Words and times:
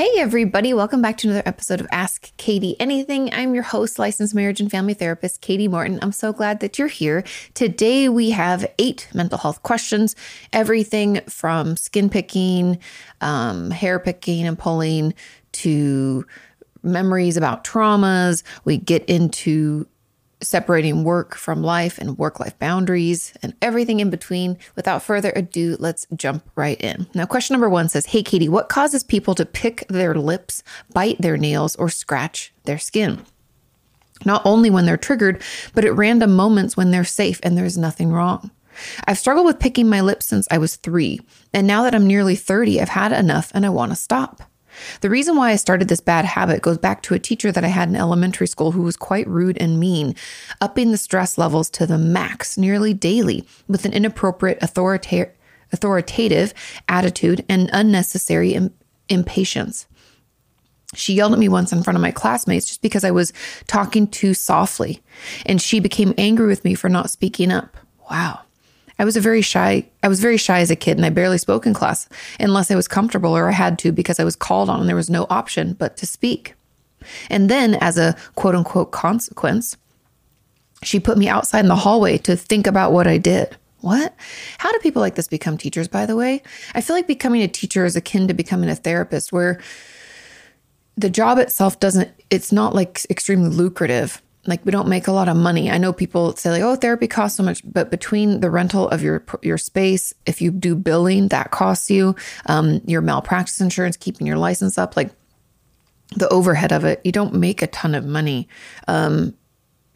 Hey, 0.00 0.12
everybody, 0.16 0.72
welcome 0.72 1.02
back 1.02 1.18
to 1.18 1.28
another 1.28 1.42
episode 1.44 1.78
of 1.78 1.86
Ask 1.92 2.34
Kati 2.38 2.74
Anything. 2.80 3.30
I'm 3.34 3.52
your 3.52 3.64
host, 3.64 3.98
licensed 3.98 4.34
marriage 4.34 4.58
and 4.58 4.70
family 4.70 4.94
therapist, 4.94 5.42
Kati 5.42 5.68
Morton. 5.68 5.98
I'm 6.00 6.10
so 6.10 6.32
glad 6.32 6.60
that 6.60 6.78
you're 6.78 6.88
here. 6.88 7.22
Today, 7.52 8.08
we 8.08 8.30
have 8.30 8.64
eight 8.78 9.08
mental 9.12 9.36
health 9.36 9.62
questions 9.62 10.16
everything 10.54 11.20
from 11.28 11.76
skin 11.76 12.08
picking, 12.08 12.78
um, 13.20 13.70
hair 13.70 13.98
picking 13.98 14.46
and 14.46 14.58
pulling 14.58 15.12
to 15.52 16.24
memories 16.82 17.36
about 17.36 17.64
traumas. 17.64 18.42
We 18.64 18.78
get 18.78 19.04
into 19.04 19.86
separating 20.42 21.04
work 21.04 21.34
from 21.34 21.62
life 21.62 21.98
and 21.98 22.18
work 22.18 22.40
life 22.40 22.58
boundaries 22.58 23.32
and 23.42 23.54
everything 23.60 24.00
in 24.00 24.10
between. 24.10 24.58
Without 24.76 25.02
further 25.02 25.32
ado, 25.36 25.76
let's 25.78 26.06
jump 26.14 26.48
right 26.54 26.80
in. 26.80 27.06
Now, 27.14 27.26
question 27.26 27.54
number 27.54 27.68
one 27.68 27.88
says 27.88 28.06
Hey, 28.06 28.22
Kati, 28.22 28.48
what 28.48 28.68
causes 28.68 29.02
people 29.02 29.34
to 29.34 29.46
pick 29.46 29.86
their 29.88 30.14
lips, 30.14 30.62
bite 30.92 31.20
their 31.20 31.36
nails, 31.36 31.76
or 31.76 31.88
scratch 31.88 32.52
their 32.64 32.78
skin? 32.78 33.24
Not 34.24 34.42
only 34.44 34.70
when 34.70 34.86
they're 34.86 34.96
triggered, 34.96 35.42
but 35.74 35.84
at 35.84 35.96
random 35.96 36.34
moments 36.34 36.76
when 36.76 36.90
they're 36.90 37.04
safe 37.04 37.40
and 37.42 37.56
there's 37.56 37.78
nothing 37.78 38.12
wrong. 38.12 38.50
I've 39.06 39.18
struggled 39.18 39.46
with 39.46 39.58
picking 39.58 39.88
my 39.88 40.00
lips 40.00 40.26
since 40.26 40.46
I 40.50 40.58
was 40.58 40.76
three, 40.76 41.20
and 41.52 41.66
now 41.66 41.82
that 41.82 41.94
I'm 41.94 42.06
nearly 42.06 42.36
30, 42.36 42.80
I've 42.80 42.90
had 42.90 43.12
enough 43.12 43.50
and 43.54 43.66
I 43.66 43.70
want 43.70 43.92
to 43.92 43.96
stop. 43.96 44.42
The 45.00 45.10
reason 45.10 45.36
why 45.36 45.50
I 45.50 45.56
started 45.56 45.88
this 45.88 46.00
bad 46.00 46.24
habit 46.24 46.62
goes 46.62 46.78
back 46.78 47.02
to 47.02 47.14
a 47.14 47.18
teacher 47.18 47.52
that 47.52 47.64
I 47.64 47.68
had 47.68 47.88
in 47.88 47.96
elementary 47.96 48.46
school 48.46 48.72
who 48.72 48.82
was 48.82 48.96
quite 48.96 49.28
rude 49.28 49.58
and 49.58 49.80
mean, 49.80 50.14
upping 50.60 50.90
the 50.90 50.98
stress 50.98 51.38
levels 51.38 51.70
to 51.70 51.86
the 51.86 51.98
max 51.98 52.56
nearly 52.58 52.94
daily 52.94 53.44
with 53.68 53.84
an 53.84 53.92
inappropriate 53.92 54.60
authorita- 54.60 55.30
authoritative 55.72 56.54
attitude 56.88 57.44
and 57.48 57.70
unnecessary 57.72 58.54
Im- 58.54 58.74
impatience. 59.08 59.86
She 60.94 61.14
yelled 61.14 61.32
at 61.32 61.38
me 61.38 61.48
once 61.48 61.72
in 61.72 61.82
front 61.82 61.96
of 61.96 62.02
my 62.02 62.10
classmates 62.10 62.66
just 62.66 62.82
because 62.82 63.04
I 63.04 63.12
was 63.12 63.32
talking 63.68 64.08
too 64.08 64.34
softly, 64.34 65.02
and 65.46 65.62
she 65.62 65.78
became 65.78 66.14
angry 66.18 66.48
with 66.48 66.64
me 66.64 66.74
for 66.74 66.88
not 66.88 67.10
speaking 67.10 67.52
up. 67.52 67.76
Wow. 68.10 68.40
I 69.00 69.04
was 69.04 69.16
a 69.16 69.20
very 69.20 69.40
shy 69.40 69.86
I 70.02 70.08
was 70.08 70.20
very 70.20 70.36
shy 70.36 70.60
as 70.60 70.70
a 70.70 70.76
kid 70.76 70.98
and 70.98 71.06
I 71.06 71.10
barely 71.10 71.38
spoke 71.38 71.64
in 71.64 71.72
class 71.72 72.06
unless 72.38 72.70
I 72.70 72.74
was 72.74 72.86
comfortable 72.86 73.34
or 73.34 73.48
I 73.48 73.52
had 73.52 73.78
to 73.78 73.92
because 73.92 74.20
I 74.20 74.24
was 74.24 74.36
called 74.36 74.68
on 74.68 74.78
and 74.78 74.88
there 74.88 74.94
was 74.94 75.08
no 75.08 75.26
option 75.30 75.72
but 75.72 75.96
to 75.96 76.06
speak. 76.06 76.54
And 77.30 77.48
then 77.48 77.76
as 77.76 77.96
a 77.96 78.14
quote 78.34 78.54
unquote 78.54 78.90
consequence, 78.90 79.74
she 80.82 81.00
put 81.00 81.16
me 81.16 81.28
outside 81.28 81.60
in 81.60 81.68
the 81.68 81.76
hallway 81.76 82.18
to 82.18 82.36
think 82.36 82.66
about 82.66 82.92
what 82.92 83.06
I 83.06 83.16
did. 83.16 83.56
What? 83.80 84.14
How 84.58 84.70
do 84.70 84.78
people 84.80 85.00
like 85.00 85.14
this 85.14 85.28
become 85.28 85.56
teachers, 85.56 85.88
by 85.88 86.04
the 86.04 86.14
way? 86.14 86.42
I 86.74 86.82
feel 86.82 86.94
like 86.94 87.06
becoming 87.06 87.40
a 87.40 87.48
teacher 87.48 87.86
is 87.86 87.96
akin 87.96 88.28
to 88.28 88.34
becoming 88.34 88.68
a 88.68 88.74
therapist, 88.76 89.32
where 89.32 89.62
the 90.98 91.08
job 91.08 91.38
itself 91.38 91.80
doesn't, 91.80 92.10
it's 92.28 92.52
not 92.52 92.74
like 92.74 93.06
extremely 93.08 93.48
lucrative 93.48 94.20
like 94.46 94.64
we 94.64 94.72
don't 94.72 94.88
make 94.88 95.06
a 95.06 95.12
lot 95.12 95.28
of 95.28 95.36
money. 95.36 95.70
I 95.70 95.78
know 95.78 95.92
people 95.92 96.34
say 96.36 96.50
like, 96.50 96.62
"Oh, 96.62 96.76
therapy 96.76 97.06
costs 97.06 97.36
so 97.36 97.42
much," 97.42 97.62
but 97.64 97.90
between 97.90 98.40
the 98.40 98.50
rental 98.50 98.88
of 98.88 99.02
your 99.02 99.24
your 99.42 99.58
space, 99.58 100.14
if 100.26 100.40
you 100.40 100.50
do 100.50 100.74
billing, 100.74 101.28
that 101.28 101.50
costs 101.50 101.90
you. 101.90 102.16
Um, 102.46 102.80
your 102.86 103.02
malpractice 103.02 103.60
insurance, 103.60 103.96
keeping 103.96 104.26
your 104.26 104.38
license 104.38 104.78
up, 104.78 104.96
like 104.96 105.10
the 106.16 106.28
overhead 106.28 106.72
of 106.72 106.84
it, 106.84 107.00
you 107.04 107.12
don't 107.12 107.34
make 107.34 107.62
a 107.62 107.66
ton 107.66 107.94
of 107.94 108.04
money. 108.04 108.48
Um, 108.88 109.34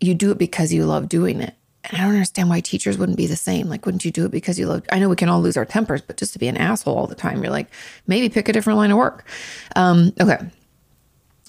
you 0.01 0.15
do 0.15 0.31
it 0.31 0.39
because 0.39 0.73
you 0.73 0.85
love 0.85 1.09
doing 1.09 1.41
it. 1.41 1.55
And 1.85 1.99
I 1.99 2.05
don't 2.05 2.15
understand 2.15 2.49
why 2.49 2.61
teachers 2.61 2.97
wouldn't 2.97 3.19
be 3.19 3.27
the 3.27 3.37
same. 3.37 3.69
Like, 3.69 3.85
wouldn't 3.85 4.05
you 4.05 4.11
do 4.11 4.25
it 4.25 4.31
because 4.31 4.59
you 4.59 4.67
love? 4.67 4.83
I 4.91 4.99
know 4.99 5.09
we 5.09 5.17
can 5.17 5.29
all 5.29 5.43
lose 5.43 5.57
our 5.57 5.67
tempers, 5.67 6.01
but 6.01 6.17
just 6.17 6.33
to 6.33 6.39
be 6.39 6.49
an 6.49 6.57
asshole 6.57 6.97
all 6.97 7.07
the 7.07 7.15
time, 7.15 7.43
you're 7.43 7.53
like, 7.53 7.69
maybe 8.07 8.29
pick 8.29 8.49
a 8.49 8.53
different 8.53 8.79
line 8.79 8.91
of 8.91 8.97
work. 8.97 9.27
Um, 9.77 10.13
okay. 10.21 10.39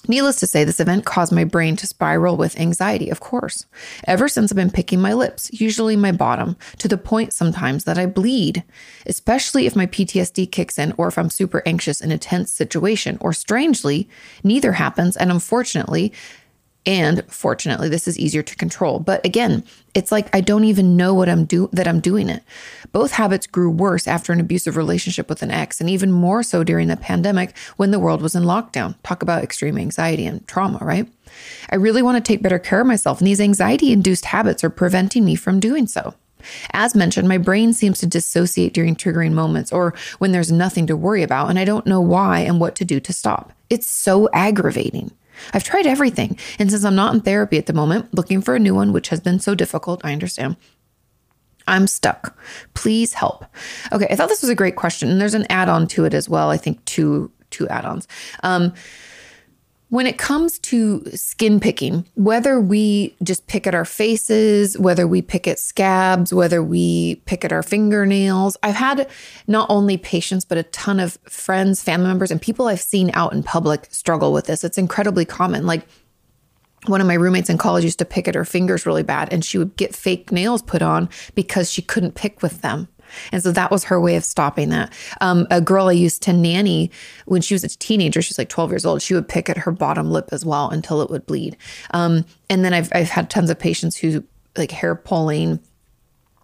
Needless 0.08 0.36
to 0.36 0.46
say, 0.46 0.64
this 0.64 0.80
event 0.80 1.04
caused 1.04 1.32
my 1.32 1.44
brain 1.44 1.76
to 1.76 1.86
spiral 1.86 2.36
with 2.36 2.58
anxiety, 2.58 3.10
of 3.10 3.20
course. 3.20 3.66
Ever 4.06 4.28
since 4.28 4.52
I've 4.52 4.56
been 4.56 4.70
picking 4.70 5.00
my 5.00 5.12
lips, 5.12 5.50
usually 5.52 5.96
my 5.96 6.12
bottom, 6.12 6.56
to 6.78 6.88
the 6.88 6.98
point 6.98 7.32
sometimes 7.32 7.84
that 7.84 7.98
I 7.98 8.06
bleed, 8.06 8.62
especially 9.06 9.66
if 9.66 9.76
my 9.76 9.86
PTSD 9.86 10.50
kicks 10.50 10.78
in 10.78 10.94
or 10.96 11.08
if 11.08 11.18
I'm 11.18 11.30
super 11.30 11.62
anxious 11.66 12.00
in 12.00 12.12
a 12.12 12.18
tense 12.18 12.52
situation. 12.52 13.18
Or 13.20 13.32
strangely, 13.32 14.08
neither 14.44 14.72
happens. 14.72 15.16
And 15.16 15.30
unfortunately, 15.30 16.12
and 16.86 17.24
fortunately, 17.28 17.88
this 17.88 18.06
is 18.06 18.18
easier 18.18 18.44
to 18.44 18.56
control. 18.56 19.00
But 19.00 19.24
again, 19.26 19.64
it's 19.94 20.12
like 20.12 20.34
I 20.34 20.40
don't 20.40 20.64
even 20.64 20.96
know 20.96 21.12
what 21.14 21.28
I'm 21.28 21.44
do 21.44 21.68
that 21.72 21.88
I'm 21.88 22.00
doing 22.00 22.28
it. 22.28 22.44
Both 22.92 23.12
habits 23.12 23.46
grew 23.46 23.70
worse 23.70 24.06
after 24.06 24.32
an 24.32 24.38
abusive 24.38 24.76
relationship 24.76 25.28
with 25.28 25.42
an 25.42 25.50
ex, 25.50 25.80
and 25.80 25.90
even 25.90 26.12
more 26.12 26.42
so 26.44 26.62
during 26.62 26.86
the 26.86 26.96
pandemic 26.96 27.56
when 27.76 27.90
the 27.90 27.98
world 27.98 28.22
was 28.22 28.36
in 28.36 28.44
lockdown. 28.44 28.94
Talk 29.02 29.22
about 29.22 29.42
extreme 29.42 29.76
anxiety 29.76 30.26
and 30.26 30.46
trauma, 30.46 30.78
right? 30.80 31.08
I 31.70 31.76
really 31.76 32.02
want 32.02 32.16
to 32.16 32.26
take 32.26 32.42
better 32.42 32.60
care 32.60 32.80
of 32.80 32.86
myself, 32.86 33.18
and 33.18 33.26
these 33.26 33.40
anxiety 33.40 33.92
induced 33.92 34.26
habits 34.26 34.62
are 34.62 34.70
preventing 34.70 35.24
me 35.24 35.34
from 35.34 35.58
doing 35.58 35.88
so. 35.88 36.14
As 36.72 36.94
mentioned, 36.94 37.28
my 37.28 37.38
brain 37.38 37.72
seems 37.72 37.98
to 38.00 38.06
dissociate 38.06 38.72
during 38.72 38.94
triggering 38.94 39.32
moments 39.32 39.72
or 39.72 39.94
when 40.18 40.30
there's 40.30 40.52
nothing 40.52 40.86
to 40.86 40.96
worry 40.96 41.24
about, 41.24 41.50
and 41.50 41.58
I 41.58 41.64
don't 41.64 41.86
know 41.86 42.00
why 42.00 42.40
and 42.40 42.60
what 42.60 42.76
to 42.76 42.84
do 42.84 43.00
to 43.00 43.12
stop. 43.12 43.52
It's 43.68 43.88
so 43.88 44.28
aggravating. 44.32 45.10
I've 45.52 45.64
tried 45.64 45.86
everything. 45.86 46.38
And 46.58 46.70
since 46.70 46.84
I'm 46.84 46.96
not 46.96 47.14
in 47.14 47.20
therapy 47.20 47.58
at 47.58 47.66
the 47.66 47.72
moment, 47.72 48.14
looking 48.14 48.40
for 48.40 48.54
a 48.54 48.58
new 48.58 48.74
one, 48.74 48.92
which 48.92 49.08
has 49.08 49.20
been 49.20 49.38
so 49.38 49.54
difficult, 49.54 50.00
I 50.04 50.12
understand. 50.12 50.56
I'm 51.68 51.86
stuck. 51.86 52.38
Please 52.74 53.14
help. 53.14 53.44
Okay, 53.92 54.06
I 54.08 54.14
thought 54.14 54.28
this 54.28 54.42
was 54.42 54.50
a 54.50 54.54
great 54.54 54.76
question, 54.76 55.10
and 55.10 55.20
there's 55.20 55.34
an 55.34 55.46
add-on 55.50 55.88
to 55.88 56.04
it 56.04 56.14
as 56.14 56.28
well. 56.28 56.50
I 56.50 56.56
think 56.56 56.84
two 56.84 57.30
two 57.50 57.68
add-ons. 57.68 58.08
Um, 58.42 58.74
when 59.88 60.06
it 60.06 60.18
comes 60.18 60.58
to 60.58 61.04
skin 61.14 61.60
picking, 61.60 62.04
whether 62.14 62.60
we 62.60 63.14
just 63.22 63.46
pick 63.46 63.66
at 63.66 63.74
our 63.74 63.84
faces, 63.84 64.76
whether 64.78 65.06
we 65.06 65.22
pick 65.22 65.46
at 65.46 65.60
scabs, 65.60 66.34
whether 66.34 66.62
we 66.62 67.16
pick 67.26 67.44
at 67.44 67.52
our 67.52 67.62
fingernails, 67.62 68.56
I've 68.64 68.74
had 68.74 69.08
not 69.46 69.70
only 69.70 69.96
patients, 69.96 70.44
but 70.44 70.58
a 70.58 70.64
ton 70.64 70.98
of 70.98 71.18
friends, 71.24 71.82
family 71.82 72.08
members, 72.08 72.32
and 72.32 72.42
people 72.42 72.66
I've 72.66 72.80
seen 72.80 73.10
out 73.14 73.32
in 73.32 73.44
public 73.44 73.86
struggle 73.90 74.32
with 74.32 74.46
this. 74.46 74.64
It's 74.64 74.78
incredibly 74.78 75.24
common. 75.24 75.66
Like 75.66 75.86
one 76.86 77.00
of 77.00 77.06
my 77.06 77.14
roommates 77.14 77.50
in 77.50 77.58
college 77.58 77.84
used 77.84 77.98
to 78.00 78.04
pick 78.04 78.26
at 78.26 78.34
her 78.34 78.44
fingers 78.44 78.86
really 78.86 79.04
bad, 79.04 79.32
and 79.32 79.44
she 79.44 79.56
would 79.56 79.76
get 79.76 79.94
fake 79.94 80.32
nails 80.32 80.62
put 80.62 80.82
on 80.82 81.08
because 81.36 81.70
she 81.70 81.82
couldn't 81.82 82.16
pick 82.16 82.42
with 82.42 82.60
them. 82.62 82.88
And 83.32 83.42
so 83.42 83.52
that 83.52 83.70
was 83.70 83.84
her 83.84 84.00
way 84.00 84.16
of 84.16 84.24
stopping 84.24 84.70
that. 84.70 84.92
Um, 85.20 85.46
a 85.50 85.60
girl 85.60 85.88
I 85.88 85.92
used 85.92 86.22
to 86.22 86.32
nanny 86.32 86.90
when 87.26 87.42
she 87.42 87.54
was 87.54 87.64
a 87.64 87.68
teenager, 87.68 88.22
she's 88.22 88.38
like 88.38 88.48
12 88.48 88.70
years 88.70 88.86
old, 88.86 89.02
she 89.02 89.14
would 89.14 89.28
pick 89.28 89.48
at 89.48 89.58
her 89.58 89.72
bottom 89.72 90.10
lip 90.10 90.28
as 90.32 90.44
well 90.44 90.70
until 90.70 91.02
it 91.02 91.10
would 91.10 91.26
bleed. 91.26 91.56
Um, 91.92 92.24
and 92.48 92.64
then 92.64 92.74
I've, 92.74 92.90
I've 92.94 93.10
had 93.10 93.30
tons 93.30 93.50
of 93.50 93.58
patients 93.58 93.96
who 93.96 94.24
like 94.56 94.70
hair 94.70 94.94
pulling, 94.94 95.60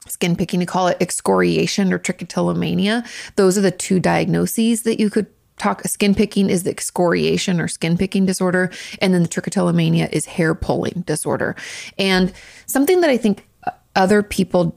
skin 0.08 0.36
picking, 0.36 0.60
to 0.60 0.66
call 0.66 0.88
it 0.88 0.96
excoriation 1.00 1.92
or 1.92 1.98
trichotillomania. 1.98 3.06
Those 3.36 3.56
are 3.56 3.62
the 3.62 3.70
two 3.70 4.00
diagnoses 4.00 4.82
that 4.82 5.00
you 5.00 5.10
could 5.10 5.26
talk 5.58 5.82
skin 5.84 6.14
picking 6.14 6.50
is 6.50 6.64
the 6.64 6.70
excoriation 6.70 7.60
or 7.60 7.68
skin 7.68 7.96
picking 7.96 8.26
disorder 8.26 8.70
and 9.00 9.14
then 9.14 9.22
the 9.22 9.28
trichotillomania 9.28 10.10
is 10.10 10.26
hair 10.26 10.54
pulling 10.54 11.02
disorder 11.06 11.54
and 11.98 12.32
something 12.66 13.00
that 13.00 13.10
i 13.10 13.16
think 13.16 13.46
other 13.94 14.22
people 14.22 14.76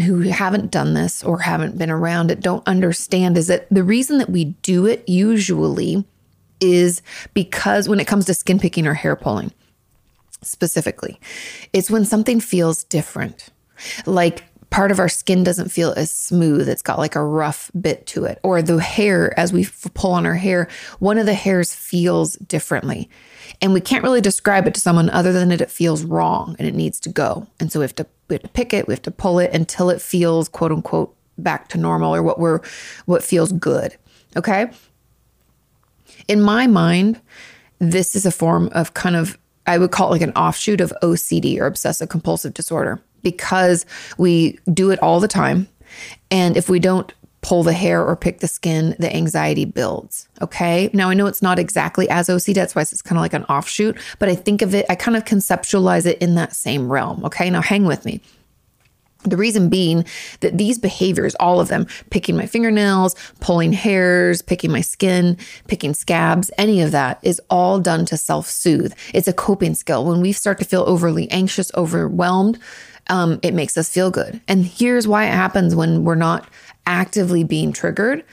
who 0.00 0.20
haven't 0.20 0.70
done 0.70 0.94
this 0.94 1.22
or 1.22 1.40
haven't 1.40 1.78
been 1.78 1.90
around 1.90 2.30
it 2.30 2.40
don't 2.40 2.66
understand 2.66 3.36
is 3.36 3.46
that 3.48 3.68
the 3.70 3.82
reason 3.82 4.18
that 4.18 4.30
we 4.30 4.44
do 4.62 4.86
it 4.86 5.08
usually 5.08 6.04
is 6.60 7.02
because 7.34 7.88
when 7.88 8.00
it 8.00 8.06
comes 8.06 8.24
to 8.26 8.34
skin 8.34 8.58
picking 8.58 8.86
or 8.86 8.94
hair 8.94 9.16
pulling 9.16 9.52
specifically, 10.42 11.20
it's 11.72 11.90
when 11.90 12.04
something 12.04 12.40
feels 12.40 12.84
different. 12.84 13.48
Like 14.06 14.44
part 14.70 14.90
of 14.90 14.98
our 14.98 15.08
skin 15.08 15.44
doesn't 15.44 15.70
feel 15.70 15.92
as 15.96 16.10
smooth. 16.10 16.68
It's 16.68 16.82
got 16.82 16.98
like 16.98 17.16
a 17.16 17.24
rough 17.24 17.70
bit 17.78 18.06
to 18.08 18.24
it. 18.24 18.38
Or 18.42 18.60
the 18.62 18.78
hair, 18.80 19.38
as 19.38 19.52
we 19.52 19.66
pull 19.94 20.12
on 20.12 20.26
our 20.26 20.34
hair, 20.34 20.68
one 20.98 21.18
of 21.18 21.26
the 21.26 21.34
hairs 21.34 21.74
feels 21.74 22.34
differently. 22.36 23.08
And 23.62 23.72
we 23.72 23.80
can't 23.80 24.04
really 24.04 24.20
describe 24.20 24.66
it 24.66 24.74
to 24.74 24.80
someone 24.80 25.10
other 25.10 25.32
than 25.32 25.48
that 25.48 25.60
it 25.60 25.70
feels 25.70 26.04
wrong 26.04 26.54
and 26.58 26.68
it 26.68 26.74
needs 26.74 27.00
to 27.00 27.08
go. 27.08 27.46
And 27.58 27.72
so 27.72 27.80
we 27.80 27.84
have 27.84 27.94
to 27.96 28.06
we 28.28 28.34
have 28.34 28.42
to 28.42 28.48
pick 28.48 28.74
it, 28.74 28.86
we 28.86 28.92
have 28.92 29.02
to 29.02 29.10
pull 29.10 29.38
it 29.38 29.54
until 29.54 29.88
it 29.88 30.02
feels 30.02 30.48
quote 30.48 30.70
unquote 30.70 31.14
back 31.38 31.68
to 31.68 31.78
normal 31.78 32.14
or 32.14 32.22
what 32.22 32.38
we're 32.38 32.60
what 33.06 33.24
feels 33.24 33.52
good. 33.52 33.96
Okay? 34.36 34.70
In 36.26 36.42
my 36.42 36.66
mind, 36.66 37.20
this 37.78 38.14
is 38.14 38.26
a 38.26 38.30
form 38.30 38.68
of 38.72 38.92
kind 38.92 39.16
of 39.16 39.38
I 39.66 39.78
would 39.78 39.90
call 39.90 40.08
it 40.08 40.12
like 40.12 40.22
an 40.22 40.32
offshoot 40.32 40.80
of 40.80 40.92
OCD 41.02 41.58
or 41.58 41.66
obsessive 41.66 42.08
compulsive 42.08 42.54
disorder 42.54 43.00
because 43.30 43.86
we 44.16 44.58
do 44.72 44.90
it 44.90 45.02
all 45.02 45.20
the 45.20 45.28
time. 45.28 45.68
And 46.30 46.56
if 46.56 46.68
we 46.68 46.78
don't 46.78 47.12
pull 47.40 47.62
the 47.62 47.72
hair 47.72 48.04
or 48.04 48.16
pick 48.16 48.40
the 48.40 48.48
skin, 48.48 48.96
the 48.98 49.14
anxiety 49.14 49.64
builds. 49.64 50.28
Okay. 50.42 50.90
Now 50.92 51.08
I 51.08 51.14
know 51.14 51.26
it's 51.26 51.42
not 51.42 51.58
exactly 51.58 52.08
as 52.10 52.28
OCD, 52.28 52.54
that's 52.54 52.74
why 52.74 52.82
it's 52.82 53.02
kind 53.02 53.16
of 53.18 53.22
like 53.22 53.34
an 53.34 53.44
offshoot, 53.44 53.96
but 54.18 54.28
I 54.28 54.34
think 54.34 54.60
of 54.62 54.74
it, 54.74 54.86
I 54.88 54.94
kind 54.94 55.16
of 55.16 55.24
conceptualize 55.24 56.04
it 56.04 56.18
in 56.18 56.34
that 56.34 56.54
same 56.54 56.90
realm. 56.90 57.24
Okay. 57.24 57.48
Now 57.48 57.62
hang 57.62 57.84
with 57.84 58.04
me. 58.04 58.20
The 59.24 59.36
reason 59.36 59.68
being 59.68 60.04
that 60.40 60.58
these 60.58 60.78
behaviors, 60.78 61.34
all 61.36 61.60
of 61.60 61.68
them, 61.68 61.86
picking 62.10 62.36
my 62.36 62.46
fingernails, 62.46 63.16
pulling 63.40 63.72
hairs, 63.72 64.42
picking 64.42 64.70
my 64.70 64.80
skin, 64.80 65.36
picking 65.66 65.92
scabs, 65.92 66.52
any 66.56 66.80
of 66.82 66.92
that 66.92 67.18
is 67.22 67.40
all 67.50 67.80
done 67.80 68.06
to 68.06 68.16
self 68.16 68.48
soothe. 68.48 68.94
It's 69.12 69.26
a 69.26 69.32
coping 69.32 69.74
skill. 69.74 70.04
When 70.04 70.20
we 70.20 70.30
start 70.30 70.58
to 70.60 70.64
feel 70.64 70.84
overly 70.86 71.28
anxious, 71.32 71.72
overwhelmed, 71.74 72.60
um, 73.08 73.38
it 73.42 73.54
makes 73.54 73.76
us 73.76 73.88
feel 73.88 74.10
good. 74.10 74.40
And 74.48 74.64
here's 74.64 75.08
why 75.08 75.26
it 75.26 75.32
happens 75.32 75.74
when 75.74 76.04
we're 76.04 76.14
not 76.14 76.48
actively 76.86 77.44
being 77.44 77.72
triggered. 77.72 78.24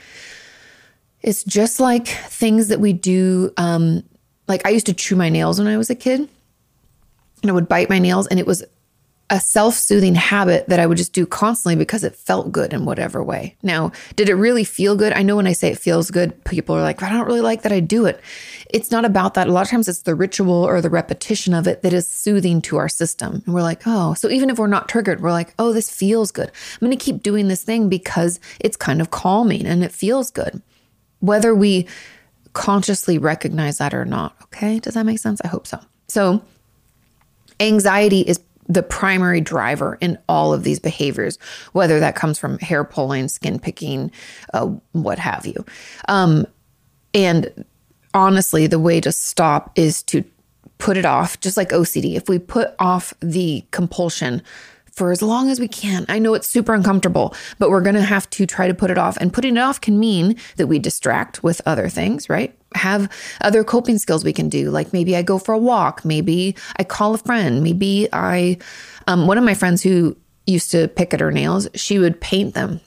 It's 1.22 1.44
just 1.44 1.80
like 1.80 2.06
things 2.06 2.68
that 2.68 2.80
we 2.80 2.92
do. 2.92 3.52
Um, 3.56 4.02
like 4.48 4.64
I 4.66 4.70
used 4.70 4.86
to 4.86 4.94
chew 4.94 5.16
my 5.16 5.28
nails 5.28 5.58
when 5.58 5.68
I 5.68 5.76
was 5.76 5.90
a 5.90 5.94
kid, 5.94 6.28
and 7.42 7.50
I 7.50 7.54
would 7.54 7.68
bite 7.68 7.90
my 7.90 7.98
nails, 7.98 8.26
and 8.26 8.38
it 8.38 8.46
was 8.46 8.64
a 9.28 9.40
self 9.40 9.74
soothing 9.74 10.14
habit 10.14 10.68
that 10.68 10.78
I 10.78 10.86
would 10.86 10.98
just 10.98 11.12
do 11.12 11.26
constantly 11.26 11.74
because 11.74 12.04
it 12.04 12.14
felt 12.14 12.52
good 12.52 12.72
in 12.72 12.84
whatever 12.84 13.22
way. 13.24 13.56
Now, 13.62 13.90
did 14.14 14.28
it 14.28 14.34
really 14.34 14.62
feel 14.62 14.94
good? 14.94 15.12
I 15.12 15.22
know 15.22 15.34
when 15.34 15.48
I 15.48 15.52
say 15.52 15.68
it 15.72 15.78
feels 15.78 16.10
good, 16.12 16.44
people 16.44 16.76
are 16.76 16.82
like, 16.82 17.02
I 17.02 17.10
don't 17.10 17.26
really 17.26 17.40
like 17.40 17.62
that 17.62 17.72
I 17.72 17.80
do 17.80 18.06
it. 18.06 18.20
It's 18.70 18.92
not 18.92 19.04
about 19.04 19.34
that. 19.34 19.48
A 19.48 19.52
lot 19.52 19.62
of 19.62 19.70
times 19.70 19.88
it's 19.88 20.02
the 20.02 20.14
ritual 20.14 20.64
or 20.64 20.80
the 20.80 20.90
repetition 20.90 21.54
of 21.54 21.66
it 21.66 21.82
that 21.82 21.92
is 21.92 22.08
soothing 22.08 22.62
to 22.62 22.76
our 22.76 22.88
system. 22.88 23.42
And 23.44 23.54
we're 23.54 23.62
like, 23.62 23.82
oh, 23.84 24.14
so 24.14 24.28
even 24.28 24.48
if 24.48 24.58
we're 24.58 24.68
not 24.68 24.88
triggered, 24.88 25.20
we're 25.20 25.32
like, 25.32 25.54
oh, 25.58 25.72
this 25.72 25.90
feels 25.90 26.30
good. 26.30 26.48
I'm 26.48 26.86
going 26.86 26.96
to 26.96 27.04
keep 27.04 27.22
doing 27.22 27.48
this 27.48 27.64
thing 27.64 27.88
because 27.88 28.38
it's 28.60 28.76
kind 28.76 29.00
of 29.00 29.10
calming 29.10 29.66
and 29.66 29.82
it 29.82 29.92
feels 29.92 30.30
good. 30.30 30.62
Whether 31.18 31.54
we 31.54 31.88
consciously 32.52 33.18
recognize 33.18 33.78
that 33.78 33.92
or 33.92 34.04
not. 34.04 34.36
Okay. 34.44 34.78
Does 34.78 34.94
that 34.94 35.04
make 35.04 35.18
sense? 35.18 35.40
I 35.44 35.48
hope 35.48 35.66
so. 35.66 35.78
So, 36.08 36.42
anxiety 37.60 38.20
is 38.20 38.38
the 38.68 38.82
primary 38.82 39.40
driver 39.40 39.96
in 40.00 40.18
all 40.28 40.52
of 40.52 40.64
these 40.64 40.78
behaviors, 40.78 41.38
whether 41.72 42.00
that 42.00 42.16
comes 42.16 42.38
from 42.38 42.58
hair 42.58 42.84
pulling, 42.84 43.28
skin 43.28 43.58
picking, 43.58 44.10
uh, 44.54 44.66
what 44.92 45.18
have 45.18 45.46
you. 45.46 45.64
Um, 46.08 46.46
and 47.14 47.64
honestly, 48.14 48.66
the 48.66 48.78
way 48.78 49.00
to 49.00 49.12
stop 49.12 49.70
is 49.76 50.02
to 50.04 50.24
put 50.78 50.96
it 50.96 51.04
off, 51.06 51.40
just 51.40 51.56
like 51.56 51.70
OCD. 51.70 52.16
If 52.16 52.28
we 52.28 52.38
put 52.38 52.74
off 52.78 53.14
the 53.20 53.64
compulsion 53.70 54.42
for 54.96 55.12
as 55.12 55.22
long 55.22 55.50
as 55.50 55.60
we 55.60 55.68
can. 55.68 56.06
I 56.08 56.18
know 56.18 56.34
it's 56.34 56.48
super 56.48 56.74
uncomfortable, 56.74 57.34
but 57.58 57.70
we're 57.70 57.82
going 57.82 57.94
to 57.94 58.02
have 58.02 58.28
to 58.30 58.46
try 58.46 58.66
to 58.66 58.74
put 58.74 58.90
it 58.90 58.96
off. 58.98 59.18
And 59.18 59.32
putting 59.32 59.56
it 59.56 59.60
off 59.60 59.80
can 59.80 60.00
mean 60.00 60.36
that 60.56 60.66
we 60.66 60.78
distract 60.78 61.42
with 61.42 61.60
other 61.66 61.88
things, 61.88 62.28
right? 62.30 62.58
Have 62.74 63.10
other 63.42 63.62
coping 63.62 63.98
skills 63.98 64.24
we 64.24 64.32
can 64.32 64.48
do. 64.48 64.70
Like 64.70 64.92
maybe 64.94 65.14
I 65.14 65.22
go 65.22 65.38
for 65.38 65.52
a 65.52 65.58
walk, 65.58 66.04
maybe 66.04 66.56
I 66.78 66.84
call 66.84 67.14
a 67.14 67.18
friend, 67.18 67.62
maybe 67.62 68.08
I, 68.12 68.56
um, 69.06 69.26
one 69.26 69.38
of 69.38 69.44
my 69.44 69.54
friends 69.54 69.82
who 69.82 70.16
used 70.46 70.70
to 70.70 70.88
pick 70.88 71.12
at 71.12 71.20
her 71.20 71.30
nails, 71.30 71.68
she 71.74 71.98
would 71.98 72.20
paint 72.20 72.54
them 72.54 72.80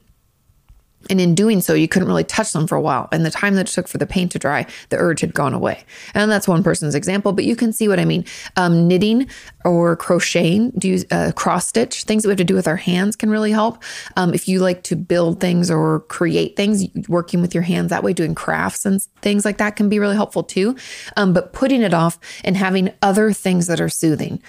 and 1.09 1.21
in 1.21 1.33
doing 1.33 1.61
so, 1.61 1.73
you 1.73 1.87
couldn't 1.87 2.07
really 2.07 2.23
touch 2.23 2.51
them 2.51 2.67
for 2.67 2.75
a 2.75 2.81
while. 2.81 3.07
And 3.11 3.25
the 3.25 3.31
time 3.31 3.55
that 3.55 3.69
it 3.69 3.73
took 3.73 3.87
for 3.87 3.97
the 3.97 4.05
paint 4.05 4.31
to 4.33 4.39
dry, 4.39 4.65
the 4.89 4.97
urge 4.97 5.21
had 5.21 5.33
gone 5.33 5.53
away. 5.53 5.83
And 6.13 6.29
that's 6.29 6.47
one 6.47 6.61
person's 6.61 6.93
example, 6.93 7.31
but 7.31 7.45
you 7.45 7.55
can 7.55 7.71
see 7.71 7.87
what 7.87 7.99
I 7.99 8.05
mean. 8.05 8.25
Um, 8.57 8.87
knitting 8.87 9.27
or 9.63 9.95
crocheting, 9.95 10.71
do 10.71 10.89
you, 10.89 11.03
uh, 11.11 11.31
cross 11.35 11.67
stitch, 11.67 12.03
things 12.03 12.23
that 12.23 12.29
we 12.29 12.33
have 12.33 12.37
to 12.37 12.43
do 12.43 12.55
with 12.55 12.67
our 12.67 12.75
hands 12.75 13.15
can 13.15 13.29
really 13.29 13.51
help. 13.51 13.81
Um, 14.17 14.33
if 14.33 14.47
you 14.47 14.59
like 14.59 14.83
to 14.83 14.95
build 14.95 15.39
things 15.39 15.71
or 15.71 16.01
create 16.01 16.55
things, 16.55 16.85
working 17.07 17.41
with 17.41 17.53
your 17.53 17.63
hands 17.63 17.89
that 17.89 18.03
way, 18.03 18.13
doing 18.13 18.35
crafts 18.35 18.85
and 18.85 19.01
things 19.21 19.45
like 19.45 19.57
that 19.57 19.75
can 19.75 19.89
be 19.89 19.99
really 19.99 20.15
helpful 20.15 20.43
too. 20.43 20.75
Um, 21.15 21.33
but 21.33 21.53
putting 21.53 21.81
it 21.81 21.93
off 21.93 22.19
and 22.43 22.57
having 22.57 22.91
other 23.01 23.31
things 23.31 23.67
that 23.67 23.79
are 23.79 23.89
soothing. 23.89 24.41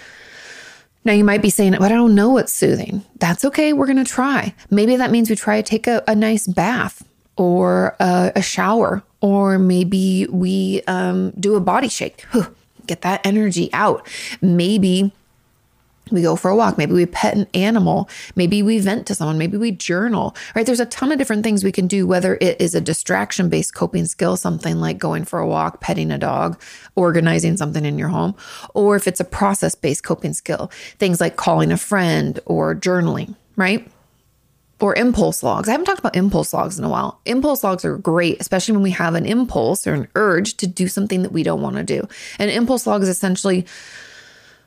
Now, 1.04 1.12
you 1.12 1.24
might 1.24 1.42
be 1.42 1.50
saying, 1.50 1.72
but 1.78 1.90
I 1.90 1.94
don't 1.94 2.14
know 2.14 2.30
what's 2.30 2.52
soothing. 2.52 3.04
That's 3.18 3.44
okay. 3.46 3.72
We're 3.72 3.86
going 3.86 4.04
to 4.04 4.10
try. 4.10 4.54
Maybe 4.70 4.96
that 4.96 5.10
means 5.10 5.30
we 5.30 5.36
try 5.36 5.60
to 5.60 5.62
take 5.62 5.86
a, 5.86 6.02
a 6.06 6.14
nice 6.14 6.46
bath 6.46 7.06
or 7.36 7.96
a, 7.98 8.32
a, 8.36 8.42
shower, 8.42 9.02
or 9.22 9.58
maybe 9.58 10.26
we 10.30 10.82
um, 10.86 11.30
do 11.40 11.54
a 11.54 11.60
body 11.60 11.88
shake. 11.88 12.26
Get 12.86 13.00
that 13.00 13.24
energy 13.24 13.70
out. 13.72 14.06
Maybe 14.42 15.12
we 16.14 16.22
go 16.22 16.36
for 16.36 16.50
a 16.50 16.56
walk 16.56 16.78
maybe 16.78 16.92
we 16.92 17.06
pet 17.06 17.36
an 17.36 17.46
animal 17.54 18.08
maybe 18.36 18.62
we 18.62 18.78
vent 18.78 19.06
to 19.06 19.14
someone 19.14 19.38
maybe 19.38 19.56
we 19.56 19.70
journal 19.70 20.34
right 20.54 20.66
there's 20.66 20.80
a 20.80 20.86
ton 20.86 21.12
of 21.12 21.18
different 21.18 21.42
things 21.42 21.64
we 21.64 21.72
can 21.72 21.86
do 21.86 22.06
whether 22.06 22.36
it 22.40 22.60
is 22.60 22.74
a 22.74 22.80
distraction 22.80 23.48
based 23.48 23.74
coping 23.74 24.06
skill 24.06 24.36
something 24.36 24.80
like 24.80 24.98
going 24.98 25.24
for 25.24 25.38
a 25.38 25.46
walk 25.46 25.80
petting 25.80 26.10
a 26.10 26.18
dog 26.18 26.60
organizing 26.96 27.56
something 27.56 27.84
in 27.84 27.98
your 27.98 28.08
home 28.08 28.34
or 28.74 28.96
if 28.96 29.06
it's 29.06 29.20
a 29.20 29.24
process 29.24 29.74
based 29.74 30.04
coping 30.04 30.32
skill 30.32 30.70
things 30.98 31.20
like 31.20 31.36
calling 31.36 31.72
a 31.72 31.76
friend 31.76 32.40
or 32.46 32.74
journaling 32.74 33.34
right 33.56 33.90
or 34.80 34.94
impulse 34.94 35.42
logs. 35.42 35.68
I 35.68 35.72
haven't 35.72 35.86
talked 35.86 35.98
about 35.98 36.16
impulse 36.16 36.52
logs 36.54 36.78
in 36.78 36.84
a 36.84 36.88
while. 36.88 37.20
Impulse 37.26 37.62
logs 37.62 37.84
are 37.84 37.98
great, 37.98 38.40
especially 38.40 38.72
when 38.72 38.82
we 38.82 38.90
have 38.90 39.14
an 39.14 39.26
impulse 39.26 39.86
or 39.86 39.92
an 39.92 40.08
urge 40.14 40.56
to 40.56 40.66
do 40.66 40.88
something 40.88 41.22
that 41.22 41.32
we 41.32 41.42
don't 41.42 41.60
want 41.60 41.76
to 41.76 41.84
do. 41.84 42.08
And 42.38 42.50
impulse 42.50 42.86
log 42.86 43.02
is 43.02 43.08
essentially 43.08 43.66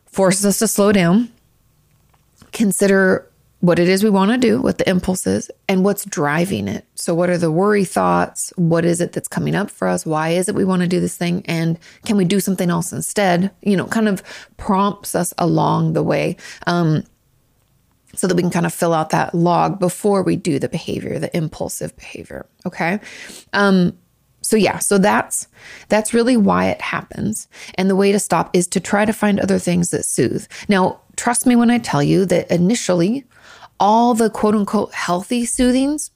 forces 0.06 0.45
us 0.45 0.60
to 0.60 0.68
slow 0.68 0.92
down, 0.92 1.32
consider 2.53 3.29
what 3.63 3.79
it 3.79 3.88
is 3.88 4.03
we 4.03 4.09
want 4.09 4.29
to 4.29 4.38
do, 4.38 4.61
what 4.61 4.77
the 4.77 4.89
impulse 4.89 5.25
is, 5.25 5.50
and 5.69 5.85
what's 5.85 6.03
driving 6.03 6.67
it. 6.67 6.85
So, 6.95 7.15
what 7.15 7.29
are 7.29 7.38
the 7.38 7.50
worry 7.50 7.85
thoughts? 7.85 8.51
What 8.57 8.83
is 8.83 9.00
it 9.00 9.13
that's 9.13 9.29
coming 9.29 9.55
up 9.55 9.71
for 9.71 9.88
us? 9.88 10.05
Why 10.05 10.29
is 10.29 10.50
it 10.50 10.55
we 10.55 10.65
want 10.65 10.81
to 10.81 10.88
do 10.88 11.00
this 11.00 11.15
thing? 11.15 11.44
And 11.45 11.79
can 12.05 12.17
we 12.17 12.25
do 12.25 12.41
something 12.41 12.69
else 12.69 12.91
instead? 12.91 13.51
You 13.61 13.77
know, 13.77 13.85
kind 13.85 14.09
of 14.09 14.21
prompts 14.57 15.15
us 15.15 15.33
along 15.38 15.94
the 15.94 16.03
way. 16.03 16.35
Um, 16.67 17.05
so 18.15 18.27
that 18.27 18.35
we 18.35 18.44
can 18.44 18.51
kind 18.51 18.65
of 18.65 18.73
fill 18.73 18.94
out 18.94 19.09
that 19.09 19.33
log 19.33 19.79
before 19.79 20.21
we 20.21 20.35
do 20.35 20.59
the 20.59 20.69
behavior, 20.69 21.17
the 21.17 21.35
impulsive 21.35 21.95
behavior. 21.95 22.45
Okay. 22.65 22.99
Um, 23.54 23.97
so 24.42 24.57
yeah, 24.57 24.80
so 24.80 24.97
that's 24.97 25.47
that's 25.87 26.13
really 26.13 26.35
why 26.35 26.68
it 26.68 26.81
happens. 26.81 27.47
And 27.75 27.89
the 27.89 27.95
way 27.95 28.11
to 28.11 28.19
stop 28.19 28.49
is 28.54 28.68
to 28.68 28.80
try 28.80 29.06
to 29.06 29.13
find 29.13 29.39
other 29.39 29.57
things 29.57 29.89
that 29.92 30.04
soothe. 30.06 30.45
Now, 30.68 30.99
trust 31.15 31.45
me 31.45 31.55
when 31.55 31.69
I 31.69 31.77
tell 31.77 32.03
you 32.03 32.25
that 32.25 32.49
initially 32.51 33.25
all 33.79 34.13
the 34.13 34.29
quote 34.29 34.55
unquote 34.55 34.93
healthy 34.93 35.45
soothings, 35.45 36.11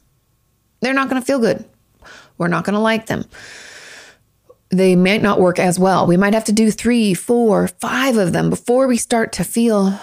they're 0.82 0.94
not 0.94 1.10
going 1.10 1.22
to 1.22 1.26
feel 1.26 1.40
good. 1.40 1.66
We're 2.38 2.48
not 2.48 2.66
going 2.66 2.76
to 2.76 2.80
like 2.80 3.08
them 3.08 3.26
they 4.70 4.98
might 4.98 5.22
not 5.22 5.40
work 5.40 5.60
as 5.60 5.80
well. 5.80 6.06
We 6.06 6.18
might 6.18 6.34
have 6.34 6.44
to 6.46 6.52
do 6.52 6.72
three, 6.72 7.14
four, 7.14 7.68
five 7.68 8.18
of 8.18 8.34
them 8.34 8.50
before 8.50 8.88
we 8.88 8.98
start 8.98 9.32
to 9.34 9.44
feel 9.46 9.88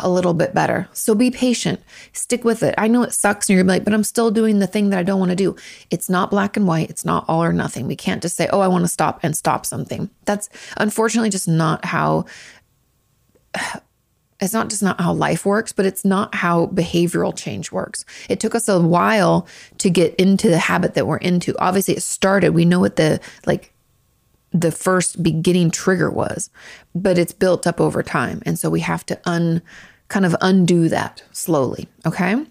a 0.00 0.08
little 0.08 0.34
bit 0.34 0.52
better. 0.52 0.88
So 0.92 1.14
be 1.14 1.30
patient, 1.30 1.80
stick 2.12 2.44
with 2.44 2.62
it. 2.62 2.74
I 2.76 2.88
know 2.88 3.02
it 3.02 3.12
sucks 3.12 3.48
and 3.48 3.56
you're 3.56 3.64
like, 3.64 3.84
but 3.84 3.94
I'm 3.94 4.02
still 4.02 4.30
doing 4.30 4.58
the 4.58 4.66
thing 4.66 4.90
that 4.90 4.98
I 4.98 5.04
don't 5.04 5.20
want 5.20 5.30
to 5.30 5.36
do. 5.36 5.54
It's 5.90 6.10
not 6.10 6.30
black 6.30 6.56
and 6.56 6.66
white, 6.66 6.90
it's 6.90 7.04
not 7.04 7.24
all 7.28 7.42
or 7.42 7.52
nothing. 7.52 7.86
We 7.86 7.96
can't 7.96 8.22
just 8.22 8.36
say, 8.36 8.48
oh, 8.52 8.60
I 8.60 8.68
want 8.68 8.82
to 8.84 8.88
stop 8.88 9.20
and 9.22 9.36
stop 9.36 9.64
something. 9.64 10.10
That's 10.24 10.48
unfortunately 10.76 11.30
just 11.30 11.48
not 11.48 11.84
how. 11.84 12.24
It's 14.40 14.52
not 14.52 14.70
just 14.70 14.82
not 14.82 15.00
how 15.00 15.12
life 15.12 15.44
works, 15.44 15.72
but 15.72 15.86
it's 15.86 16.04
not 16.04 16.34
how 16.34 16.66
behavioral 16.66 17.36
change 17.36 17.70
works. 17.70 18.04
It 18.28 18.40
took 18.40 18.54
us 18.54 18.68
a 18.68 18.80
while 18.80 19.46
to 19.78 19.90
get 19.90 20.14
into 20.14 20.48
the 20.48 20.58
habit 20.58 20.94
that 20.94 21.06
we're 21.06 21.18
into. 21.18 21.58
Obviously, 21.58 21.94
it 21.94 22.02
started. 22.02 22.54
We 22.54 22.64
know 22.64 22.80
what 22.80 22.96
the 22.96 23.20
like 23.46 23.72
the 24.52 24.72
first 24.72 25.22
beginning 25.22 25.70
trigger 25.70 26.10
was, 26.10 26.50
but 26.94 27.18
it's 27.18 27.32
built 27.32 27.66
up 27.66 27.80
over 27.80 28.02
time. 28.02 28.42
And 28.44 28.58
so 28.58 28.68
we 28.70 28.80
have 28.80 29.06
to 29.06 29.20
un 29.24 29.62
kind 30.08 30.26
of 30.26 30.34
undo 30.40 30.88
that 30.88 31.22
slowly. 31.32 31.88
Okay. 32.04 32.44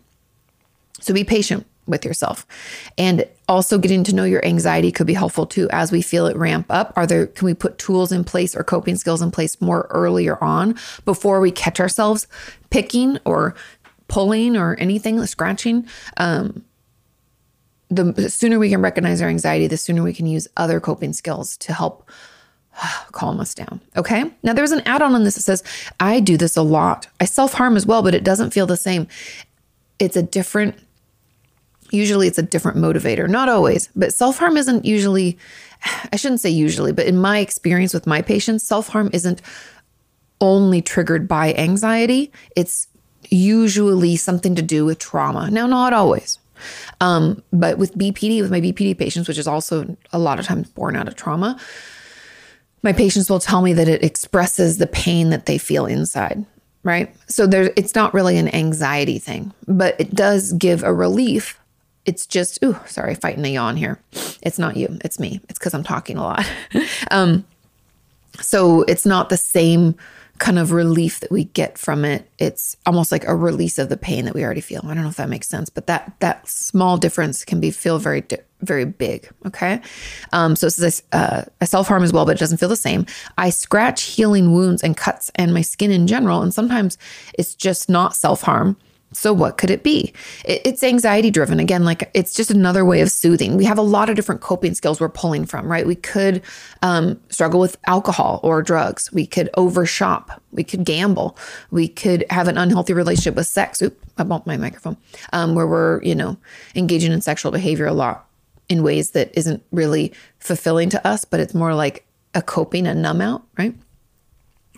So 1.02 1.14
be 1.14 1.24
patient 1.24 1.66
with 1.88 2.06
yourself. 2.06 2.46
And 2.98 3.26
also 3.50 3.80
getting 3.80 4.04
to 4.06 4.16
know 4.16 4.24
your 4.24 4.46
anxiety 4.46 4.92
could 4.92 5.08
be 5.08 5.14
helpful 5.14 5.46
too 5.46 5.68
as 5.72 5.92
we 5.92 6.02
feel 6.02 6.28
it 6.28 6.38
ramp 6.38 6.68
up. 6.70 6.94
Are 6.96 7.08
there 7.08 7.28
can 7.28 7.48
we 7.48 7.56
put 7.56 7.80
tools 7.80 8.12
in 8.12 8.24
place 8.24 8.56
or 8.56 8.64
coping 8.64 8.96
skills 8.96 9.22
in 9.22 9.32
place 9.32 9.60
more 9.60 9.88
earlier 9.90 10.42
on 10.42 10.78
before 11.04 11.42
we 11.42 11.52
catch 11.52 11.80
ourselves 11.80 12.28
picking 12.70 13.18
or 13.26 13.56
pulling 14.08 14.56
or 14.56 14.76
anything, 14.76 15.26
scratching? 15.26 15.88
Um, 16.18 16.64
the 17.90 18.30
sooner 18.30 18.60
we 18.60 18.70
can 18.70 18.82
recognize 18.82 19.20
our 19.20 19.30
anxiety, 19.30 19.66
the 19.66 19.78
sooner 19.78 20.04
we 20.04 20.14
can 20.14 20.28
use 20.28 20.48
other 20.56 20.80
coping 20.80 21.12
skills 21.12 21.58
to 21.58 21.74
help 21.74 22.08
calm 23.12 23.40
us 23.40 23.56
down. 23.56 23.82
Okay. 23.98 24.32
Now, 24.44 24.54
there's 24.54 24.72
an 24.72 24.84
add 24.86 25.02
on 25.02 25.16
on 25.16 25.24
this 25.24 25.36
that 25.36 25.42
says, 25.42 25.64
I 26.00 26.20
do 26.20 26.38
this 26.38 26.56
a 26.56 26.62
lot. 26.62 27.08
I 27.20 27.26
self 27.26 27.54
harm 27.54 27.76
as 27.76 27.88
well, 27.88 28.04
but 28.04 28.14
it 28.14 28.24
doesn't 28.24 28.52
feel 28.52 28.68
the 28.68 28.78
same. 28.78 29.08
It's 29.98 30.16
a 30.16 30.22
different 30.22 30.76
Usually 31.92 32.28
it's 32.28 32.38
a 32.38 32.44
different 32.44 32.78
motivator, 32.78 33.28
not 33.30 33.50
always, 33.50 33.90
but 33.96 34.14
self 34.14 34.38
harm 34.40 34.58
isn't 34.58 34.86
usually, 34.86 35.38
I 36.12 36.16
shouldn't 36.16 36.42
say 36.42 36.50
usually, 36.50 36.92
but 36.92 37.06
in 37.06 37.18
my 37.18 37.40
experience 37.40 37.94
with 37.94 38.08
my 38.08 38.22
patients, 38.22 38.64
self 38.64 38.90
harm 38.90 39.10
isn't 39.14 39.42
only 40.42 40.82
triggered 40.82 41.28
by 41.28 41.54
anxiety. 41.54 42.32
It's 42.56 42.88
usually 43.30 44.16
something 44.16 44.56
to 44.56 44.62
do 44.62 44.86
with 44.86 45.00
trauma. 45.00 45.50
Now, 45.52 45.68
not 45.68 45.94
always. 45.94 46.40
Um, 47.02 47.44
but 47.54 47.78
with 47.78 47.96
BPD, 47.96 48.42
with 48.42 48.52
my 48.52 48.62
BPD 48.62 48.98
patients, 48.98 49.28
which 49.28 49.38
is 49.38 49.48
also 49.48 49.98
a 50.12 50.20
lot 50.20 50.40
of 50.40 50.46
times 50.46 50.70
born 50.70 50.96
out 50.96 51.08
of 51.08 51.16
trauma, 51.16 51.60
my 52.82 52.94
patients 52.94 53.30
will 53.30 53.40
tell 53.40 53.62
me 53.62 53.74
that 53.74 53.88
it 53.88 54.04
expresses 54.04 54.78
the 54.78 54.88
pain 54.88 55.30
that 55.30 55.46
they 55.46 55.58
feel 55.58 55.86
inside 55.86 56.46
right 56.84 57.14
so 57.28 57.46
there 57.46 57.72
it's 57.76 57.96
not 57.96 58.14
really 58.14 58.38
an 58.38 58.54
anxiety 58.56 59.20
thing 59.20 59.54
but 59.68 60.00
it 60.00 60.16
does 60.16 60.54
give 60.54 60.84
a 60.84 60.94
relief 60.94 61.59
it's 62.10 62.26
just 62.26 62.58
ooh 62.64 62.76
sorry 62.88 63.14
fighting 63.14 63.46
a 63.46 63.50
yawn 63.50 63.78
here 63.78 64.00
it's 64.42 64.58
not 64.58 64.76
you 64.76 64.98
it's 65.06 65.20
me 65.20 65.40
it's 65.48 65.60
because 65.60 65.76
i'm 65.76 65.84
talking 65.84 66.18
a 66.18 66.24
lot 66.24 66.46
um 67.12 67.46
so 68.42 68.82
it's 68.84 69.06
not 69.06 69.30
the 69.30 69.38
same 69.38 69.96
kind 70.40 70.58
of 70.58 70.72
relief 70.72 71.20
that 71.20 71.32
we 71.32 71.44
get 71.44 71.78
from 71.78 72.06
it. 72.06 72.30
It's 72.40 72.76
almost 72.86 73.12
like 73.12 73.26
a 73.26 73.36
release 73.36 73.78
of 73.78 73.90
the 73.90 73.98
pain 73.98 74.24
that 74.26 74.34
we 74.34 74.44
already 74.44 74.62
feel. 74.62 74.82
I 74.86 74.94
don't 74.94 75.04
know 75.04 75.10
if 75.10 75.18
that 75.18 75.30
makes 75.30 75.48
sense, 75.48 75.70
but 75.70 75.86
that 75.88 76.14
that 76.20 76.48
small 76.48 76.98
difference 76.98 77.46
can 77.46 77.60
be 77.60 77.72
feel 77.72 78.00
very 78.00 78.24
very 78.62 78.86
big. 78.86 79.30
Okay, 79.46 79.82
um, 80.32 80.56
so 80.56 80.66
this 80.66 80.80
is 80.80 81.04
a, 81.12 81.16
uh, 81.16 81.44
a 81.62 81.68
self 81.68 81.88
harm 81.88 82.04
as 82.04 82.12
well, 82.12 82.26
but 82.26 82.38
it 82.38 82.40
doesn't 82.40 82.58
feel 82.58 82.70
the 82.70 82.76
same. 82.76 83.06
I 83.38 83.50
scratch 83.50 84.04
healing 84.04 84.54
wounds 84.54 84.82
and 84.82 84.98
cuts 84.98 85.30
and 85.36 85.54
my 85.54 85.62
skin 85.62 85.92
in 85.92 86.08
general, 86.08 86.42
and 86.42 86.54
sometimes 86.54 86.98
it's 87.38 87.54
just 87.54 87.90
not 87.90 88.16
self 88.16 88.42
harm. 88.42 88.78
So, 89.12 89.34
what 89.34 89.58
could 89.58 89.72
it 89.72 89.82
be? 89.82 90.14
It's 90.46 90.84
anxiety 90.84 91.32
driven. 91.32 91.60
Again, 91.60 91.84
like 91.84 92.12
it's 92.14 92.34
just 92.34 92.52
another 92.52 92.86
way 92.86 93.02
of 93.02 93.10
soothing. 93.10 93.58
We 93.58 93.66
have 93.66 93.80
a 93.80 93.84
lot 93.84 94.08
of 94.10 94.16
different 94.16 94.42
coping 94.42 94.76
skills 94.76 95.02
we're 95.02 95.10
pulling 95.10 95.46
from, 95.46 95.70
right? 95.70 95.88
We 95.88 95.96
could 95.96 96.44
um, 96.84 97.20
struggle 97.30 97.60
with 97.60 97.78
alcohol 97.88 98.40
or 98.44 98.62
drugs. 98.62 99.12
We 99.12 99.26
could 99.26 99.50
overshop. 99.58 100.40
We 100.52 100.64
could 100.64 100.86
gamble. 100.86 101.38
We 101.72 101.88
could 101.88 102.24
have 102.30 102.48
an 102.48 102.58
unhealthy 102.58 102.94
relationship 102.94 103.36
with 103.36 103.48
sex. 103.48 103.82
Oop, 103.82 104.00
I 104.20 104.24
bumped 104.24 104.46
my 104.46 104.58
microphone. 104.58 104.98
Um, 105.34 105.56
where 105.56 105.66
we're, 105.66 106.04
you 106.04 106.14
know, 106.14 106.38
engaging 106.76 107.12
in 107.12 107.22
sexual 107.22 107.52
behavior 107.52 107.88
a 107.88 107.94
lot 107.94 108.28
in 108.68 108.84
ways 108.84 109.12
that 109.12 109.32
isn't 109.36 109.64
really 109.72 110.14
fulfilling 110.38 110.90
to 110.92 111.08
us, 111.08 111.26
but 111.26 111.40
it's 111.40 111.56
more 111.56 111.74
like 111.74 112.06
a 112.36 112.44
coping, 112.44 112.86
a 112.86 112.94
numb 112.94 113.22
out, 113.22 113.44
right? 113.58 113.74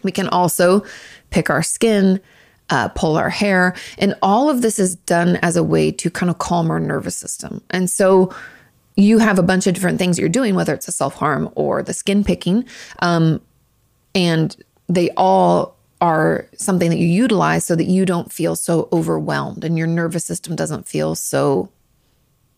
We 0.04 0.12
can 0.12 0.30
also 0.30 0.86
pick 1.30 1.50
our 1.50 1.62
skin 1.62 2.22
uh, 2.72 2.88
pull 2.90 3.18
our 3.18 3.30
hair. 3.30 3.76
And 4.00 4.16
all 4.22 4.50
of 4.50 4.62
this 4.62 4.80
is 4.80 4.96
done 4.96 5.38
as 5.44 5.56
a 5.56 5.64
way 5.64 5.92
to 5.92 6.10
kind 6.10 6.30
of 6.30 6.40
calm 6.40 6.72
our 6.72 6.80
nervous 6.80 7.16
system. 7.16 7.62
And 7.70 7.90
so 7.90 8.34
you 8.96 9.20
have 9.20 9.38
a 9.38 9.44
bunch 9.44 9.68
of 9.68 9.74
different 9.74 10.00
things 10.00 10.18
you're 10.18 10.30
doing, 10.30 10.56
whether 10.56 10.74
it's 10.74 10.88
a 10.88 10.92
self 10.92 11.16
harm 11.16 11.50
or 11.56 11.84
the 11.84 11.94
skin 11.94 12.24
picking. 12.24 12.66
Um, 13.00 13.42
and 14.16 14.56
they 14.88 15.12
all 15.12 15.78
are 16.02 16.48
something 16.58 16.90
that 16.90 16.98
you 16.98 17.06
utilize 17.06 17.64
so 17.64 17.76
that 17.76 17.84
you 17.86 18.06
don't 18.06 18.32
feel 18.34 18.56
so 18.56 18.90
overwhelmed 18.92 19.64
and 19.64 19.78
your 19.78 19.88
nervous 19.88 20.26
system 20.26 20.56
doesn't 20.56 20.88
feel 20.88 21.14
so 21.14 21.70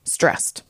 stressed. 0.05 0.63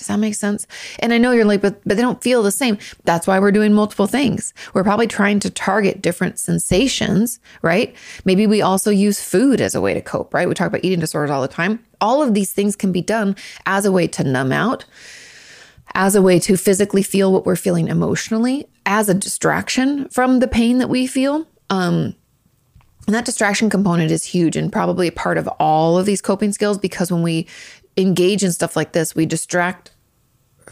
Does 0.00 0.06
that 0.06 0.16
make 0.16 0.34
sense? 0.34 0.66
And 1.00 1.12
I 1.12 1.18
know 1.18 1.32
you're 1.32 1.44
like, 1.44 1.60
but 1.60 1.78
but 1.84 1.98
they 1.98 2.02
don't 2.02 2.22
feel 2.22 2.42
the 2.42 2.50
same. 2.50 2.78
That's 3.04 3.26
why 3.26 3.38
we're 3.38 3.52
doing 3.52 3.74
multiple 3.74 4.06
things. 4.06 4.54
We're 4.72 4.82
probably 4.82 5.06
trying 5.06 5.40
to 5.40 5.50
target 5.50 6.00
different 6.00 6.38
sensations, 6.38 7.38
right? 7.60 7.94
Maybe 8.24 8.46
we 8.46 8.62
also 8.62 8.90
use 8.90 9.22
food 9.22 9.60
as 9.60 9.74
a 9.74 9.80
way 9.82 9.92
to 9.92 10.00
cope, 10.00 10.32
right? 10.32 10.48
We 10.48 10.54
talk 10.54 10.68
about 10.68 10.82
eating 10.82 11.00
disorders 11.00 11.30
all 11.30 11.42
the 11.42 11.48
time. 11.48 11.84
All 12.00 12.22
of 12.22 12.32
these 12.32 12.50
things 12.50 12.76
can 12.76 12.92
be 12.92 13.02
done 13.02 13.36
as 13.66 13.84
a 13.84 13.92
way 13.92 14.06
to 14.06 14.24
numb 14.24 14.52
out, 14.52 14.86
as 15.92 16.14
a 16.14 16.22
way 16.22 16.38
to 16.40 16.56
physically 16.56 17.02
feel 17.02 17.30
what 17.30 17.44
we're 17.44 17.56
feeling 17.56 17.88
emotionally, 17.88 18.66
as 18.86 19.10
a 19.10 19.14
distraction 19.14 20.08
from 20.08 20.38
the 20.38 20.48
pain 20.48 20.78
that 20.78 20.88
we 20.88 21.06
feel. 21.06 21.46
Um, 21.68 22.14
and 23.06 23.14
that 23.16 23.24
distraction 23.24 23.68
component 23.68 24.12
is 24.12 24.24
huge 24.24 24.56
and 24.56 24.72
probably 24.72 25.08
a 25.08 25.12
part 25.12 25.36
of 25.36 25.48
all 25.58 25.98
of 25.98 26.06
these 26.06 26.22
coping 26.22 26.52
skills 26.52 26.78
because 26.78 27.10
when 27.10 27.22
we 27.22 27.48
engage 27.96 28.42
in 28.42 28.52
stuff 28.52 28.76
like 28.76 28.92
this, 28.92 29.14
we 29.14 29.26
distract 29.26 29.92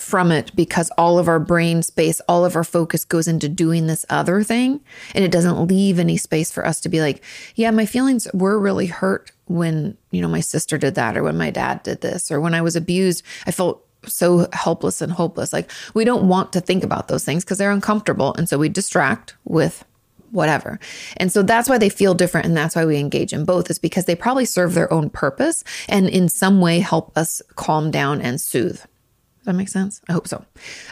from 0.01 0.31
it 0.31 0.55
because 0.55 0.91
all 0.97 1.19
of 1.19 1.29
our 1.29 1.41
brain 1.41 1.83
space, 1.83 2.21
all 2.29 2.45
of 2.45 2.57
our 2.57 2.65
focus 2.65 3.05
goes 3.05 3.27
into 3.27 3.49
doing 3.49 3.87
this 3.87 4.07
other 4.09 4.43
thing. 4.43 4.81
And 5.15 5.25
it 5.25 5.31
doesn't 5.33 5.67
leave 5.67 5.99
any 5.99 6.17
space 6.17 6.51
for 6.51 6.65
us 6.65 6.81
to 6.83 6.89
be 6.89 7.01
like, 7.01 7.23
yeah, 7.57 7.71
my 7.71 7.87
feelings 7.87 8.29
were 8.33 8.59
really 8.59 8.87
hurt 8.87 9.33
when, 9.47 9.97
you 10.11 10.23
know, 10.23 10.29
my 10.29 10.41
sister 10.41 10.79
did 10.79 10.95
that 10.95 11.17
or 11.17 11.23
when 11.23 11.37
my 11.37 11.51
dad 11.51 11.83
did 11.83 12.01
this 12.01 12.31
or 12.31 12.41
when 12.41 12.55
I 12.55 12.63
was 12.63 12.77
abused. 12.77 13.25
I 13.47 13.51
felt 13.51 13.85
so 14.07 14.49
helpless 14.53 15.03
and 15.03 15.13
hopeless. 15.13 15.53
Like 15.53 15.71
we 15.95 16.05
don't 16.05 16.29
want 16.29 16.53
to 16.53 16.61
think 16.61 16.85
about 16.85 17.09
those 17.09 17.25
things 17.25 17.45
because 17.45 17.59
they're 17.59 17.73
uncomfortable. 17.73 18.35
And 18.35 18.49
so 18.49 18.59
we 18.59 18.69
distract 18.69 19.35
with 19.45 19.85
whatever. 20.31 20.79
And 21.17 21.33
so 21.33 21.43
that's 21.43 21.69
why 21.69 21.79
they 21.79 21.89
feel 21.89 22.15
different. 22.15 22.47
And 22.47 22.57
that's 22.57 22.77
why 22.77 22.85
we 22.85 22.99
engage 22.99 23.33
in 23.33 23.45
both, 23.45 23.71
is 23.71 23.79
because 23.79 24.05
they 24.05 24.17
probably 24.17 24.45
serve 24.45 24.75
their 24.75 24.93
own 24.93 25.11
purpose 25.11 25.65
and 25.89 26.09
in 26.09 26.29
some 26.29 26.61
way 26.61 26.81
help 26.81 27.17
us 27.17 27.43
calm 27.57 27.91
down 27.91 28.21
and 28.21 28.41
soothe. 28.41 28.79
Does 28.79 29.47
that 29.47 29.55
make 29.55 29.69
sense? 29.69 30.01
I 30.09 30.13
hope 30.13 30.29
so. 30.29 30.45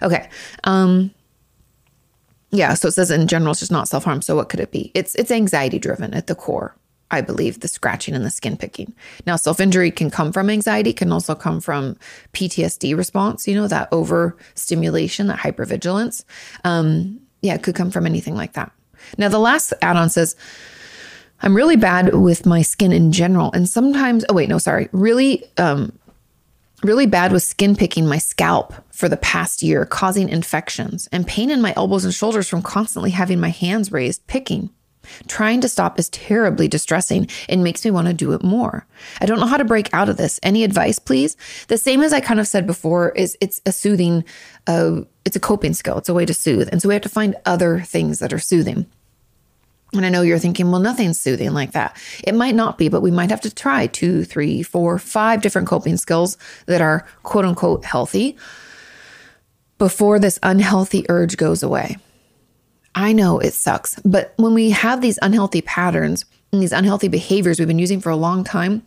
Okay. 0.03 0.29
Um, 0.65 1.11
yeah, 2.51 2.75
so 2.75 2.89
it 2.89 2.93
says 2.93 3.11
in 3.11 3.27
general, 3.27 3.51
it's 3.51 3.61
just 3.61 3.73
not 3.73 3.89
self 3.89 4.05
harm. 4.05 4.23
So 4.23 4.37
what 4.37 4.49
could 4.49 4.61
it 4.61 4.71
be? 4.71 4.91
It's 4.95 5.15
it's 5.17 5.31
anxiety 5.31 5.79
driven 5.79 6.15
at 6.15 6.27
the 6.27 6.35
core. 6.35 6.77
I 7.11 7.21
believe 7.21 7.61
the 7.61 7.69
scratching 7.69 8.15
and 8.15 8.25
the 8.25 8.31
skin 8.31 8.57
picking. 8.57 8.95
Now, 9.27 9.37
self 9.37 9.61
injury 9.61 9.91
can 9.91 10.11
come 10.11 10.33
from 10.33 10.51
anxiety, 10.51 10.93
can 10.93 11.13
also 11.13 11.35
come 11.35 11.61
from 11.61 11.97
PTSD 12.33 12.97
response. 12.97 13.47
You 13.47 13.57
know 13.57 13.69
that 13.69 13.89
overstimulation, 13.93 15.27
that 15.29 15.39
hypervigilance. 15.39 16.25
Um, 16.65 17.21
yeah, 17.43 17.55
it 17.55 17.63
could 17.63 17.75
come 17.75 17.91
from 17.91 18.07
anything 18.07 18.35
like 18.35 18.55
that. 18.55 18.73
Now, 19.19 19.29
the 19.29 19.39
last 19.39 19.73
add 19.83 19.97
on 19.97 20.11
says, 20.11 20.37
I'm 21.43 21.55
really 21.55 21.77
bad 21.77 22.15
with 22.15 22.47
my 22.47 22.63
skin 22.63 22.93
in 22.93 23.13
general. 23.13 23.53
And 23.53 23.69
sometimes, 23.69 24.25
oh, 24.29 24.35
wait, 24.35 24.49
no, 24.49 24.59
sorry. 24.59 24.89
Really, 24.93 25.45
um, 25.59 25.99
really 26.83 27.07
bad 27.07 27.33
with 27.33 27.43
skin 27.43 27.77
picking 27.77 28.07
my 28.07 28.19
scalp 28.19 28.75
for 28.91 29.09
the 29.09 29.17
past 29.19 29.63
year, 29.63 29.85
causing 29.85 30.29
infections 30.29 31.09
and 31.13 31.27
pain 31.27 31.51
in 31.51 31.61
my 31.61 31.75
elbows 31.77 32.05
and 32.05 32.15
shoulders 32.15 32.49
from 32.49 32.63
constantly 32.63 33.11
having 33.11 33.41
my 33.41 33.51
hands 33.51 33.93
raised 33.93 34.27
picking. 34.27 34.71
Trying 35.29 35.61
to 35.61 35.69
stop 35.69 35.99
is 35.99 36.09
terribly 36.09 36.67
distressing 36.67 37.29
and 37.49 37.63
makes 37.63 37.85
me 37.85 37.91
want 37.91 38.09
to 38.09 38.15
do 38.15 38.33
it 38.33 38.43
more. 38.43 38.87
I 39.21 39.27
don't 39.27 39.39
know 39.39 39.47
how 39.47 39.57
to 39.57 39.65
break 39.65 39.93
out 39.95 40.09
of 40.09 40.17
this. 40.17 40.41
Any 40.43 40.65
advice, 40.65 40.99
please? 40.99 41.37
The 41.69 41.79
same 41.79 42.03
as 42.03 42.13
I 42.13 42.21
kind 42.21 42.41
of 42.41 42.49
said 42.49 42.67
before 42.67 43.11
is 43.11 43.37
it's 43.41 43.61
a 43.67 43.73
soothing, 43.73 44.25
uh, 44.67 45.03
it's 45.25 45.37
a 45.37 45.41
coping 45.41 45.75
skill. 45.75 45.99
It's 45.99 46.09
a 46.09 46.15
way 46.15 46.27
to 46.27 46.35
soothe. 46.35 46.69
And 46.73 46.83
so 46.83 46.89
we 46.89 46.95
have 46.95 47.03
to 47.03 47.09
find 47.09 47.37
other 47.45 47.81
things 47.81 48.19
that 48.19 48.33
are 48.33 48.39
soothing. 48.39 48.87
And 49.93 50.05
I 50.05 50.09
know 50.09 50.23
you're 50.23 50.39
thinking, 50.39 50.71
well, 50.71 50.81
nothing's 50.81 51.21
soothing 51.21 51.53
like 51.53 51.73
that. 51.73 51.97
It 52.25 52.35
might 52.35 52.55
not 52.55 52.77
be, 52.77 52.89
but 52.89 53.03
we 53.03 53.11
might 53.11 53.31
have 53.31 53.41
to 53.43 53.55
try 53.55 53.87
two, 53.87 54.25
three, 54.25 54.63
four, 54.63 54.99
five 54.99 55.43
different 55.43 55.69
coping 55.69 55.97
skills 55.97 56.37
that 56.67 56.81
are 56.81 57.07
quote 57.23 57.45
unquote 57.45 57.85
healthy 57.85 58.37
before 59.79 60.19
this 60.19 60.39
unhealthy 60.43 61.07
urge 61.09 61.37
goes 61.37 61.63
away. 61.63 61.97
I 62.95 63.13
know 63.13 63.39
it 63.39 63.53
sucks, 63.53 64.01
but 64.05 64.33
when 64.37 64.55
we 64.55 64.71
have 64.71 65.03
these 65.03 65.19
unhealthy 65.21 65.61
patterns 65.61 66.25
and 66.51 66.63
these 66.63 66.73
unhealthy 66.73 67.09
behaviors 67.09 67.59
we've 67.59 67.69
been 67.69 67.79
using 67.79 68.01
for 68.01 68.11
a 68.11 68.17
long 68.17 68.43
time, 68.43 68.83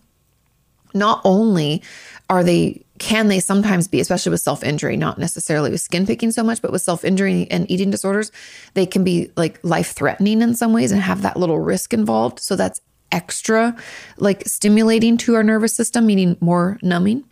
not 0.93 1.21
only 1.23 1.83
are 2.29 2.43
they 2.43 2.83
can 2.99 3.29
they 3.29 3.39
sometimes 3.39 3.87
be 3.87 3.99
especially 3.99 4.29
with 4.29 4.41
self-injury 4.41 4.97
not 4.97 5.17
necessarily 5.17 5.71
with 5.71 5.81
skin 5.81 6.05
picking 6.05 6.31
so 6.31 6.43
much 6.43 6.61
but 6.61 6.71
with 6.71 6.81
self-injury 6.81 7.47
and 7.49 7.69
eating 7.71 7.89
disorders 7.89 8.31
they 8.73 8.85
can 8.85 9.03
be 9.03 9.31
like 9.35 9.59
life 9.63 9.93
threatening 9.93 10.41
in 10.41 10.53
some 10.53 10.73
ways 10.73 10.91
and 10.91 11.01
have 11.01 11.21
that 11.21 11.37
little 11.37 11.59
risk 11.59 11.93
involved. 11.93 12.39
So 12.39 12.55
that's 12.55 12.81
extra 13.11 13.75
like 14.17 14.45
stimulating 14.45 15.17
to 15.17 15.33
our 15.33 15.43
nervous 15.43 15.73
system 15.73 16.05
meaning 16.05 16.37
more 16.41 16.77
numbing. 16.83 17.23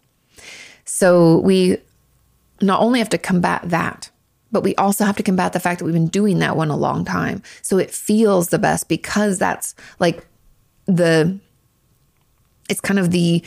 So 0.85 1.39
we 1.39 1.77
not 2.61 2.81
only 2.81 2.97
have 2.99 3.09
to 3.09 3.17
combat 3.19 3.61
that 3.65 4.09
but 4.51 4.63
we 4.63 4.73
also 4.75 5.03
have 5.03 5.17
to 5.17 5.23
combat 5.23 5.53
the 5.53 5.59
fact 5.59 5.79
that 5.79 5.85
we've 5.85 5.93
been 5.93 6.07
doing 6.07 6.39
that 6.39 6.55
one 6.55 6.71
a 6.71 6.77
long 6.77 7.03
time. 7.03 7.43
So 7.61 7.77
it 7.77 7.91
feels 7.91 8.47
the 8.47 8.57
best 8.57 8.87
because 8.87 9.37
that's 9.37 9.75
like 9.99 10.25
the 10.85 11.37
it's 12.69 12.81
kind 12.81 12.99
of 12.99 13.11
the 13.11 13.43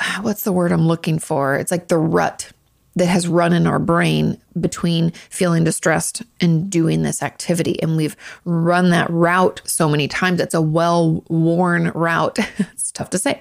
what's 0.20 0.42
the 0.42 0.52
word 0.52 0.72
I'm 0.72 0.86
looking 0.86 1.18
for? 1.18 1.56
It's 1.56 1.70
like 1.70 1.88
the 1.88 1.98
rut 1.98 2.52
that 2.96 3.06
has 3.06 3.28
run 3.28 3.52
in 3.52 3.66
our 3.66 3.78
brain 3.78 4.40
between 4.60 5.12
feeling 5.30 5.62
distressed 5.62 6.22
and 6.40 6.68
doing 6.68 7.02
this 7.02 7.22
activity. 7.22 7.80
And 7.80 7.96
we've 7.96 8.16
run 8.44 8.90
that 8.90 9.08
route 9.10 9.62
so 9.64 9.88
many 9.88 10.08
times. 10.08 10.40
It's 10.40 10.54
a 10.54 10.60
well 10.60 11.22
worn 11.28 11.90
route. 11.94 12.38
it's 12.58 12.90
tough 12.90 13.10
to 13.10 13.18
say. 13.18 13.40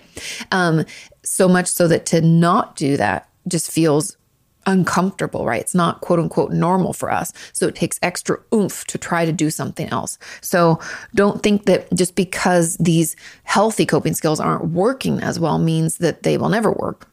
Um, 0.51 0.85
so 1.23 1.47
much 1.47 1.67
so 1.67 1.87
that 1.87 2.05
to 2.07 2.21
not 2.21 2.75
do 2.75 2.97
that 2.97 3.29
just 3.47 3.71
feels 3.71 4.15
uncomfortable, 4.67 5.45
right? 5.45 5.61
It's 5.61 5.73
not 5.73 6.01
quote 6.01 6.19
unquote 6.19 6.51
normal 6.51 6.93
for 6.93 7.09
us. 7.11 7.33
So 7.53 7.67
it 7.67 7.75
takes 7.75 7.97
extra 8.03 8.37
oomph 8.53 8.85
to 8.85 8.97
try 8.97 9.25
to 9.25 9.31
do 9.31 9.49
something 9.49 9.87
else. 9.89 10.19
So 10.41 10.79
don't 11.15 11.41
think 11.41 11.65
that 11.65 11.91
just 11.93 12.15
because 12.15 12.77
these 12.77 13.15
healthy 13.43 13.85
coping 13.85 14.13
skills 14.13 14.39
aren't 14.39 14.69
working 14.69 15.19
as 15.21 15.39
well 15.39 15.57
means 15.57 15.97
that 15.97 16.23
they 16.23 16.37
will 16.37 16.49
never 16.49 16.71
work. 16.71 17.07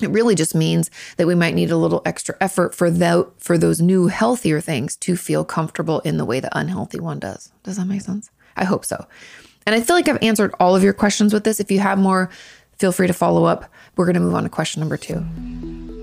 It 0.00 0.10
really 0.10 0.34
just 0.34 0.54
means 0.54 0.90
that 1.16 1.26
we 1.26 1.34
might 1.34 1.54
need 1.54 1.70
a 1.70 1.76
little 1.76 2.02
extra 2.04 2.36
effort 2.40 2.74
for 2.74 2.90
the, 2.90 3.30
for 3.38 3.58
those 3.58 3.80
new 3.80 4.08
healthier 4.08 4.60
things 4.60 4.96
to 4.96 5.16
feel 5.16 5.44
comfortable 5.44 6.00
in 6.00 6.16
the 6.16 6.24
way 6.24 6.40
the 6.40 6.56
unhealthy 6.58 6.98
one 6.98 7.18
does. 7.18 7.52
Does 7.62 7.76
that 7.76 7.86
make 7.86 8.00
sense? 8.00 8.30
I 8.56 8.64
hope 8.64 8.84
so. 8.84 9.06
And 9.64 9.74
I 9.74 9.80
feel 9.80 9.94
like 9.94 10.08
I've 10.08 10.22
answered 10.22 10.54
all 10.58 10.74
of 10.74 10.82
your 10.82 10.92
questions 10.92 11.32
with 11.32 11.44
this. 11.44 11.60
If 11.60 11.70
you 11.70 11.78
have 11.78 11.98
more, 11.98 12.30
feel 12.78 12.92
free 12.92 13.06
to 13.06 13.12
follow 13.12 13.44
up. 13.44 13.70
We're 13.96 14.06
going 14.06 14.14
to 14.14 14.20
move 14.20 14.34
on 14.34 14.42
to 14.42 14.48
question 14.48 14.80
number 14.80 14.96
2. 14.96 16.01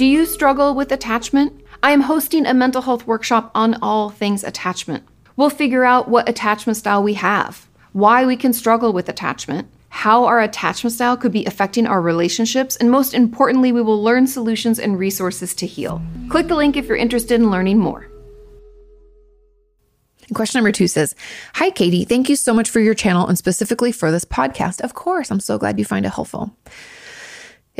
Do 0.00 0.06
you 0.06 0.24
struggle 0.24 0.74
with 0.74 0.92
attachment? 0.92 1.62
I 1.82 1.90
am 1.90 2.00
hosting 2.00 2.46
a 2.46 2.54
mental 2.54 2.80
health 2.80 3.06
workshop 3.06 3.50
on 3.54 3.74
all 3.82 4.08
things 4.08 4.42
attachment. 4.42 5.04
We'll 5.36 5.50
figure 5.50 5.84
out 5.84 6.08
what 6.08 6.26
attachment 6.26 6.78
style 6.78 7.02
we 7.02 7.12
have, 7.12 7.68
why 7.92 8.24
we 8.24 8.34
can 8.34 8.54
struggle 8.54 8.94
with 8.94 9.10
attachment, 9.10 9.68
how 9.90 10.24
our 10.24 10.40
attachment 10.40 10.94
style 10.94 11.18
could 11.18 11.32
be 11.32 11.44
affecting 11.44 11.86
our 11.86 12.00
relationships, 12.00 12.76
and 12.76 12.90
most 12.90 13.12
importantly, 13.12 13.72
we 13.72 13.82
will 13.82 14.02
learn 14.02 14.26
solutions 14.26 14.78
and 14.78 14.98
resources 14.98 15.54
to 15.56 15.66
heal. 15.66 16.00
Click 16.30 16.48
the 16.48 16.56
link 16.56 16.78
if 16.78 16.86
you're 16.86 16.96
interested 16.96 17.38
in 17.38 17.50
learning 17.50 17.78
more. 17.78 18.08
Question 20.32 20.60
number 20.60 20.72
two 20.72 20.88
says 20.88 21.14
Hi, 21.56 21.70
Kati. 21.70 22.08
Thank 22.08 22.30
you 22.30 22.36
so 22.36 22.54
much 22.54 22.70
for 22.70 22.80
your 22.80 22.94
channel 22.94 23.26
and 23.26 23.36
specifically 23.36 23.92
for 23.92 24.10
this 24.10 24.24
podcast. 24.24 24.80
Of 24.80 24.94
course, 24.94 25.30
I'm 25.30 25.40
so 25.40 25.58
glad 25.58 25.78
you 25.78 25.84
find 25.84 26.06
it 26.06 26.14
helpful. 26.14 26.56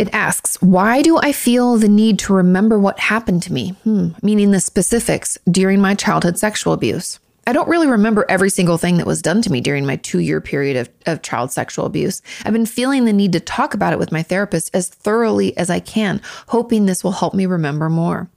It 0.00 0.09
asks, 0.14 0.57
Why 0.62 1.02
do 1.02 1.19
I 1.19 1.30
feel 1.30 1.76
the 1.76 1.87
need 1.87 2.19
to 2.21 2.33
remember 2.33 2.78
what 2.78 2.99
happened 2.99 3.42
to 3.42 3.52
me? 3.52 3.73
Hmm, 3.85 4.12
meaning 4.23 4.50
the 4.50 4.59
specifics 4.59 5.37
during 5.50 5.78
my 5.78 5.95
childhood 5.95 6.38
sexual 6.38 6.73
abuse. 6.73 7.21
I 7.47 7.52
don't 7.52 7.69
really 7.69 7.87
remember 7.87 8.25
every 8.26 8.49
single 8.49 8.78
thing 8.78 8.97
that 8.97 9.07
was 9.07 9.21
done 9.21 9.42
to 9.42 9.52
me 9.52 9.61
during 9.61 9.85
my 9.85 9.97
two 9.97 10.21
year 10.21 10.40
period 10.40 10.78
of, 10.78 10.88
of 11.04 11.21
child 11.21 11.52
sexual 11.52 11.85
abuse. 11.85 12.23
I've 12.47 12.54
been 12.54 12.64
feeling 12.64 13.04
the 13.04 13.12
need 13.12 13.35
to 13.35 13.40
talk 13.40 13.75
about 13.75 13.92
it 13.92 13.99
with 13.99 14.11
my 14.11 14.23
therapist 14.23 14.75
as 14.75 14.88
thoroughly 14.88 15.54
as 15.59 15.69
I 15.69 15.80
can, 15.80 16.23
hoping 16.49 16.87
this 16.87 17.04
will 17.04 17.12
help 17.12 17.35
me 17.35 17.45
remember 17.45 17.90
more. 17.90 18.30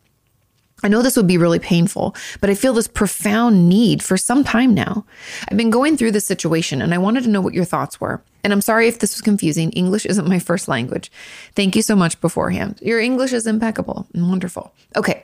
I 0.84 0.90
know 0.90 1.02
this 1.02 1.16
would 1.16 1.28
be 1.28 1.38
really 1.38 1.60
painful, 1.60 2.14
but 2.42 2.50
I 2.50 2.56
feel 2.56 2.74
this 2.74 2.90
profound 2.90 3.70
need 3.70 4.04
for 4.04 4.18
some 4.18 4.44
time 4.44 4.74
now. 4.74 5.06
I've 5.50 5.58
been 5.58 5.70
going 5.70 5.96
through 5.96 6.12
this 6.12 6.28
situation 6.28 6.82
and 6.82 6.94
I 6.94 6.98
wanted 6.98 7.24
to 7.24 7.30
know 7.30 7.40
what 7.40 7.54
your 7.54 7.64
thoughts 7.64 8.02
were. 8.02 8.22
And 8.44 8.52
I'm 8.52 8.62
sorry 8.62 8.88
if 8.88 9.00
this 9.00 9.14
was 9.14 9.22
confusing. 9.22 9.72
English 9.72 10.06
isn't 10.06 10.28
my 10.28 10.40
first 10.40 10.68
language. 10.68 11.12
Thank 11.56 11.76
you 11.76 11.82
so 11.82 11.96
much 11.96 12.20
beforehand. 12.20 12.80
Your 12.82 13.00
English 13.00 13.34
is 13.34 13.48
impeccable 13.48 14.08
and 14.14 14.30
wonderful. 14.30 14.74
Okay. 14.96 15.24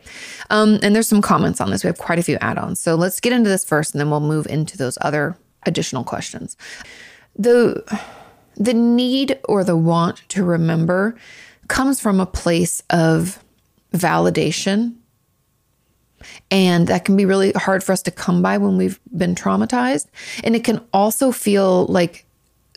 Um, 0.50 0.80
and 0.82 0.96
there's 0.96 1.08
some 1.08 1.22
comments 1.22 1.60
on 1.60 1.70
this. 1.70 1.84
We 1.84 1.88
have 1.88 1.98
quite 1.98 2.20
a 2.20 2.24
few 2.24 2.38
add 2.40 2.58
ons. 2.58 2.80
So 2.80 2.96
let's 2.96 3.20
get 3.20 3.34
into 3.34 3.50
this 3.50 3.66
first 3.66 3.94
and 3.94 4.00
then 4.00 4.10
we'll 4.10 4.22
move 4.22 4.48
into 4.48 4.78
those 4.78 4.98
other 5.02 5.38
additional 5.66 6.04
questions. 6.04 6.56
The, 7.38 7.84
the 8.56 8.74
need 8.74 9.40
or 9.46 9.64
the 9.64 9.76
want 9.76 10.22
to 10.30 10.44
remember 10.44 11.16
comes 11.68 12.00
from 12.00 12.20
a 12.20 12.26
place 12.26 12.82
of 12.90 13.44
validation 13.94 14.96
and 16.52 16.88
that 16.88 17.06
can 17.06 17.16
be 17.16 17.26
really 17.26 17.52
hard 17.54 17.84
for 17.84 17.92
us 17.92 18.02
to 18.04 18.12
come 18.12 18.42
by 18.42 18.58
when 18.58 18.78
we've 18.78 19.00
been 19.16 19.36
traumatized. 19.36 20.08
And 20.44 20.56
it 20.56 20.64
can 20.64 20.82
also 20.94 21.32
feel 21.32 21.86
like, 21.86 22.26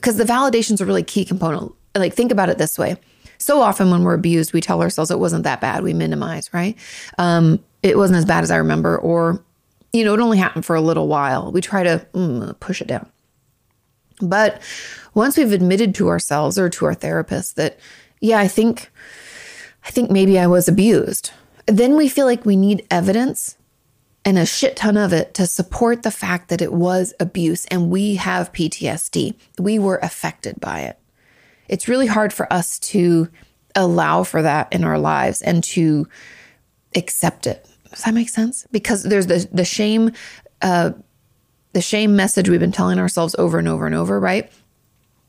because 0.03 0.17
the 0.17 0.25
validation 0.25 0.73
is 0.73 0.81
a 0.81 0.87
really 0.87 1.05
key 1.05 1.25
component. 1.25 1.73
Like, 1.95 2.13
think 2.13 2.33
about 2.33 2.49
it 2.49 2.59
this 2.59 2.77
way. 2.77 2.97
So 3.39 3.63
often 3.63 3.91
when 3.91 4.03
we're 4.03 4.15
abused, 4.15 4.53
we 4.53 4.61
tell 4.61 4.83
ourselves 4.83 5.11
it 5.13 5.19
wasn't 5.19 5.45
that 5.45 5.61
bad. 5.61 5.85
We 5.85 5.95
minimize, 5.95 6.53
right? 6.53 6.77
Um, 7.19 7.63
it 7.85 7.97
wasn't 7.97 8.19
as 8.19 8.25
bad 8.25 8.43
as 8.43 8.51
I 8.51 8.57
remember, 8.57 8.99
or, 8.99 9.43
you 9.93 10.05
know, 10.05 10.15
it 10.15 10.21
only 10.21 10.39
happened 10.39 10.67
for 10.67 10.75
a 10.75 10.81
little 10.81 11.07
while. 11.07 11.53
We 11.53 11.61
try 11.61 11.85
to 11.85 12.05
mm, 12.15 12.59
push 12.59 12.81
it 12.81 12.89
down. 12.89 13.09
But 14.21 14.61
once 15.15 15.37
we've 15.37 15.53
admitted 15.53 15.95
to 15.97 16.09
ourselves 16.09 16.59
or 16.59 16.69
to 16.71 16.87
our 16.87 16.95
therapist 16.95 17.57
that, 17.57 17.79
yeah, 18.21 18.39
I 18.39 18.49
think, 18.49 18.91
I 19.85 19.91
think 19.91 20.11
maybe 20.11 20.39
I 20.39 20.49
was 20.49 20.69
abused 20.69 21.31
then 21.67 21.97
we 21.97 22.09
feel 22.09 22.27
like 22.27 22.45
we 22.45 22.57
need 22.57 22.87
evidence 22.91 23.57
and 24.25 24.39
a 24.39 24.47
shit 24.47 24.77
ton 24.77 24.97
of 24.97 25.13
it 25.13 25.35
to 25.35 25.47
support 25.47 26.03
the 26.03 26.11
fact 26.11 26.49
that 26.49 26.63
it 26.63 26.73
was 26.73 27.13
abuse 27.19 27.65
and 27.67 27.91
we 27.91 28.17
have 28.17 28.53
PTSD. 28.53 29.35
We 29.59 29.79
were 29.79 29.99
affected 29.99 30.61
by 30.61 30.81
it. 30.81 30.99
It's 31.69 31.89
really 31.89 32.07
hard 32.07 32.33
for 32.33 32.53
us 32.53 32.79
to 32.81 33.29
allow 33.75 34.23
for 34.23 34.43
that 34.43 34.73
in 34.73 34.85
our 34.85 34.99
lives 34.99 35.43
and 35.43 35.65
to 35.65 36.07
accept 36.95 37.47
it. 37.47 37.67
Does 37.91 38.05
that 38.05 38.15
make 38.15 38.29
sense? 38.29 38.67
Because 38.71 39.03
there's 39.03 39.27
the 39.27 39.49
the 39.53 39.65
shame 39.65 40.13
uh 40.61 40.93
the 41.73 41.81
shame 41.81 42.15
message 42.15 42.49
we've 42.49 42.61
been 42.61 42.73
telling 42.73 42.99
ourselves 42.99 43.35
over 43.39 43.59
and 43.59 43.69
over 43.69 43.87
and 43.87 43.95
over, 43.95 44.21
right? 44.21 44.51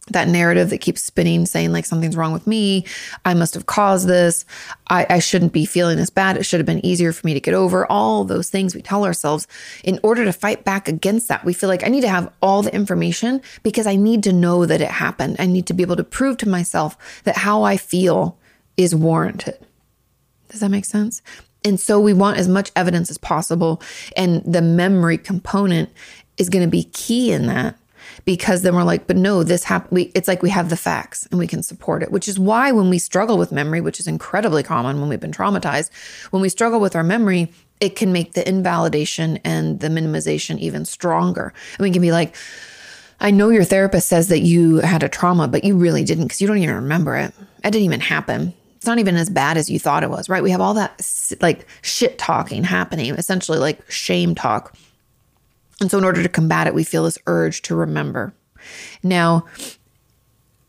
That 0.09 0.27
narrative 0.27 0.69
that 0.69 0.79
keeps 0.79 1.01
spinning, 1.01 1.45
saying 1.45 1.71
like 1.71 1.85
something's 1.85 2.17
wrong 2.17 2.33
with 2.33 2.45
me. 2.45 2.85
I 3.23 3.33
must 3.33 3.53
have 3.53 3.67
caused 3.67 4.07
this. 4.07 4.45
I, 4.89 5.05
I, 5.09 5.19
shouldn't 5.19 5.53
be 5.53 5.65
feeling 5.65 5.95
this 5.95 6.09
bad. 6.09 6.35
It 6.35 6.43
should 6.43 6.59
have 6.59 6.65
been 6.65 6.85
easier 6.85 7.13
for 7.13 7.25
me 7.25 7.33
to 7.33 7.39
get 7.39 7.53
over. 7.53 7.89
All 7.89 8.25
those 8.25 8.49
things 8.49 8.75
we 8.75 8.81
tell 8.81 9.05
ourselves 9.05 9.47
in 9.83 10.01
order 10.03 10.25
to 10.25 10.33
fight 10.33 10.65
back 10.65 10.89
against 10.89 11.29
that. 11.29 11.45
We 11.45 11.53
feel 11.53 11.69
like 11.69 11.85
I 11.85 11.89
need 11.89 12.01
to 12.01 12.09
have 12.09 12.31
all 12.41 12.61
the 12.61 12.75
information 12.75 13.41
because 13.63 13.87
I 13.87 13.95
need 13.95 14.23
to 14.23 14.33
know 14.33 14.65
that 14.65 14.81
it 14.81 14.91
happened. 14.91 15.37
I 15.39 15.45
need 15.45 15.67
to 15.67 15.73
be 15.73 15.83
able 15.83 15.95
to 15.95 16.03
prove 16.03 16.35
to 16.37 16.49
myself 16.49 16.97
that 17.23 17.37
how 17.37 17.63
I 17.63 17.77
feel 17.77 18.37
is 18.75 18.93
warranted. 18.93 19.57
Does 20.49 20.59
that 20.59 20.69
make 20.69 20.85
sense? 20.85 21.21
And 21.63 21.79
so 21.79 21.97
we 21.97 22.13
want 22.13 22.37
as 22.37 22.49
much 22.49 22.71
evidence 22.75 23.09
as 23.09 23.17
possible. 23.17 23.81
And 24.17 24.43
the 24.43 24.61
memory 24.61 25.17
component 25.17 25.89
is 26.37 26.49
going 26.49 26.65
to 26.65 26.69
be 26.69 26.83
key 26.83 27.31
in 27.31 27.47
that 27.47 27.77
because 28.25 28.61
then 28.61 28.75
we're 28.75 28.83
like, 28.83 29.07
but 29.07 29.17
no, 29.17 29.43
this 29.43 29.63
happened. 29.63 30.09
It's 30.15 30.27
like 30.27 30.41
we 30.41 30.49
have 30.49 30.69
the 30.69 30.77
facts 30.77 31.27
and 31.27 31.39
we 31.39 31.47
can 31.47 31.61
support 31.61 32.03
it, 32.03 32.11
which 32.11 32.27
is 32.27 32.39
why 32.39 32.71
when 32.71 32.89
we 32.89 32.97
struggle 32.97 33.37
with 33.37 33.51
memory, 33.51 33.81
which 33.81 33.99
is 33.99 34.07
incredibly 34.07 34.63
common 34.63 34.99
when 34.99 35.09
we've 35.09 35.19
been 35.19 35.31
traumatized, 35.31 35.89
when 36.31 36.41
we 36.41 36.49
struggle 36.49 36.79
with 36.79 36.95
our 36.95 37.03
memory, 37.03 37.51
it 37.79 37.95
can 37.95 38.13
make 38.13 38.33
the 38.33 38.47
invalidation 38.47 39.37
and 39.43 39.81
the 39.81 39.89
minimization 39.89 40.57
even 40.59 40.85
stronger. 40.85 41.53
And 41.77 41.83
we 41.83 41.91
can 41.91 42.01
be 42.01 42.11
like, 42.11 42.35
I 43.19 43.31
know 43.31 43.49
your 43.49 43.63
therapist 43.63 44.07
says 44.07 44.29
that 44.29 44.39
you 44.39 44.77
had 44.77 45.03
a 45.03 45.09
trauma, 45.09 45.47
but 45.47 45.63
you 45.63 45.77
really 45.77 46.03
didn't 46.03 46.25
because 46.25 46.41
you 46.41 46.47
don't 46.47 46.57
even 46.57 46.75
remember 46.75 47.15
it. 47.17 47.33
It 47.63 47.71
didn't 47.71 47.85
even 47.85 47.99
happen. 47.99 48.53
It's 48.77 48.85
not 48.85 48.99
even 48.99 49.15
as 49.15 49.29
bad 49.29 49.57
as 49.57 49.69
you 49.69 49.79
thought 49.79 50.03
it 50.03 50.09
was, 50.09 50.27
right? 50.27 50.43
We 50.43 50.51
have 50.51 50.59
all 50.59 50.73
that 50.73 51.01
like 51.41 51.65
shit 51.81 52.17
talking 52.17 52.63
happening, 52.63 53.13
essentially 53.15 53.59
like 53.59 53.89
shame 53.89 54.35
talk 54.35 54.75
and 55.83 55.91
so, 55.91 55.97
in 55.97 56.03
order 56.03 56.23
to 56.23 56.29
combat 56.29 56.65
it, 56.65 56.73
we 56.73 56.83
feel 56.83 57.03
this 57.03 57.19
urge 57.27 57.61
to 57.63 57.75
remember. 57.75 58.33
Now, 59.03 59.45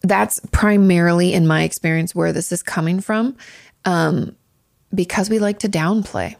that's 0.03 0.41
primarily, 0.51 1.33
in 1.33 1.47
my 1.47 1.63
experience, 1.63 2.15
where 2.15 2.33
this 2.33 2.53
is 2.53 2.63
coming 2.63 3.01
from 3.01 3.37
um, 3.85 4.35
because 4.93 5.31
we 5.31 5.39
like 5.39 5.61
to 5.61 5.69
downplay. 5.69 6.35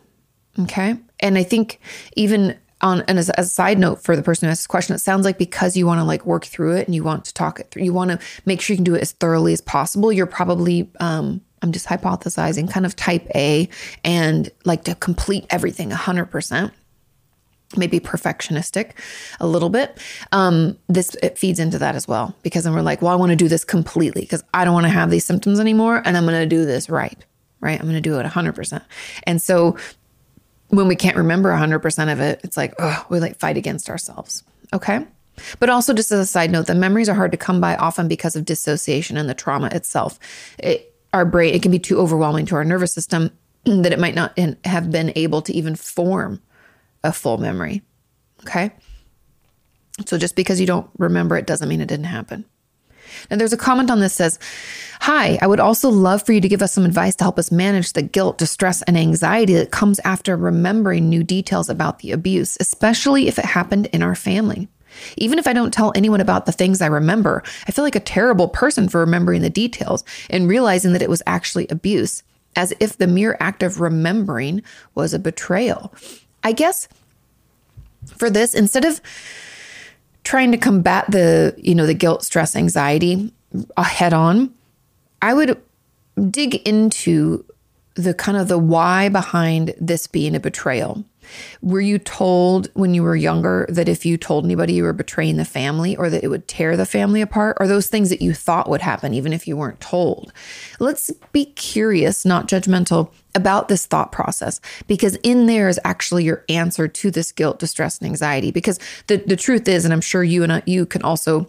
Okay. 0.59 0.97
And 1.21 1.39
I 1.39 1.45
think 1.45 1.81
even 2.17 2.59
on, 2.81 3.03
and 3.09 3.19
as, 3.19 3.31
as, 3.31 3.47
a 3.47 3.51
side 3.51 3.79
note 3.79 4.03
for 4.03 4.17
the 4.17 4.23
person 4.23 4.47
who 4.47 4.51
asked 4.51 4.63
this 4.63 4.67
question, 4.67 4.95
it 4.95 4.99
sounds 4.99 5.25
like 5.25 5.39
because 5.39 5.77
you 5.77 5.87
want 5.87 6.01
to 6.01 6.05
like 6.05 6.27
work 6.27 6.45
through 6.45 6.77
it 6.77 6.87
and 6.87 6.95
you 6.95 7.05
want 7.05 7.25
to 7.27 7.35
talk 7.35 7.61
it 7.61 7.71
through, 7.71 7.85
you 7.85 7.93
want 7.93 8.11
to 8.11 8.19
make 8.45 8.61
sure 8.61 8.75
you 8.75 8.79
can 8.79 8.85
do 8.85 8.95
it 8.95 9.03
as 9.03 9.13
thoroughly 9.13 9.53
as 9.53 9.61
possible. 9.61 10.13
You're 10.13 10.27
probably, 10.27 10.91
um, 11.01 11.41
I'm 11.63 11.73
just 11.73 11.87
hypothesizing, 11.87 12.71
kind 12.71 12.85
of 12.85 12.95
type 12.97 13.27
A 13.35 13.69
and 14.03 14.51
like 14.65 14.85
to 14.85 14.95
complete 14.97 15.47
everything 15.49 15.91
100% 15.91 16.73
maybe 17.77 17.99
perfectionistic 17.99 18.93
a 19.41 19.47
little 19.47 19.71
bit 19.71 19.99
um, 20.33 20.79
this 20.89 21.17
it 21.23 21.39
feeds 21.39 21.59
into 21.59 21.79
that 21.79 21.97
as 21.97 22.07
well. 22.07 22.35
Because 22.43 22.65
then 22.65 22.75
we're 22.75 22.83
like 22.83 23.03
well 23.03 23.13
i 23.13 23.17
want 23.17 23.31
to 23.31 23.37
do 23.37 23.49
this 23.49 23.65
completely 23.65 24.23
because 24.23 24.45
i 24.53 24.65
don't 24.65 24.75
want 24.75 24.85
to 24.85 24.91
have 24.91 25.11
these 25.11 25.25
symptoms 25.25 25.61
anymore 25.61 26.03
and 26.05 26.17
i'm 26.17 26.25
going 26.25 26.41
to 26.41 26.47
do 26.47 26.65
this 26.65 26.89
right 26.89 27.25
right? 27.65 27.81
I'm 27.81 27.87
going 27.87 27.95
to 27.95 28.01
do 28.03 28.21
it 28.21 28.27
100% 28.27 28.83
and 29.25 29.43
so 29.43 29.77
when 30.69 30.87
we 30.87 30.97
can't 30.97 31.17
remember 31.17 31.51
100% 31.51 32.13
of 32.13 32.21
it 32.21 32.41
it's 32.45 32.57
like 32.57 32.75
we 33.09 33.19
like 33.19 33.39
fight 33.39 33.57
against 33.57 33.89
ourselves 33.91 34.45
okay? 34.73 35.07
But 35.59 35.71
also 35.71 35.95
just 35.95 36.13
as 36.13 36.21
a 36.21 36.27
side 36.27 36.51
note 36.51 36.67
the 36.67 36.75
memories 36.75 37.09
are 37.09 37.15
hard 37.15 37.33
to 37.33 37.39
come 37.39 37.61
by 37.61 37.75
often 37.77 38.07
because 38.07 38.37
of 38.37 38.45
dissociation 38.45 39.17
and 39.17 39.29
the 39.29 39.35
trauma 39.35 39.69
itself. 39.73 40.19
It, 40.59 40.95
our 41.13 41.25
brain 41.25 41.55
it 41.55 41.63
can 41.63 41.71
be 41.71 41.79
too 41.79 41.99
overwhelming 41.99 42.47
to 42.47 42.57
our 42.57 42.65
nervous 42.65 42.93
system 42.93 43.31
that 43.65 43.93
it 43.93 43.99
might 43.99 44.15
not 44.15 44.39
have 44.65 44.91
been 44.91 45.13
able 45.17 45.43
to 45.43 45.53
even 45.53 45.75
form 45.75 46.43
a 47.05 47.13
full 47.13 47.39
memory. 47.39 47.83
Okay. 48.43 48.73
So 50.07 50.19
just 50.19 50.35
because 50.35 50.61
you 50.61 50.67
don't 50.67 50.91
remember 50.99 51.37
it 51.37 51.47
doesn't 51.47 51.69
mean 51.69 51.81
it 51.81 51.89
didn't 51.89 52.07
happen. 52.07 52.45
Now, 53.31 53.37
there's 53.37 53.53
a 53.53 53.59
comment 53.59 53.91
on 53.91 54.01
this 54.01 54.13
says, 54.13 54.39
Hi, 55.03 55.39
I 55.41 55.47
would 55.47 55.61
also 55.61 55.89
love 55.89 56.25
for 56.25 56.33
you 56.33 56.41
to 56.41 56.49
give 56.49 56.63
us 56.63 56.73
some 56.73 56.85
advice 56.85 57.15
to 57.17 57.25
help 57.25 57.39
us 57.39 57.53
manage 57.53 57.93
the 57.93 58.03
guilt, 58.03 58.39
distress, 58.39 58.83
and 58.83 58.97
anxiety 58.97 59.55
that 59.55 59.71
comes 59.71 60.01
after 60.01 60.37
remembering 60.37 61.09
new 61.09 61.23
details 61.23 61.69
about 61.69 62.01
the 62.01 62.11
abuse, 62.11 62.57
especially 62.61 63.29
if 63.29 63.39
it 63.39 63.45
happened 63.45 63.87
in 63.87 64.03
our 64.03 64.15
family. 64.15 64.69
Even 65.17 65.39
if 65.39 65.47
I 65.47 65.53
don't 65.53 65.73
tell 65.73 65.93
anyone 65.95 66.21
about 66.21 66.47
the 66.47 66.53
things 66.53 66.81
I 66.81 66.87
remember, 66.87 67.43
I 67.67 67.73
feel 67.73 67.85
like 67.85 67.97
a 67.97 68.01
terrible 68.01 68.49
person 68.49 68.89
for 68.89 69.01
remembering 69.01 69.43
the 69.43 69.51
details 69.51 70.05
and 70.31 70.49
realizing 70.49 70.93
that 70.93 71.03
it 71.03 71.11
was 71.11 71.23
actually 71.27 71.67
abuse, 71.69 72.23
as 72.57 72.73
if 72.81 72.97
the 72.97 73.07
mere 73.07 73.37
act 73.41 73.63
of 73.63 73.81
remembering 73.81 74.63
was 74.95 75.13
a 75.13 75.19
betrayal. 75.19 75.93
I 76.45 76.53
guess 76.53 76.89
for 78.19 78.31
this, 78.31 78.55
instead 78.55 78.85
of 78.85 79.01
trying 80.23 80.53
to 80.53 80.59
combat 80.59 81.11
the, 81.11 81.55
you 81.57 81.75
know, 81.75 81.87
the 81.87 81.95
guilt, 81.95 82.23
stress, 82.23 82.55
anxiety 82.55 83.33
uh, 83.77 83.83
head 83.83 84.13
on, 84.13 84.53
I 85.23 85.35
would 85.35 85.61
dig 86.31 86.57
into 86.69 87.45
the 87.95 88.15
kind 88.15 88.37
of 88.37 88.49
the 88.49 88.59
why 88.59 89.09
behind 89.09 89.75
this 89.81 90.07
being 90.07 90.35
a 90.35 90.41
betrayal. 90.41 91.05
Were 91.63 91.81
you 91.81 91.99
told 91.99 92.69
when 92.75 92.95
you 92.95 93.03
were 93.03 93.17
younger 93.17 93.67
that 93.69 93.89
if 93.89 94.05
you 94.05 94.17
told 94.17 94.45
anybody 94.45 94.75
you 94.75 94.83
were 94.83 94.93
betraying 94.93 95.37
the 95.37 95.45
family 95.45 95.97
or 95.97 96.11
that 96.11 96.25
it 96.25 96.29
would 96.29 96.49
tear 96.49 96.77
the 96.77 96.87
family 96.87 97.21
apart? 97.21 97.57
Or 97.61 97.67
those 97.67 97.89
things 97.89 98.11
that 98.11 98.23
you 98.23 98.35
thought 98.35 98.69
would 98.69 98.83
happen 98.83 99.15
even 99.15 99.33
if 99.33 99.47
you 99.47 99.57
weren't 99.57 99.81
told? 99.81 100.33
Let's 100.81 101.11
be 101.33 101.47
curious, 101.47 102.25
not 102.25 102.49
judgmental, 102.49 103.11
about 103.35 103.69
this 103.69 103.87
thought 103.87 104.13
process 104.13 104.61
because 104.87 105.17
in 105.17 105.47
there 105.47 105.69
is 105.69 105.81
actually 105.85 106.25
your 106.25 106.45
answer 106.49 106.87
to 106.87 107.11
this 107.11 107.33
guilt, 107.33 107.59
distress, 107.59 107.99
and 107.99 108.07
anxiety. 108.07 108.51
Because 108.51 108.79
the, 109.09 109.17
the 109.17 109.37
truth 109.37 109.67
is, 109.69 109.85
and 109.85 109.93
I'm 109.93 110.01
sure 110.01 110.23
you 110.23 110.43
and 110.43 110.53
I, 110.53 110.63
you 110.67 110.87
can 110.87 111.03
also 111.03 111.49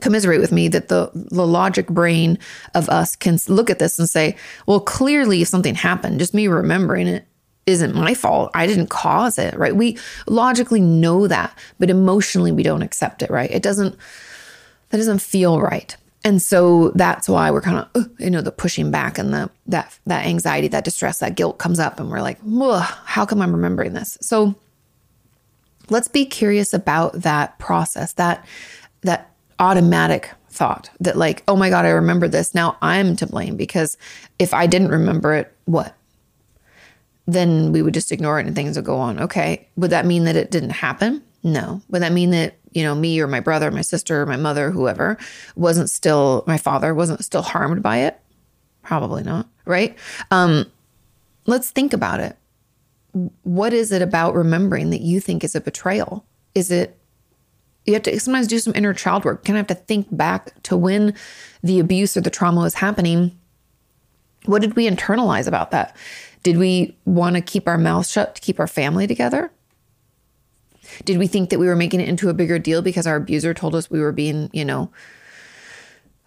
commiserate 0.00 0.40
with 0.40 0.52
me 0.52 0.68
that 0.68 0.88
the, 0.88 1.10
the 1.14 1.46
logic 1.46 1.86
brain 1.88 2.38
of 2.74 2.88
us 2.88 3.16
can 3.16 3.38
look 3.48 3.70
at 3.70 3.78
this 3.78 3.98
and 3.98 4.08
say, 4.08 4.36
well, 4.66 4.80
clearly 4.80 5.42
if 5.42 5.48
something 5.48 5.74
happened, 5.74 6.18
just 6.18 6.34
me 6.34 6.48
remembering 6.48 7.06
it 7.06 7.26
isn't 7.66 7.94
my 7.94 8.14
fault. 8.14 8.50
I 8.54 8.66
didn't 8.66 8.88
cause 8.88 9.38
it, 9.38 9.54
right? 9.54 9.74
We 9.74 9.98
logically 10.26 10.80
know 10.80 11.28
that, 11.28 11.56
but 11.78 11.90
emotionally 11.90 12.52
we 12.52 12.62
don't 12.62 12.82
accept 12.82 13.22
it, 13.22 13.30
right? 13.30 13.50
It 13.50 13.62
doesn't 13.62 13.96
that 14.90 14.98
doesn't 14.98 15.20
feel 15.20 15.60
right. 15.60 15.96
And 16.24 16.40
so 16.40 16.90
that's 16.90 17.28
why 17.28 17.50
we're 17.50 17.62
kind 17.62 17.86
of 17.94 18.10
you 18.18 18.30
know 18.30 18.40
the 18.40 18.52
pushing 18.52 18.90
back 18.90 19.18
and 19.18 19.32
the 19.32 19.50
that 19.66 19.98
that 20.06 20.26
anxiety, 20.26 20.68
that 20.68 20.84
distress, 20.84 21.20
that 21.20 21.36
guilt 21.36 21.58
comes 21.58 21.78
up 21.78 22.00
and 22.00 22.10
we're 22.10 22.20
like, 22.20 22.38
how 23.04 23.24
come 23.24 23.40
I'm 23.40 23.52
remembering 23.52 23.92
this? 23.92 24.18
So 24.20 24.54
let's 25.88 26.08
be 26.08 26.24
curious 26.24 26.74
about 26.74 27.12
that 27.22 27.58
process, 27.58 28.14
that 28.14 28.44
that 29.02 29.30
automatic 29.58 30.30
thought 30.48 30.90
that 31.00 31.16
like, 31.16 31.42
oh 31.48 31.56
my 31.56 31.70
god, 31.70 31.84
I 31.84 31.90
remember 31.90 32.28
this. 32.28 32.54
Now 32.54 32.76
I'm 32.82 33.16
to 33.16 33.26
blame 33.26 33.56
because 33.56 33.96
if 34.38 34.52
I 34.52 34.66
didn't 34.66 34.88
remember 34.88 35.34
it, 35.34 35.54
what? 35.64 35.94
Then 37.26 37.72
we 37.72 37.82
would 37.82 37.94
just 37.94 38.12
ignore 38.12 38.40
it 38.40 38.46
and 38.46 38.54
things 38.54 38.76
would 38.76 38.84
go 38.84 38.96
on. 38.96 39.20
Okay. 39.20 39.68
Would 39.76 39.90
that 39.90 40.06
mean 40.06 40.24
that 40.24 40.36
it 40.36 40.50
didn't 40.50 40.70
happen? 40.70 41.22
No. 41.42 41.82
Would 41.88 42.02
that 42.02 42.12
mean 42.12 42.30
that, 42.30 42.56
you 42.72 42.82
know, 42.82 42.94
me 42.94 43.20
or 43.20 43.26
my 43.26 43.40
brother, 43.40 43.70
my 43.70 43.82
sister, 43.82 44.26
my 44.26 44.36
mother, 44.36 44.70
whoever 44.70 45.18
wasn't 45.54 45.90
still, 45.90 46.44
my 46.46 46.58
father 46.58 46.94
wasn't 46.94 47.24
still 47.24 47.42
harmed 47.42 47.82
by 47.82 47.98
it? 47.98 48.20
Probably 48.82 49.22
not. 49.22 49.48
Right. 49.64 49.96
Um, 50.30 50.70
let's 51.46 51.70
think 51.70 51.92
about 51.92 52.20
it. 52.20 52.36
What 53.42 53.72
is 53.72 53.92
it 53.92 54.02
about 54.02 54.34
remembering 54.34 54.90
that 54.90 55.00
you 55.00 55.20
think 55.20 55.44
is 55.44 55.54
a 55.54 55.60
betrayal? 55.60 56.24
Is 56.54 56.70
it, 56.70 56.98
you 57.84 57.94
have 57.94 58.02
to 58.04 58.20
sometimes 58.20 58.46
do 58.46 58.58
some 58.58 58.74
inner 58.76 58.94
child 58.94 59.24
work. 59.24 59.44
Kind 59.44 59.58
of 59.58 59.68
have 59.68 59.78
to 59.78 59.84
think 59.84 60.06
back 60.10 60.60
to 60.62 60.76
when 60.76 61.14
the 61.62 61.80
abuse 61.80 62.16
or 62.16 62.20
the 62.20 62.30
trauma 62.30 62.60
was 62.60 62.74
happening. 62.74 63.36
What 64.46 64.62
did 64.62 64.76
we 64.76 64.88
internalize 64.88 65.46
about 65.46 65.72
that? 65.72 65.96
Did 66.42 66.56
we 66.56 66.96
want 67.04 67.36
to 67.36 67.42
keep 67.42 67.68
our 67.68 67.78
mouths 67.78 68.10
shut 68.10 68.34
to 68.34 68.40
keep 68.40 68.58
our 68.58 68.66
family 68.66 69.06
together? 69.06 69.50
Did 71.04 71.18
we 71.18 71.26
think 71.26 71.50
that 71.50 71.58
we 71.58 71.66
were 71.66 71.76
making 71.76 72.00
it 72.00 72.08
into 72.08 72.28
a 72.28 72.34
bigger 72.34 72.58
deal 72.58 72.82
because 72.82 73.06
our 73.06 73.16
abuser 73.16 73.54
told 73.54 73.74
us 73.74 73.90
we 73.90 74.00
were 74.00 74.12
being, 74.12 74.50
you 74.52 74.64
know, 74.64 74.90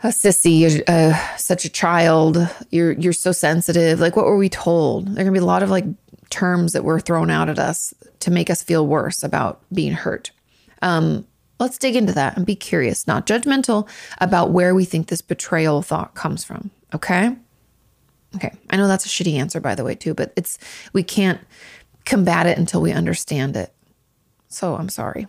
a 0.04 0.08
sissy, 0.08 0.82
uh, 0.88 1.38
such 1.38 1.66
a 1.66 1.70
child? 1.70 2.38
You're 2.72 2.94
you're 2.94 3.14
so 3.14 3.32
sensitive. 3.32 4.00
Like, 4.00 4.16
what 4.16 4.26
were 4.26 4.38
we 4.38 4.50
told? 4.50 5.08
There 5.08 5.22
are 5.22 5.26
gonna 5.26 5.32
be 5.34 5.40
a 5.40 5.46
lot 5.46 5.64
of 5.64 5.70
like 5.70 5.86
terms 6.30 6.74
that 6.74 6.84
were 6.84 7.00
thrown 7.00 7.30
out 7.30 7.50
at 7.50 7.60
us 7.60 7.94
to 8.22 8.32
make 8.32 8.50
us 8.50 8.64
feel 8.64 8.88
worse 8.88 9.24
about 9.24 9.62
being 9.72 9.94
hurt. 9.94 10.32
Um, 10.82 11.26
let's 11.60 11.78
dig 11.78 11.96
into 11.96 12.14
that 12.14 12.36
and 12.36 12.46
be 12.46 12.56
curious, 12.56 13.08
not 13.08 13.28
judgmental 13.28 13.88
about 14.20 14.52
where 14.52 14.74
we 14.74 14.86
think 14.86 15.08
this 15.08 15.22
betrayal 15.22 15.82
thought 15.82 16.16
comes 16.16 16.44
from. 16.44 16.72
Okay. 16.94 17.36
Okay. 18.36 18.52
I 18.70 18.78
know 18.78 18.88
that's 18.88 19.06
a 19.06 19.10
shitty 19.10 19.34
answer, 19.36 19.60
by 19.60 19.76
the 19.76 19.84
way, 19.84 19.96
too, 19.96 20.14
but 20.14 20.34
it's, 20.36 20.58
we 20.94 21.04
can't 21.04 21.40
combat 22.06 22.46
it 22.46 22.58
until 22.58 22.82
we 22.82 22.92
understand 22.92 23.56
it. 23.56 23.74
So 24.48 24.76
I'm 24.76 24.90
sorry. 24.90 25.28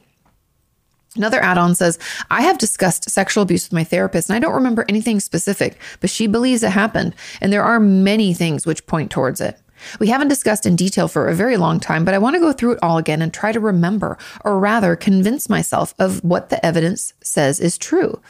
Another 1.16 1.42
add 1.42 1.56
on 1.56 1.74
says, 1.74 1.98
I 2.30 2.42
have 2.42 2.58
discussed 2.58 3.08
sexual 3.08 3.42
abuse 3.42 3.66
with 3.66 3.72
my 3.72 3.84
therapist 3.84 4.28
and 4.28 4.36
I 4.36 4.38
don't 4.38 4.54
remember 4.54 4.84
anything 4.88 5.18
specific, 5.18 5.78
but 6.00 6.10
she 6.10 6.26
believes 6.26 6.62
it 6.62 6.72
happened. 6.72 7.14
And 7.40 7.52
there 7.52 7.64
are 7.64 7.80
many 7.80 8.34
things 8.34 8.66
which 8.66 8.86
point 8.86 9.10
towards 9.10 9.40
it. 9.40 9.58
We 9.98 10.08
haven't 10.08 10.28
discussed 10.28 10.66
in 10.66 10.76
detail 10.76 11.08
for 11.08 11.28
a 11.28 11.34
very 11.34 11.56
long 11.56 11.80
time, 11.80 12.04
but 12.04 12.14
I 12.14 12.18
want 12.18 12.34
to 12.34 12.40
go 12.40 12.52
through 12.52 12.72
it 12.72 12.78
all 12.82 12.98
again 12.98 13.22
and 13.22 13.32
try 13.32 13.52
to 13.52 13.60
remember, 13.60 14.18
or 14.44 14.58
rather 14.58 14.96
convince 14.96 15.48
myself 15.48 15.94
of 15.98 16.22
what 16.24 16.48
the 16.48 16.64
evidence 16.64 17.12
says 17.22 17.60
is 17.60 17.78
true. 17.78 18.20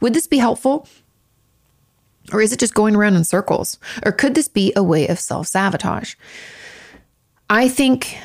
Would 0.00 0.14
this 0.14 0.26
be 0.26 0.38
helpful? 0.38 0.88
Or 2.32 2.40
is 2.40 2.52
it 2.52 2.58
just 2.58 2.74
going 2.74 2.96
around 2.96 3.14
in 3.14 3.24
circles? 3.24 3.78
Or 4.04 4.12
could 4.12 4.34
this 4.34 4.48
be 4.48 4.72
a 4.74 4.82
way 4.82 5.06
of 5.08 5.20
self 5.20 5.46
sabotage? 5.46 6.14
I 7.48 7.68
think 7.68 8.18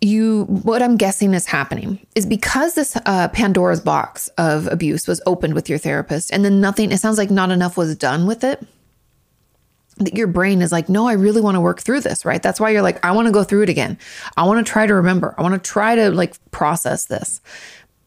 you 0.00 0.44
what 0.44 0.82
i'm 0.82 0.96
guessing 0.96 1.34
is 1.34 1.44
happening 1.46 1.98
is 2.14 2.24
because 2.24 2.74
this 2.74 2.96
uh, 3.04 3.28
pandora's 3.28 3.80
box 3.80 4.28
of 4.38 4.66
abuse 4.68 5.06
was 5.06 5.20
opened 5.26 5.54
with 5.54 5.68
your 5.68 5.78
therapist 5.78 6.32
and 6.32 6.44
then 6.44 6.60
nothing 6.60 6.90
it 6.90 6.98
sounds 6.98 7.18
like 7.18 7.30
not 7.30 7.50
enough 7.50 7.76
was 7.76 7.94
done 7.96 8.26
with 8.26 8.42
it 8.42 8.66
that 9.98 10.14
your 10.14 10.26
brain 10.26 10.62
is 10.62 10.72
like 10.72 10.88
no 10.88 11.06
i 11.06 11.12
really 11.12 11.42
want 11.42 11.54
to 11.54 11.60
work 11.60 11.82
through 11.82 12.00
this 12.00 12.24
right 12.24 12.42
that's 12.42 12.58
why 12.58 12.70
you're 12.70 12.80
like 12.80 13.04
i 13.04 13.10
want 13.10 13.26
to 13.26 13.32
go 13.32 13.44
through 13.44 13.62
it 13.62 13.68
again 13.68 13.98
i 14.38 14.44
want 14.44 14.64
to 14.64 14.72
try 14.72 14.86
to 14.86 14.94
remember 14.94 15.34
i 15.36 15.42
want 15.42 15.52
to 15.52 15.70
try 15.70 15.94
to 15.94 16.10
like 16.10 16.34
process 16.50 17.04
this 17.04 17.42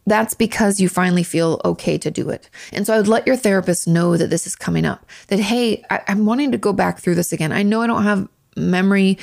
that's 0.05 0.33
because 0.33 0.79
you 0.79 0.89
finally 0.89 1.23
feel 1.23 1.61
okay 1.63 1.97
to 1.97 2.11
do 2.11 2.29
it. 2.29 2.49
And 2.71 2.85
so 2.85 2.93
I 2.93 2.97
would 2.97 3.07
let 3.07 3.25
your 3.25 3.37
therapist 3.37 3.87
know 3.87 4.17
that 4.17 4.29
this 4.29 4.45
is 4.45 4.55
coming 4.55 4.85
up, 4.85 5.05
that, 5.27 5.39
hey, 5.39 5.83
I, 5.89 6.01
am 6.07 6.25
wanting 6.25 6.51
to 6.51 6.57
go 6.57 6.73
back 6.73 6.99
through 6.99 7.15
this 7.15 7.31
again. 7.31 7.51
I 7.51 7.63
know 7.63 7.81
I 7.81 7.87
don't 7.87 8.03
have 8.03 8.27
memory. 8.57 9.17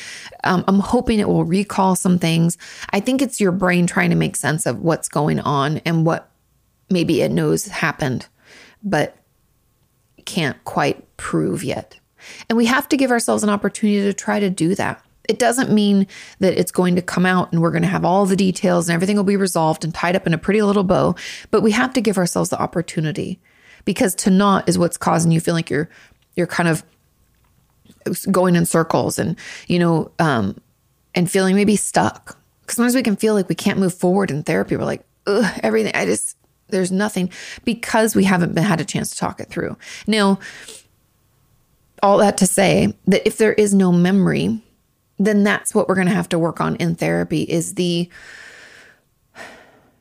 Um, 0.45 0.64
I'm 0.66 0.81
hoping 0.81 1.19
it 1.19 1.29
will 1.29 1.45
recall 1.45 1.95
some 1.95 2.19
things. 2.19 2.57
I 2.90 3.01
think 3.01 3.23
it's 3.23 3.40
your 3.40 3.53
brain 3.53 3.87
trying 3.87 4.11
to 4.11 4.16
make 4.16 4.37
sense 4.37 4.66
of 4.66 4.81
what's 4.81 5.09
going 5.09 5.40
on 5.40 5.79
and 5.79 6.07
what 6.07 6.31
maybe 6.88 7.21
it 7.23 7.31
knows 7.31 7.66
happened, 7.66 8.27
but 8.83 9.16
can't 10.25 10.62
quite 10.64 11.16
prove 11.16 11.62
yet. 11.62 11.99
And 12.49 12.57
we 12.57 12.66
have 12.66 12.88
to 12.88 12.97
give 12.97 13.11
ourselves 13.11 13.43
an 13.43 13.51
opportunity 13.51 14.03
to 14.03 14.12
try 14.12 14.40
to 14.40 14.51
do 14.51 14.75
that. 14.75 15.03
It 15.31 15.38
doesn't 15.38 15.71
mean 15.71 16.09
that 16.40 16.59
it's 16.59 16.73
going 16.73 16.97
to 16.97 17.03
come 17.03 17.25
out 17.25 17.53
and 17.53 17.62
we're 17.62 17.71
going 17.71 17.83
to 17.83 17.88
have 17.88 18.05
all 18.05 18.27
the 18.27 18.35
details 18.35 18.88
and 18.88 18.95
everything 18.95 19.16
will 19.16 19.23
be 19.23 19.37
resolved 19.37 19.85
and 19.85 19.95
tied 19.95 20.16
up 20.16 20.27
in 20.27 20.35
a 20.35 20.38
pretty 20.38 20.61
little 20.61 20.83
bow, 20.83 21.14
but 21.53 21.62
we 21.62 21.71
have 21.71 21.93
to 21.93 22.01
give 22.01 22.19
ourselves 22.19 22.51
the 22.51 22.61
opportunity 22.61 23.40
because 23.85 24.16
to 24.16 24.31
not 24.31 24.69
is 24.69 24.77
what's 24.77 24.97
causing 24.97 25.31
you 25.31 25.38
feel 25.38 25.55
like 25.55 25.71
you're 25.71 25.88
you're 26.35 26.49
kind 26.49 26.69
of 26.69 26.85
going 28.33 28.57
in 28.57 28.66
circles 28.66 29.19
and 29.21 29.37
you 29.69 29.79
know 29.79 30.11
um 30.19 30.61
and 31.14 31.31
feeling 31.31 31.55
maybe 31.55 31.77
stuck. 31.77 32.37
Because 32.62 32.75
sometimes 32.75 32.97
we 32.97 33.05
can 33.05 33.14
feel 33.14 33.35
like 33.35 33.49
we 33.49 33.55
can't 33.55 33.79
move 33.79 33.95
forward 33.95 34.33
in 34.33 34.43
therapy. 34.43 34.77
We're 34.77 34.85
like, 34.85 35.05
Ugh, 35.29 35.61
everything. 35.62 35.93
I 35.95 36.07
just 36.07 36.37
there's 36.71 36.90
nothing 36.90 37.31
because 37.64 38.16
we 38.16 38.25
haven't 38.25 38.55
been 38.55 38.64
had 38.64 38.81
a 38.81 38.85
chance 38.85 39.11
to 39.11 39.16
talk 39.16 39.38
it 39.38 39.49
through. 39.49 39.77
Now, 40.09 40.40
all 42.03 42.19
that 42.19 42.38
to 42.38 42.47
say 42.47 42.95
that 43.07 43.27
if 43.27 43.37
there 43.37 43.53
is 43.53 43.75
no 43.75 43.93
memory, 43.93 44.61
then 45.21 45.45
that's 45.45 45.75
what 45.75 45.87
we're 45.87 45.95
going 45.95 46.07
to 46.07 46.15
have 46.15 46.31
to 46.31 46.39
work 46.39 46.61
on 46.61 46.77
in 46.77 46.95
therapy 46.95 47.43
is 47.43 47.75
the 47.75 48.09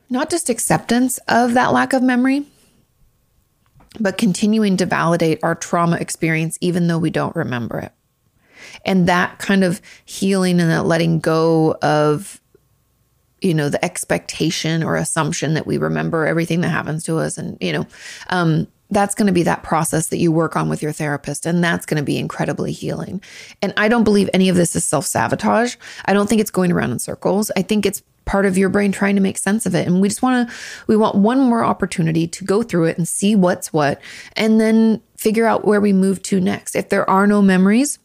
not 0.08 0.30
just 0.30 0.48
acceptance 0.48 1.18
of 1.28 1.52
that 1.54 1.72
lack 1.72 1.92
of 1.92 2.02
memory, 2.02 2.46
but 4.00 4.16
continuing 4.16 4.78
to 4.78 4.86
validate 4.86 5.38
our 5.42 5.54
trauma 5.54 5.96
experience, 5.96 6.56
even 6.62 6.88
though 6.88 6.98
we 6.98 7.10
don't 7.10 7.36
remember 7.36 7.78
it. 7.78 7.92
And 8.86 9.06
that 9.08 9.38
kind 9.38 9.62
of 9.62 9.82
healing 10.06 10.58
and 10.58 10.70
that 10.70 10.86
letting 10.86 11.20
go 11.20 11.76
of, 11.82 12.40
you 13.42 13.52
know, 13.52 13.68
the 13.68 13.84
expectation 13.84 14.82
or 14.82 14.96
assumption 14.96 15.52
that 15.54 15.66
we 15.66 15.76
remember 15.76 16.26
everything 16.26 16.62
that 16.62 16.68
happens 16.70 17.04
to 17.04 17.18
us. 17.18 17.36
And, 17.36 17.58
you 17.60 17.72
know, 17.72 17.86
um, 18.30 18.66
that's 18.90 19.14
going 19.14 19.26
to 19.26 19.32
be 19.32 19.44
that 19.44 19.62
process 19.62 20.08
that 20.08 20.18
you 20.18 20.32
work 20.32 20.56
on 20.56 20.68
with 20.68 20.82
your 20.82 20.92
therapist. 20.92 21.46
And 21.46 21.62
that's 21.62 21.86
going 21.86 21.98
to 21.98 22.04
be 22.04 22.18
incredibly 22.18 22.72
healing. 22.72 23.22
And 23.62 23.72
I 23.76 23.88
don't 23.88 24.04
believe 24.04 24.28
any 24.34 24.48
of 24.48 24.56
this 24.56 24.74
is 24.74 24.84
self 24.84 25.06
sabotage. 25.06 25.76
I 26.04 26.12
don't 26.12 26.28
think 26.28 26.40
it's 26.40 26.50
going 26.50 26.72
around 26.72 26.90
in 26.90 26.98
circles. 26.98 27.50
I 27.56 27.62
think 27.62 27.86
it's 27.86 28.02
part 28.24 28.46
of 28.46 28.56
your 28.56 28.68
brain 28.68 28.92
trying 28.92 29.16
to 29.16 29.20
make 29.20 29.38
sense 29.38 29.66
of 29.66 29.74
it. 29.74 29.86
And 29.86 30.00
we 30.00 30.08
just 30.08 30.22
want 30.22 30.48
to, 30.48 30.54
we 30.86 30.96
want 30.96 31.16
one 31.16 31.40
more 31.40 31.64
opportunity 31.64 32.26
to 32.28 32.44
go 32.44 32.62
through 32.62 32.84
it 32.84 32.96
and 32.96 33.08
see 33.08 33.34
what's 33.34 33.72
what, 33.72 34.00
and 34.36 34.60
then 34.60 35.02
figure 35.16 35.46
out 35.46 35.64
where 35.64 35.80
we 35.80 35.92
move 35.92 36.22
to 36.24 36.40
next. 36.40 36.76
If 36.76 36.90
there 36.90 37.08
are 37.08 37.26
no 37.26 37.42
memories, 37.42 37.98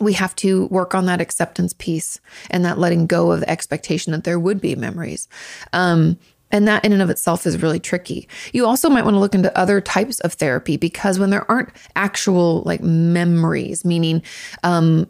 we 0.00 0.14
have 0.14 0.34
to 0.36 0.66
work 0.66 0.94
on 0.94 1.06
that 1.06 1.20
acceptance 1.20 1.72
piece 1.74 2.20
and 2.50 2.64
that 2.64 2.78
letting 2.78 3.06
go 3.06 3.30
of 3.32 3.40
the 3.40 3.50
expectation 3.50 4.12
that 4.12 4.24
there 4.24 4.40
would 4.40 4.60
be 4.60 4.74
memories. 4.74 5.28
Um, 5.72 6.18
and 6.52 6.66
that 6.68 6.84
in 6.84 6.92
and 6.92 7.02
of 7.02 7.10
itself 7.10 7.46
is 7.46 7.62
really 7.62 7.80
tricky. 7.80 8.28
You 8.52 8.66
also 8.66 8.90
might 8.90 9.04
want 9.04 9.14
to 9.14 9.20
look 9.20 9.34
into 9.34 9.56
other 9.56 9.80
types 9.80 10.20
of 10.20 10.34
therapy 10.34 10.76
because 10.76 11.18
when 11.18 11.30
there 11.30 11.48
aren't 11.50 11.70
actual 11.96 12.62
like 12.62 12.82
memories, 12.82 13.84
meaning 13.84 14.22
um, 14.62 15.06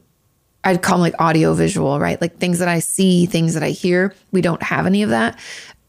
I'd 0.64 0.83
call 0.83 0.98
them 0.98 1.03
like 1.03 1.20
audio 1.20 1.55
visual, 1.55 1.98
right? 1.98 2.20
Like 2.20 2.38
things 2.38 2.59
that 2.59 2.68
I 2.68 2.81
see, 2.81 3.26
things 3.26 3.55
that 3.55 3.62
I 3.62 3.70
hear, 3.70 4.14
we 4.31 4.40
don't 4.40 4.62
have 4.62 4.87
any 4.87 5.03
of 5.03 5.11
that. 5.11 5.38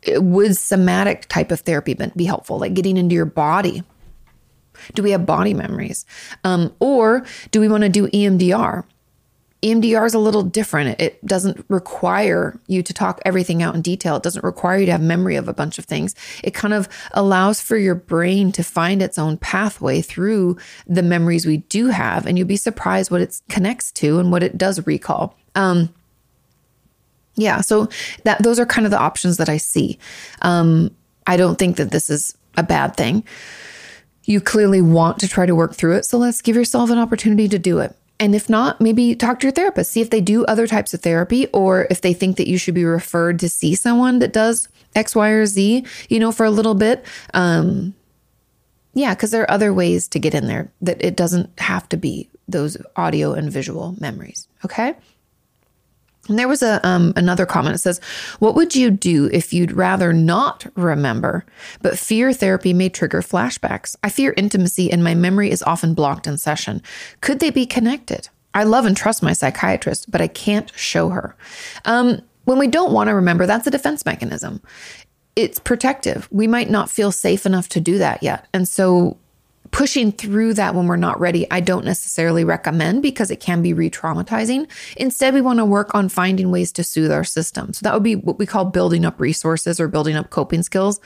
It 0.01 0.23
would 0.23 0.57
somatic 0.57 1.27
type 1.27 1.51
of 1.51 1.59
therapy 1.59 1.95
be 2.15 2.25
helpful, 2.25 2.57
like 2.57 2.73
getting 2.73 2.97
into 2.97 3.13
your 3.13 3.25
body? 3.25 3.83
Do 4.95 5.03
we 5.03 5.11
have 5.11 5.25
body 5.25 5.53
memories? 5.53 6.05
Um, 6.43 6.73
or 6.79 7.23
do 7.51 7.59
we 7.59 7.67
want 7.67 7.83
to 7.83 7.89
do 7.89 8.07
EMDR? 8.07 8.83
EMDR 9.61 10.05
is 10.07 10.15
a 10.15 10.19
little 10.19 10.41
different. 10.41 10.99
It 10.99 11.23
doesn't 11.23 11.63
require 11.67 12.59
you 12.67 12.81
to 12.81 12.93
talk 12.93 13.21
everything 13.25 13.61
out 13.61 13.75
in 13.75 13.81
detail. 13.81 14.15
It 14.15 14.23
doesn't 14.23 14.43
require 14.43 14.79
you 14.79 14.87
to 14.87 14.91
have 14.93 15.01
memory 15.01 15.35
of 15.35 15.47
a 15.47 15.53
bunch 15.53 15.77
of 15.77 15.85
things. 15.85 16.15
It 16.43 16.55
kind 16.55 16.73
of 16.73 16.89
allows 17.11 17.61
for 17.61 17.77
your 17.77 17.93
brain 17.93 18.51
to 18.53 18.63
find 18.63 19.03
its 19.03 19.19
own 19.19 19.37
pathway 19.37 20.01
through 20.01 20.57
the 20.87 21.03
memories 21.03 21.45
we 21.45 21.57
do 21.57 21.87
have. 21.87 22.25
And 22.25 22.37
you'll 22.37 22.47
be 22.47 22.55
surprised 22.55 23.11
what 23.11 23.21
it 23.21 23.39
connects 23.49 23.91
to 23.93 24.17
and 24.17 24.31
what 24.31 24.41
it 24.41 24.57
does 24.57 24.85
recall. 24.87 25.37
Um, 25.53 25.93
yeah, 27.35 27.61
so 27.61 27.87
that 28.23 28.41
those 28.41 28.59
are 28.59 28.65
kind 28.65 28.85
of 28.85 28.91
the 28.91 28.99
options 28.99 29.37
that 29.37 29.49
I 29.49 29.57
see. 29.57 29.99
Um, 30.41 30.95
I 31.27 31.37
don't 31.37 31.57
think 31.57 31.77
that 31.77 31.91
this 31.91 32.09
is 32.09 32.35
a 32.57 32.63
bad 32.63 32.97
thing. 32.97 33.23
You 34.23 34.41
clearly 34.41 34.81
want 34.81 35.19
to 35.19 35.27
try 35.27 35.45
to 35.45 35.55
work 35.55 35.75
through 35.75 35.97
it. 35.97 36.05
So 36.05 36.17
let's 36.17 36.41
give 36.41 36.55
yourself 36.55 36.89
an 36.89 36.97
opportunity 36.97 37.47
to 37.47 37.59
do 37.59 37.79
it. 37.79 37.95
And 38.21 38.35
if 38.35 38.51
not, 38.51 38.79
maybe 38.79 39.15
talk 39.15 39.39
to 39.39 39.47
your 39.47 39.51
therapist, 39.51 39.91
see 39.91 39.99
if 39.99 40.11
they 40.11 40.21
do 40.21 40.45
other 40.45 40.67
types 40.67 40.93
of 40.93 41.01
therapy 41.01 41.47
or 41.47 41.87
if 41.89 42.01
they 42.01 42.13
think 42.13 42.37
that 42.37 42.47
you 42.47 42.59
should 42.59 42.75
be 42.75 42.85
referred 42.85 43.39
to 43.39 43.49
see 43.49 43.73
someone 43.73 44.19
that 44.19 44.31
does 44.31 44.67
X, 44.95 45.15
Y, 45.15 45.29
or 45.29 45.47
Z, 45.47 45.83
you 46.07 46.19
know, 46.19 46.31
for 46.31 46.45
a 46.45 46.51
little 46.51 46.75
bit. 46.75 47.03
Um, 47.33 47.95
yeah, 48.93 49.15
because 49.15 49.31
there 49.31 49.41
are 49.41 49.49
other 49.49 49.73
ways 49.73 50.07
to 50.09 50.19
get 50.19 50.35
in 50.35 50.45
there 50.45 50.71
that 50.81 51.03
it 51.03 51.15
doesn't 51.15 51.49
have 51.59 51.89
to 51.89 51.97
be 51.97 52.29
those 52.47 52.77
audio 52.95 53.33
and 53.33 53.51
visual 53.51 53.95
memories. 53.99 54.47
Okay. 54.63 54.93
And 56.29 56.37
there 56.37 56.47
was 56.47 56.61
a 56.61 56.85
um, 56.87 57.13
another 57.15 57.45
comment. 57.45 57.75
It 57.75 57.79
says, 57.79 57.99
"What 58.39 58.55
would 58.55 58.75
you 58.75 58.91
do 58.91 59.29
if 59.33 59.53
you'd 59.53 59.71
rather 59.71 60.13
not 60.13 60.65
remember, 60.75 61.45
but 61.81 61.97
fear 61.97 62.31
therapy 62.31 62.73
may 62.73 62.89
trigger 62.89 63.21
flashbacks? 63.21 63.95
I 64.03 64.09
fear 64.09 64.33
intimacy, 64.37 64.91
and 64.91 65.03
my 65.03 65.15
memory 65.15 65.49
is 65.49 65.63
often 65.63 65.93
blocked 65.93 66.27
in 66.27 66.37
session. 66.37 66.81
Could 67.21 67.39
they 67.39 67.49
be 67.49 67.65
connected? 67.65 68.29
I 68.53 68.63
love 68.63 68.85
and 68.85 68.95
trust 68.95 69.23
my 69.23 69.33
psychiatrist, 69.33 70.11
but 70.11 70.21
I 70.21 70.27
can't 70.27 70.71
show 70.75 71.09
her. 71.09 71.35
Um, 71.85 72.21
when 72.45 72.59
we 72.59 72.67
don't 72.67 72.91
want 72.91 73.07
to 73.07 73.15
remember, 73.15 73.45
that's 73.45 73.67
a 73.67 73.71
defense 73.71 74.05
mechanism. 74.05 74.61
It's 75.35 75.59
protective. 75.59 76.27
We 76.31 76.47
might 76.47 76.69
not 76.69 76.89
feel 76.89 77.11
safe 77.11 77.45
enough 77.45 77.69
to 77.69 77.79
do 77.79 77.97
that 77.97 78.21
yet, 78.21 78.47
and 78.53 78.67
so 78.67 79.17
pushing 79.71 80.11
through 80.11 80.53
that 80.55 80.75
when 80.75 80.87
we're 80.87 80.97
not 80.97 81.19
ready, 81.19 81.49
I 81.49 81.61
don't 81.61 81.85
necessarily 81.85 82.43
recommend 82.43 83.01
because 83.01 83.31
it 83.31 83.39
can 83.39 83.61
be 83.61 83.73
re 83.73 83.89
traumatizing. 83.89 84.69
Instead, 84.97 85.33
we 85.33 85.41
want 85.41 85.59
to 85.59 85.65
work 85.65 85.95
on 85.95 86.09
finding 86.09 86.51
ways 86.51 86.71
to 86.73 86.83
soothe 86.83 87.11
our 87.11 87.23
system. 87.23 87.73
So 87.73 87.83
that 87.83 87.93
would 87.93 88.03
be 88.03 88.15
what 88.15 88.37
we 88.37 88.45
call 88.45 88.65
building 88.65 89.05
up 89.05 89.19
resources 89.19 89.79
or 89.79 89.87
building 89.87 90.15
up 90.15 90.29
coping 90.29 90.63
skills. 90.63 90.99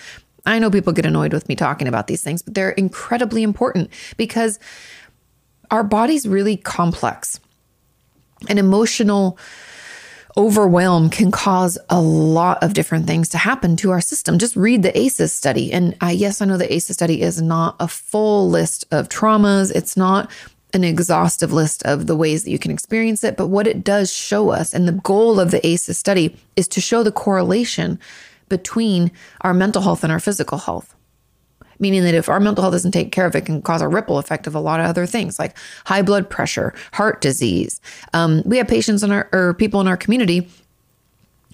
I 0.46 0.60
know 0.60 0.70
people 0.70 0.94
get 0.94 1.06
annoyed 1.06 1.34
with 1.34 1.48
me 1.50 1.56
talking 1.56 1.88
about 1.88 2.08
these 2.08 2.24
things, 2.24 2.42
but 2.42 2.54
they're 2.54 2.72
incredibly 2.72 3.42
important 3.42 3.90
because 4.18 4.60
our 5.72 5.84
body's 5.84 6.28
really 6.28 6.58
complex. 6.58 7.40
An 8.48 8.58
emotional 8.58 9.40
overwhelm 10.38 11.10
can 11.10 11.32
cause 11.32 11.78
a 11.90 12.02
lot 12.02 12.62
of 12.62 12.74
different 12.74 13.08
things 13.08 13.30
to 13.30 13.38
happen 13.38 13.76
to 13.78 13.92
our 13.92 14.02
system. 14.02 14.38
Just 14.38 14.56
read 14.56 14.84
the 14.84 14.98
ACEs 14.98 15.32
study. 15.32 15.72
And 15.72 15.96
I, 16.02 16.12
yes, 16.12 16.42
I 16.42 16.46
know 16.46 16.58
the 16.58 16.74
ACEs 16.74 16.94
study 16.94 17.22
is 17.22 17.42
not 17.42 17.76
a 17.80 17.88
full 17.88 18.50
list 18.50 18.86
of 18.92 19.10
traumas. 19.10 19.72
It's 19.74 19.96
not 19.96 20.30
an 20.74 20.84
exhaustive 20.84 21.54
list 21.54 21.84
of 21.84 22.08
the 22.08 22.18
ways 22.18 22.44
that 22.44 22.52
you 22.52 22.60
can 22.60 22.72
experience 22.72 23.24
it. 23.24 23.38
But 23.38 23.48
what 23.48 23.68
it 23.68 23.84
does 23.84 24.12
show 24.12 24.50
us, 24.50 24.74
and 24.74 24.88
the 24.88 24.94
goal 24.94 25.40
of 25.40 25.52
the 25.52 25.66
ACEs 25.66 25.98
study 25.98 26.36
is 26.56 26.68
to 26.70 26.82
show 26.82 27.02
the 27.02 27.12
correlation 27.12 27.98
between 28.50 29.12
our 29.42 29.54
mental 29.54 29.82
health 29.82 30.04
and 30.04 30.12
our 30.12 30.20
physical 30.20 30.58
health 30.58 30.96
meaning 31.80 32.04
that 32.04 32.14
if 32.14 32.30
our 32.30 32.40
mental 32.40 32.62
health 32.62 32.74
doesn't 32.74 32.92
take 32.92 33.12
care 33.12 33.26
of 33.26 33.36
it, 33.36 33.46
can 33.46 33.62
cause 33.62 33.82
a 33.82 33.88
ripple 33.88 34.18
effect 34.18 34.48
of 34.48 34.56
a 34.56 34.60
lot 34.60 34.80
of 34.80 34.86
other 34.86 35.06
things 35.06 35.40
like 35.40 35.58
high 35.86 36.02
blood 36.02 36.30
pressure, 36.30 36.74
heart 36.94 37.22
disease. 37.22 37.82
Um, 38.14 38.42
we 38.46 38.58
have 38.58 38.68
patients 38.68 39.04
in 39.04 39.12
our 39.12 39.30
or 39.32 39.54
people 39.54 39.82
in 39.82 39.88
our 39.88 39.98
community 39.98 40.50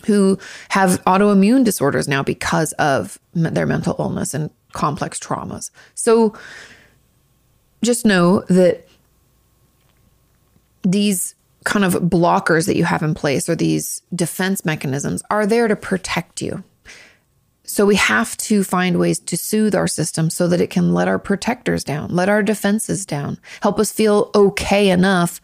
who 0.05 0.37
have 0.69 1.03
autoimmune 1.05 1.63
disorders 1.63 2.07
now 2.07 2.23
because 2.23 2.73
of 2.73 3.19
their 3.33 3.65
mental 3.65 3.95
illness 3.99 4.33
and 4.33 4.49
complex 4.73 5.19
traumas. 5.19 5.69
So 5.95 6.33
just 7.83 8.05
know 8.05 8.41
that 8.49 8.87
these 10.83 11.35
kind 11.63 11.85
of 11.85 11.93
blockers 11.93 12.65
that 12.65 12.75
you 12.75 12.85
have 12.85 13.03
in 13.03 13.13
place 13.13 13.47
or 13.47 13.55
these 13.55 14.01
defense 14.15 14.65
mechanisms 14.65 15.21
are 15.29 15.45
there 15.45 15.67
to 15.67 15.75
protect 15.75 16.41
you. 16.41 16.63
So 17.71 17.85
we 17.85 17.95
have 17.95 18.35
to 18.35 18.65
find 18.65 18.99
ways 18.99 19.17
to 19.19 19.37
soothe 19.37 19.75
our 19.75 19.87
system 19.87 20.29
so 20.29 20.45
that 20.49 20.59
it 20.59 20.69
can 20.69 20.93
let 20.93 21.07
our 21.07 21.17
protectors 21.17 21.85
down, 21.85 22.13
let 22.13 22.27
our 22.27 22.43
defenses 22.43 23.05
down, 23.05 23.37
help 23.63 23.79
us 23.79 23.93
feel 23.93 24.29
okay 24.35 24.89
enough 24.89 25.39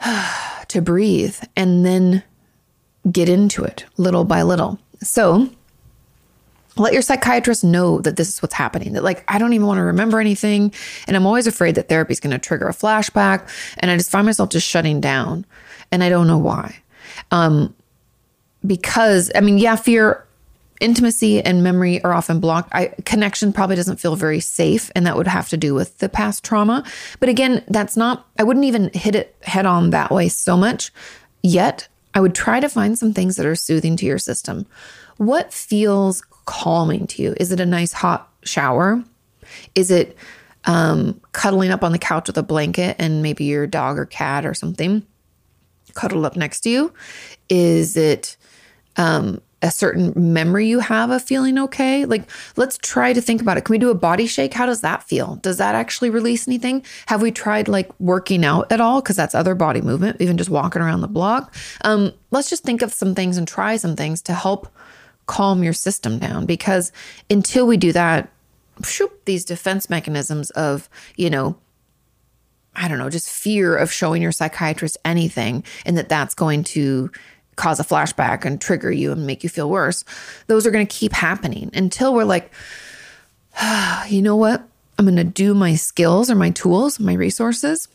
to 0.68 0.80
breathe 0.80 1.36
and 1.54 1.84
then 1.84 2.22
get 3.12 3.28
into 3.28 3.64
it 3.64 3.84
little 3.98 4.24
by 4.24 4.40
little. 4.40 4.78
So 5.02 5.50
let 6.78 6.94
your 6.94 7.02
psychiatrist 7.02 7.64
know 7.64 8.00
that 8.00 8.16
this 8.16 8.30
is 8.30 8.40
what's 8.40 8.54
happening. 8.54 8.94
That, 8.94 9.04
like, 9.04 9.30
I 9.30 9.36
don't 9.36 9.52
even 9.52 9.66
want 9.66 9.76
to 9.76 9.84
remember 9.84 10.20
anything. 10.20 10.72
And 11.06 11.18
I'm 11.18 11.26
always 11.26 11.46
afraid 11.46 11.74
that 11.74 11.90
therapy 11.90 12.12
is 12.12 12.20
going 12.20 12.30
to 12.30 12.38
trigger 12.38 12.66
a 12.66 12.72
flashback. 12.72 13.46
And 13.80 13.90
I 13.90 13.96
just 13.98 14.10
find 14.10 14.24
myself 14.24 14.48
just 14.48 14.66
shutting 14.66 15.02
down. 15.02 15.44
And 15.92 16.02
I 16.02 16.08
don't 16.08 16.26
know 16.26 16.38
why. 16.38 16.78
Um, 17.30 17.74
because, 18.66 19.30
I 19.34 19.40
mean, 19.40 19.58
yeah, 19.58 19.76
fear 19.76 20.24
intimacy 20.80 21.42
and 21.42 21.62
memory 21.62 22.02
are 22.04 22.12
often 22.12 22.40
blocked. 22.40 22.74
I, 22.74 22.94
connection 23.04 23.52
probably 23.52 23.76
doesn't 23.76 23.98
feel 24.00 24.16
very 24.16 24.40
safe, 24.40 24.90
and 24.94 25.06
that 25.06 25.16
would 25.16 25.26
have 25.26 25.48
to 25.50 25.56
do 25.56 25.74
with 25.74 25.98
the 25.98 26.08
past 26.08 26.44
trauma. 26.44 26.84
But 27.20 27.28
again, 27.28 27.64
that's 27.68 27.96
not, 27.96 28.26
I 28.38 28.44
wouldn't 28.44 28.66
even 28.66 28.90
hit 28.92 29.14
it 29.14 29.36
head 29.42 29.66
on 29.66 29.90
that 29.90 30.10
way 30.10 30.28
so 30.28 30.56
much. 30.56 30.92
Yet, 31.42 31.88
I 32.14 32.20
would 32.20 32.34
try 32.34 32.60
to 32.60 32.68
find 32.68 32.98
some 32.98 33.12
things 33.12 33.36
that 33.36 33.46
are 33.46 33.54
soothing 33.54 33.96
to 33.96 34.06
your 34.06 34.18
system. 34.18 34.66
What 35.18 35.52
feels 35.52 36.22
calming 36.46 37.06
to 37.08 37.22
you? 37.22 37.34
Is 37.38 37.52
it 37.52 37.60
a 37.60 37.66
nice 37.66 37.92
hot 37.92 38.28
shower? 38.42 39.02
Is 39.74 39.90
it 39.90 40.16
um, 40.64 41.20
cuddling 41.32 41.70
up 41.70 41.84
on 41.84 41.92
the 41.92 41.98
couch 41.98 42.28
with 42.28 42.38
a 42.38 42.42
blanket 42.42 42.96
and 42.98 43.22
maybe 43.22 43.44
your 43.44 43.66
dog 43.66 43.98
or 43.98 44.06
cat 44.06 44.44
or 44.44 44.54
something 44.54 45.06
cuddled 45.94 46.24
up 46.24 46.36
next 46.36 46.60
to 46.60 46.70
you? 46.70 46.92
Is 47.48 47.96
it 47.96 48.36
um, 48.96 49.40
a 49.60 49.70
certain 49.70 50.12
memory 50.14 50.68
you 50.68 50.78
have 50.78 51.10
of 51.10 51.22
feeling 51.22 51.58
okay? 51.58 52.04
Like, 52.04 52.30
let's 52.56 52.78
try 52.78 53.12
to 53.12 53.20
think 53.20 53.42
about 53.42 53.56
it. 53.56 53.64
Can 53.64 53.72
we 53.72 53.78
do 53.78 53.90
a 53.90 53.94
body 53.94 54.26
shake? 54.26 54.54
How 54.54 54.66
does 54.66 54.82
that 54.82 55.02
feel? 55.02 55.36
Does 55.36 55.58
that 55.58 55.74
actually 55.74 56.10
release 56.10 56.46
anything? 56.46 56.84
Have 57.06 57.22
we 57.22 57.32
tried 57.32 57.66
like 57.66 57.90
working 57.98 58.44
out 58.44 58.70
at 58.70 58.80
all? 58.80 59.00
Because 59.00 59.16
that's 59.16 59.34
other 59.34 59.54
body 59.54 59.80
movement, 59.80 60.20
even 60.20 60.38
just 60.38 60.50
walking 60.50 60.80
around 60.80 61.00
the 61.00 61.08
block. 61.08 61.54
Um, 61.82 62.12
let's 62.30 62.48
just 62.48 62.62
think 62.62 62.82
of 62.82 62.92
some 62.92 63.14
things 63.14 63.36
and 63.36 63.48
try 63.48 63.76
some 63.76 63.96
things 63.96 64.22
to 64.22 64.32
help 64.32 64.68
calm 65.26 65.64
your 65.64 65.72
system 65.72 66.18
down. 66.18 66.46
Because 66.46 66.92
until 67.28 67.66
we 67.66 67.76
do 67.76 67.92
that, 67.92 68.30
shoop, 68.84 69.24
these 69.24 69.44
defense 69.44 69.90
mechanisms 69.90 70.50
of, 70.50 70.88
you 71.16 71.30
know, 71.30 71.56
I 72.76 72.86
don't 72.86 72.98
know, 72.98 73.10
just 73.10 73.28
fear 73.28 73.76
of 73.76 73.90
showing 73.90 74.22
your 74.22 74.30
psychiatrist 74.30 74.98
anything 75.04 75.64
and 75.84 75.98
that 75.98 76.08
that's 76.08 76.34
going 76.34 76.62
to 76.64 77.10
cause 77.58 77.78
a 77.78 77.84
flashback 77.84 78.46
and 78.46 78.60
trigger 78.60 78.90
you 78.90 79.12
and 79.12 79.26
make 79.26 79.42
you 79.42 79.50
feel 79.50 79.68
worse, 79.68 80.04
those 80.46 80.66
are 80.66 80.70
going 80.70 80.86
to 80.86 80.96
keep 80.96 81.12
happening 81.12 81.70
until 81.74 82.14
we're 82.14 82.24
like, 82.24 82.50
you 84.08 84.22
know 84.22 84.36
what? 84.36 84.66
I'm 84.98 85.04
going 85.04 85.16
to 85.16 85.24
do 85.24 85.54
my 85.54 85.74
skills 85.74 86.30
or 86.30 86.34
my 86.34 86.50
tools, 86.50 86.98
my 86.98 87.12
resources. 87.12 87.88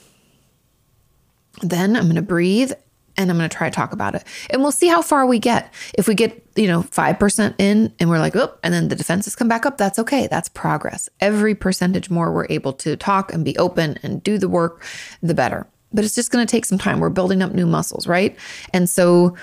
Then 1.61 1.95
I'm 1.95 2.03
going 2.03 2.15
to 2.15 2.21
breathe 2.21 2.71
and 3.17 3.29
I'm 3.29 3.37
going 3.37 3.49
to 3.49 3.55
try 3.55 3.69
to 3.69 3.75
talk 3.75 3.93
about 3.93 4.15
it. 4.15 4.23
And 4.49 4.61
we'll 4.61 4.71
see 4.71 4.87
how 4.87 5.01
far 5.01 5.25
we 5.25 5.37
get. 5.37 5.73
If 5.93 6.07
we 6.07 6.15
get, 6.15 6.43
you 6.55 6.67
know, 6.67 6.83
5% 6.83 7.55
in 7.59 7.93
and 7.99 8.09
we're 8.09 8.19
like, 8.19 8.35
oh, 8.35 8.53
and 8.63 8.73
then 8.73 8.87
the 8.87 8.95
defenses 8.95 9.35
come 9.35 9.47
back 9.47 9.65
up, 9.65 9.77
that's 9.77 9.99
okay. 9.99 10.27
That's 10.27 10.49
progress. 10.49 11.09
Every 11.19 11.55
percentage 11.55 12.09
more 12.09 12.31
we're 12.31 12.47
able 12.49 12.73
to 12.73 12.95
talk 12.95 13.33
and 13.33 13.45
be 13.45 13.57
open 13.57 13.99
and 14.01 14.23
do 14.23 14.37
the 14.37 14.49
work, 14.49 14.83
the 15.21 15.33
better 15.33 15.67
but 15.93 16.03
it's 16.03 16.15
just 16.15 16.31
going 16.31 16.45
to 16.45 16.51
take 16.51 16.65
some 16.65 16.77
time. 16.77 16.99
We're 16.99 17.09
building 17.09 17.41
up 17.41 17.53
new 17.53 17.65
muscles, 17.65 18.07
right? 18.07 18.37
And 18.73 18.89
so 18.89 19.35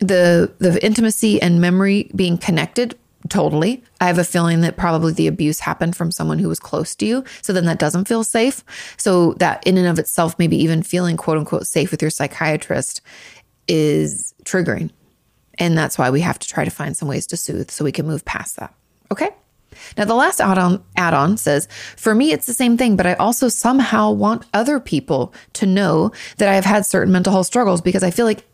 the 0.00 0.52
the 0.58 0.84
intimacy 0.84 1.40
and 1.42 1.60
memory 1.60 2.10
being 2.14 2.38
connected 2.38 2.96
totally. 3.28 3.82
I 4.00 4.06
have 4.06 4.18
a 4.18 4.24
feeling 4.24 4.60
that 4.60 4.76
probably 4.76 5.12
the 5.12 5.26
abuse 5.26 5.60
happened 5.60 5.96
from 5.96 6.12
someone 6.12 6.38
who 6.38 6.48
was 6.48 6.60
close 6.60 6.94
to 6.96 7.06
you. 7.06 7.24
So 7.42 7.52
then 7.52 7.64
that 7.66 7.78
doesn't 7.78 8.06
feel 8.06 8.24
safe. 8.24 8.64
So 8.96 9.34
that 9.34 9.66
in 9.66 9.76
and 9.76 9.88
of 9.88 9.98
itself, 9.98 10.38
maybe 10.38 10.56
even 10.62 10.82
feeling 10.82 11.16
quote 11.16 11.36
unquote 11.36 11.66
safe 11.66 11.90
with 11.90 12.00
your 12.00 12.10
psychiatrist 12.10 13.00
is 13.66 14.34
triggering. 14.44 14.90
And 15.58 15.76
that's 15.76 15.98
why 15.98 16.10
we 16.10 16.20
have 16.20 16.38
to 16.38 16.48
try 16.48 16.64
to 16.64 16.70
find 16.70 16.96
some 16.96 17.08
ways 17.08 17.26
to 17.28 17.36
soothe 17.36 17.70
so 17.70 17.84
we 17.84 17.92
can 17.92 18.06
move 18.06 18.24
past 18.24 18.56
that. 18.56 18.72
Okay? 19.10 19.30
Now, 19.96 20.04
the 20.04 20.14
last 20.14 20.40
add 20.40 20.58
on, 20.58 20.82
add 20.96 21.14
on 21.14 21.36
says, 21.36 21.68
For 21.96 22.14
me, 22.14 22.32
it's 22.32 22.46
the 22.46 22.54
same 22.54 22.76
thing, 22.76 22.96
but 22.96 23.06
I 23.06 23.14
also 23.14 23.48
somehow 23.48 24.10
want 24.10 24.46
other 24.54 24.80
people 24.80 25.32
to 25.54 25.66
know 25.66 26.12
that 26.38 26.48
I 26.48 26.54
have 26.54 26.64
had 26.64 26.86
certain 26.86 27.12
mental 27.12 27.32
health 27.32 27.46
struggles 27.46 27.80
because 27.80 28.02
I 28.02 28.10
feel 28.10 28.26
like 28.26 28.44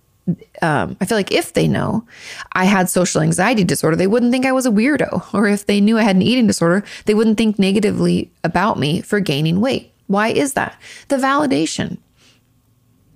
um, 0.62 0.96
I 1.00 1.04
feel 1.04 1.18
like 1.18 1.32
if 1.32 1.52
they 1.52 1.68
know 1.68 2.06
I 2.52 2.64
had 2.64 2.88
social 2.88 3.20
anxiety 3.20 3.62
disorder, 3.62 3.96
they 3.96 4.06
wouldn't 4.06 4.32
think 4.32 4.46
I 4.46 4.52
was 4.52 4.66
a 4.66 4.70
weirdo. 4.70 5.34
Or 5.34 5.46
if 5.46 5.66
they 5.66 5.80
knew 5.80 5.98
I 5.98 6.02
had 6.02 6.16
an 6.16 6.22
eating 6.22 6.46
disorder, 6.46 6.82
they 7.04 7.14
wouldn't 7.14 7.36
think 7.36 7.58
negatively 7.58 8.30
about 8.42 8.78
me 8.78 9.02
for 9.02 9.20
gaining 9.20 9.60
weight. 9.60 9.92
Why 10.06 10.28
is 10.28 10.54
that? 10.54 10.80
The 11.08 11.16
validation. 11.16 11.98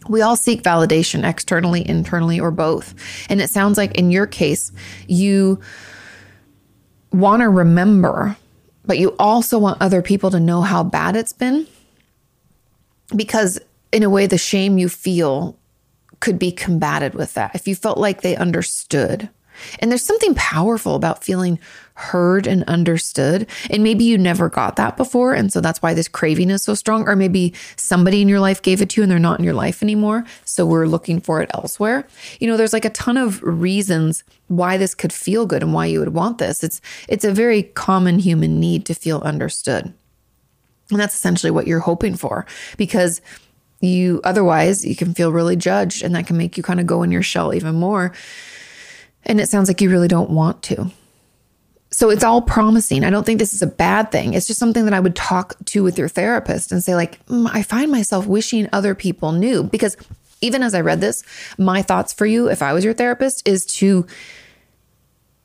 We 0.09 0.23
all 0.23 0.37
seek 0.37 0.63
validation 0.63 1.29
externally, 1.29 1.87
internally, 1.87 2.41
or 2.41 2.51
both. 2.51 2.95
And 3.29 3.41
it 3.41 3.51
sounds 3.51 3.77
like 3.77 3.97
in 3.97 4.11
your 4.11 4.27
case, 4.27 4.73
you 5.07 5.61
want 7.13 7.43
to 7.43 7.49
remember, 7.49 8.37
but 8.85 8.99
you 8.99 9.15
also 9.19 9.59
want 9.59 9.81
other 9.81 10.03
people 10.03 10.31
to 10.31 10.41
know 10.41 10.63
how 10.63 10.83
bad 10.83 11.17
it's 11.17 11.33
been. 11.33 11.67
Because 13.15 13.59
in 13.93 14.03
a 14.03 14.11
way, 14.11 14.27
the 14.27 14.39
shame 14.39 14.79
you 14.79 14.89
feel 14.89 15.57
could 16.21 16.39
be 16.39 16.53
combated 16.53 17.15
with 17.15 17.35
that. 17.35 17.55
If 17.55 17.69
you 17.69 17.75
felt 17.75 17.99
like 17.99 18.21
they 18.21 18.37
understood. 18.37 19.29
And 19.81 19.91
there's 19.91 20.05
something 20.05 20.35
powerful 20.35 20.95
about 20.95 21.25
feeling 21.25 21.59
heard 21.99 22.47
and 22.47 22.63
understood. 22.65 23.47
And 23.71 23.83
maybe 23.83 24.05
you 24.05 24.17
never 24.17 24.49
got 24.49 24.77
that 24.77 24.97
before. 24.97 25.35
And 25.35 25.53
so 25.53 25.61
that's 25.61 25.83
why 25.83 25.95
this 25.95 26.09
craving 26.09 26.51
is 26.51 26.63
so 26.63 26.75
strong. 26.75 27.09
Or 27.09 27.17
maybe 27.17 27.55
somebody 27.77 28.23
in 28.23 28.29
your 28.29 28.41
life 28.41 28.63
gave 28.63 28.81
it 28.81 28.91
to 28.91 29.01
you 29.01 29.03
and 29.03 29.11
they're 29.11 29.19
not 29.19 29.39
in 29.39 29.45
your 29.45 29.55
life 29.55 29.83
anymore. 29.83 30.25
So 30.45 30.65
we're 30.65 30.87
looking 30.87 31.21
for 31.21 31.43
it 31.43 31.51
elsewhere. 31.55 32.07
You 32.39 32.47
know, 32.47 32.57
there's 32.57 32.73
like 32.73 32.85
a 32.85 32.91
ton 32.91 33.17
of 33.17 33.43
reasons 33.43 34.23
why 34.47 34.77
this 34.77 34.95
could 34.95 35.13
feel 35.13 35.45
good 35.45 35.63
and 35.63 35.75
why 35.75 35.87
you 35.87 35.99
would 35.99 36.15
want 36.15 36.39
this. 36.39 36.63
It's 36.63 36.81
it's 37.09 37.25
a 37.25 37.33
very 37.33 37.65
common 37.65 38.21
human 38.21 38.61
need 38.61 38.87
to 38.87 38.95
feel 38.95 39.19
understood. 39.21 39.93
And 40.91 40.99
that's 41.01 41.15
essentially 41.15 41.51
what 41.51 41.67
you're 41.67 41.81
hoping 41.81 42.17
for 42.17 42.47
because 42.77 43.21
you 43.81 44.21
otherwise 44.25 44.85
you 44.85 44.97
can 44.97 45.15
feel 45.15 45.33
really 45.33 45.57
judged 45.57 46.03
and 46.03 46.15
that 46.15 46.27
can 46.27 46.37
make 46.37 46.57
you 46.57 46.63
kind 46.63 46.81
of 46.81 46.87
go 46.87 47.03
in 47.03 47.13
your 47.13 47.23
shell 47.23 47.53
even 47.53 47.75
more. 47.75 48.13
And 49.25 49.41
it 49.41 49.49
sounds 49.49 49.69
like 49.69 49.81
you 49.81 49.91
really 49.91 50.09
don't 50.09 50.31
want 50.31 50.63
to. 50.65 50.91
So 51.99 52.11
it's 52.11 52.23
all 52.23 52.41
promising. 52.41 53.03
I 53.03 53.11
don't 53.11 53.27
think 53.27 53.41
this 53.41 53.53
is 53.53 53.61
a 53.61 53.67
bad 53.67 54.13
thing. 54.13 54.35
It's 54.35 54.47
just 54.47 54.61
something 54.61 54.85
that 54.85 54.95
I 54.95 55.01
would 55.01 55.17
talk 55.17 55.57
to 55.65 55.83
with 55.83 55.99
your 55.99 56.07
therapist 56.07 56.71
and 56.71 56.81
say, 56.81 56.95
like, 56.95 57.27
mm, 57.27 57.51
I 57.53 57.65
find 57.65 57.91
myself 57.91 58.25
wishing 58.25 58.69
other 58.73 58.95
people 58.95 59.33
knew. 59.33 59.65
Because 59.65 59.97
even 60.41 60.63
as 60.63 60.77
I 60.77 60.81
read 60.81 61.01
this, 61.01 61.25
my 61.59 61.83
thoughts 61.83 62.13
for 62.13 62.25
you, 62.25 62.49
if 62.49 62.63
I 62.63 62.73
was 62.73 62.85
your 62.85 62.95
therapist, 62.95 63.49
is 63.49 63.67
to 63.67 64.07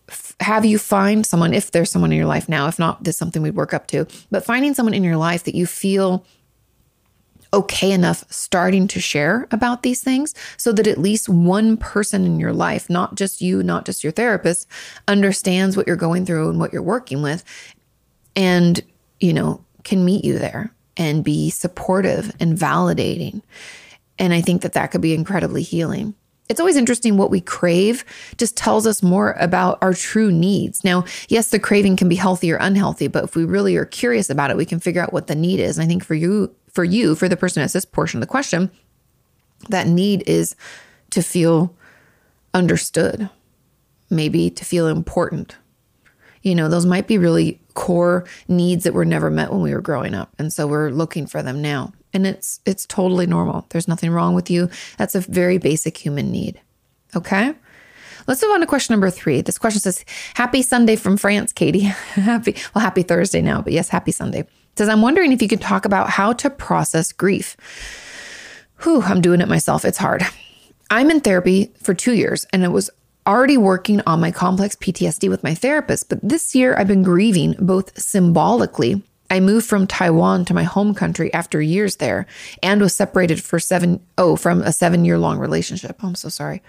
f- 0.07 0.35
have 0.41 0.63
you 0.63 0.77
find 0.77 1.25
someone, 1.25 1.55
if 1.55 1.71
there's 1.71 1.89
someone 1.89 2.11
in 2.11 2.19
your 2.19 2.27
life 2.27 2.47
now, 2.47 2.67
if 2.67 2.77
not, 2.77 3.03
this 3.03 3.17
something 3.17 3.41
we'd 3.41 3.55
work 3.55 3.73
up 3.73 3.87
to, 3.87 4.05
but 4.29 4.45
finding 4.45 4.75
someone 4.75 4.93
in 4.93 5.03
your 5.03 5.17
life 5.17 5.45
that 5.45 5.55
you 5.55 5.65
feel 5.65 6.23
okay 7.53 7.91
enough 7.91 8.23
starting 8.29 8.87
to 8.87 8.99
share 8.99 9.47
about 9.51 9.83
these 9.83 10.01
things 10.01 10.33
so 10.57 10.71
that 10.73 10.87
at 10.87 10.97
least 10.97 11.29
one 11.29 11.77
person 11.77 12.25
in 12.25 12.39
your 12.39 12.53
life, 12.53 12.89
not 12.89 13.15
just 13.15 13.41
you, 13.41 13.61
not 13.63 13.85
just 13.85 14.03
your 14.03 14.11
therapist, 14.11 14.67
understands 15.07 15.77
what 15.77 15.87
you're 15.87 15.95
going 15.95 16.25
through 16.25 16.49
and 16.49 16.59
what 16.59 16.73
you're 16.73 16.81
working 16.81 17.21
with 17.21 17.43
and, 18.35 18.81
you 19.19 19.33
know, 19.33 19.63
can 19.83 20.03
meet 20.03 20.25
you 20.25 20.39
there 20.39 20.73
and 20.97 21.23
be 21.23 21.49
supportive 21.49 22.35
and 22.39 22.57
validating. 22.57 23.41
And 24.19 24.33
I 24.33 24.41
think 24.41 24.61
that 24.61 24.73
that 24.73 24.91
could 24.91 25.01
be 25.01 25.13
incredibly 25.13 25.63
healing. 25.63 26.15
It's 26.49 26.59
always 26.59 26.75
interesting 26.75 27.17
what 27.17 27.31
we 27.31 27.41
crave 27.41 28.03
just 28.37 28.57
tells 28.57 28.85
us 28.85 29.01
more 29.01 29.35
about 29.39 29.79
our 29.81 29.93
true 29.93 30.31
needs. 30.31 30.83
Now, 30.83 31.05
yes, 31.29 31.49
the 31.49 31.59
craving 31.59 31.95
can 31.95 32.09
be 32.09 32.15
healthy 32.15 32.51
or 32.51 32.57
unhealthy, 32.57 33.07
but 33.07 33.23
if 33.23 33.35
we 33.35 33.45
really 33.45 33.75
are 33.75 33.85
curious 33.85 34.29
about 34.29 34.51
it, 34.51 34.57
we 34.57 34.65
can 34.65 34.79
figure 34.79 35.01
out 35.01 35.13
what 35.13 35.27
the 35.27 35.35
need 35.35 35.59
is. 35.59 35.77
And 35.77 35.85
I 35.85 35.87
think 35.87 36.03
for 36.03 36.15
you, 36.15 36.53
for 36.73 36.83
you, 36.83 37.15
for 37.15 37.29
the 37.29 37.37
person 37.37 37.61
has 37.61 37.73
this 37.73 37.85
portion 37.85 38.17
of 38.17 38.21
the 38.21 38.31
question, 38.31 38.71
that 39.69 39.87
need 39.87 40.23
is 40.27 40.55
to 41.11 41.21
feel 41.21 41.75
understood, 42.53 43.29
maybe 44.09 44.49
to 44.49 44.65
feel 44.65 44.87
important. 44.87 45.55
You 46.41 46.55
know, 46.55 46.67
those 46.67 46.85
might 46.85 47.07
be 47.07 47.17
really 47.17 47.61
core 47.73 48.25
needs 48.47 48.83
that 48.83 48.93
were 48.93 49.05
never 49.05 49.29
met 49.29 49.51
when 49.51 49.61
we 49.61 49.73
were 49.73 49.81
growing 49.81 50.13
up. 50.13 50.33
And 50.37 50.51
so 50.51 50.67
we're 50.67 50.89
looking 50.89 51.25
for 51.25 51.41
them 51.41 51.61
now. 51.61 51.93
And 52.13 52.27
it's 52.27 52.59
it's 52.65 52.85
totally 52.85 53.25
normal. 53.25 53.65
There's 53.69 53.87
nothing 53.87 54.11
wrong 54.11 54.35
with 54.35 54.51
you. 54.51 54.69
That's 54.97 55.15
a 55.15 55.21
very 55.21 55.57
basic 55.57 55.97
human 55.97 56.31
need. 56.31 56.59
Okay? 57.15 57.55
Let's 58.27 58.41
move 58.41 58.51
on 58.51 58.59
to 58.59 58.65
question 58.65 58.93
number 58.93 59.09
three. 59.09 59.41
This 59.41 59.57
question 59.57 59.81
says, 59.81 60.05
Happy 60.35 60.61
Sunday 60.61 60.95
from 60.95 61.17
France, 61.17 61.51
Kati. 61.51 61.81
happy, 61.81 62.55
well, 62.73 62.83
happy 62.83 63.03
Thursday 63.03 63.41
now, 63.41 63.61
but 63.61 63.73
yes, 63.73 63.89
happy 63.89 64.11
Sunday 64.11 64.45
says, 64.75 64.89
I'm 64.89 65.01
wondering 65.01 65.31
if 65.31 65.41
you 65.41 65.47
could 65.47 65.61
talk 65.61 65.85
about 65.85 66.09
how 66.09 66.33
to 66.33 66.49
process 66.49 67.11
grief. 67.11 67.55
Whew, 68.83 69.01
I'm 69.01 69.21
doing 69.21 69.41
it 69.41 69.47
myself. 69.47 69.85
It's 69.85 69.97
hard. 69.97 70.23
I'm 70.89 71.09
in 71.09 71.21
therapy 71.21 71.71
for 71.81 71.93
two 71.93 72.13
years 72.13 72.45
and 72.51 72.63
it 72.63 72.71
was 72.71 72.89
already 73.25 73.57
working 73.57 74.01
on 74.05 74.19
my 74.19 74.31
complex 74.31 74.75
PTSD 74.75 75.29
with 75.29 75.43
my 75.43 75.55
therapist. 75.55 76.09
But 76.09 76.19
this 76.21 76.53
year 76.53 76.75
I've 76.77 76.87
been 76.87 77.03
grieving 77.03 77.55
both 77.59 77.97
symbolically. 77.99 79.01
I 79.29 79.39
moved 79.39 79.65
from 79.65 79.87
Taiwan 79.87 80.45
to 80.45 80.53
my 80.53 80.63
home 80.63 80.93
country 80.93 81.33
after 81.33 81.61
years 81.61 81.95
there 81.95 82.25
and 82.61 82.81
was 82.81 82.93
separated 82.93 83.41
for 83.41 83.59
seven, 83.59 84.05
oh, 84.17 84.35
from 84.35 84.61
a 84.61 84.73
seven 84.73 85.05
year 85.05 85.17
long 85.17 85.39
relationship. 85.39 85.99
Oh, 86.03 86.09
I'm 86.09 86.15
so 86.15 86.29
sorry. 86.29 86.61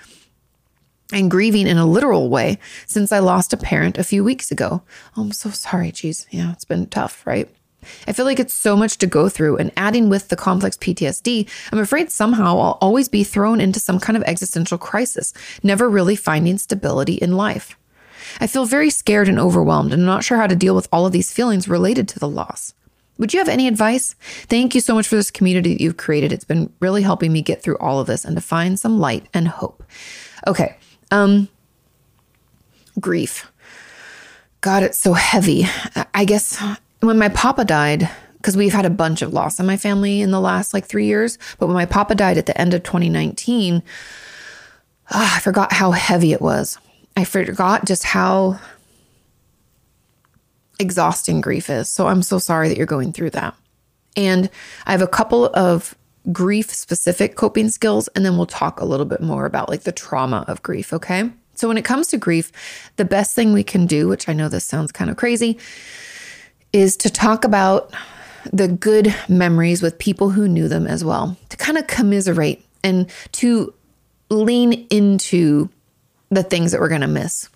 And 1.12 1.30
grieving 1.30 1.66
in 1.66 1.76
a 1.76 1.86
literal 1.86 2.30
way 2.30 2.58
since 2.86 3.12
I 3.12 3.18
lost 3.18 3.52
a 3.52 3.58
parent 3.58 3.98
a 3.98 4.04
few 4.04 4.24
weeks 4.24 4.50
ago. 4.50 4.82
Oh, 5.16 5.22
I'm 5.22 5.32
so 5.32 5.50
sorry. 5.50 5.92
Geez. 5.92 6.26
Yeah, 6.30 6.52
it's 6.52 6.64
been 6.64 6.86
tough, 6.86 7.26
right? 7.26 7.50
I 8.06 8.12
feel 8.12 8.24
like 8.24 8.40
it's 8.40 8.54
so 8.54 8.76
much 8.76 8.98
to 8.98 9.06
go 9.06 9.28
through, 9.28 9.56
and 9.56 9.72
adding 9.76 10.08
with 10.08 10.28
the 10.28 10.36
complex 10.36 10.76
PTSD, 10.76 11.48
I'm 11.72 11.78
afraid 11.78 12.10
somehow 12.10 12.58
I'll 12.58 12.78
always 12.80 13.08
be 13.08 13.24
thrown 13.24 13.60
into 13.60 13.80
some 13.80 14.00
kind 14.00 14.16
of 14.16 14.22
existential 14.24 14.78
crisis, 14.78 15.32
never 15.62 15.88
really 15.88 16.16
finding 16.16 16.58
stability 16.58 17.14
in 17.14 17.36
life. 17.36 17.76
I 18.40 18.46
feel 18.46 18.64
very 18.64 18.90
scared 18.90 19.28
and 19.28 19.38
overwhelmed, 19.38 19.92
and 19.92 20.02
I'm 20.02 20.06
not 20.06 20.24
sure 20.24 20.38
how 20.38 20.46
to 20.46 20.56
deal 20.56 20.74
with 20.74 20.88
all 20.92 21.06
of 21.06 21.12
these 21.12 21.32
feelings 21.32 21.68
related 21.68 22.08
to 22.08 22.18
the 22.18 22.28
loss. 22.28 22.74
Would 23.18 23.32
you 23.32 23.38
have 23.38 23.48
any 23.48 23.68
advice? 23.68 24.14
Thank 24.48 24.74
you 24.74 24.80
so 24.80 24.94
much 24.94 25.06
for 25.06 25.14
this 25.14 25.30
community 25.30 25.72
that 25.74 25.80
you've 25.80 25.96
created. 25.96 26.32
It's 26.32 26.44
been 26.44 26.72
really 26.80 27.02
helping 27.02 27.32
me 27.32 27.42
get 27.42 27.62
through 27.62 27.78
all 27.78 28.00
of 28.00 28.08
this 28.08 28.24
and 28.24 28.34
to 28.36 28.42
find 28.42 28.78
some 28.78 28.98
light 28.98 29.26
and 29.32 29.46
hope. 29.46 29.84
Okay. 30.46 30.76
Um 31.12 31.48
grief. 32.98 33.50
God, 34.60 34.82
it's 34.82 34.98
so 34.98 35.12
heavy. 35.12 35.66
I 36.12 36.24
guess 36.24 36.62
when 37.06 37.18
my 37.18 37.28
papa 37.28 37.64
died, 37.64 38.08
because 38.36 38.56
we've 38.56 38.72
had 38.72 38.84
a 38.84 38.90
bunch 38.90 39.22
of 39.22 39.32
loss 39.32 39.58
in 39.58 39.66
my 39.66 39.76
family 39.76 40.20
in 40.20 40.30
the 40.30 40.40
last 40.40 40.74
like 40.74 40.86
three 40.86 41.06
years, 41.06 41.38
but 41.58 41.66
when 41.66 41.74
my 41.74 41.86
papa 41.86 42.14
died 42.14 42.36
at 42.36 42.46
the 42.46 42.60
end 42.60 42.74
of 42.74 42.82
2019, 42.82 43.82
oh, 43.82 45.10
ah, 45.10 45.36
I 45.36 45.40
forgot 45.40 45.72
how 45.72 45.92
heavy 45.92 46.32
it 46.32 46.42
was. 46.42 46.78
I 47.16 47.24
forgot 47.24 47.86
just 47.86 48.04
how 48.04 48.58
exhausting 50.78 51.40
grief 51.40 51.70
is. 51.70 51.88
So 51.88 52.06
I'm 52.06 52.22
so 52.22 52.38
sorry 52.38 52.68
that 52.68 52.76
you're 52.76 52.86
going 52.86 53.12
through 53.12 53.30
that. 53.30 53.54
And 54.16 54.50
I 54.86 54.92
have 54.92 55.02
a 55.02 55.06
couple 55.06 55.46
of 55.54 55.94
grief 56.32 56.70
specific 56.70 57.36
coping 57.36 57.68
skills, 57.68 58.08
and 58.08 58.24
then 58.24 58.36
we'll 58.36 58.46
talk 58.46 58.80
a 58.80 58.84
little 58.84 59.06
bit 59.06 59.20
more 59.20 59.46
about 59.46 59.68
like 59.68 59.82
the 59.82 59.92
trauma 59.92 60.44
of 60.48 60.62
grief. 60.62 60.92
Okay. 60.92 61.30
So 61.54 61.68
when 61.68 61.78
it 61.78 61.84
comes 61.84 62.08
to 62.08 62.16
grief, 62.16 62.50
the 62.96 63.04
best 63.04 63.34
thing 63.34 63.52
we 63.52 63.62
can 63.62 63.86
do, 63.86 64.08
which 64.08 64.28
I 64.28 64.32
know 64.32 64.48
this 64.48 64.64
sounds 64.64 64.90
kind 64.90 65.10
of 65.10 65.16
crazy, 65.16 65.58
is 66.74 66.96
to 66.98 67.08
talk 67.08 67.44
about 67.44 67.94
the 68.52 68.68
good 68.68 69.14
memories 69.28 69.80
with 69.80 69.98
people 69.98 70.30
who 70.30 70.48
knew 70.48 70.68
them 70.68 70.86
as 70.86 71.04
well, 71.04 71.36
to 71.48 71.56
kind 71.56 71.78
of 71.78 71.86
commiserate 71.86 72.62
and 72.82 73.08
to 73.32 73.72
lean 74.28 74.72
into 74.90 75.70
the 76.30 76.42
things 76.42 76.72
that 76.72 76.80
we're 76.80 76.88
going 76.88 77.00
to 77.00 77.06
miss. 77.06 77.48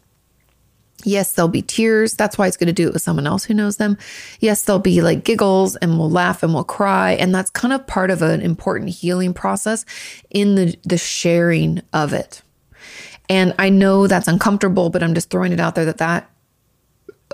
Yes, 1.04 1.32
there'll 1.32 1.48
be 1.48 1.62
tears. 1.62 2.14
That's 2.14 2.38
why 2.38 2.46
it's 2.46 2.56
good 2.56 2.66
to 2.66 2.72
do 2.72 2.86
it 2.86 2.92
with 2.92 3.02
someone 3.02 3.26
else 3.26 3.44
who 3.44 3.54
knows 3.54 3.76
them. 3.76 3.98
Yes, 4.40 4.62
there'll 4.62 4.80
be 4.80 5.02
like 5.02 5.24
giggles 5.24 5.76
and 5.76 5.98
we'll 5.98 6.10
laugh 6.10 6.42
and 6.42 6.54
we'll 6.54 6.64
cry. 6.64 7.12
And 7.12 7.34
that's 7.34 7.50
kind 7.50 7.74
of 7.74 7.86
part 7.86 8.10
of 8.10 8.22
an 8.22 8.40
important 8.40 8.90
healing 8.90 9.34
process 9.34 9.84
in 10.30 10.54
the, 10.54 10.76
the 10.84 10.98
sharing 10.98 11.82
of 11.92 12.12
it. 12.12 12.42
And 13.28 13.54
I 13.58 13.68
know 13.68 14.06
that's 14.06 14.28
uncomfortable, 14.28 14.90
but 14.90 15.02
I'm 15.02 15.14
just 15.14 15.30
throwing 15.30 15.52
it 15.52 15.60
out 15.60 15.74
there 15.74 15.84
that 15.84 15.98
that 15.98 16.30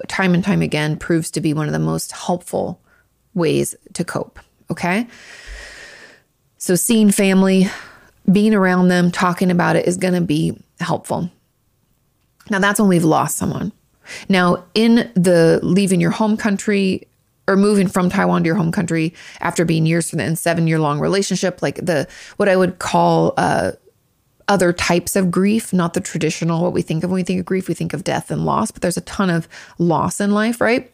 time 0.09 0.35
and 0.35 0.45
time 0.45 0.63
again 0.63 0.97
proves 0.97 1.31
to 1.33 1.41
be 1.41 1.53
one 1.53 1.67
of 1.67 1.73
the 1.73 1.79
most 1.79 2.13
helpful 2.13 2.81
ways 3.35 3.75
to 3.93 4.05
cope. 4.05 4.39
Okay. 4.71 5.07
So, 6.59 6.75
seeing 6.75 7.11
family, 7.11 7.69
being 8.31 8.55
around 8.55 8.89
them, 8.89 9.11
talking 9.11 9.51
about 9.51 9.77
it 9.77 9.87
is 9.87 9.97
going 9.97 10.15
to 10.15 10.21
be 10.21 10.59
helpful. 10.81 11.31
Now, 12.51 12.59
that's 12.59 12.81
when 12.81 12.89
we've 12.89 13.05
lost 13.05 13.37
someone. 13.37 13.73
Now, 14.29 14.65
in 14.75 15.11
the 15.15 15.61
leaving 15.63 16.01
your 16.01 16.11
home 16.11 16.37
country 16.37 17.07
or 17.47 17.57
moving 17.57 17.89
from 17.89 18.09
Taiwan 18.09 18.43
to 18.43 18.47
your 18.47 18.57
home 18.57 18.73
country 18.73 19.15
after 19.41 19.65
being 19.65 19.87
years 19.87 20.09
from 20.09 20.19
the 20.19 20.37
seven 20.37 20.67
year 20.67 20.79
long 20.79 21.01
relationship, 21.01 21.63
like 21.63 21.77
the 21.77 22.09
what 22.37 22.49
I 22.49 22.57
would 22.57 22.79
call 22.79 23.35
uh, 23.37 23.73
other 24.49 24.73
types 24.73 25.17
of 25.17 25.31
grief, 25.31 25.73
not 25.73 25.95
the 25.95 26.01
traditional 26.01 26.63
what 26.63 26.73
we 26.73 26.83
think 26.83 27.05
of 27.05 27.11
when 27.11 27.17
we 27.17 27.25
think 27.25 27.41
of 27.41 27.47
grief. 27.47 27.69
We 27.69 27.75
think 27.75 27.93
of 27.93 28.05
death 28.05 28.31
and 28.31 28.45
loss, 28.45 28.71
but 28.71 28.83
there's 28.83 28.97
a 28.97 29.03
ton 29.03 29.31
of 29.31 29.49
loss 29.79 30.21
in 30.21 30.33
life, 30.33 30.61
right? 30.61 30.91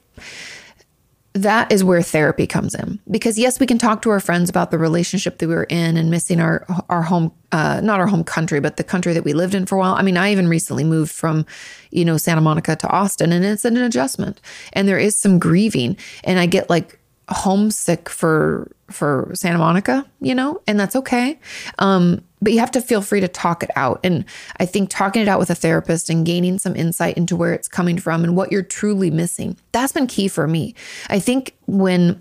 that 1.33 1.71
is 1.71 1.85
where 1.85 2.03
therapy 2.03 2.47
comes 2.47 2.75
in 2.75 2.99
because 3.09 3.39
yes 3.39 3.61
we 3.61 3.67
can 3.67 3.79
talk 3.79 4.03
to 4.03 4.11
our 4.11 4.19
friends 4.19 4.51
about 4.51 4.73
the 4.73 4.79
relationship 4.79 5.39
that 5.39 5.47
we 5.47 5.55
were 5.55 5.65
in 5.65 5.97
and 5.97 6.11
missing 6.11 6.41
our 6.41 6.67
our 6.89 7.03
home 7.03 7.33
uh, 7.53 7.81
not 7.83 8.01
our 8.01 8.09
home 8.09 8.25
country 8.25 8.59
but 8.59 8.77
the 8.77 8.85
country 8.85 9.13
that 9.13 9.23
we 9.23 9.33
lived 9.33 9.55
in 9.55 9.65
for 9.65 9.77
a 9.77 9.79
while 9.79 9.95
i 9.95 10.03
mean 10.03 10.17
i 10.17 10.33
even 10.33 10.49
recently 10.49 10.83
moved 10.83 11.13
from 11.13 11.47
you 11.93 12.05
know 12.05 12.17
santa 12.17 12.41
monica 12.41 12.75
to 12.75 12.89
austin 12.89 13.33
and 13.33 13.45
it's 13.45 13.65
an 13.65 13.77
adjustment 13.77 14.41
and 14.73 14.89
there 14.89 14.99
is 14.99 15.17
some 15.17 15.39
grieving 15.39 15.97
and 16.25 16.41
i 16.41 16.47
get 16.47 16.69
like 16.69 16.99
homesick 17.31 18.09
for 18.09 18.71
for 18.91 19.31
santa 19.35 19.59
monica 19.59 20.05
you 20.21 20.35
know 20.35 20.61
and 20.67 20.79
that's 20.79 20.97
okay 20.97 21.39
um 21.79 22.23
but 22.43 22.53
you 22.53 22.59
have 22.61 22.71
to 22.71 22.81
feel 22.81 23.03
free 23.03 23.21
to 23.21 23.29
talk 23.29 23.63
it 23.63 23.71
out. 23.77 24.01
And 24.03 24.25
I 24.59 24.67
think 24.67 24.89
talking 24.89 25.23
it 25.23 25.29
out 25.29 25.39
with 25.39 25.51
a 25.51 25.55
therapist 25.55 26.09
and 26.09 26.25
gaining 26.25 26.59
some 26.59 26.75
insight 26.75 27.17
into 27.17 27.37
where 27.37 27.53
it's 27.53 27.69
coming 27.69 27.99
from 27.99 28.25
and 28.25 28.37
what 28.37 28.51
you're 28.51 28.63
truly 28.63 29.11
missing, 29.11 29.57
that's 29.73 29.93
been 29.93 30.07
key 30.07 30.29
for 30.29 30.47
me. 30.47 30.75
I 31.09 31.19
think 31.19 31.55
when 31.67 32.21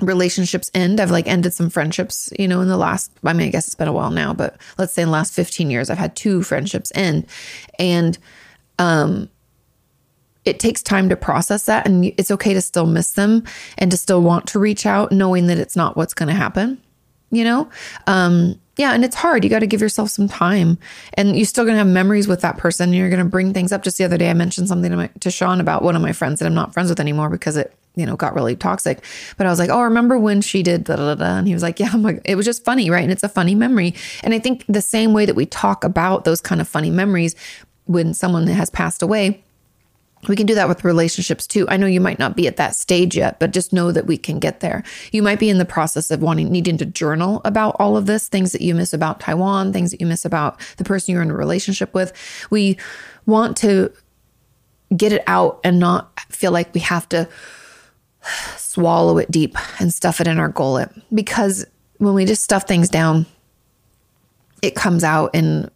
relationships 0.00 0.70
end, 0.74 1.00
I've 1.00 1.10
like 1.10 1.26
ended 1.26 1.54
some 1.54 1.70
friendships, 1.70 2.32
you 2.38 2.48
know, 2.48 2.60
in 2.60 2.68
the 2.68 2.76
last, 2.76 3.10
I 3.24 3.32
mean, 3.32 3.48
I 3.48 3.50
guess 3.50 3.66
it's 3.66 3.76
been 3.76 3.88
a 3.88 3.92
while 3.92 4.10
now, 4.10 4.34
but 4.34 4.56
let's 4.76 4.92
say 4.92 5.02
in 5.02 5.08
the 5.08 5.12
last 5.12 5.32
15 5.32 5.70
years, 5.70 5.88
I've 5.88 5.98
had 5.98 6.16
two 6.16 6.42
friendships 6.42 6.92
end. 6.94 7.26
And, 7.78 8.18
um, 8.78 9.30
it 10.44 10.60
takes 10.60 10.82
time 10.82 11.08
to 11.08 11.16
process 11.16 11.66
that 11.66 11.86
and 11.86 12.06
it's 12.18 12.30
okay 12.30 12.54
to 12.54 12.60
still 12.60 12.86
miss 12.86 13.12
them 13.12 13.42
and 13.78 13.90
to 13.90 13.96
still 13.96 14.22
want 14.22 14.46
to 14.46 14.58
reach 14.58 14.86
out 14.86 15.12
knowing 15.12 15.46
that 15.46 15.58
it's 15.58 15.76
not 15.76 15.96
what's 15.96 16.14
going 16.14 16.28
to 16.28 16.34
happen 16.34 16.80
you 17.30 17.44
know 17.44 17.68
um 18.06 18.58
yeah, 18.76 18.92
and 18.92 19.04
it's 19.04 19.14
hard. 19.14 19.44
You 19.44 19.50
got 19.50 19.60
to 19.60 19.66
give 19.66 19.80
yourself 19.80 20.10
some 20.10 20.28
time, 20.28 20.78
and 21.14 21.36
you're 21.36 21.46
still 21.46 21.64
going 21.64 21.74
to 21.74 21.78
have 21.78 21.86
memories 21.86 22.26
with 22.26 22.40
that 22.40 22.58
person. 22.58 22.88
And 22.88 22.94
you're 22.94 23.08
going 23.08 23.22
to 23.22 23.28
bring 23.28 23.52
things 23.52 23.70
up. 23.72 23.82
Just 23.82 23.98
the 23.98 24.04
other 24.04 24.18
day, 24.18 24.30
I 24.30 24.34
mentioned 24.34 24.68
something 24.68 24.90
to, 24.90 24.96
my, 24.96 25.10
to 25.20 25.30
Sean 25.30 25.60
about 25.60 25.82
one 25.82 25.94
of 25.94 26.02
my 26.02 26.12
friends 26.12 26.40
that 26.40 26.46
I'm 26.46 26.54
not 26.54 26.72
friends 26.72 26.90
with 26.90 26.98
anymore 26.98 27.30
because 27.30 27.56
it, 27.56 27.72
you 27.94 28.04
know, 28.04 28.16
got 28.16 28.34
really 28.34 28.56
toxic. 28.56 29.04
But 29.36 29.46
I 29.46 29.50
was 29.50 29.60
like, 29.60 29.70
oh, 29.70 29.82
remember 29.82 30.18
when 30.18 30.40
she 30.40 30.64
did 30.64 30.84
da 30.84 30.96
da 30.96 31.14
da? 31.14 31.38
And 31.38 31.46
he 31.46 31.54
was 31.54 31.62
like, 31.62 31.78
yeah, 31.78 31.90
I'm 31.92 32.02
like, 32.02 32.20
it 32.24 32.34
was 32.34 32.46
just 32.46 32.64
funny, 32.64 32.90
right? 32.90 33.02
And 33.02 33.12
it's 33.12 33.22
a 33.22 33.28
funny 33.28 33.54
memory. 33.54 33.94
And 34.22 34.34
I 34.34 34.40
think 34.40 34.64
the 34.68 34.82
same 34.82 35.12
way 35.12 35.24
that 35.24 35.36
we 35.36 35.46
talk 35.46 35.84
about 35.84 36.24
those 36.24 36.40
kind 36.40 36.60
of 36.60 36.66
funny 36.66 36.90
memories 36.90 37.36
when 37.86 38.12
someone 38.12 38.46
has 38.48 38.70
passed 38.70 39.02
away, 39.02 39.44
we 40.28 40.36
can 40.36 40.46
do 40.46 40.54
that 40.54 40.68
with 40.68 40.84
relationships 40.84 41.46
too. 41.46 41.68
I 41.68 41.76
know 41.76 41.86
you 41.86 42.00
might 42.00 42.18
not 42.18 42.36
be 42.36 42.46
at 42.46 42.56
that 42.56 42.76
stage 42.76 43.16
yet, 43.16 43.38
but 43.38 43.52
just 43.52 43.72
know 43.72 43.92
that 43.92 44.06
we 44.06 44.16
can 44.16 44.38
get 44.38 44.60
there. 44.60 44.82
You 45.12 45.22
might 45.22 45.38
be 45.38 45.50
in 45.50 45.58
the 45.58 45.64
process 45.64 46.10
of 46.10 46.22
wanting, 46.22 46.50
needing 46.50 46.78
to 46.78 46.86
journal 46.86 47.40
about 47.44 47.76
all 47.78 47.96
of 47.96 48.06
this, 48.06 48.28
things 48.28 48.52
that 48.52 48.60
you 48.60 48.74
miss 48.74 48.92
about 48.92 49.20
Taiwan, 49.20 49.72
things 49.72 49.90
that 49.90 50.00
you 50.00 50.06
miss 50.06 50.24
about 50.24 50.60
the 50.76 50.84
person 50.84 51.12
you're 51.12 51.22
in 51.22 51.30
a 51.30 51.36
relationship 51.36 51.94
with. 51.94 52.12
We 52.50 52.78
want 53.26 53.56
to 53.58 53.92
get 54.96 55.12
it 55.12 55.22
out 55.26 55.60
and 55.64 55.78
not 55.78 56.18
feel 56.28 56.52
like 56.52 56.72
we 56.74 56.80
have 56.80 57.08
to 57.10 57.28
swallow 58.56 59.18
it 59.18 59.30
deep 59.30 59.56
and 59.80 59.92
stuff 59.92 60.20
it 60.20 60.26
in 60.26 60.38
our 60.38 60.48
gullet 60.48 60.90
because 61.12 61.66
when 61.98 62.14
we 62.14 62.24
just 62.24 62.42
stuff 62.42 62.66
things 62.66 62.88
down, 62.88 63.26
it 64.62 64.74
comes 64.74 65.04
out 65.04 65.34
in 65.34 65.70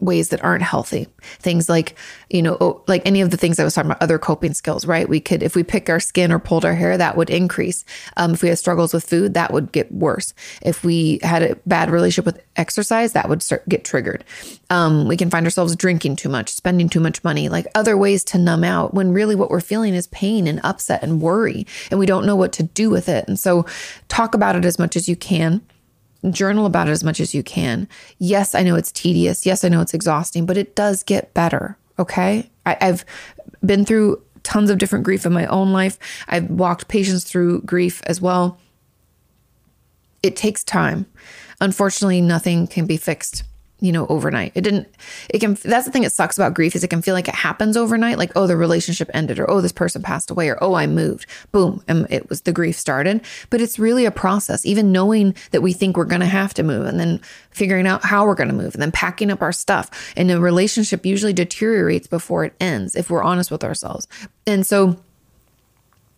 ways 0.00 0.28
that 0.28 0.42
aren't 0.44 0.62
healthy. 0.62 1.08
Things 1.40 1.68
like, 1.68 1.96
you 2.30 2.40
know, 2.40 2.82
like 2.86 3.02
any 3.04 3.20
of 3.20 3.30
the 3.30 3.36
things 3.36 3.58
I 3.58 3.64
was 3.64 3.74
talking 3.74 3.90
about, 3.90 4.02
other 4.02 4.18
coping 4.18 4.54
skills, 4.54 4.86
right? 4.86 5.08
We 5.08 5.20
could, 5.20 5.42
if 5.42 5.56
we 5.56 5.64
pick 5.64 5.90
our 5.90 5.98
skin 5.98 6.30
or 6.30 6.38
pulled 6.38 6.64
our 6.64 6.74
hair, 6.74 6.96
that 6.96 7.16
would 7.16 7.30
increase. 7.30 7.84
Um, 8.16 8.34
if 8.34 8.42
we 8.42 8.48
had 8.48 8.58
struggles 8.58 8.94
with 8.94 9.04
food, 9.04 9.34
that 9.34 9.52
would 9.52 9.72
get 9.72 9.90
worse. 9.90 10.34
If 10.62 10.84
we 10.84 11.18
had 11.22 11.42
a 11.42 11.56
bad 11.66 11.90
relationship 11.90 12.26
with 12.26 12.44
exercise, 12.56 13.12
that 13.12 13.28
would 13.28 13.42
start, 13.42 13.68
get 13.68 13.84
triggered. 13.84 14.24
Um, 14.70 15.08
we 15.08 15.16
can 15.16 15.30
find 15.30 15.44
ourselves 15.44 15.74
drinking 15.74 16.16
too 16.16 16.28
much, 16.28 16.50
spending 16.50 16.88
too 16.88 17.00
much 17.00 17.24
money, 17.24 17.48
like 17.48 17.66
other 17.74 17.96
ways 17.96 18.22
to 18.24 18.38
numb 18.38 18.64
out 18.64 18.94
when 18.94 19.12
really 19.12 19.34
what 19.34 19.50
we're 19.50 19.60
feeling 19.60 19.94
is 19.94 20.06
pain 20.08 20.46
and 20.46 20.60
upset 20.62 21.02
and 21.02 21.20
worry, 21.20 21.66
and 21.90 21.98
we 21.98 22.06
don't 22.06 22.26
know 22.26 22.36
what 22.36 22.52
to 22.52 22.62
do 22.62 22.88
with 22.88 23.08
it. 23.08 23.26
And 23.26 23.38
so 23.38 23.66
talk 24.08 24.34
about 24.34 24.54
it 24.54 24.64
as 24.64 24.78
much 24.78 24.94
as 24.94 25.08
you 25.08 25.16
can 25.16 25.60
journal 26.30 26.66
about 26.66 26.88
it 26.88 26.92
as 26.92 27.04
much 27.04 27.20
as 27.20 27.34
you 27.34 27.42
can. 27.42 27.88
Yes, 28.18 28.54
I 28.54 28.62
know 28.62 28.74
it's 28.74 28.92
tedious. 28.92 29.46
Yes, 29.46 29.64
I 29.64 29.68
know 29.68 29.80
it's 29.80 29.94
exhausting, 29.94 30.46
but 30.46 30.56
it 30.56 30.74
does 30.74 31.02
get 31.02 31.32
better. 31.34 31.76
Okay. 31.98 32.50
I, 32.66 32.76
have 32.80 33.04
been 33.64 33.84
through 33.84 34.22
tons 34.42 34.70
of 34.70 34.78
different 34.78 35.04
grief 35.04 35.26
in 35.26 35.32
my 35.32 35.46
own 35.46 35.72
life. 35.72 35.98
I've 36.28 36.48
walked 36.50 36.88
patients 36.88 37.24
through 37.24 37.62
grief 37.62 38.02
as 38.06 38.20
well. 38.20 38.58
It 40.22 40.36
takes 40.36 40.64
time. 40.64 41.06
Unfortunately, 41.60 42.20
nothing 42.20 42.66
can 42.66 42.86
be 42.86 42.96
fixed 42.96 43.44
you 43.80 43.92
know, 43.92 44.06
overnight. 44.08 44.52
It 44.54 44.62
didn't, 44.62 44.88
it 45.28 45.38
can, 45.38 45.54
that's 45.54 45.86
the 45.86 45.92
thing 45.92 46.02
that 46.02 46.12
sucks 46.12 46.36
about 46.36 46.54
grief 46.54 46.74
is 46.74 46.82
it 46.82 46.88
can 46.88 47.02
feel 47.02 47.14
like 47.14 47.28
it 47.28 47.34
happens 47.34 47.76
overnight. 47.76 48.18
Like, 48.18 48.32
oh, 48.34 48.46
the 48.46 48.56
relationship 48.56 49.08
ended 49.14 49.38
or, 49.38 49.48
oh, 49.48 49.60
this 49.60 49.72
person 49.72 50.02
passed 50.02 50.30
away 50.30 50.48
or, 50.48 50.62
oh, 50.62 50.74
I 50.74 50.86
moved. 50.86 51.26
Boom. 51.52 51.82
And 51.86 52.06
it 52.10 52.28
was 52.28 52.40
the 52.40 52.52
grief 52.52 52.76
started. 52.76 53.20
But 53.50 53.60
it's 53.60 53.78
really 53.78 54.04
a 54.04 54.10
process, 54.10 54.66
even 54.66 54.90
knowing 54.90 55.34
that 55.52 55.60
we 55.60 55.72
think 55.72 55.96
we're 55.96 56.04
going 56.04 56.20
to 56.20 56.26
have 56.26 56.54
to 56.54 56.64
move 56.64 56.86
and 56.86 56.98
then 56.98 57.20
figuring 57.50 57.86
out 57.86 58.04
how 58.04 58.26
we're 58.26 58.34
going 58.34 58.48
to 58.48 58.54
move 58.54 58.74
and 58.74 58.82
then 58.82 58.92
packing 58.92 59.30
up 59.30 59.42
our 59.42 59.52
stuff. 59.52 60.12
And 60.16 60.30
a 60.30 60.40
relationship 60.40 61.06
usually 61.06 61.32
deteriorates 61.32 62.08
before 62.08 62.44
it 62.44 62.54
ends 62.60 62.96
if 62.96 63.10
we're 63.10 63.22
honest 63.22 63.50
with 63.50 63.62
ourselves. 63.62 64.08
And 64.46 64.66
so, 64.66 64.96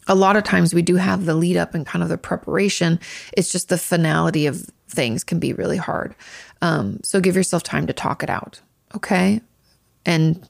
a 0.08 0.14
lot 0.14 0.34
of 0.34 0.42
times 0.42 0.74
we 0.74 0.82
do 0.82 0.96
have 0.96 1.24
the 1.24 1.34
lead 1.34 1.56
up 1.56 1.72
and 1.72 1.86
kind 1.86 2.02
of 2.02 2.08
the 2.08 2.18
preparation. 2.18 2.98
It's 3.34 3.52
just 3.52 3.68
the 3.68 3.78
finality 3.78 4.46
of 4.46 4.68
things 4.90 5.24
can 5.24 5.38
be 5.38 5.52
really 5.52 5.76
hard. 5.76 6.14
Um, 6.62 7.00
so 7.02 7.20
give 7.20 7.36
yourself 7.36 7.62
time 7.62 7.86
to 7.86 7.92
talk 7.92 8.22
it 8.22 8.30
out, 8.30 8.60
okay? 8.94 9.40
And 10.04 10.48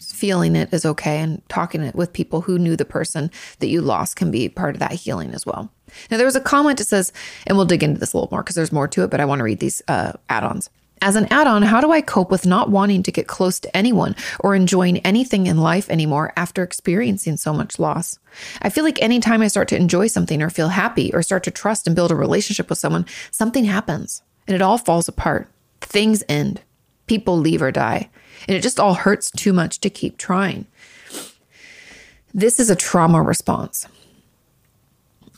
feeling 0.00 0.56
it 0.56 0.72
is 0.72 0.84
okay, 0.84 1.20
and 1.20 1.40
talking 1.48 1.82
it 1.82 1.94
with 1.94 2.12
people 2.12 2.42
who 2.42 2.58
knew 2.58 2.76
the 2.76 2.84
person 2.84 3.30
that 3.60 3.68
you 3.68 3.80
lost 3.80 4.16
can 4.16 4.30
be 4.30 4.48
part 4.48 4.74
of 4.74 4.80
that 4.80 4.92
healing 4.92 5.32
as 5.32 5.46
well. 5.46 5.70
Now, 6.10 6.16
there 6.16 6.26
was 6.26 6.36
a 6.36 6.40
comment 6.40 6.78
that 6.78 6.84
says, 6.84 7.12
and 7.46 7.56
we'll 7.56 7.66
dig 7.66 7.82
into 7.82 8.00
this 8.00 8.12
a 8.12 8.16
little 8.16 8.28
more 8.30 8.42
because 8.42 8.56
there's 8.56 8.72
more 8.72 8.88
to 8.88 9.04
it, 9.04 9.10
but 9.10 9.20
I 9.20 9.24
want 9.24 9.38
to 9.38 9.44
read 9.44 9.60
these 9.60 9.82
uh, 9.88 10.12
add 10.28 10.44
ons. 10.44 10.68
As 11.04 11.16
an 11.16 11.26
add 11.30 11.46
on, 11.46 11.60
how 11.60 11.82
do 11.82 11.92
I 11.92 12.00
cope 12.00 12.30
with 12.30 12.46
not 12.46 12.70
wanting 12.70 13.02
to 13.02 13.12
get 13.12 13.26
close 13.26 13.60
to 13.60 13.76
anyone 13.76 14.16
or 14.40 14.54
enjoying 14.54 15.00
anything 15.00 15.46
in 15.46 15.58
life 15.58 15.90
anymore 15.90 16.32
after 16.34 16.62
experiencing 16.62 17.36
so 17.36 17.52
much 17.52 17.78
loss? 17.78 18.18
I 18.62 18.70
feel 18.70 18.84
like 18.84 19.02
anytime 19.02 19.42
I 19.42 19.48
start 19.48 19.68
to 19.68 19.76
enjoy 19.76 20.06
something 20.06 20.40
or 20.40 20.48
feel 20.48 20.68
happy 20.68 21.12
or 21.12 21.22
start 21.22 21.44
to 21.44 21.50
trust 21.50 21.86
and 21.86 21.94
build 21.94 22.10
a 22.10 22.14
relationship 22.14 22.70
with 22.70 22.78
someone, 22.78 23.04
something 23.30 23.66
happens 23.66 24.22
and 24.48 24.54
it 24.54 24.62
all 24.62 24.78
falls 24.78 25.06
apart. 25.06 25.50
Things 25.82 26.24
end. 26.26 26.62
People 27.06 27.36
leave 27.36 27.60
or 27.60 27.70
die. 27.70 28.08
And 28.48 28.56
it 28.56 28.62
just 28.62 28.80
all 28.80 28.94
hurts 28.94 29.30
too 29.30 29.52
much 29.52 29.80
to 29.80 29.90
keep 29.90 30.16
trying. 30.16 30.66
This 32.32 32.58
is 32.58 32.70
a 32.70 32.76
trauma 32.76 33.20
response. 33.20 33.86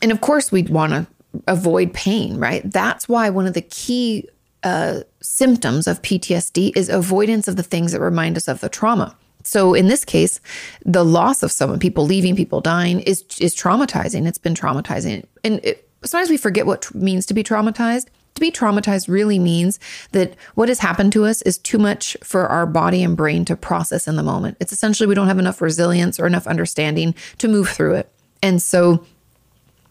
And 0.00 0.12
of 0.12 0.20
course, 0.20 0.52
we'd 0.52 0.68
want 0.68 0.92
to 0.92 1.08
avoid 1.48 1.92
pain, 1.92 2.38
right? 2.38 2.62
That's 2.70 3.08
why 3.08 3.30
one 3.30 3.48
of 3.48 3.54
the 3.54 3.62
key 3.62 4.28
uh, 4.66 5.02
symptoms 5.22 5.86
of 5.86 6.02
PTSD 6.02 6.72
is 6.74 6.88
avoidance 6.88 7.46
of 7.46 7.54
the 7.54 7.62
things 7.62 7.92
that 7.92 8.00
remind 8.00 8.36
us 8.36 8.48
of 8.48 8.60
the 8.60 8.68
trauma. 8.68 9.16
So 9.44 9.74
in 9.74 9.86
this 9.86 10.04
case, 10.04 10.40
the 10.84 11.04
loss 11.04 11.44
of 11.44 11.52
someone, 11.52 11.78
people 11.78 12.04
leaving, 12.04 12.34
people 12.34 12.60
dying, 12.60 12.98
is 13.00 13.24
is 13.40 13.54
traumatizing. 13.54 14.26
It's 14.26 14.38
been 14.38 14.54
traumatizing, 14.54 15.24
and 15.44 15.60
it, 15.62 15.88
sometimes 16.02 16.30
we 16.30 16.36
forget 16.36 16.66
what 16.66 16.82
t- 16.82 16.98
means 16.98 17.26
to 17.26 17.34
be 17.34 17.44
traumatized. 17.44 18.08
To 18.34 18.40
be 18.40 18.50
traumatized 18.50 19.08
really 19.08 19.38
means 19.38 19.78
that 20.10 20.34
what 20.56 20.68
has 20.68 20.80
happened 20.80 21.12
to 21.12 21.24
us 21.24 21.42
is 21.42 21.58
too 21.58 21.78
much 21.78 22.16
for 22.24 22.48
our 22.48 22.66
body 22.66 23.04
and 23.04 23.16
brain 23.16 23.44
to 23.44 23.56
process 23.56 24.08
in 24.08 24.16
the 24.16 24.24
moment. 24.24 24.56
It's 24.58 24.72
essentially 24.72 25.06
we 25.06 25.14
don't 25.14 25.28
have 25.28 25.38
enough 25.38 25.62
resilience 25.62 26.18
or 26.18 26.26
enough 26.26 26.48
understanding 26.48 27.14
to 27.38 27.46
move 27.46 27.68
through 27.68 27.94
it. 27.94 28.10
And 28.42 28.60
so 28.60 29.06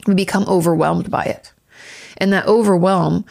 we 0.05 0.13
become 0.13 0.43
overwhelmed 0.47 1.09
by 1.09 1.23
it. 1.23 1.53
And 2.17 2.31
that 2.33 2.45
overwhelm 2.45 3.25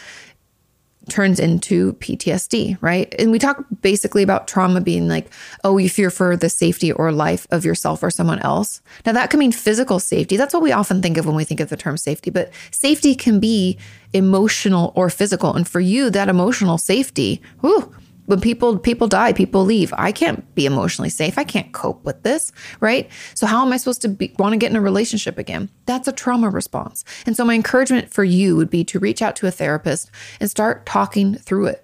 turns 1.09 1.39
into 1.39 1.93
PTSD, 1.95 2.79
right? 2.81 3.15
And 3.19 3.31
we 3.31 3.39
talk 3.39 3.65
basically 3.83 4.23
about 4.23 4.49
trauma 4.49 4.81
being 4.81 5.09
like, 5.09 5.31
oh, 5.63 5.77
you 5.79 5.89
fear 5.89 6.11
for 6.11 6.37
the 6.37 6.49
safety 6.49 6.93
or 6.93 7.13
life 7.13 7.47
of 7.51 7.65
yourself 7.65 8.03
or 8.03 8.11
someone 8.11 8.39
else. 8.41 8.81
Now, 9.05 9.13
that 9.13 9.31
can 9.31 9.41
mean 9.41 9.53
physical 9.53 9.99
safety. 10.01 10.37
That's 10.37 10.55
what 10.55 10.63
we 10.63 10.73
often 10.73 11.03
think 11.03 11.17
of 11.17 11.27
when 11.27 11.37
we 11.37 11.45
think 11.45 11.61
of 11.61 11.69
the 11.69 11.77
term 11.77 11.97
safety, 11.97 12.31
but 12.31 12.51
safety 12.71 13.15
can 13.15 13.41
be 13.41 13.79
emotional 14.13 14.93
or 14.95 15.11
physical. 15.11 15.55
And 15.55 15.67
for 15.67 15.81
you, 15.81 16.11
that 16.11 16.29
emotional 16.29 16.79
safety, 16.79 17.43
whew, 17.61 17.95
when 18.27 18.41
people 18.41 18.79
people 18.79 19.09
die 19.09 19.33
people 19.33 19.65
leave. 19.65 19.93
I 19.97 20.13
can't 20.13 20.55
be 20.55 20.67
emotionally 20.67 21.11
safe. 21.11 21.39
I 21.39 21.45
can't 21.45 21.73
cope 21.73 22.05
with 22.05 22.23
this 22.23 22.53
right? 22.81 23.11
So 23.35 23.47
how 23.47 23.65
am 23.65 23.73
i 23.73 23.77
supposed 23.77 24.03
to 24.03 24.09
be, 24.09 24.35
want 24.39 24.53
to 24.53 24.59
get 24.59 24.71
in 24.71 24.77
a 24.77 24.81
relationship 24.81 25.39
again? 25.39 25.69
That's 25.87 26.09
a 26.09 26.13
trauma 26.13 26.51
response. 26.51 27.05
And 27.27 27.37
so 27.37 27.45
my 27.45 27.55
encouragement 27.55 28.11
for 28.11 28.25
you 28.25 28.57
would 28.57 28.71
be 28.71 28.85
to 28.85 28.99
reach 28.99 29.23
out 29.23 29.37
to 29.37 29.47
a 29.47 29.51
therapist 29.51 30.11
and 30.41 30.51
start 30.51 30.87
talking 30.87 31.35
through 31.35 31.67
it. 31.67 31.81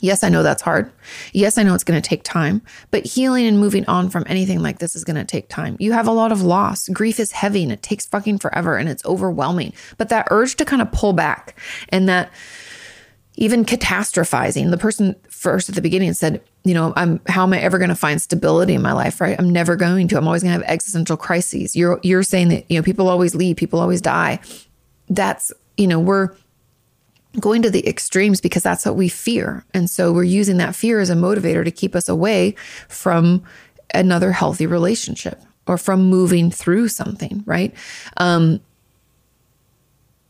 Yes 0.00 0.24
i 0.24 0.28
know 0.28 0.42
that's 0.42 0.62
hard. 0.62 0.90
Yes 1.32 1.58
i 1.58 1.62
know 1.62 1.74
it's 1.74 1.84
going 1.84 2.00
to 2.00 2.08
take 2.08 2.24
time 2.24 2.60
but 2.90 3.06
healing 3.06 3.46
and 3.46 3.58
moving 3.58 3.86
on 3.86 4.10
from 4.10 4.24
anything 4.26 4.60
like 4.60 4.78
this 4.78 4.96
is 4.96 5.04
going 5.04 5.16
to 5.16 5.24
take 5.24 5.48
time. 5.48 5.76
You 5.78 5.92
have 5.92 6.08
a 6.08 6.12
lot 6.12 6.32
of 6.32 6.42
loss. 6.42 6.88
Grief 6.88 7.20
is 7.20 7.32
heavy 7.32 7.62
and 7.62 7.72
it 7.72 7.82
takes 7.82 8.06
fucking 8.06 8.38
forever 8.38 8.76
and 8.76 8.88
it's 8.88 9.04
overwhelming. 9.04 9.72
But 9.98 10.08
that 10.08 10.26
urge 10.30 10.56
to 10.56 10.64
kind 10.64 10.82
of 10.82 10.90
pull 10.90 11.12
back 11.12 11.56
and 11.90 12.08
that 12.08 12.32
even 13.36 13.64
catastrophizing. 13.64 14.70
The 14.70 14.78
person 14.78 15.16
first 15.28 15.68
at 15.68 15.74
the 15.74 15.80
beginning 15.80 16.12
said, 16.12 16.42
you 16.64 16.74
know, 16.74 16.92
I'm 16.96 17.20
how 17.26 17.42
am 17.42 17.52
I 17.52 17.60
ever 17.60 17.78
going 17.78 17.88
to 17.88 17.94
find 17.94 18.20
stability 18.20 18.74
in 18.74 18.82
my 18.82 18.92
life, 18.92 19.20
right? 19.20 19.36
I'm 19.38 19.50
never 19.50 19.74
going 19.76 20.08
to. 20.08 20.18
I'm 20.18 20.26
always 20.26 20.42
going 20.42 20.52
to 20.52 20.64
have 20.64 20.70
existential 20.70 21.16
crises. 21.16 21.74
You're 21.74 21.98
you're 22.02 22.22
saying 22.22 22.48
that, 22.48 22.70
you 22.70 22.78
know, 22.78 22.82
people 22.82 23.08
always 23.08 23.34
leave, 23.34 23.56
people 23.56 23.80
always 23.80 24.00
die. 24.00 24.40
That's, 25.08 25.52
you 25.76 25.86
know, 25.86 25.98
we're 25.98 26.34
going 27.40 27.62
to 27.62 27.70
the 27.70 27.86
extremes 27.88 28.40
because 28.40 28.62
that's 28.62 28.84
what 28.84 28.96
we 28.96 29.08
fear. 29.08 29.64
And 29.72 29.88
so 29.88 30.12
we're 30.12 30.22
using 30.24 30.58
that 30.58 30.74
fear 30.74 31.00
as 31.00 31.10
a 31.10 31.14
motivator 31.14 31.64
to 31.64 31.70
keep 31.70 31.96
us 31.96 32.08
away 32.08 32.54
from 32.88 33.42
another 33.94 34.32
healthy 34.32 34.66
relationship 34.66 35.40
or 35.66 35.78
from 35.78 36.04
moving 36.04 36.50
through 36.50 36.88
something, 36.88 37.42
right? 37.46 37.74
Um 38.18 38.60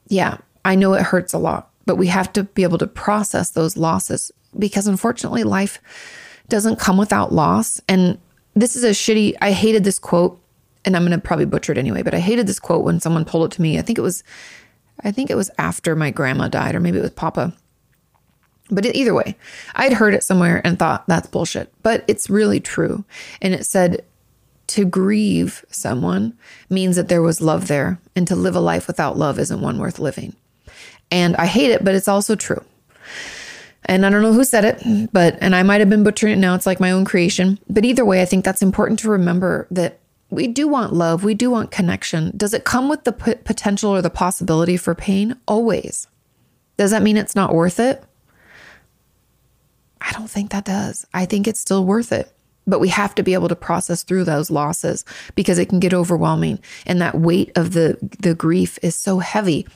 yeah, 0.09 0.39
I 0.65 0.75
know 0.75 0.95
it 0.95 1.03
hurts 1.03 1.33
a 1.33 1.39
lot, 1.39 1.72
but 1.87 1.97
we 1.97 2.07
have 2.09 2.33
to 2.35 2.45
be 2.45 2.63
able 2.63 2.79
to 2.79 2.87
process 2.87 3.51
those 3.51 3.77
losses 3.77 4.31
because 4.59 4.87
unfortunately 4.87 5.45
life 5.45 5.81
doesn't 6.49 6.79
come 6.79 6.97
without 6.97 7.33
loss. 7.33 7.81
And 7.89 8.19
this 8.55 8.77
is 8.77 8.85
a 8.85 8.91
shitty, 8.91 9.35
I 9.41 9.53
hated 9.53 9.85
this 9.85 9.99
quote 9.99 10.39
and 10.85 10.97
I'm 10.97 11.03
going 11.03 11.19
to 11.19 11.25
probably 11.25 11.45
butcher 11.45 11.73
it 11.73 11.79
anyway, 11.79 12.03
but 12.03 12.15
I 12.15 12.19
hated 12.19 12.47
this 12.47 12.59
quote 12.59 12.85
when 12.85 13.01
someone 13.01 13.25
told 13.25 13.53
it 13.53 13.57
to 13.57 13.63
me. 13.63 13.79
I 13.79 13.83
think 13.83 13.99
it 13.99 14.03
was, 14.03 14.25
I 15.05 15.13
think 15.13 15.31
it 15.31 15.37
was 15.37 15.51
after 15.59 15.95
my 15.95 16.11
grandma 16.11 16.49
died, 16.49 16.75
or 16.75 16.81
maybe 16.81 16.99
it 16.99 17.03
was 17.03 17.13
Papa. 17.13 17.55
But 18.69 18.87
either 18.87 19.15
way, 19.15 19.37
I'd 19.75 19.93
heard 19.93 20.15
it 20.15 20.25
somewhere 20.25 20.61
and 20.65 20.79
thought 20.79 21.07
that's 21.07 21.29
bullshit, 21.29 21.73
but 21.83 22.05
it's 22.09 22.31
really 22.31 22.59
true. 22.59 23.05
And 23.41 23.55
it 23.55 23.65
said, 23.65 24.05
to 24.69 24.85
grieve 24.85 25.65
someone 25.69 26.37
means 26.71 26.97
that 26.97 27.09
there 27.09 27.21
was 27.21 27.43
love 27.43 27.69
there, 27.69 28.01
and 28.17 28.27
to 28.27 28.35
live 28.35 28.57
a 28.57 28.61
life 28.61 28.87
without 28.87 29.19
love 29.19 29.39
isn't 29.39 29.61
one 29.61 29.79
worth 29.79 29.99
living. 29.99 30.35
And 31.13 31.37
I 31.37 31.47
hate 31.47 31.71
it, 31.71 31.85
but 31.85 31.95
it's 31.95 32.09
also 32.09 32.35
true. 32.35 32.65
And 33.85 34.07
I 34.07 34.11
don't 34.11 34.23
know 34.23 34.33
who 34.33 34.45
said 34.45 34.65
it, 34.65 35.13
but, 35.13 35.37
and 35.41 35.55
I 35.55 35.63
might 35.63 35.81
have 35.81 35.91
been 35.91 36.05
butchering 36.05 36.33
it 36.33 36.39
now. 36.39 36.55
It's 36.55 36.67
like 36.67 36.81
my 36.81 36.91
own 36.91 37.05
creation. 37.05 37.59
But 37.69 37.85
either 37.85 38.05
way, 38.05 38.23
I 38.23 38.25
think 38.25 38.45
that's 38.45 38.63
important 38.63 38.99
to 39.01 39.11
remember 39.11 39.67
that 39.71 39.99
we 40.31 40.47
do 40.47 40.67
want 40.67 40.95
love. 40.95 41.23
We 41.23 41.35
do 41.35 41.51
want 41.51 41.71
connection. 41.71 42.33
Does 42.35 42.55
it 42.55 42.65
come 42.65 42.89
with 42.89 43.05
the 43.05 43.13
p- 43.13 43.35
potential 43.35 43.91
or 43.91 44.01
the 44.01 44.09
possibility 44.09 44.79
for 44.79 44.95
pain? 44.95 45.37
Always. 45.47 46.07
Does 46.79 46.93
that 46.93 47.03
mean 47.03 47.19
it's 47.19 47.37
not 47.37 47.55
worth 47.55 47.79
it? 47.79 48.03
I 50.01 50.13
don't 50.13 50.31
think 50.31 50.51
that 50.51 50.65
does. 50.65 51.07
I 51.13 51.27
think 51.27 51.47
it's 51.47 51.61
still 51.61 51.85
worth 51.85 52.13
it. 52.13 52.33
But 52.67 52.81
we 52.81 52.89
have 52.89 53.15
to 53.17 53.23
be 53.23 53.35
able 53.35 53.49
to 53.49 53.57
process 53.57 54.03
through 54.03 54.25
those 54.25 54.51
losses 54.51 55.05
because 55.35 55.59
it 55.59 55.69
can 55.69 55.81
get 55.81 55.93
overwhelming 55.93 56.61
and 56.87 57.03
that 57.03 57.17
weight 57.17 57.51
of 57.57 57.73
the 57.73 57.99
the 58.21 58.35
grief 58.35 58.79
is 58.83 58.95
so 58.95 59.19
heavy. 59.19 59.67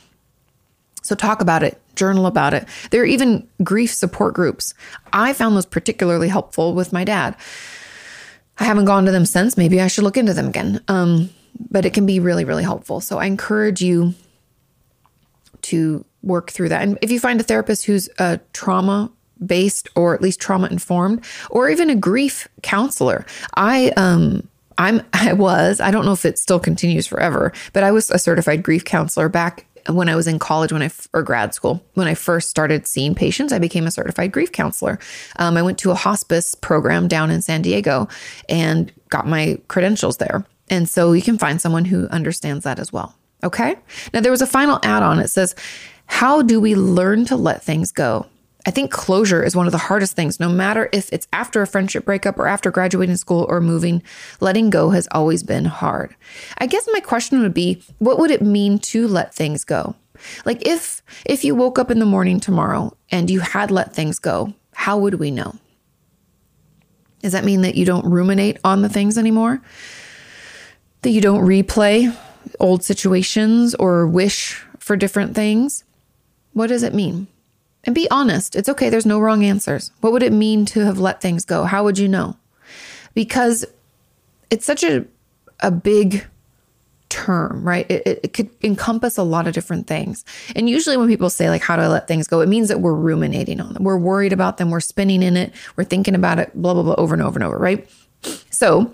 So 1.07 1.15
talk 1.15 1.41
about 1.41 1.63
it, 1.63 1.81
journal 1.95 2.27
about 2.27 2.55
it. 2.55 2.67
There 2.91 3.03
are 3.03 3.07
even 3.07 3.47
grief 3.63 3.93
support 3.93 4.35
groups. 4.35 4.75
I 5.13 5.33
found 5.33 5.57
those 5.57 5.67
particularly 5.67 6.29
helpful 6.29 6.75
with 6.75 6.93
my 6.93 7.05
dad. 7.05 7.37
I 8.59 8.65
haven't 8.65 8.87
gone 8.87 9.05
to 9.05 9.13
them 9.13 9.27
since. 9.27 9.57
Maybe 9.57 9.81
I 9.81 9.87
should 9.87 10.05
look 10.05 10.17
into 10.17 10.35
them 10.35 10.49
again. 10.49 10.81
Um, 10.89 11.31
but 11.71 11.85
it 11.85 11.95
can 11.95 12.07
be 12.07 12.21
really, 12.21 12.45
really 12.45 12.63
helpful. 12.63 13.01
So 13.01 13.19
I 13.19 13.27
encourage 13.27 13.83
you 13.83 14.15
to 15.63 16.05
work 16.23 16.51
through 16.51 16.69
that. 16.71 16.83
And 16.83 16.99
if 17.03 17.11
you 17.11 17.21
find 17.21 17.41
a 17.41 17.45
therapist 17.45 17.87
who's 17.87 18.09
a 18.19 18.41
trauma 18.53 19.11
based 19.45 19.89
or 19.95 20.15
at 20.15 20.23
least 20.23 20.41
trauma 20.41 20.69
informed, 20.69 21.25
or 21.51 21.69
even 21.69 21.91
a 21.91 21.95
grief 21.95 22.49
counselor, 22.63 23.27
I 23.55 23.91
um 23.97 24.49
I'm 24.79 25.03
I 25.13 25.33
was 25.33 25.81
I 25.81 25.91
don't 25.91 26.05
know 26.05 26.13
if 26.13 26.25
it 26.25 26.39
still 26.39 26.61
continues 26.61 27.07
forever, 27.07 27.53
but 27.73 27.83
I 27.83 27.93
was 27.93 28.11
a 28.11 28.19
certified 28.19 28.63
grief 28.63 28.85
counselor 28.85 29.29
back 29.29 29.66
when 29.89 30.09
I 30.09 30.17
was 30.17 30.27
in 30.27 30.39
college, 30.39 30.73
when 30.73 30.83
I 30.83 30.91
or 31.13 31.23
grad 31.23 31.55
school, 31.55 31.83
when 31.95 32.07
I 32.07 32.15
first 32.15 32.51
started 32.51 32.87
seeing 32.87 33.15
patients, 33.15 33.53
I 33.53 33.59
became 33.59 33.87
a 33.87 33.91
certified 33.91 34.33
grief 34.33 34.53
counselor. 34.53 34.99
Um, 35.37 35.57
I 35.57 35.63
went 35.63 35.79
to 35.79 35.91
a 35.91 35.95
hospice 35.95 36.55
program 36.55 37.09
down 37.09 37.31
in 37.31 37.43
San 37.43 37.63
Diego 37.63 38.09
and 38.49 38.93
got 39.09 39.27
my 39.27 39.59
credentials 39.69 40.17
there. 40.17 40.45
And 40.69 40.89
so 40.89 41.13
you 41.13 41.23
can 41.23 41.39
find 41.39 41.61
someone 41.61 41.85
who 41.85 42.09
understands 42.09 42.65
that 42.65 42.79
as 42.79 42.93
well. 42.93 43.15
Okay. 43.45 43.77
Now 44.13 44.21
there 44.21 44.33
was 44.33 44.43
a 44.43 44.47
final 44.47 44.81
add 44.83 45.03
on. 45.03 45.21
It 45.21 45.29
says, 45.29 45.55
"How 46.07 46.43
do 46.43 46.61
we 46.61 46.75
learn 46.75 47.25
to 47.27 47.37
let 47.37 47.63
things 47.63 47.93
go?" 47.93 48.27
I 48.67 48.73
think 48.73 48.91
closure 48.91 49.45
is 49.45 49.55
one 49.55 49.67
of 49.67 49.73
the 49.73 49.79
hardest 49.79 50.17
things, 50.17 50.41
no 50.41 50.49
matter 50.49 50.89
if 50.93 51.13
it's 51.13 51.29
after 51.33 51.63
a 51.63 51.67
friendship 51.69 52.05
breakup 52.05 52.37
or 52.39 52.49
after 52.49 52.73
graduating 52.73 53.17
school 53.17 53.47
or 53.49 53.61
moving. 53.61 54.03
Letting 54.41 54.71
go 54.71 54.91
has 54.91 55.07
always 55.13 55.45
been 55.45 55.67
hard. 55.67 56.17
I 56.59 56.67
guess 56.67 56.89
my 56.93 56.99
question 56.99 57.41
would 57.41 57.55
be 57.55 57.83
what 57.99 58.19
would 58.19 58.33
it 58.33 58.43
mean 58.43 58.81
to 58.81 59.07
let 59.07 59.33
things 59.33 59.65
go? 59.65 59.95
Like 60.45 60.67
if 60.67 61.03
if 61.25 61.45
you 61.45 61.55
woke 61.55 61.79
up 61.79 61.91
in 61.91 62.01
the 62.01 62.07
morning 62.07 62.41
tomorrow 62.41 62.97
and 63.11 63.31
you 63.31 63.41
had 63.41 63.71
let 63.71 63.95
things 63.95 64.19
go, 64.19 64.53
how 64.75 64.99
would 64.99 65.15
we 65.15 65.31
know? 65.31 65.55
Does 67.23 67.33
that 67.33 67.45
mean 67.45 67.63
that 67.63 67.77
you 67.77 67.85
don't 67.85 68.11
ruminate 68.11 68.59
on 68.65 68.83
the 68.83 68.89
things 68.89 69.17
anymore? 69.17 69.63
That 71.03 71.11
you 71.11 71.21
don't 71.21 71.45
replay 71.45 72.17
old 72.59 72.83
situations 72.83 73.75
or 73.77 74.07
wish 74.07 74.65
for 74.79 74.97
different 74.97 75.35
things? 75.35 75.85
What 76.53 76.69
does 76.69 76.83
it 76.83 76.95
mean? 76.95 77.29
And 77.87 77.95
be 77.95 78.11
honest. 78.11 78.57
It's 78.57 78.69
okay. 78.69 78.91
There's 78.91 79.07
no 79.07 79.21
wrong 79.21 79.45
answers. 79.45 79.93
What 80.01 80.13
would 80.13 80.23
it 80.23 80.33
mean 80.33 80.67
to 80.67 80.81
have 80.85 80.99
let 80.99 81.21
things 81.21 81.45
go? 81.45 81.65
How 81.65 81.85
would 81.85 81.99
you 81.99 82.09
know? 82.09 82.37
Because 83.15 83.65
it's 84.51 84.67
such 84.67 84.83
a, 84.83 85.07
a 85.61 85.71
big 85.71 86.27
term, 87.09 87.67
right? 87.67 87.89
It, 87.91 88.21
it, 88.25 88.33
could 88.33 88.51
encompass 88.63 89.17
a 89.17 89.23
lot 89.23 89.47
of 89.47 89.55
different 89.55 89.87
things. 89.87 90.25
And 90.55 90.69
usually, 90.69 90.97
when 90.97 91.09
people 91.09 91.31
say, 91.31 91.49
like, 91.49 91.63
how 91.63 91.77
do 91.77 91.83
I 91.83 91.87
let 91.87 92.09
things 92.09 92.27
go? 92.27 92.41
It 92.41 92.49
means 92.49 92.69
that 92.69 92.81
we're 92.81 92.95
ruminating 92.95 93.61
on 93.61 93.73
them. 93.73 93.85
We're 93.85 93.97
worried 93.97 94.33
about 94.33 94.59
them. 94.59 94.71
We're 94.71 94.81
spinning 94.81 95.23
in 95.23 95.37
it. 95.37 95.53
We're 95.77 95.85
thinking 95.85 96.15
about 96.15 96.39
it, 96.39 96.51
blah, 96.61 96.75
blah, 96.75 96.83
blah, 96.83 96.97
over 96.99 97.15
and 97.15 97.23
over 97.23 97.39
and 97.39 97.45
over, 97.45 97.57
right? 97.57 97.89
So, 98.51 98.93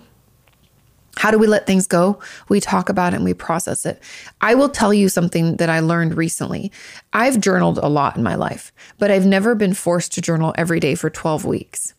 how 1.23 1.31
do 1.31 1.39
we 1.39 1.47
let 1.47 1.69
things 1.69 1.87
go? 1.87 2.19
We 2.49 2.59
talk 2.59 2.89
about 2.89 3.13
it 3.13 3.17
and 3.19 3.25
we 3.25 3.33
process 3.33 3.87
it. 3.87 4.03
I 4.41 4.57
will 4.57 4.69
tell 4.69 4.93
you 4.93 5.09
something 5.09 5.55
that 5.59 5.71
I 5.71 5.79
learned 5.79 6.17
recently. 6.17 6.73
I've 7.13 7.41
journaled 7.41 7.79
a 7.79 7.87
lot 7.87 8.17
in 8.17 8.25
my 8.25 8.35
life, 8.35 8.73
but 8.99 9.13
I've 9.13 9.25
never 9.25 9.55
been 9.55 9.73
forced 9.73 10.13
to 10.15 10.21
journal 10.21 10.53
every 10.59 10.81
day 10.81 10.97
for 10.97 11.11
12 11.11 11.45
weeks. 11.45 11.95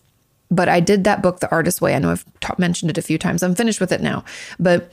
But 0.52 0.68
I 0.68 0.82
did 0.82 1.06
that 1.06 1.22
book, 1.22 1.40
The 1.40 1.50
Artist 1.52 1.80
Way. 1.80 1.96
I 1.96 2.00
know 2.00 2.12
I've 2.12 2.26
t- 2.42 2.50
mentioned 2.58 2.92
it 2.92 2.98
a 2.98 3.02
few 3.02 3.18
times. 3.18 3.44
I'm 3.44 3.56
finished 3.56 3.80
with 3.80 3.94
it 3.94 4.02
now, 4.02 4.26
but 4.60 4.92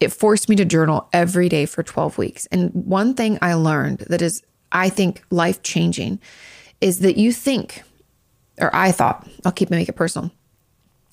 it 0.00 0.12
forced 0.12 0.48
me 0.48 0.56
to 0.56 0.64
journal 0.64 1.08
every 1.12 1.48
day 1.48 1.64
for 1.64 1.84
12 1.84 2.18
weeks. 2.18 2.46
And 2.46 2.72
one 2.72 3.14
thing 3.14 3.38
I 3.40 3.54
learned 3.54 4.00
that 4.08 4.20
is, 4.20 4.42
I 4.72 4.88
think, 4.88 5.22
life 5.30 5.62
changing 5.62 6.18
is 6.80 6.98
that 6.98 7.16
you 7.16 7.32
think, 7.32 7.84
or 8.60 8.74
I 8.74 8.90
thought, 8.90 9.28
I'll 9.44 9.52
keep 9.52 9.70
it, 9.70 9.76
make 9.76 9.88
it 9.88 9.94
personal 9.94 10.32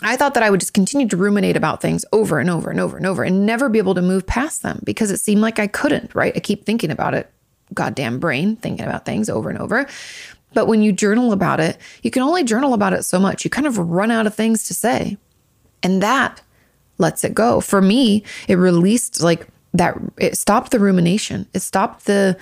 I 0.05 0.17
thought 0.17 0.35
that 0.35 0.43
I 0.43 0.51
would 0.51 0.59
just 0.59 0.75
continue 0.75 1.07
to 1.07 1.17
ruminate 1.17 1.57
about 1.57 1.81
things 1.81 2.05
over 2.13 2.37
and 2.37 2.47
over 2.47 2.69
and 2.69 2.79
over 2.79 2.95
and 2.95 3.07
over 3.07 3.23
and 3.23 3.43
never 3.45 3.69
be 3.69 3.79
able 3.79 3.95
to 3.95 4.03
move 4.03 4.27
past 4.27 4.61
them 4.61 4.79
because 4.83 5.09
it 5.09 5.17
seemed 5.17 5.41
like 5.41 5.57
I 5.57 5.65
couldn't, 5.65 6.13
right? 6.13 6.31
I 6.35 6.39
keep 6.39 6.63
thinking 6.63 6.91
about 6.91 7.15
it, 7.15 7.31
goddamn 7.73 8.19
brain, 8.19 8.55
thinking 8.55 8.85
about 8.85 9.05
things 9.05 9.29
over 9.29 9.49
and 9.49 9.57
over. 9.57 9.87
But 10.53 10.67
when 10.67 10.83
you 10.83 10.91
journal 10.91 11.31
about 11.31 11.59
it, 11.59 11.79
you 12.03 12.11
can 12.11 12.21
only 12.21 12.43
journal 12.43 12.75
about 12.75 12.93
it 12.93 13.03
so 13.03 13.19
much. 13.19 13.43
You 13.43 13.49
kind 13.49 13.65
of 13.65 13.79
run 13.79 14.11
out 14.11 14.27
of 14.27 14.35
things 14.35 14.67
to 14.67 14.75
say. 14.75 15.17
And 15.81 16.03
that 16.03 16.39
lets 16.99 17.23
it 17.23 17.33
go. 17.33 17.59
For 17.59 17.81
me, 17.81 18.23
it 18.47 18.55
released 18.55 19.23
like 19.23 19.47
that, 19.73 19.97
it 20.17 20.37
stopped 20.37 20.71
the 20.71 20.79
rumination. 20.79 21.47
It 21.53 21.59
stopped 21.59 22.05
the, 22.05 22.37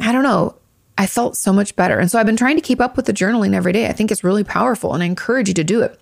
I 0.00 0.12
don't 0.12 0.24
know, 0.24 0.56
I 0.96 1.06
felt 1.06 1.36
so 1.36 1.52
much 1.52 1.76
better. 1.76 1.98
And 1.98 2.10
so 2.10 2.18
I've 2.18 2.26
been 2.26 2.38
trying 2.38 2.56
to 2.56 2.62
keep 2.62 2.80
up 2.80 2.96
with 2.96 3.04
the 3.04 3.12
journaling 3.12 3.54
every 3.54 3.72
day. 3.72 3.86
I 3.86 3.92
think 3.92 4.10
it's 4.10 4.24
really 4.24 4.44
powerful 4.44 4.94
and 4.94 5.02
I 5.02 5.06
encourage 5.06 5.48
you 5.48 5.54
to 5.54 5.64
do 5.64 5.82
it 5.82 6.00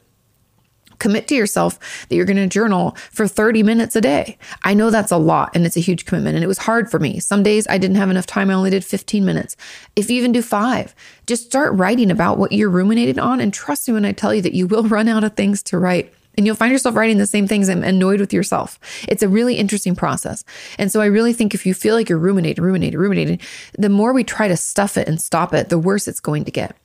commit 0.98 1.28
to 1.28 1.34
yourself 1.34 2.06
that 2.08 2.16
you're 2.16 2.24
going 2.24 2.36
to 2.36 2.46
journal 2.46 2.96
for 3.10 3.26
30 3.26 3.62
minutes 3.62 3.96
a 3.96 4.00
day. 4.00 4.38
I 4.62 4.74
know 4.74 4.90
that's 4.90 5.12
a 5.12 5.16
lot 5.16 5.50
and 5.54 5.66
it's 5.66 5.76
a 5.76 5.80
huge 5.80 6.04
commitment 6.04 6.36
and 6.36 6.44
it 6.44 6.48
was 6.48 6.58
hard 6.58 6.90
for 6.90 6.98
me. 6.98 7.20
Some 7.20 7.42
days 7.42 7.66
I 7.68 7.78
didn't 7.78 7.96
have 7.96 8.10
enough 8.10 8.26
time. 8.26 8.50
I 8.50 8.54
only 8.54 8.70
did 8.70 8.84
15 8.84 9.24
minutes. 9.24 9.56
If 9.96 10.10
you 10.10 10.18
even 10.18 10.32
do 10.32 10.42
five, 10.42 10.94
just 11.26 11.46
start 11.46 11.74
writing 11.74 12.10
about 12.10 12.38
what 12.38 12.52
you're 12.52 12.70
ruminating 12.70 13.18
on. 13.18 13.40
And 13.40 13.52
trust 13.52 13.88
me 13.88 13.94
when 13.94 14.04
I 14.04 14.12
tell 14.12 14.34
you 14.34 14.42
that 14.42 14.54
you 14.54 14.66
will 14.66 14.84
run 14.84 15.08
out 15.08 15.24
of 15.24 15.34
things 15.34 15.62
to 15.64 15.78
write. 15.78 16.12
And 16.36 16.44
you'll 16.44 16.56
find 16.56 16.72
yourself 16.72 16.96
writing 16.96 17.18
the 17.18 17.26
same 17.26 17.46
things 17.46 17.68
and 17.68 17.84
annoyed 17.84 18.18
with 18.18 18.32
yourself. 18.32 18.80
It's 19.08 19.22
a 19.22 19.28
really 19.28 19.56
interesting 19.56 19.94
process. 19.94 20.44
And 20.78 20.90
so 20.90 21.00
I 21.00 21.06
really 21.06 21.32
think 21.32 21.54
if 21.54 21.64
you 21.64 21.74
feel 21.74 21.94
like 21.94 22.08
you're 22.08 22.18
ruminating, 22.18 22.64
ruminating, 22.64 22.98
ruminating, 22.98 23.40
the 23.78 23.88
more 23.88 24.12
we 24.12 24.24
try 24.24 24.48
to 24.48 24.56
stuff 24.56 24.96
it 24.96 25.06
and 25.06 25.20
stop 25.20 25.54
it, 25.54 25.68
the 25.68 25.78
worse 25.78 26.08
it's 26.08 26.20
going 26.20 26.44
to 26.44 26.50
get. 26.50 26.76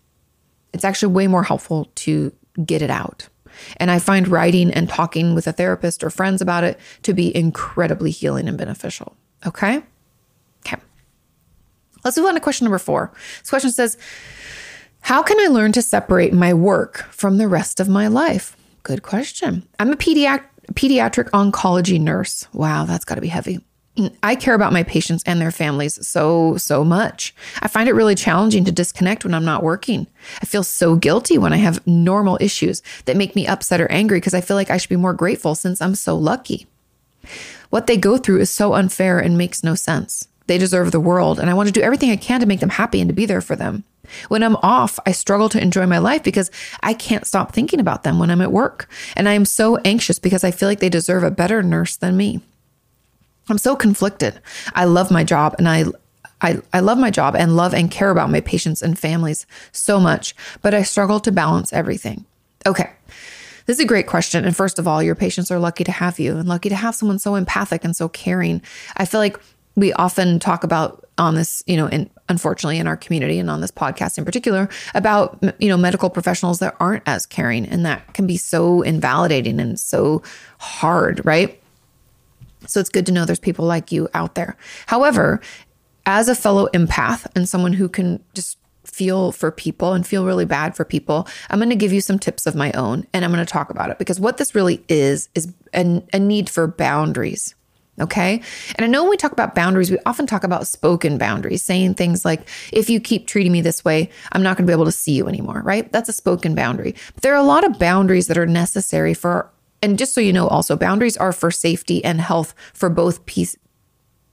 It's 0.71 0.85
actually 0.85 1.13
way 1.13 1.25
more 1.27 1.43
helpful 1.43 1.89
to 1.95 2.31
get 2.63 2.81
it 2.83 2.91
out. 2.91 3.27
And 3.77 3.91
I 3.91 3.99
find 3.99 4.27
writing 4.27 4.71
and 4.71 4.89
talking 4.89 5.35
with 5.35 5.47
a 5.47 5.51
therapist 5.51 6.03
or 6.03 6.09
friends 6.09 6.41
about 6.41 6.63
it 6.63 6.79
to 7.03 7.13
be 7.13 7.35
incredibly 7.35 8.11
healing 8.11 8.47
and 8.47 8.57
beneficial. 8.57 9.15
Okay. 9.45 9.81
Okay. 10.65 10.77
Let's 12.03 12.17
move 12.17 12.27
on 12.27 12.33
to 12.35 12.39
question 12.39 12.65
number 12.65 12.79
four. 12.79 13.11
This 13.39 13.49
question 13.49 13.71
says, 13.71 13.97
How 15.01 15.23
can 15.23 15.39
I 15.39 15.47
learn 15.47 15.71
to 15.73 15.81
separate 15.81 16.33
my 16.33 16.53
work 16.53 17.07
from 17.11 17.37
the 17.37 17.47
rest 17.47 17.79
of 17.79 17.89
my 17.89 18.07
life? 18.07 18.55
Good 18.83 19.03
question. 19.03 19.67
I'm 19.79 19.91
a 19.91 19.95
pediatric 19.95 20.45
pediatric 20.73 21.29
oncology 21.31 21.99
nurse. 21.99 22.47
Wow, 22.53 22.85
that's 22.85 23.05
got 23.05 23.15
to 23.15 23.21
be 23.21 23.27
heavy. 23.27 23.59
I 24.23 24.35
care 24.35 24.53
about 24.53 24.73
my 24.73 24.83
patients 24.83 25.23
and 25.25 25.39
their 25.39 25.51
families 25.51 26.05
so, 26.07 26.57
so 26.57 26.83
much. 26.83 27.33
I 27.61 27.67
find 27.67 27.89
it 27.89 27.93
really 27.93 28.15
challenging 28.15 28.65
to 28.65 28.71
disconnect 28.71 29.23
when 29.23 29.33
I'm 29.33 29.45
not 29.45 29.63
working. 29.63 30.07
I 30.41 30.45
feel 30.45 30.63
so 30.63 30.95
guilty 30.95 31.37
when 31.37 31.53
I 31.53 31.57
have 31.57 31.85
normal 31.87 32.37
issues 32.41 32.81
that 33.05 33.17
make 33.17 33.35
me 33.35 33.47
upset 33.47 33.81
or 33.81 33.91
angry 33.91 34.17
because 34.17 34.33
I 34.33 34.41
feel 34.41 34.55
like 34.55 34.69
I 34.69 34.77
should 34.77 34.89
be 34.89 34.95
more 34.95 35.13
grateful 35.13 35.55
since 35.55 35.81
I'm 35.81 35.95
so 35.95 36.15
lucky. 36.15 36.67
What 37.69 37.87
they 37.87 37.97
go 37.97 38.17
through 38.17 38.39
is 38.39 38.49
so 38.49 38.73
unfair 38.73 39.19
and 39.19 39.37
makes 39.37 39.63
no 39.63 39.75
sense. 39.75 40.27
They 40.47 40.57
deserve 40.57 40.91
the 40.91 40.99
world, 40.99 41.39
and 41.39 41.47
I 41.47 41.53
want 41.53 41.67
to 41.67 41.73
do 41.73 41.81
everything 41.81 42.09
I 42.09 42.15
can 42.15 42.39
to 42.39 42.47
make 42.47 42.59
them 42.59 42.69
happy 42.69 42.99
and 42.99 43.07
to 43.07 43.13
be 43.13 43.27
there 43.27 43.41
for 43.41 43.55
them. 43.55 43.83
When 44.27 44.41
I'm 44.41 44.55
off, 44.57 44.97
I 45.05 45.11
struggle 45.11 45.49
to 45.49 45.61
enjoy 45.61 45.85
my 45.85 45.99
life 45.99 46.23
because 46.23 46.49
I 46.81 46.95
can't 46.95 47.27
stop 47.27 47.53
thinking 47.53 47.79
about 47.79 48.03
them 48.03 48.17
when 48.17 48.31
I'm 48.31 48.41
at 48.41 48.51
work. 48.51 48.89
And 49.15 49.29
I 49.29 49.33
am 49.33 49.45
so 49.45 49.77
anxious 49.85 50.17
because 50.17 50.43
I 50.43 50.49
feel 50.49 50.67
like 50.67 50.79
they 50.79 50.89
deserve 50.89 51.23
a 51.23 51.29
better 51.29 51.61
nurse 51.61 51.95
than 51.95 52.17
me. 52.17 52.41
I'm 53.49 53.57
so 53.57 53.75
conflicted. 53.75 54.39
I 54.73 54.85
love 54.85 55.11
my 55.11 55.23
job 55.23 55.55
and 55.57 55.67
I 55.67 55.85
I, 56.41 56.61
I 56.71 56.79
love 56.79 56.97
my 56.97 57.11
job 57.11 57.35
and 57.35 57.57
love 57.57 57.73
and 57.73 57.91
care 57.91 58.11
about 58.11 58.29
my 58.29 58.39
patients 58.39 58.81
and 58.81 58.97
families 58.97 59.45
so 59.73 59.99
much, 59.99 60.33
but 60.61 60.73
I 60.73 60.83
struggle 60.83 61.19
to 61.21 61.33
balance 61.33 61.73
everything. 61.73 62.25
Okay. 62.65 62.89
This 63.65 63.77
is 63.77 63.83
a 63.83 63.87
great 63.87 64.07
question. 64.07 64.45
And 64.45 64.55
first 64.55 64.79
of 64.79 64.87
all, 64.87 65.03
your 65.03 65.15
patients 65.15 65.51
are 65.51 65.59
lucky 65.59 65.83
to 65.83 65.91
have 65.91 66.17
you 66.17 66.37
and 66.37 66.47
lucky 66.47 66.69
to 66.69 66.75
have 66.75 66.95
someone 66.95 67.19
so 67.19 67.35
empathic 67.35 67.83
and 67.83 67.95
so 67.95 68.09
caring. 68.09 68.61
I 68.97 69.05
feel 69.05 69.19
like 69.19 69.37
we 69.75 69.93
often 69.93 70.39
talk 70.39 70.63
about 70.63 71.05
on 71.17 71.35
this, 71.35 71.61
you 71.67 71.77
know, 71.77 71.89
unfortunately 72.29 72.79
in 72.79 72.87
our 72.87 72.97
community 72.97 73.37
and 73.39 73.49
on 73.49 73.61
this 73.61 73.71
podcast 73.71 74.17
in 74.17 74.25
particular 74.25 74.69
about, 74.95 75.37
you 75.59 75.67
know, 75.67 75.77
medical 75.77 76.09
professionals 76.09 76.59
that 76.59 76.75
aren't 76.79 77.03
as 77.05 77.25
caring 77.25 77.65
and 77.65 77.85
that 77.85 78.13
can 78.13 78.25
be 78.25 78.37
so 78.37 78.81
invalidating 78.81 79.59
and 79.59 79.79
so 79.79 80.23
hard, 80.57 81.23
right? 81.25 81.58
So 82.67 82.79
it's 82.79 82.89
good 82.89 83.05
to 83.05 83.11
know 83.11 83.25
there's 83.25 83.39
people 83.39 83.65
like 83.65 83.91
you 83.91 84.09
out 84.13 84.35
there. 84.35 84.57
However, 84.87 85.41
as 86.05 86.27
a 86.29 86.35
fellow 86.35 86.67
empath 86.73 87.27
and 87.35 87.47
someone 87.47 87.73
who 87.73 87.87
can 87.87 88.23
just 88.33 88.57
feel 88.85 89.31
for 89.31 89.51
people 89.51 89.93
and 89.93 90.05
feel 90.05 90.25
really 90.25 90.45
bad 90.45 90.75
for 90.75 90.83
people, 90.83 91.27
I'm 91.49 91.59
going 91.59 91.69
to 91.69 91.75
give 91.75 91.93
you 91.93 92.01
some 92.01 92.19
tips 92.19 92.45
of 92.45 92.55
my 92.55 92.71
own 92.73 93.05
and 93.13 93.23
I'm 93.23 93.31
going 93.31 93.45
to 93.45 93.51
talk 93.51 93.69
about 93.69 93.91
it 93.91 93.99
because 93.99 94.19
what 94.19 94.37
this 94.37 94.55
really 94.55 94.83
is 94.89 95.29
is 95.35 95.53
a, 95.73 96.01
a 96.13 96.19
need 96.19 96.49
for 96.49 96.67
boundaries. 96.67 97.55
Okay. 97.99 98.41
And 98.75 98.85
I 98.85 98.87
know 98.87 99.03
when 99.03 99.09
we 99.09 99.17
talk 99.17 99.33
about 99.33 99.55
boundaries, 99.55 99.91
we 99.91 99.97
often 100.05 100.25
talk 100.25 100.45
about 100.45 100.67
spoken 100.67 101.17
boundaries, 101.17 101.63
saying 101.63 101.95
things 101.95 102.23
like, 102.23 102.47
if 102.71 102.89
you 102.89 102.99
keep 102.99 103.27
treating 103.27 103.51
me 103.51 103.59
this 103.59 103.83
way, 103.83 104.09
I'm 104.31 104.41
not 104.41 104.55
going 104.55 104.65
to 104.65 104.71
be 104.71 104.73
able 104.73 104.85
to 104.85 104.91
see 104.91 105.11
you 105.11 105.27
anymore, 105.27 105.61
right? 105.65 105.91
That's 105.91 106.07
a 106.07 106.13
spoken 106.13 106.55
boundary. 106.55 106.95
But 107.13 107.23
there 107.23 107.33
are 107.33 107.43
a 107.43 107.43
lot 107.43 107.65
of 107.65 107.77
boundaries 107.77 108.27
that 108.27 108.37
are 108.37 108.45
necessary 108.45 109.13
for 109.13 109.49
and 109.81 109.97
just 109.97 110.13
so 110.13 110.21
you 110.21 110.33
know, 110.33 110.47
also 110.47 110.75
boundaries 110.75 111.17
are 111.17 111.31
for 111.31 111.51
safety 111.51 112.03
and 112.03 112.21
health 112.21 112.53
for 112.73 112.89
both 112.89 113.25
piece, 113.25 113.55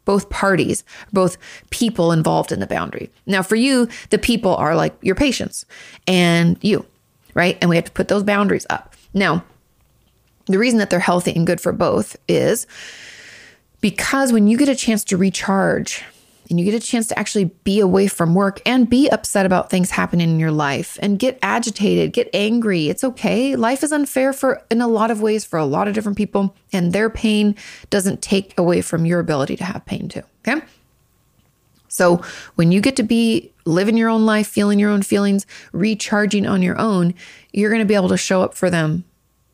both 0.05 0.30
parties, 0.30 0.84
both 1.12 1.36
people 1.70 2.12
involved 2.12 2.53
in 2.53 2.61
the 2.61 2.66
boundary. 2.66 3.11
Now, 3.26 3.42
for 3.42 3.57
you, 3.57 3.88
the 4.11 4.18
people 4.18 4.57
are 4.57 4.74
like 4.74 4.97
your 5.03 5.14
patients 5.14 5.64
and 6.07 6.59
you, 6.62 6.86
right? 7.34 7.59
And 7.61 7.70
we 7.70 7.76
have 7.76 7.84
to 7.86 7.92
put 7.92 8.09
those 8.09 8.24
boundaries 8.24 8.66
up. 8.70 8.94
Now, 9.14 9.44
the 10.47 10.59
reason 10.59 10.78
that 10.78 10.90
they're 10.90 11.01
healthy 11.01 11.32
and 11.34 11.47
good 11.47 11.61
for 11.61 11.72
both 11.72 12.16
is 12.28 12.66
because 13.80 14.32
when 14.32 14.47
you 14.47 14.57
get 14.57 14.68
a 14.68 14.76
chance 14.76 15.05
to 15.05 15.16
recharge 15.16 16.05
and 16.49 16.59
you 16.59 16.64
get 16.64 16.74
a 16.74 16.86
chance 16.86 17.07
to 17.09 17.18
actually 17.18 17.47
be 17.64 17.80
away 17.80 18.07
from 18.07 18.34
work 18.34 18.61
and 18.64 18.88
be 18.88 19.09
upset 19.09 19.47
about 19.47 19.70
things 19.70 19.90
happening 19.90 20.30
in 20.30 20.40
your 20.40 20.53
life 20.53 20.99
and 21.03 21.18
get 21.18 21.38
agitated, 21.42 22.12
get 22.12 22.30
angry. 22.32 22.88
It's 22.88 23.05
okay. 23.05 23.57
Life 23.57 23.82
is 23.82 23.92
unfair 23.92 24.32
for 24.32 24.62
in 24.70 24.80
a 24.80 24.88
lot 24.88 25.11
of 25.11 25.20
ways 25.20 25.44
for 25.44 25.59
a 25.59 25.64
lot 25.64 25.88
of 25.88 25.94
different 25.94 26.18
people 26.18 26.55
and 26.72 26.92
their 26.92 27.11
pain 27.11 27.57
doesn't 27.90 28.22
take 28.22 28.59
away 28.59 28.80
from 28.80 29.07
your 29.07 29.20
ability 29.20 29.57
to 29.57 29.64
have 29.64 29.84
pain 29.86 30.09
too, 30.09 30.22
okay? 30.47 30.64
So, 31.88 32.20
when 32.57 32.72
you 32.72 32.82
get 32.82 32.97
to 32.97 33.03
be 33.03 33.53
living 33.64 33.97
your 33.97 34.11
own 34.11 34.26
life, 34.26 34.47
feeling 34.47 34.78
your 34.78 34.90
own 34.90 35.01
feelings, 35.01 35.47
recharging 35.72 36.47
on 36.47 36.61
your 36.61 36.78
own, 36.78 37.14
you're 37.55 37.70
going 37.70 37.80
to 37.80 37.86
be 37.86 37.94
able 37.94 38.11
to 38.11 38.18
show 38.18 38.42
up 38.42 38.53
for 38.53 38.68
them 38.68 39.05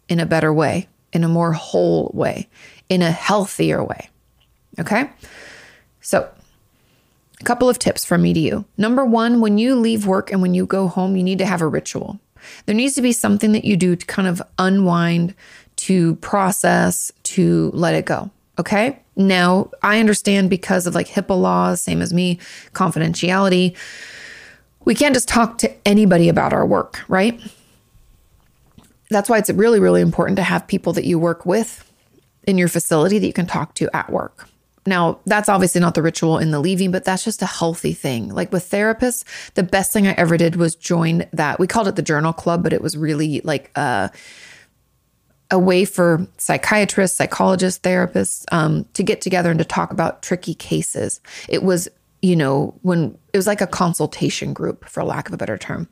in 0.09 0.19
a 0.19 0.27
better 0.27 0.53
way, 0.53 0.89
in 1.13 1.23
a 1.23 1.29
more 1.29 1.53
whole 1.53 2.11
way, 2.13 2.49
in 2.89 3.01
a 3.01 3.13
healthier 3.13 3.85
way. 3.85 4.11
Okay? 4.81 5.09
So, 6.01 6.29
a 7.43 7.45
couple 7.45 7.69
of 7.69 7.79
tips 7.79 8.05
from 8.05 8.23
me 8.23 8.33
to 8.33 8.41
you. 8.41 8.65
Number 8.79 9.05
one, 9.05 9.41
when 9.41 9.59
you 9.59 9.75
leave 9.75 10.07
work 10.07 10.33
and 10.33 10.41
when 10.41 10.55
you 10.55 10.65
go 10.65 10.89
home, 10.89 11.17
you 11.17 11.23
need 11.23 11.39
to 11.39 11.47
have 11.47 11.61
a 11.61 11.67
ritual. 11.67 12.21
There 12.67 12.75
needs 12.75 12.95
to 12.95 13.03
be 13.03 13.13
something 13.13 13.53
that 13.53 13.65
you 13.65 13.77
do 13.77 13.97
to 13.97 14.07
kind 14.07 14.29
of 14.29 14.41
unwind, 14.59 15.35
to 15.77 16.15
process, 16.17 17.13
to 17.25 17.71
let 17.75 17.95
it 17.95 18.05
go. 18.05 18.31
Okay. 18.59 18.99
Now, 19.17 19.71
I 19.83 19.99
understand 19.99 20.51
because 20.51 20.87
of 20.87 20.95
like 20.95 21.09
HIPAA 21.09 21.41
laws, 21.41 21.83
same 21.83 22.01
as 22.01 22.15
me, 22.15 22.39
confidentiality. 22.73 23.77
We 24.85 24.95
can't 24.95 25.15
just 25.15 25.29
talk 25.29 25.59
to 25.59 25.73
anybody 25.87 26.29
about 26.29 26.53
our 26.53 26.67
work, 26.67 27.01
right? 27.09 27.41
That's 29.11 29.29
why 29.29 29.39
it's 29.39 29.51
really, 29.51 29.81
really 29.81 30.01
important 30.01 30.37
to 30.37 30.43
have 30.43 30.67
people 30.67 30.93
that 30.95 31.05
you 31.05 31.19
work 31.19 31.45
with 31.45 31.91
in 32.45 32.57
your 32.57 32.69
facility 32.69 33.19
that 33.19 33.27
you 33.27 33.33
can 33.33 33.47
talk 33.47 33.75
to 33.75 33.95
at 33.95 34.11
work. 34.11 34.49
Now, 34.87 35.21
that's 35.27 35.49
obviously 35.49 35.81
not 35.81 35.95
the 35.95 36.03
ritual 36.03 36.39
in 36.39 36.51
the 36.51 36.61
leaving, 36.61 36.91
but 36.91 37.05
that's 37.05 37.25
just 37.25 37.43
a 37.43 37.47
healthy 37.47 37.93
thing. 37.93 38.29
Like 38.29 38.53
with 38.53 38.69
therapists, 38.69 39.25
the 39.55 39.63
best 39.63 39.93
thing 39.93 40.07
I 40.07 40.13
ever 40.13 40.37
did 40.37 40.57
was 40.57 40.75
join 40.75 41.25
that. 41.33 41.61
We 41.61 41.67
called 41.67 41.89
it 41.89 41.97
the 41.97 42.03
journal 42.03 42.33
club, 42.33 42.63
but 42.63 42.73
it 42.73 42.83
was 42.83 42.97
really 42.97 43.41
like 43.45 43.71
a, 43.77 44.11
a 45.51 45.59
way 45.59 45.85
for 45.85 46.27
psychiatrists, 46.39 47.17
psychologists, 47.17 47.81
therapists 47.81 48.45
um, 48.51 48.87
to 48.95 49.03
get 49.03 49.21
together 49.21 49.51
and 49.51 49.59
to 49.59 49.65
talk 49.65 49.93
about 49.93 50.23
tricky 50.23 50.55
cases. 50.55 51.21
It 51.49 51.63
was, 51.63 51.89
you 52.21 52.35
know, 52.35 52.75
when 52.83 53.17
it 53.33 53.37
was 53.37 53.47
like 53.47 53.61
a 53.61 53.67
consultation 53.69 54.53
group, 54.53 54.89
for 54.89 55.05
lack 55.05 55.29
of 55.29 55.35
a 55.35 55.37
better 55.37 55.59
term. 55.59 55.89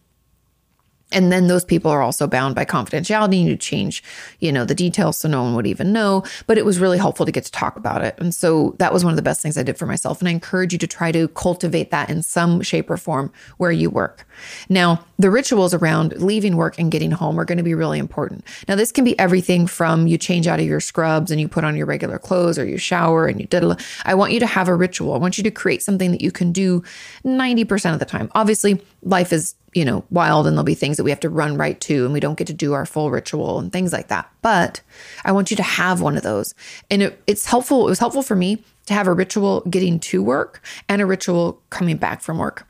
And 1.13 1.33
then 1.33 1.49
those 1.49 1.65
people 1.65 1.91
are 1.91 2.03
also 2.03 2.27
bound 2.27 2.55
by 2.55 2.65
confidentiality. 2.65 3.45
You 3.45 3.57
change, 3.57 4.03
you 4.39 4.53
know, 4.53 4.65
the 4.65 4.75
details 4.75 5.19
so 5.19 5.29
no 5.29 5.43
one 5.43 5.55
would 5.55 5.67
even 5.67 5.93
know. 5.93 6.25
But 6.47 6.59
it 6.59 6.65
was 6.65 6.79
really 6.79 6.99
helpful 6.99 7.27
to 7.27 7.33
get 7.33 7.45
to 7.45 7.53
talk 7.53 7.77
about 7.77 8.03
it. 8.03 8.15
And 8.19 8.35
so 8.35 8.75
that 8.79 8.93
was 8.93 9.05
one 9.05 9.13
of 9.13 9.17
the 9.17 9.23
best 9.23 9.43
things 9.43 9.59
I 9.59 9.63
did 9.63 9.79
for 9.79 9.87
myself. 9.87 10.21
And 10.21 10.29
I 10.29 10.33
encourage 10.33 10.73
you 10.73 10.79
to 10.79 10.87
try 10.87 11.13
to 11.13 11.29
cultivate 11.29 11.91
that 11.91 12.11
in 12.11 12.23
some 12.23 12.63
shape 12.63 12.91
or 12.91 12.97
form 12.97 13.33
where 13.59 13.73
you 13.73 13.91
work. 13.91 14.27
Now, 14.69 15.05
the 15.21 15.31
rituals 15.31 15.75
around 15.75 16.15
leaving 16.17 16.57
work 16.57 16.79
and 16.79 16.91
getting 16.91 17.11
home 17.11 17.39
are 17.39 17.45
going 17.45 17.59
to 17.59 17.65
be 17.65 17.75
really 17.75 17.99
important. 17.99 18.45
Now, 18.69 18.75
this 18.75 18.91
can 18.91 19.05
be 19.05 19.19
everything 19.19 19.67
from 19.67 20.07
you 20.07 20.17
change 20.17 20.47
out 20.47 20.61
of 20.61 20.67
your 20.67 20.81
scrubs 20.81 21.31
and 21.31 21.41
you 21.41 21.49
put 21.49 21.65
on 21.65 21.77
your 21.77 21.87
regular 21.87 22.19
clothes 22.19 22.59
or 22.59 22.65
you 22.65 22.79
shower 22.79 23.27
and 23.27 23.41
you 23.41 23.47
diddle. 23.47 23.77
I 24.05 24.15
want 24.15 24.33
you 24.33 24.41
to 24.41 24.47
have 24.47 24.69
a 24.69 24.75
ritual. 24.75 25.13
I 25.15 25.19
want 25.19 25.37
you 25.37 25.45
to 25.45 25.51
create 25.51 25.83
something 25.83 26.11
that 26.13 26.23
you 26.23 26.33
can 26.33 26.53
do 26.53 26.83
90% 27.25 27.93
of 27.93 27.99
the 27.99 28.05
time. 28.05 28.31
Obviously, 28.35 28.81
life 29.03 29.33
is 29.33 29.55
you 29.73 29.85
know, 29.85 30.05
wild 30.11 30.49
and 30.49 30.57
there'll 30.57 30.65
be 30.65 30.75
things 30.75 30.97
that 30.97 31.05
we 31.05 31.11
have 31.11 31.21
to 31.21 31.31
run 31.31 31.57
right 31.57 31.81
to 31.81 32.05
and 32.05 32.13
we 32.13 32.19
don't 32.19 32.37
get 32.37 32.49
to 32.49 32.53
do 32.53 32.73
our 32.73 32.85
full 32.85 33.09
ritual 33.11 33.61
and 33.61 33.73
things 33.73 33.93
like 33.93 34.09
that. 34.09 34.29
But 34.43 34.81
I 35.25 35.31
want 35.31 35.53
you 35.53 35.57
to 35.59 35.63
have 35.63 36.01
one 36.01 36.17
of 36.17 36.25
those. 36.25 36.55
And 36.91 37.03
it, 37.03 37.23
it's 37.29 37.45
helpful. 37.45 37.87
It 37.87 37.91
was 37.91 38.01
helpful 38.01 38.23
for 38.23 38.35
me 38.35 38.65
to 38.87 38.95
have 38.95 39.07
a 39.07 39.15
ritual 39.15 39.61
getting 39.71 40.01
to 40.01 40.25
work 40.25 40.61
and 40.89 41.01
a 41.01 41.07
ritual 41.07 41.63
coming 41.71 41.99
back 41.99 42.21
from 42.21 42.39
work. 42.39 42.67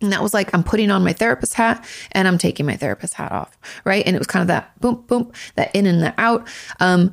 And 0.00 0.12
that 0.12 0.22
was 0.22 0.34
like, 0.34 0.52
I'm 0.54 0.62
putting 0.62 0.90
on 0.90 1.02
my 1.02 1.12
therapist 1.12 1.54
hat 1.54 1.84
and 2.12 2.28
I'm 2.28 2.38
taking 2.38 2.66
my 2.66 2.76
therapist 2.76 3.14
hat 3.14 3.32
off. 3.32 3.56
Right. 3.84 4.06
And 4.06 4.14
it 4.14 4.18
was 4.18 4.26
kind 4.26 4.42
of 4.42 4.48
that 4.48 4.78
boom, 4.80 5.02
boom, 5.06 5.32
that 5.54 5.74
in 5.74 5.86
and 5.86 6.02
that 6.02 6.14
out. 6.18 6.46
Um, 6.80 7.12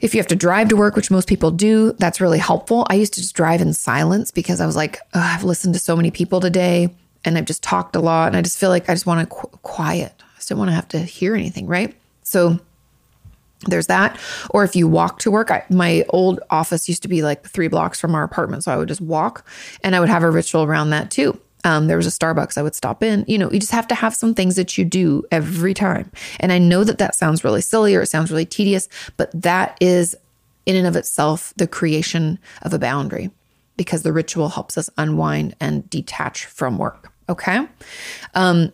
if 0.00 0.14
you 0.14 0.20
have 0.20 0.28
to 0.28 0.36
drive 0.36 0.68
to 0.68 0.76
work, 0.76 0.94
which 0.96 1.10
most 1.10 1.28
people 1.28 1.50
do, 1.50 1.92
that's 1.98 2.20
really 2.20 2.38
helpful. 2.38 2.86
I 2.88 2.94
used 2.94 3.14
to 3.14 3.20
just 3.20 3.34
drive 3.34 3.60
in 3.60 3.74
silence 3.74 4.30
because 4.30 4.60
I 4.60 4.66
was 4.66 4.76
like, 4.76 4.98
I've 5.12 5.44
listened 5.44 5.74
to 5.74 5.80
so 5.80 5.96
many 5.96 6.10
people 6.10 6.40
today 6.40 6.94
and 7.24 7.36
I've 7.36 7.44
just 7.44 7.62
talked 7.62 7.96
a 7.96 8.00
lot 8.00 8.28
and 8.28 8.36
I 8.36 8.42
just 8.42 8.58
feel 8.58 8.70
like 8.70 8.88
I 8.88 8.94
just 8.94 9.06
want 9.06 9.28
to 9.28 9.34
qu- 9.34 9.58
quiet. 9.62 10.14
I 10.20 10.36
just 10.36 10.48
don't 10.48 10.58
want 10.58 10.70
to 10.70 10.74
have 10.74 10.88
to 10.88 11.00
hear 11.00 11.34
anything, 11.34 11.66
right? 11.66 11.94
So 12.22 12.60
there's 13.66 13.88
that. 13.88 14.18
Or 14.50 14.62
if 14.62 14.76
you 14.76 14.86
walk 14.86 15.18
to 15.20 15.30
work, 15.32 15.50
I, 15.50 15.64
my 15.68 16.04
old 16.10 16.40
office 16.48 16.88
used 16.88 17.02
to 17.02 17.08
be 17.08 17.22
like 17.22 17.44
three 17.44 17.68
blocks 17.68 18.00
from 18.00 18.14
our 18.14 18.22
apartment. 18.22 18.64
So 18.64 18.72
I 18.72 18.76
would 18.76 18.88
just 18.88 19.00
walk 19.00 19.44
and 19.82 19.96
I 19.96 20.00
would 20.00 20.08
have 20.08 20.22
a 20.22 20.30
ritual 20.30 20.62
around 20.62 20.90
that 20.90 21.10
too. 21.10 21.40
Um, 21.64 21.86
there 21.86 21.96
was 21.96 22.06
a 22.06 22.10
Starbucks 22.10 22.56
I 22.56 22.62
would 22.62 22.74
stop 22.74 23.02
in. 23.02 23.24
You 23.26 23.38
know, 23.38 23.50
you 23.50 23.58
just 23.58 23.72
have 23.72 23.88
to 23.88 23.94
have 23.94 24.14
some 24.14 24.34
things 24.34 24.56
that 24.56 24.78
you 24.78 24.84
do 24.84 25.24
every 25.30 25.74
time. 25.74 26.10
And 26.40 26.52
I 26.52 26.58
know 26.58 26.84
that 26.84 26.98
that 26.98 27.14
sounds 27.14 27.44
really 27.44 27.60
silly 27.60 27.94
or 27.94 28.02
it 28.02 28.06
sounds 28.06 28.30
really 28.30 28.46
tedious, 28.46 28.88
but 29.16 29.30
that 29.40 29.76
is 29.80 30.16
in 30.66 30.76
and 30.76 30.86
of 30.86 30.96
itself 30.96 31.52
the 31.56 31.66
creation 31.66 32.38
of 32.62 32.72
a 32.72 32.78
boundary 32.78 33.30
because 33.76 34.02
the 34.02 34.12
ritual 34.12 34.50
helps 34.50 34.76
us 34.76 34.90
unwind 34.98 35.56
and 35.60 35.88
detach 35.88 36.44
from 36.44 36.78
work. 36.78 37.12
Okay. 37.28 37.66
Um, 38.34 38.72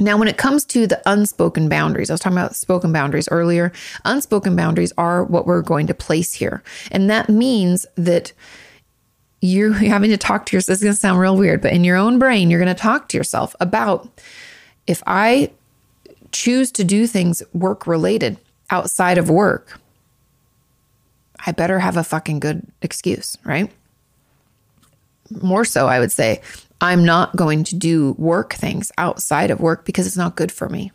now, 0.00 0.16
when 0.16 0.28
it 0.28 0.38
comes 0.38 0.64
to 0.66 0.86
the 0.86 1.00
unspoken 1.04 1.68
boundaries, 1.68 2.08
I 2.08 2.14
was 2.14 2.20
talking 2.20 2.38
about 2.38 2.56
spoken 2.56 2.90
boundaries 2.90 3.28
earlier. 3.30 3.70
Unspoken 4.06 4.56
boundaries 4.56 4.92
are 4.96 5.24
what 5.24 5.46
we're 5.46 5.60
going 5.60 5.86
to 5.88 5.94
place 5.94 6.32
here. 6.32 6.62
And 6.90 7.10
that 7.10 7.28
means 7.28 7.84
that 7.96 8.32
you're 9.40 9.72
having 9.72 10.10
to 10.10 10.16
talk 10.16 10.46
to 10.46 10.56
yourself. 10.56 10.66
This 10.74 10.78
is 10.78 10.84
going 10.84 10.94
to 10.94 11.00
sound 11.00 11.18
real 11.18 11.36
weird, 11.36 11.62
but 11.62 11.72
in 11.72 11.84
your 11.84 11.96
own 11.96 12.18
brain, 12.18 12.50
you're 12.50 12.60
going 12.60 12.74
to 12.74 12.80
talk 12.80 13.08
to 13.08 13.16
yourself 13.16 13.56
about 13.60 14.08
if 14.86 15.02
I 15.06 15.50
choose 16.32 16.70
to 16.72 16.84
do 16.84 17.06
things 17.06 17.42
work 17.52 17.86
related 17.86 18.38
outside 18.70 19.18
of 19.18 19.30
work, 19.30 19.80
I 21.46 21.52
better 21.52 21.78
have 21.78 21.96
a 21.96 22.04
fucking 22.04 22.40
good 22.40 22.66
excuse, 22.82 23.36
right? 23.44 23.70
More 25.42 25.64
so, 25.64 25.86
I 25.86 26.00
would 26.00 26.12
say, 26.12 26.42
I'm 26.80 27.04
not 27.04 27.36
going 27.36 27.64
to 27.64 27.76
do 27.76 28.14
work 28.18 28.54
things 28.54 28.90
outside 28.98 29.50
of 29.50 29.60
work 29.60 29.84
because 29.84 30.06
it's 30.06 30.16
not 30.16 30.36
good 30.36 30.52
for 30.52 30.68
me. 30.68 30.92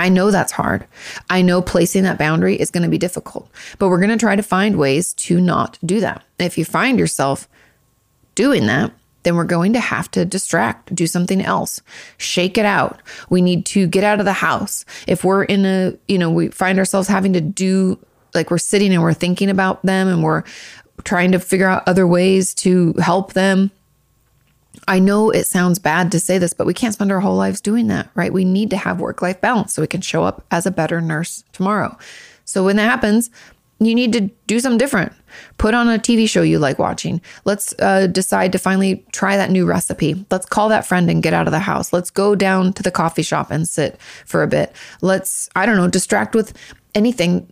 I 0.00 0.08
know 0.08 0.30
that's 0.30 0.52
hard. 0.52 0.86
I 1.28 1.42
know 1.42 1.60
placing 1.60 2.04
that 2.04 2.18
boundary 2.18 2.56
is 2.56 2.70
going 2.70 2.84
to 2.84 2.88
be 2.88 2.96
difficult, 2.96 3.50
but 3.78 3.88
we're 3.88 3.98
going 3.98 4.10
to 4.10 4.16
try 4.16 4.34
to 4.34 4.42
find 4.42 4.76
ways 4.76 5.12
to 5.14 5.40
not 5.40 5.78
do 5.84 6.00
that. 6.00 6.24
If 6.38 6.56
you 6.56 6.64
find 6.64 6.98
yourself 6.98 7.46
doing 8.34 8.66
that, 8.66 8.92
then 9.24 9.36
we're 9.36 9.44
going 9.44 9.74
to 9.74 9.80
have 9.80 10.10
to 10.12 10.24
distract, 10.24 10.94
do 10.94 11.06
something 11.06 11.42
else, 11.42 11.82
shake 12.16 12.56
it 12.56 12.64
out. 12.64 13.02
We 13.28 13.42
need 13.42 13.66
to 13.66 13.86
get 13.86 14.02
out 14.02 14.20
of 14.20 14.24
the 14.24 14.32
house. 14.32 14.86
If 15.06 15.22
we're 15.22 15.44
in 15.44 15.66
a, 15.66 15.98
you 16.08 16.16
know, 16.16 16.30
we 16.30 16.48
find 16.48 16.78
ourselves 16.78 17.06
having 17.06 17.34
to 17.34 17.42
do 17.42 17.98
like 18.34 18.50
we're 18.50 18.56
sitting 18.56 18.94
and 18.94 19.02
we're 19.02 19.12
thinking 19.12 19.50
about 19.50 19.82
them 19.82 20.08
and 20.08 20.22
we're 20.22 20.44
trying 21.04 21.32
to 21.32 21.38
figure 21.38 21.68
out 21.68 21.82
other 21.86 22.06
ways 22.06 22.54
to 22.54 22.94
help 22.94 23.34
them. 23.34 23.70
I 24.90 24.98
know 24.98 25.30
it 25.30 25.46
sounds 25.46 25.78
bad 25.78 26.10
to 26.10 26.18
say 26.18 26.36
this, 26.38 26.52
but 26.52 26.66
we 26.66 26.74
can't 26.74 26.92
spend 26.92 27.12
our 27.12 27.20
whole 27.20 27.36
lives 27.36 27.60
doing 27.60 27.86
that, 27.86 28.10
right? 28.16 28.32
We 28.32 28.44
need 28.44 28.70
to 28.70 28.76
have 28.76 29.00
work 29.00 29.22
life 29.22 29.40
balance 29.40 29.72
so 29.72 29.82
we 29.82 29.86
can 29.86 30.00
show 30.00 30.24
up 30.24 30.44
as 30.50 30.66
a 30.66 30.72
better 30.72 31.00
nurse 31.00 31.44
tomorrow. 31.52 31.96
So 32.44 32.64
when 32.64 32.74
that 32.74 32.90
happens, 32.90 33.30
you 33.78 33.94
need 33.94 34.12
to 34.14 34.22
do 34.48 34.58
something 34.58 34.78
different. 34.78 35.12
Put 35.58 35.74
on 35.74 35.88
a 35.88 35.96
TV 35.96 36.28
show 36.28 36.42
you 36.42 36.58
like 36.58 36.80
watching. 36.80 37.20
Let's 37.44 37.72
uh, 37.78 38.08
decide 38.08 38.50
to 38.50 38.58
finally 38.58 39.06
try 39.12 39.36
that 39.36 39.52
new 39.52 39.64
recipe. 39.64 40.26
Let's 40.28 40.44
call 40.44 40.68
that 40.70 40.84
friend 40.84 41.08
and 41.08 41.22
get 41.22 41.34
out 41.34 41.46
of 41.46 41.52
the 41.52 41.60
house. 41.60 41.92
Let's 41.92 42.10
go 42.10 42.34
down 42.34 42.72
to 42.72 42.82
the 42.82 42.90
coffee 42.90 43.22
shop 43.22 43.52
and 43.52 43.68
sit 43.68 43.96
for 44.26 44.42
a 44.42 44.48
bit. 44.48 44.74
Let's, 45.02 45.48
I 45.54 45.66
don't 45.66 45.76
know, 45.76 45.86
distract 45.86 46.34
with 46.34 46.52
anything 46.96 47.48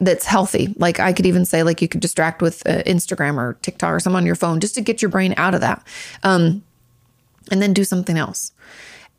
that's 0.00 0.26
healthy. 0.26 0.74
Like 0.76 1.00
I 1.00 1.14
could 1.14 1.24
even 1.24 1.46
say, 1.46 1.62
like 1.62 1.80
you 1.80 1.88
could 1.88 2.02
distract 2.02 2.42
with 2.42 2.66
uh, 2.66 2.82
Instagram 2.82 3.38
or 3.38 3.54
TikTok 3.62 3.92
or 3.92 4.00
something 4.00 4.18
on 4.18 4.26
your 4.26 4.34
phone 4.34 4.60
just 4.60 4.74
to 4.74 4.82
get 4.82 5.00
your 5.00 5.08
brain 5.08 5.32
out 5.36 5.54
of 5.54 5.62
that. 5.62 5.86
Um, 6.22 6.62
and 7.50 7.62
then 7.62 7.72
do 7.72 7.84
something 7.84 8.16
else. 8.16 8.52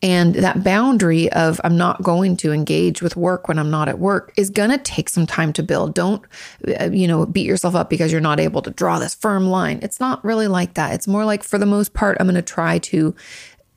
And 0.02 0.36
that 0.36 0.64
boundary 0.64 1.32
of 1.32 1.60
I'm 1.64 1.76
not 1.76 2.04
going 2.04 2.38
to 2.38 2.52
engage 2.52 3.02
with 3.02 3.16
work 3.16 3.48
when 3.48 3.58
I'm 3.58 3.72
not 3.72 3.90
at 3.90 3.98
work 3.98 4.32
is 4.38 4.52
going 4.52 4.70
to 4.70 4.78
take 4.78 5.10
some 5.10 5.26
time 5.26 5.52
to 5.54 5.64
build. 5.64 5.96
Don't, 5.96 6.24
uh, 6.80 6.92
you 6.92 7.08
know, 7.08 7.26
beat 7.26 7.48
yourself 7.48 7.74
up 7.74 7.90
because 7.90 8.12
you're 8.12 8.22
not 8.22 8.40
able 8.40 8.62
to 8.62 8.70
draw 8.70 9.00
this 9.00 9.16
firm 9.16 9.48
line. 9.48 9.80
It's 9.82 10.00
not 10.00 10.24
really 10.24 10.48
like 10.48 10.76
that. 10.76 10.94
It's 10.94 11.08
more 11.08 11.26
like, 11.26 11.44
for 11.44 11.58
the 11.58 11.66
most 11.66 11.96
part, 11.96 12.18
I'm 12.20 12.28
going 12.28 12.36
to 12.36 12.44
try 12.44 12.78
to 12.78 13.16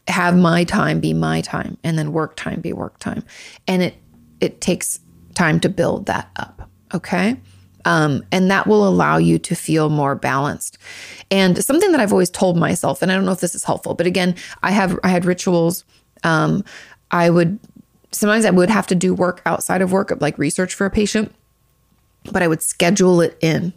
have 0.08 0.36
my 0.36 0.64
time 0.64 1.00
be 1.00 1.14
my 1.14 1.40
time 1.40 1.78
and 1.82 1.98
then 1.98 2.12
work 2.12 2.36
time 2.36 2.60
be 2.60 2.74
work 2.74 2.98
time. 2.98 3.24
And 3.66 3.82
it, 3.82 3.94
it 4.40 4.60
takes 4.60 5.00
time 5.34 5.58
to 5.60 5.70
build 5.70 6.04
that 6.06 6.28
up. 6.36 6.68
Okay. 6.92 7.38
Um, 7.84 8.24
and 8.30 8.50
that 8.50 8.66
will 8.66 8.86
allow 8.86 9.16
you 9.16 9.38
to 9.38 9.54
feel 9.54 9.88
more 9.88 10.14
balanced. 10.14 10.78
And 11.30 11.62
something 11.64 11.92
that 11.92 12.00
I've 12.00 12.12
always 12.12 12.30
told 12.30 12.56
myself, 12.56 13.02
and 13.02 13.10
I 13.10 13.14
don't 13.14 13.24
know 13.24 13.32
if 13.32 13.40
this 13.40 13.54
is 13.54 13.64
helpful, 13.64 13.94
but 13.94 14.06
again, 14.06 14.34
I 14.62 14.70
have 14.70 14.98
I 15.02 15.08
had 15.08 15.24
rituals 15.24 15.84
um, 16.24 16.64
I 17.10 17.30
would 17.30 17.58
sometimes 18.12 18.44
I 18.44 18.50
would 18.50 18.70
have 18.70 18.86
to 18.88 18.94
do 18.94 19.14
work 19.14 19.42
outside 19.46 19.82
of 19.82 19.92
work, 19.92 20.12
like 20.20 20.38
research 20.38 20.74
for 20.74 20.86
a 20.86 20.90
patient, 20.90 21.34
but 22.32 22.42
I 22.42 22.48
would 22.48 22.62
schedule 22.62 23.20
it 23.20 23.36
in. 23.40 23.72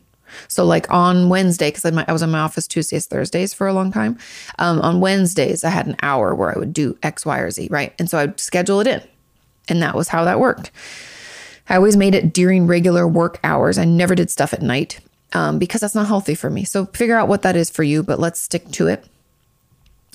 So, 0.48 0.66
like 0.66 0.90
on 0.90 1.30
Wednesday, 1.30 1.70
because 1.70 1.86
I 1.86 2.12
was 2.12 2.24
in 2.24 2.32
my 2.32 2.40
office 2.40 2.68
Tuesdays, 2.68 3.06
Thursdays 3.06 3.54
for 3.54 3.68
a 3.68 3.74
long 3.74 3.92
time. 3.92 4.18
Um, 4.58 4.82
on 4.82 5.00
Wednesdays, 5.00 5.64
I 5.64 5.70
had 5.70 5.86
an 5.86 5.96
hour 6.02 6.34
where 6.34 6.56
I 6.56 6.58
would 6.58 6.74
do 6.74 6.98
X, 7.04 7.24
Y, 7.24 7.38
or 7.38 7.52
Z, 7.52 7.68
right? 7.70 7.94
And 8.00 8.10
so 8.10 8.18
I'd 8.18 8.40
schedule 8.40 8.80
it 8.80 8.88
in. 8.88 9.02
And 9.70 9.82
that 9.84 9.96
was 9.96 10.08
how 10.08 10.24
that 10.26 10.40
worked. 10.40 10.72
I 11.70 11.76
always 11.76 11.96
made 11.96 12.16
it 12.16 12.34
during 12.34 12.68
regular 12.68 13.08
work 13.08 13.40
hours. 13.44 13.78
I 13.78 13.86
never 13.86 14.16
did 14.16 14.30
stuff 14.30 14.54
at 14.54 14.62
night 14.62 15.00
um, 15.34 15.60
because 15.60 15.82
that's 15.82 15.96
not 15.96 16.08
healthy 16.08 16.36
for 16.36 16.50
me. 16.50 16.64
So, 16.64 16.86
figure 16.88 17.18
out 17.18 17.28
what 17.28 17.42
that 17.44 17.56
is 17.56 17.70
for 17.70 17.84
you, 17.84 18.04
but 18.04 18.20
let's 18.20 18.42
stick 18.42 18.70
to 18.72 18.88
it. 18.88 19.06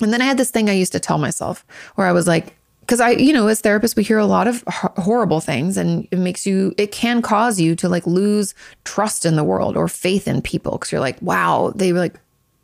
And 0.01 0.13
then 0.13 0.21
I 0.21 0.25
had 0.25 0.37
this 0.37 0.51
thing 0.51 0.69
I 0.69 0.73
used 0.73 0.93
to 0.93 0.99
tell 0.99 1.17
myself 1.17 1.65
where 1.95 2.07
I 2.07 2.11
was 2.11 2.27
like, 2.27 2.55
because 2.81 3.01
I, 3.01 3.11
you 3.11 3.33
know, 3.33 3.47
as 3.47 3.61
therapists, 3.61 3.95
we 3.95 4.03
hear 4.03 4.17
a 4.17 4.25
lot 4.25 4.47
of 4.47 4.63
horrible 4.67 5.41
things 5.41 5.77
and 5.77 6.07
it 6.09 6.17
makes 6.17 6.47
you, 6.47 6.73
it 6.75 6.91
can 6.91 7.21
cause 7.21 7.59
you 7.59 7.75
to 7.75 7.87
like 7.87 8.07
lose 8.07 8.55
trust 8.83 9.25
in 9.27 9.35
the 9.35 9.43
world 9.43 9.77
or 9.77 9.87
faith 9.87 10.27
in 10.27 10.41
people. 10.41 10.75
Cause 10.77 10.91
you're 10.91 10.99
like, 10.99 11.21
wow, 11.21 11.71
they 11.75 11.93
were 11.93 11.99
like, 11.99 12.15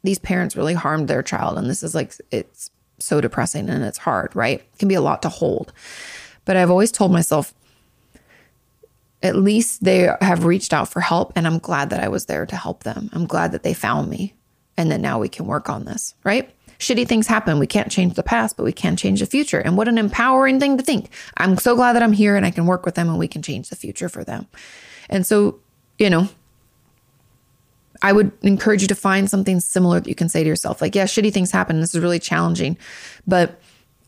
these 0.03 0.17
parents 0.17 0.55
really 0.55 0.73
harmed 0.73 1.07
their 1.07 1.21
child. 1.21 1.59
And 1.59 1.69
this 1.69 1.83
is 1.83 1.93
like, 1.93 2.13
it's 2.31 2.71
so 2.97 3.21
depressing 3.21 3.69
and 3.69 3.83
it's 3.83 3.99
hard, 3.99 4.36
right? 4.36 4.61
It 4.61 4.79
can 4.79 4.88
be 4.88 4.95
a 4.95 5.01
lot 5.01 5.21
to 5.21 5.29
hold. 5.29 5.71
But 6.43 6.57
I've 6.57 6.71
always 6.71 6.91
told 6.91 7.11
myself, 7.11 7.53
at 9.26 9.36
least 9.36 9.84
they 9.84 10.09
have 10.21 10.45
reached 10.45 10.73
out 10.73 10.88
for 10.88 11.01
help. 11.01 11.34
And 11.36 11.47
I'm 11.47 11.59
glad 11.59 11.89
that 11.89 12.03
I 12.03 12.07
was 12.07 12.26
there 12.26 12.45
to 12.45 12.55
help 12.55 12.84
them. 12.84 13.09
I'm 13.13 13.26
glad 13.26 13.51
that 13.51 13.63
they 13.63 13.73
found 13.73 14.09
me 14.09 14.34
and 14.78 14.91
that 14.91 15.01
now 15.01 15.19
we 15.19 15.30
can 15.30 15.45
work 15.45 15.69
on 15.69 15.86
this, 15.86 16.15
right? 16.23 16.49
Shitty 16.80 17.07
things 17.07 17.28
happen. 17.28 17.57
We 17.57 17.67
can't 17.67 17.91
change 17.91 18.13
the 18.13 18.23
past, 18.23 18.57
but 18.57 18.63
we 18.63 18.73
can 18.73 18.95
change 18.95 19.21
the 19.21 19.26
future. 19.26 19.59
And 19.59 19.78
what 19.78 19.88
an 19.88 19.97
empowering 19.97 20.59
thing 20.59 20.78
to 20.78 20.84
think. 20.84 21.09
I'm 21.38 21.57
so 21.57 21.76
glad 21.76 21.93
that 21.93 22.03
I'm 22.03 22.13
here 22.13 22.36
and 22.36 22.45
I 22.45 22.51
can 22.51 22.65
work 22.65 22.86
with 22.86 22.95
them 22.95 23.09
and 23.09 23.17
we 23.17 23.28
can 23.28 23.41
change 23.41 23.69
the 23.69 23.76
future 23.76 24.09
for 24.09 24.23
them. 24.23 24.47
And 25.09 25.26
so, 25.26 25.59
you 25.97 26.09
know, 26.09 26.28
I 28.01 28.11
would 28.11 28.32
encourage 28.41 28.82
you 28.82 28.88
to 28.89 28.95
find 28.95 29.30
something 29.30 29.59
similar 29.59 30.01
that 30.01 30.09
you 30.09 30.15
can 30.15 30.30
say 30.30 30.43
to 30.43 30.49
yourself, 30.49 30.82
like, 30.82 30.95
yeah, 30.95 31.05
shitty 31.05 31.34
things 31.34 31.51
happen. 31.51 31.80
This 31.80 31.95
is 31.95 32.01
really 32.01 32.19
challenging, 32.19 32.78
but 33.26 33.59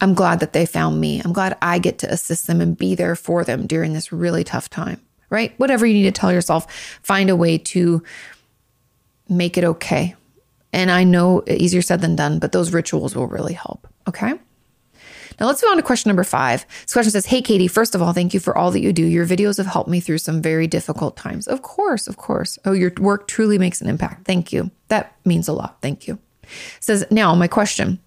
I'm 0.02 0.14
glad 0.14 0.42
that 0.42 0.54
they 0.54 0.66
found 0.66 1.00
me. 1.02 1.22
I'm 1.22 1.34
glad 1.34 1.58
I 1.62 1.80
get 1.80 1.98
to 2.00 2.12
assist 2.12 2.48
them 2.48 2.62
and 2.62 2.78
be 2.78 2.96
there 2.96 3.16
for 3.16 3.44
them 3.44 3.66
during 3.66 3.94
this 3.94 4.12
really 4.12 4.44
tough 4.44 4.70
time, 4.70 5.02
right? 5.30 5.54
Whatever 5.58 5.86
you 5.86 5.94
need 5.94 6.04
to 6.04 6.12
tell 6.12 6.32
yourself, 6.32 6.72
find 7.04 7.30
a 7.30 7.36
way 7.36 7.58
to 7.58 8.04
make 9.30 9.58
it 9.58 9.64
okay 9.64 10.16
and 10.74 10.92
I 10.92 11.04
know 11.04 11.44
easier 11.48 11.82
said 11.82 12.02
than 12.02 12.16
done, 12.16 12.40
but 12.40 12.52
those 12.52 12.74
rituals 12.74 13.16
will 13.16 13.28
really 13.28 13.54
help. 13.54 13.88
Okay. 14.08 14.34
Now 15.40 15.46
let's 15.46 15.62
move 15.62 15.72
on 15.72 15.78
to 15.78 15.84
question 15.84 16.10
number 16.10 16.24
five. 16.24 16.66
This 16.84 16.94
question 16.94 17.12
says, 17.12 17.28
Hey, 17.28 17.42
Kati, 17.42 17.70
first 17.70 17.94
of 17.94 18.02
all, 18.02 18.12
thank 18.12 18.34
you 18.34 18.40
for 18.40 18.58
all 18.58 18.72
that 18.72 18.82
you 18.82 18.92
do. 18.92 19.04
Your 19.04 19.26
videos 19.26 19.58
have 19.58 19.68
helped 19.68 19.90
me 19.90 20.00
through 20.00 20.18
some 20.18 20.42
very 20.42 20.68
difficult 20.68 21.16
times. 21.16 21.48
Of 21.48 21.62
course, 21.62 22.08
of 22.08 22.18
course. 22.18 22.58
Oh, 22.66 22.74
your 22.74 22.92
work 23.00 23.28
truly 23.28 23.58
makes 23.58 23.82
an 23.82 23.90
impact. 23.90 24.26
Thank 24.26 24.52
you. 24.52 24.72
That 24.88 25.16
means 25.26 25.48
a 25.48 25.54
lot. 25.54 25.78
Thank 25.82 26.08
you. 26.08 26.20
It 26.44 26.50
says, 26.84 27.06
now 27.12 27.36
my 27.36 27.48
question 27.48 28.00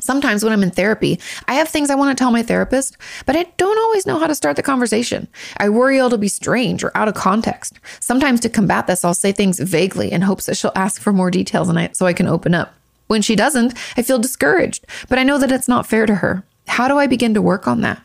Sometimes 0.00 0.44
when 0.44 0.52
I'm 0.52 0.62
in 0.62 0.70
therapy, 0.70 1.18
I 1.48 1.54
have 1.54 1.68
things 1.68 1.90
I 1.90 1.96
want 1.96 2.16
to 2.16 2.22
tell 2.22 2.30
my 2.30 2.42
therapist, 2.42 2.96
but 3.26 3.34
I 3.34 3.44
don't 3.56 3.78
always 3.78 4.06
know 4.06 4.18
how 4.18 4.28
to 4.28 4.34
start 4.34 4.54
the 4.54 4.62
conversation. 4.62 5.26
I 5.56 5.68
worry 5.68 5.98
it'll 5.98 6.16
be 6.18 6.28
strange 6.28 6.84
or 6.84 6.96
out 6.96 7.08
of 7.08 7.14
context. 7.14 7.80
Sometimes 7.98 8.38
to 8.40 8.48
combat 8.48 8.86
this, 8.86 9.04
I'll 9.04 9.12
say 9.12 9.32
things 9.32 9.58
vaguely 9.58 10.12
in 10.12 10.22
hopes 10.22 10.46
that 10.46 10.56
she'll 10.56 10.72
ask 10.76 11.02
for 11.02 11.12
more 11.12 11.32
details 11.32 11.68
and 11.68 11.78
I, 11.78 11.90
so 11.92 12.06
I 12.06 12.12
can 12.12 12.28
open 12.28 12.54
up. 12.54 12.74
When 13.08 13.22
she 13.22 13.34
doesn't, 13.34 13.74
I 13.96 14.02
feel 14.02 14.20
discouraged, 14.20 14.86
but 15.08 15.18
I 15.18 15.24
know 15.24 15.38
that 15.38 15.50
it's 15.50 15.66
not 15.66 15.86
fair 15.86 16.06
to 16.06 16.16
her. 16.16 16.44
How 16.68 16.86
do 16.86 16.98
I 16.98 17.08
begin 17.08 17.34
to 17.34 17.42
work 17.42 17.66
on 17.66 17.80
that? 17.80 18.00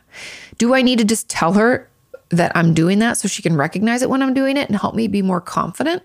Do 0.58 0.74
I 0.74 0.82
need 0.82 0.98
to 0.98 1.06
just 1.06 1.30
tell 1.30 1.54
her 1.54 1.88
that 2.30 2.52
I'm 2.56 2.74
doing 2.74 3.00
that 3.00 3.18
so 3.18 3.28
she 3.28 3.44
can 3.44 3.56
recognize 3.56 4.02
it 4.02 4.10
when 4.10 4.24
I'm 4.24 4.34
doing 4.34 4.58
it 4.58 4.68
and 4.68 4.80
help 4.80 4.96
me 4.96 5.08
be 5.08 5.22
more 5.22 5.42
confident? 5.42 6.02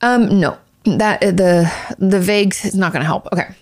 Um, 0.00 0.40
no. 0.40 0.56
That 0.84 1.20
the 1.20 1.72
the 1.98 2.18
vague 2.18 2.54
is 2.64 2.74
not 2.74 2.92
going 2.92 3.02
to 3.02 3.06
help. 3.06 3.28
Okay 3.32 3.54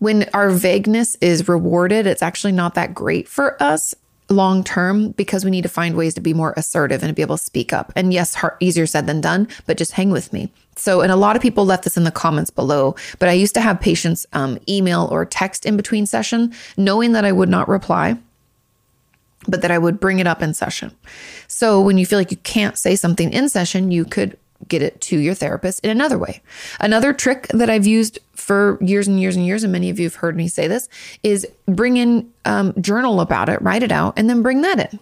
when 0.00 0.28
our 0.34 0.50
vagueness 0.50 1.16
is 1.20 1.48
rewarded, 1.48 2.06
it's 2.06 2.22
actually 2.22 2.52
not 2.52 2.74
that 2.74 2.94
great 2.94 3.28
for 3.28 3.62
us 3.62 3.94
long 4.28 4.62
term 4.62 5.10
because 5.12 5.44
we 5.44 5.50
need 5.50 5.62
to 5.62 5.68
find 5.68 5.96
ways 5.96 6.14
to 6.14 6.20
be 6.20 6.32
more 6.32 6.54
assertive 6.56 7.02
and 7.02 7.10
to 7.10 7.14
be 7.14 7.22
able 7.22 7.36
to 7.36 7.44
speak 7.44 7.72
up. 7.72 7.92
And 7.96 8.12
yes, 8.12 8.34
hard, 8.34 8.56
easier 8.60 8.86
said 8.86 9.06
than 9.06 9.20
done, 9.20 9.48
but 9.66 9.76
just 9.76 9.92
hang 9.92 10.10
with 10.10 10.32
me. 10.32 10.52
So, 10.76 11.00
and 11.00 11.12
a 11.12 11.16
lot 11.16 11.36
of 11.36 11.42
people 11.42 11.66
left 11.66 11.84
this 11.84 11.96
in 11.96 12.04
the 12.04 12.10
comments 12.10 12.50
below, 12.50 12.94
but 13.18 13.28
I 13.28 13.32
used 13.32 13.54
to 13.54 13.60
have 13.60 13.80
patients 13.80 14.26
um, 14.32 14.58
email 14.68 15.08
or 15.10 15.24
text 15.24 15.66
in 15.66 15.76
between 15.76 16.06
session, 16.06 16.54
knowing 16.76 17.12
that 17.12 17.24
I 17.24 17.32
would 17.32 17.48
not 17.48 17.68
reply 17.68 18.16
but 19.48 19.62
that 19.62 19.70
I 19.70 19.78
would 19.78 20.00
bring 20.00 20.18
it 20.18 20.26
up 20.26 20.42
in 20.42 20.52
session. 20.54 20.92
So 21.48 21.80
when 21.80 21.98
you 21.98 22.06
feel 22.06 22.18
like 22.18 22.30
you 22.30 22.36
can't 22.38 22.76
say 22.76 22.94
something 22.94 23.32
in 23.32 23.48
session, 23.48 23.90
you 23.90 24.04
could 24.04 24.36
get 24.68 24.82
it 24.82 25.00
to 25.00 25.18
your 25.18 25.34
therapist 25.34 25.84
in 25.84 25.90
another 25.90 26.18
way. 26.18 26.42
Another 26.80 27.12
trick 27.12 27.48
that 27.48 27.70
I've 27.70 27.86
used 27.86 28.18
for 28.32 28.78
years 28.80 29.08
and 29.08 29.20
years 29.20 29.36
and 29.36 29.46
years, 29.46 29.62
and 29.62 29.72
many 29.72 29.90
of 29.90 29.98
you 29.98 30.06
have 30.06 30.16
heard 30.16 30.36
me 30.36 30.48
say 30.48 30.68
this, 30.68 30.88
is 31.22 31.46
bring 31.66 31.96
in 31.96 32.30
um, 32.44 32.74
journal 32.80 33.20
about 33.20 33.48
it, 33.48 33.60
write 33.62 33.82
it 33.82 33.92
out, 33.92 34.14
and 34.16 34.28
then 34.28 34.42
bring 34.42 34.62
that 34.62 34.92
in. 34.92 34.98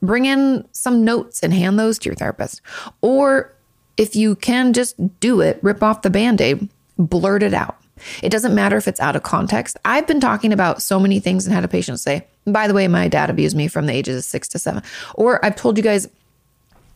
Bring 0.00 0.26
in 0.26 0.66
some 0.72 1.04
notes 1.04 1.42
and 1.42 1.52
hand 1.52 1.78
those 1.78 1.98
to 2.00 2.08
your 2.08 2.14
therapist. 2.14 2.60
Or 3.00 3.52
if 3.96 4.14
you 4.14 4.36
can 4.36 4.72
just 4.72 4.94
do 5.20 5.40
it, 5.40 5.58
rip 5.62 5.82
off 5.82 6.02
the 6.02 6.10
band 6.10 6.40
aid, 6.40 6.68
blurt 6.98 7.42
it 7.42 7.54
out. 7.54 7.76
It 8.22 8.30
doesn't 8.30 8.54
matter 8.54 8.76
if 8.76 8.86
it's 8.86 9.00
out 9.00 9.16
of 9.16 9.24
context. 9.24 9.76
I've 9.84 10.06
been 10.06 10.20
talking 10.20 10.52
about 10.52 10.82
so 10.82 11.00
many 11.00 11.18
things 11.18 11.46
and 11.46 11.54
had 11.54 11.64
a 11.64 11.68
patient 11.68 11.98
say, 11.98 12.26
by 12.46 12.68
the 12.68 12.74
way, 12.74 12.86
my 12.86 13.08
dad 13.08 13.28
abused 13.28 13.56
me 13.56 13.66
from 13.66 13.86
the 13.86 13.92
ages 13.92 14.18
of 14.18 14.24
six 14.24 14.46
to 14.48 14.58
seven. 14.58 14.82
Or 15.14 15.44
I've 15.44 15.56
told 15.56 15.76
you 15.76 15.82
guys 15.82 16.08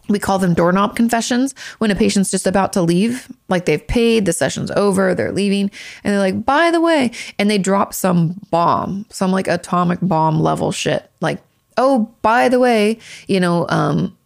we 0.09 0.19
call 0.19 0.39
them 0.39 0.55
doorknob 0.55 0.97
confessions 0.97 1.55
when 1.79 1.91
a 1.91 1.95
patient's 1.95 2.31
just 2.31 2.47
about 2.47 2.73
to 2.73 2.83
leave, 2.83 3.31
like 3.49 3.67
they've 3.67 3.87
paid, 3.87 4.27
the 4.27 4.33
session's 4.33 4.71
over, 4.73 5.15
they're 5.15 5.33
leaving, 5.33 5.71
and 6.03 6.13
they're 6.13 6.19
like, 6.19 6.45
by 6.45 6.71
the 6.71 6.81
way, 6.81 7.13
and 7.39 7.49
they 7.49 7.59
drop 7.59 7.95
some 7.95 8.41
bomb, 8.51 9.07
some 9.11 9.31
like 9.31 9.47
atomic 9.47 10.01
bomb 10.03 10.41
level 10.41 10.73
shit. 10.73 11.09
Like, 11.21 11.41
Oh, 11.77 12.11
by 12.23 12.49
the 12.49 12.59
way, 12.59 12.99
you 13.27 13.41
know, 13.41 13.67
um, 13.69 14.17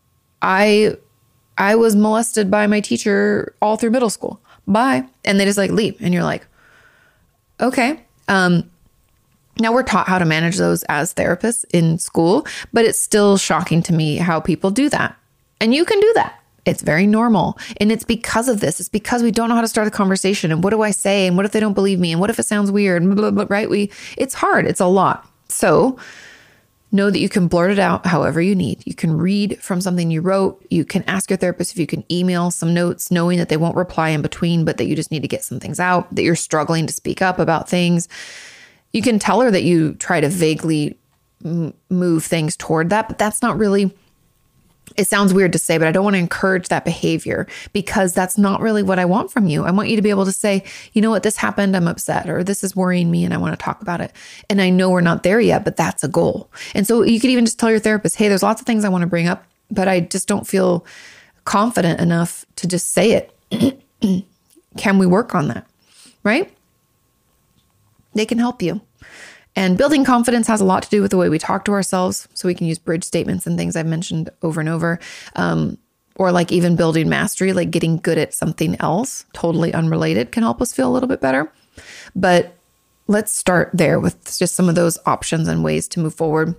I 0.43 0.97
I 1.59 1.77
was 1.77 1.97
molested 1.97 2.51
by 2.51 2.67
my 2.67 2.81
teacher 2.81 3.55
all 3.63 3.77
through 3.77 3.91
middle 3.91 4.11
school. 4.11 4.41
Bye. 4.67 5.05
And 5.25 5.39
they 5.39 5.45
just 5.45 5.59
like 5.59 5.71
leave. 5.71 5.97
And 6.01 6.13
you're 6.13 6.25
like, 6.25 6.47
okay. 7.61 8.01
Um, 8.29 8.71
now 9.59 9.73
we're 9.73 9.85
taught 9.85 10.09
how 10.09 10.19
to 10.19 10.25
manage 10.25 10.59
those 10.59 10.83
as 10.85 11.15
therapists 11.15 11.65
in 11.73 11.99
school, 11.99 12.47
but 12.73 12.85
it's 12.85 12.99
still 12.99 13.39
shocking 13.39 13.83
to 13.85 13.93
me 13.95 14.17
how 14.17 14.39
people 14.41 14.71
do 14.71 14.91
that. 14.91 15.17
And 15.61 15.75
you 15.75 15.85
can 15.85 16.01
do 16.01 16.13
that. 16.15 16.41
It's 16.65 16.83
very 16.83 17.07
normal. 17.07 17.59
And 17.81 17.93
it's 17.93 18.05
because 18.05 18.49
of 18.49 18.61
this. 18.61 18.81
It's 18.81 18.89
because 18.89 19.23
we 19.23 19.31
don't 19.31 19.49
know 19.49 19.55
how 19.55 19.61
to 19.61 19.69
start 19.69 19.87
a 19.87 19.91
conversation. 19.91 20.51
And 20.51 20.65
what 20.65 20.71
do 20.71 20.83
I 20.83 20.91
say? 20.91 21.27
And 21.27 21.37
what 21.37 21.47
if 21.47 21.53
they 21.53 21.61
don't 21.61 21.75
believe 21.75 22.01
me? 22.01 22.11
And 22.11 22.21
what 22.21 22.29
if 22.29 22.39
it 22.39 22.47
sounds 22.47 22.71
weird? 22.73 23.05
Blah, 23.05 23.15
blah, 23.15 23.31
blah, 23.31 23.47
right? 23.49 23.71
We 23.71 23.91
it's 24.17 24.35
hard. 24.35 24.67
It's 24.67 24.81
a 24.81 24.87
lot. 24.87 25.31
So 25.49 25.97
know 26.93 27.11
that 27.11 27.21
you 27.21 27.29
can 27.29 27.47
blurt 27.47 27.71
it 27.71 27.79
out 27.79 28.07
however 28.07 28.41
you 28.41 28.55
need. 28.55 28.83
You 28.87 28.95
can 28.95 29.17
read 29.17 29.61
from 29.61 29.81
something 29.81 30.11
you 30.11 30.21
wrote. 30.21 30.65
You 30.71 30.85
can 30.85 31.05
ask 31.05 31.31
your 31.31 31.37
therapist 31.37 31.73
if 31.73 31.79
you 31.79 31.87
can 31.87 32.05
email 32.11 32.51
some 32.51 32.75
notes, 32.75 33.11
knowing 33.11 33.39
that 33.39 33.49
they 33.49 33.57
won't 33.57 33.77
reply 33.77 34.11
in 34.11 34.23
between, 34.23 34.65
but 34.65 34.77
that 34.79 34.87
you 34.87 34.97
just 34.97 35.11
need 35.11 35.23
to 35.23 35.29
get 35.29 35.45
some 35.45 35.61
things 35.61 35.79
out, 35.79 36.13
that 36.15 36.23
you're 36.23 36.37
struggling 36.37 36.87
to 36.87 36.93
speak 36.93 37.23
up 37.23 37.39
about 37.39 37.69
things. 37.69 38.09
You 38.93 39.03
can 39.03 39.19
tell 39.19 39.41
her 39.41 39.51
that 39.51 39.65
you 39.65 39.95
try 39.95 40.21
to 40.21 40.29
vaguely 40.29 40.99
move 41.91 42.25
things 42.25 42.57
toward 42.57 42.91
that, 42.91 43.09
but 43.09 43.19
that's 43.19 43.43
not 43.43 43.59
really 43.59 43.95
it 44.97 45.07
sounds 45.07 45.35
weird 45.35 45.53
to 45.53 45.59
say, 45.59 45.79
but 45.79 45.89
I 45.89 45.93
don't 45.93 46.05
want 46.05 46.15
to 46.15 46.21
encourage 46.21 46.69
that 46.69 46.85
behavior 46.85 47.47
because 47.73 48.13
that's 48.13 48.39
not 48.39 48.61
really 48.61 48.83
what 48.83 48.99
I 48.99 49.05
want 49.05 49.31
from 49.31 49.47
you. 49.47 49.65
I 49.65 49.71
want 49.71 49.89
you 49.89 49.97
to 49.97 50.03
be 50.03 50.11
able 50.11 50.25
to 50.25 50.33
say, 50.33 50.63
you 50.93 51.03
know 51.03 51.11
what, 51.11 51.23
this 51.23 51.37
happened, 51.37 51.77
I'm 51.77 51.89
upset, 51.89 52.31
or 52.31 52.45
this 52.45 52.63
is 52.63 52.77
worrying 52.77 53.11
me 53.11 53.25
and 53.25 53.35
I 53.35 53.37
want 53.37 53.59
to 53.59 53.63
talk 53.63 53.83
about 53.83 54.01
it. 54.01 54.13
And 54.49 54.61
I 54.61 54.71
know 54.71 54.91
we're 54.91 55.01
not 55.01 55.23
there 55.23 55.41
yet, 55.41 55.65
but 55.65 55.77
that's 55.77 56.05
a 56.05 56.09
goal. 56.09 56.51
And 56.75 56.87
so 56.87 57.03
you 57.03 57.21
could 57.21 57.31
even 57.31 57.45
just 57.45 57.59
tell 57.59 57.71
your 57.71 57.81
therapist, 57.81 58.17
hey, 58.17 58.29
there's 58.29 58.43
lots 58.43 58.61
of 58.61 58.67
things 58.67 58.85
I 58.85 58.89
want 58.89 59.03
to 59.03 59.09
bring 59.09 59.27
up, 59.27 59.45
but 59.71 59.89
I 59.89 60.01
just 60.01 60.29
don't 60.29 60.47
feel 60.47 60.87
confident 61.45 62.01
enough 62.01 62.45
to 62.57 62.67
just 62.67 62.91
say 62.91 63.13
it. 63.51 63.83
Can 64.77 64.99
we 64.99 65.07
work 65.07 65.35
on 65.35 65.49
that? 65.49 65.67
Right? 66.23 66.53
They 68.15 68.27
can 68.27 68.39
help 68.39 68.63
you. 68.63 68.81
And 69.57 69.79
building 69.79 70.05
confidence 70.05 70.47
has 70.47 70.61
a 70.61 70.65
lot 70.65 70.83
to 70.85 70.91
do 70.91 71.03
with 71.03 71.11
the 71.11 71.17
way 71.17 71.29
we 71.29 71.39
talk 71.39 71.65
to 71.65 71.73
ourselves. 71.73 72.29
So 72.35 72.47
we 72.47 72.55
can 72.55 72.67
use 72.67 72.79
bridge 72.79 73.05
statements 73.05 73.47
and 73.47 73.57
things 73.57 73.75
I've 73.75 73.87
mentioned 73.87 74.31
over 74.43 74.61
and 74.61 74.69
over. 74.69 75.01
Um, 75.35 75.79
or 76.17 76.33
like 76.33 76.53
even 76.53 76.77
building 76.77 77.09
mastery, 77.09 77.53
like 77.53 77.71
getting 77.71 77.99
good 77.99 78.19
at 78.19 78.35
something 78.35 78.77
else, 78.81 79.25
totally 79.33 79.73
unrelated, 79.75 80.33
can 80.33 80.43
help 80.43 80.63
us 80.63 80.73
feel 80.73 80.89
a 80.89 80.93
little 80.93 81.09
bit 81.09 81.21
better. 81.21 81.53
But 82.15 82.55
let's 83.07 83.33
start 83.33 83.71
there 83.75 84.01
with 84.01 84.25
just 84.39 84.55
some 84.55 84.69
of 84.69 84.75
those 84.75 84.99
options 85.07 85.47
and 85.49 85.63
ways 85.63 85.89
to 85.89 86.01
move 86.01 86.15
forward. 86.15 86.55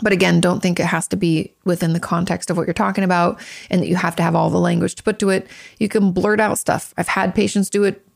But 0.00 0.12
again, 0.12 0.40
don't 0.40 0.60
think 0.60 0.78
it 0.78 0.86
has 0.86 1.08
to 1.08 1.16
be 1.16 1.52
within 1.64 1.92
the 1.92 2.00
context 2.00 2.50
of 2.50 2.56
what 2.56 2.66
you're 2.66 2.74
talking 2.74 3.04
about 3.04 3.40
and 3.68 3.82
that 3.82 3.88
you 3.88 3.96
have 3.96 4.16
to 4.16 4.22
have 4.22 4.34
all 4.34 4.48
the 4.48 4.58
language 4.58 4.94
to 4.96 5.02
put 5.02 5.18
to 5.18 5.30
it. 5.30 5.46
You 5.78 5.88
can 5.88 6.12
blurt 6.12 6.40
out 6.40 6.58
stuff. 6.58 6.94
I've 6.96 7.08
had 7.08 7.34
patients 7.34 7.68
do 7.68 7.84
it 7.84 8.07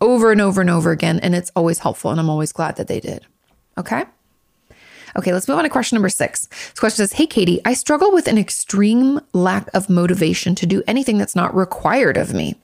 over 0.00 0.32
and 0.32 0.40
over 0.40 0.60
and 0.60 0.70
over 0.70 0.90
again. 0.90 1.20
And 1.20 1.34
it's 1.34 1.52
always 1.54 1.80
helpful. 1.80 2.10
And 2.10 2.20
I'm 2.20 2.30
always 2.30 2.52
glad 2.52 2.76
that 2.76 2.88
they 2.88 3.00
did. 3.00 3.26
Okay. 3.76 4.04
Okay, 5.16 5.32
let's 5.32 5.48
move 5.48 5.58
on 5.58 5.64
to 5.64 5.70
question 5.70 5.96
number 5.96 6.08
six. 6.08 6.46
This 6.46 6.78
question 6.78 6.96
says 6.96 7.14
Hey, 7.14 7.26
Kati, 7.26 7.60
I 7.64 7.74
struggle 7.74 8.12
with 8.12 8.28
an 8.28 8.38
extreme 8.38 9.20
lack 9.32 9.68
of 9.74 9.88
motivation 9.88 10.54
to 10.56 10.66
do 10.66 10.82
anything 10.86 11.18
that's 11.18 11.36
not 11.36 11.54
required 11.54 12.16
of 12.16 12.34
me. 12.34 12.56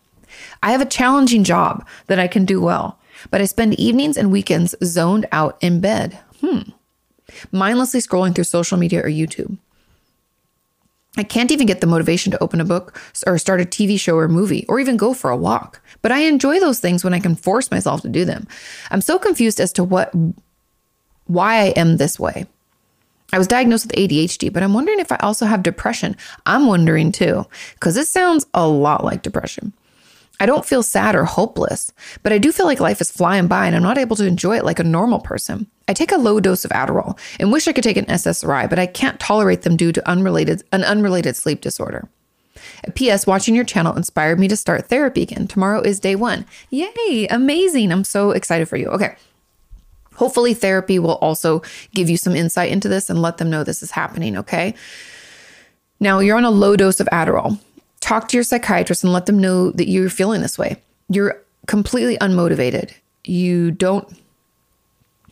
I 0.63 0.73
have 0.73 0.81
a 0.81 0.87
challenging 0.87 1.45
job 1.45 1.87
that 2.07 2.19
I 2.19 2.29
can 2.29 2.45
do 2.45 2.61
well, 2.61 2.99
but 3.31 3.41
I 3.41 3.47
spend 3.47 3.79
evenings 3.79 4.17
and 4.17 4.31
weekends 4.31 4.75
zoned 4.85 5.27
out 5.33 5.57
in 5.61 5.81
bed. 5.81 6.19
Hmm. 6.41 6.71
Mindlessly 7.51 8.01
scrolling 8.01 8.35
through 8.35 8.45
social 8.45 8.79
media 8.79 9.01
or 9.01 9.09
YouTube. 9.09 9.57
I 11.17 11.23
can't 11.23 11.53
even 11.53 11.67
get 11.67 11.81
the 11.81 11.87
motivation 11.87 12.33
to 12.33 12.43
open 12.43 12.61
a 12.61 12.65
book 12.65 13.01
or 13.27 13.39
start 13.39 13.61
a 13.61 13.65
TV 13.65 13.99
show 13.99 14.17
or 14.17 14.29
movie 14.29 14.67
or 14.69 14.81
even 14.81 14.97
go 14.97 15.15
for 15.15 15.31
a 15.31 15.37
walk. 15.37 15.81
But 16.03 16.13
I 16.13 16.21
enjoy 16.21 16.59
those 16.59 16.81
things 16.81 17.05
when 17.05 17.15
I 17.15 17.21
can 17.21 17.37
force 17.37 17.71
myself 17.71 18.03
to 18.03 18.09
do 18.09 18.25
them. 18.25 18.49
I'm 18.91 19.01
so 19.01 19.19
confused 19.19 19.61
as 19.61 19.73
to 19.75 19.85
what 19.85 20.13
why 21.27 21.55
I 21.57 21.67
am 21.69 21.97
this 21.97 22.19
way. 22.19 22.47
I 23.33 23.39
was 23.39 23.47
diagnosed 23.47 23.87
with 23.87 23.97
ADHD, 23.97 24.53
but 24.53 24.63
I'm 24.63 24.75
wondering 24.75 25.01
if 25.01 25.11
I 25.11 25.17
also 25.17 25.47
have 25.47 25.63
depression. 25.63 26.17
I'm 26.47 26.67
wondering 26.67 27.11
too, 27.11 27.47
because 27.75 27.95
this 27.95 28.09
sounds 28.09 28.47
a 28.55 28.67
lot 28.67 29.05
like 29.05 29.23
depression. 29.23 29.73
I 30.41 30.47
don't 30.47 30.67
feel 30.67 30.83
sad 30.83 31.15
or 31.15 31.25
hopeless, 31.25 31.93
but 32.23 32.33
I 32.33 32.39
do 32.39 32.51
feel 32.53 32.67
like 32.67 32.81
life 32.81 33.01
is 33.01 33.11
flying 33.11 33.47
by 33.47 33.67
and 33.67 33.77
I'm 33.77 33.83
not 33.83 33.99
able 33.99 34.17
to 34.17 34.27
enjoy 34.27 34.57
it 34.57 34.65
like 34.65 34.79
a 34.79 34.85
normal 34.85 35.21
person. 35.21 35.67
I 35.87 35.93
take 35.93 36.13
a 36.13 36.17
low 36.17 36.41
dose 36.41 36.65
of 36.65 36.71
Adderall 36.73 37.19
and 37.39 37.53
wish 37.53 37.69
I 37.69 37.73
could 37.73 37.85
take 37.85 37.97
an 37.97 38.07
SSRI, 38.07 38.69
but 38.69 38.79
I 38.79 38.87
can't 38.87 39.21
tolerate 39.21 39.63
them 39.63 39.77
due 39.77 39.93
to 39.93 40.09
unrelated 40.09 40.63
an 40.73 40.83
unrelated 40.83 41.37
sleep 41.37 41.61
disorder. 41.61 42.09
A 42.85 42.91
P.S. 42.91 43.27
Watching 43.27 43.55
your 43.55 43.65
channel 43.65 43.97
inspired 43.97 44.39
me 44.39 44.49
to 44.49 44.57
start 44.57 44.87
therapy 44.87 45.23
again. 45.23 45.47
Tomorrow 45.47 45.83
is 45.83 46.01
day 46.01 46.15
one. 46.17 46.47
Yay! 46.71 47.27
Amazing! 47.31 47.93
I'm 47.93 48.05
so 48.05 48.31
excited 48.31 48.69
for 48.69 48.77
you. 48.77 48.87
Okay. 48.89 49.17
Hopefully, 50.15 50.55
therapy 50.55 50.99
will 50.99 51.17
also 51.17 51.63
give 51.95 52.09
you 52.09 52.17
some 52.17 52.37
insight 52.37 52.71
into 52.71 52.89
this 52.89 53.11
and 53.11 53.21
let 53.21 53.39
them 53.39 53.51
know 53.51 53.65
this 53.65 53.83
is 53.83 53.91
happening. 53.91 54.37
Okay. 54.37 54.75
Now, 56.01 56.21
you're 56.21 56.37
on 56.37 56.45
a 56.45 56.51
low 56.51 56.77
dose 56.77 57.01
of 57.01 57.09
Adderall 57.09 57.59
talk 58.05 58.29
to 58.29 58.37
your 58.37 58.45
psychiatrist 58.45 59.03
and 59.03 59.13
let 59.13 59.25
them 59.25 59.39
know 59.39 59.71
that 59.71 59.89
you're 59.89 60.11
feeling 60.11 60.43
this 60.43 60.59
way. 60.59 60.77
You're 61.09 61.43
completely 61.67 62.19
unmotivated. 62.19 62.93
You 63.25 63.71
don't, 63.71 64.07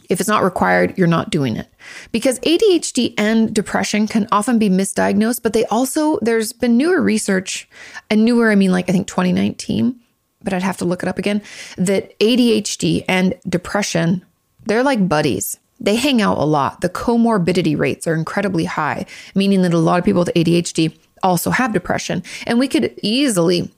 if 0.09 0.21
it's 0.21 0.29
not 0.29 0.43
required, 0.43 0.97
you're 0.97 1.07
not 1.07 1.29
doing 1.29 1.57
it. 1.57 1.69
Because 2.13 2.41
ADHD 2.41 3.13
and 3.19 3.55
depression 3.55 4.09
can 4.09 4.27
often 4.33 4.59
be 4.59 4.71
misdiagnosed, 4.71 5.43
but 5.43 5.53
they 5.53 5.67
also, 5.67 6.19
there's 6.23 6.55
been 6.55 6.79
newer 6.79 7.03
research, 7.03 7.69
and 8.09 8.25
newer, 8.25 8.51
I 8.51 8.55
mean 8.55 8.73
like 8.73 8.89
I 8.89 8.93
think 8.93 9.07
2019, 9.07 9.95
but 10.43 10.55
I'd 10.55 10.63
have 10.63 10.79
to 10.79 10.87
look 10.87 11.03
it 11.03 11.11
up 11.11 11.19
again, 11.19 11.43
that 11.77 12.19
ADHD 12.21 13.05
and 13.07 13.35
depression, 13.47 14.25
they're 14.65 14.83
like 14.83 15.09
buddies 15.09 15.59
they 15.83 15.97
hang 15.97 16.23
out 16.23 16.39
a 16.39 16.45
lot. 16.45 16.81
The 16.81 16.89
comorbidity 16.89 17.77
rates 17.77 18.07
are 18.07 18.15
incredibly 18.15 18.65
high, 18.67 19.05
meaning 19.35 19.63
that 19.63 19.75
a 19.75 19.79
lot 19.79 19.99
of 19.99 20.05
people 20.05 20.21
with 20.21 20.31
ADHD 20.37 20.97
also 21.23 21.51
have 21.51 21.73
depression. 21.73 22.23
And 22.47 22.59
we 22.59 22.69
could 22.69 22.95
easily 23.03 23.71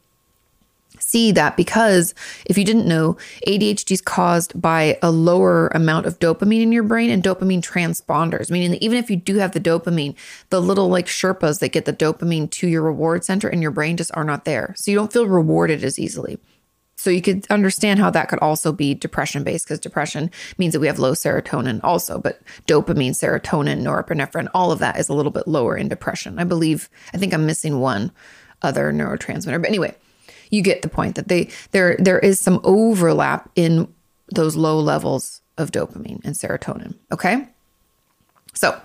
see 0.98 1.32
that 1.32 1.56
because 1.56 2.14
if 2.46 2.56
you 2.56 2.64
didn't 2.64 2.86
know, 2.88 3.16
ADHD 3.46 3.92
is 3.92 4.00
caused 4.00 4.60
by 4.60 4.98
a 5.02 5.10
lower 5.10 5.68
amount 5.68 6.06
of 6.06 6.18
dopamine 6.18 6.62
in 6.62 6.72
your 6.72 6.82
brain 6.82 7.10
and 7.10 7.22
dopamine 7.22 7.62
transponders, 7.62 8.50
meaning 8.50 8.72
that 8.72 8.82
even 8.82 8.98
if 8.98 9.10
you 9.10 9.16
do 9.16 9.36
have 9.36 9.52
the 9.52 9.60
dopamine, 9.60 10.16
the 10.50 10.60
little 10.60 10.88
like 10.88 11.06
Sherpas 11.06 11.60
that 11.60 11.70
get 11.72 11.84
the 11.84 11.92
dopamine 11.92 12.50
to 12.50 12.68
your 12.68 12.82
reward 12.82 13.24
center 13.24 13.48
in 13.48 13.62
your 13.62 13.70
brain 13.70 13.96
just 13.96 14.10
are 14.14 14.24
not 14.24 14.44
there. 14.44 14.74
So 14.76 14.90
you 14.90 14.96
don't 14.96 15.12
feel 15.12 15.26
rewarded 15.26 15.84
as 15.84 15.98
easily. 15.98 16.38
So 17.04 17.10
you 17.10 17.20
could 17.20 17.46
understand 17.50 18.00
how 18.00 18.08
that 18.08 18.30
could 18.30 18.38
also 18.38 18.72
be 18.72 18.94
depression 18.94 19.44
based 19.44 19.66
because 19.66 19.78
depression 19.78 20.30
means 20.56 20.72
that 20.72 20.80
we 20.80 20.86
have 20.86 20.98
low 20.98 21.12
serotonin 21.12 21.80
also, 21.84 22.18
but 22.18 22.40
dopamine, 22.66 23.10
serotonin, 23.10 23.82
norepinephrine, 23.82 24.48
all 24.54 24.72
of 24.72 24.78
that 24.78 24.98
is 24.98 25.10
a 25.10 25.12
little 25.12 25.30
bit 25.30 25.46
lower 25.46 25.76
in 25.76 25.86
depression. 25.86 26.38
I 26.38 26.44
believe, 26.44 26.88
I 27.12 27.18
think 27.18 27.34
I'm 27.34 27.44
missing 27.44 27.78
one 27.78 28.10
other 28.62 28.90
neurotransmitter. 28.90 29.60
But 29.60 29.68
anyway, 29.68 29.94
you 30.48 30.62
get 30.62 30.80
the 30.80 30.88
point 30.88 31.16
that 31.16 31.28
they 31.28 31.50
there 31.72 31.98
there 31.98 32.18
is 32.18 32.40
some 32.40 32.58
overlap 32.64 33.50
in 33.54 33.92
those 34.34 34.56
low 34.56 34.80
levels 34.80 35.42
of 35.58 35.72
dopamine 35.72 36.24
and 36.24 36.34
serotonin. 36.34 36.94
Okay. 37.12 37.46
So 38.54 38.80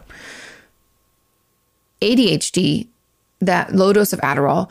ADHD, 2.01 2.89
that 3.39 3.73
low 3.73 3.93
dose 3.93 4.11
of 4.11 4.19
Adderall 4.19 4.69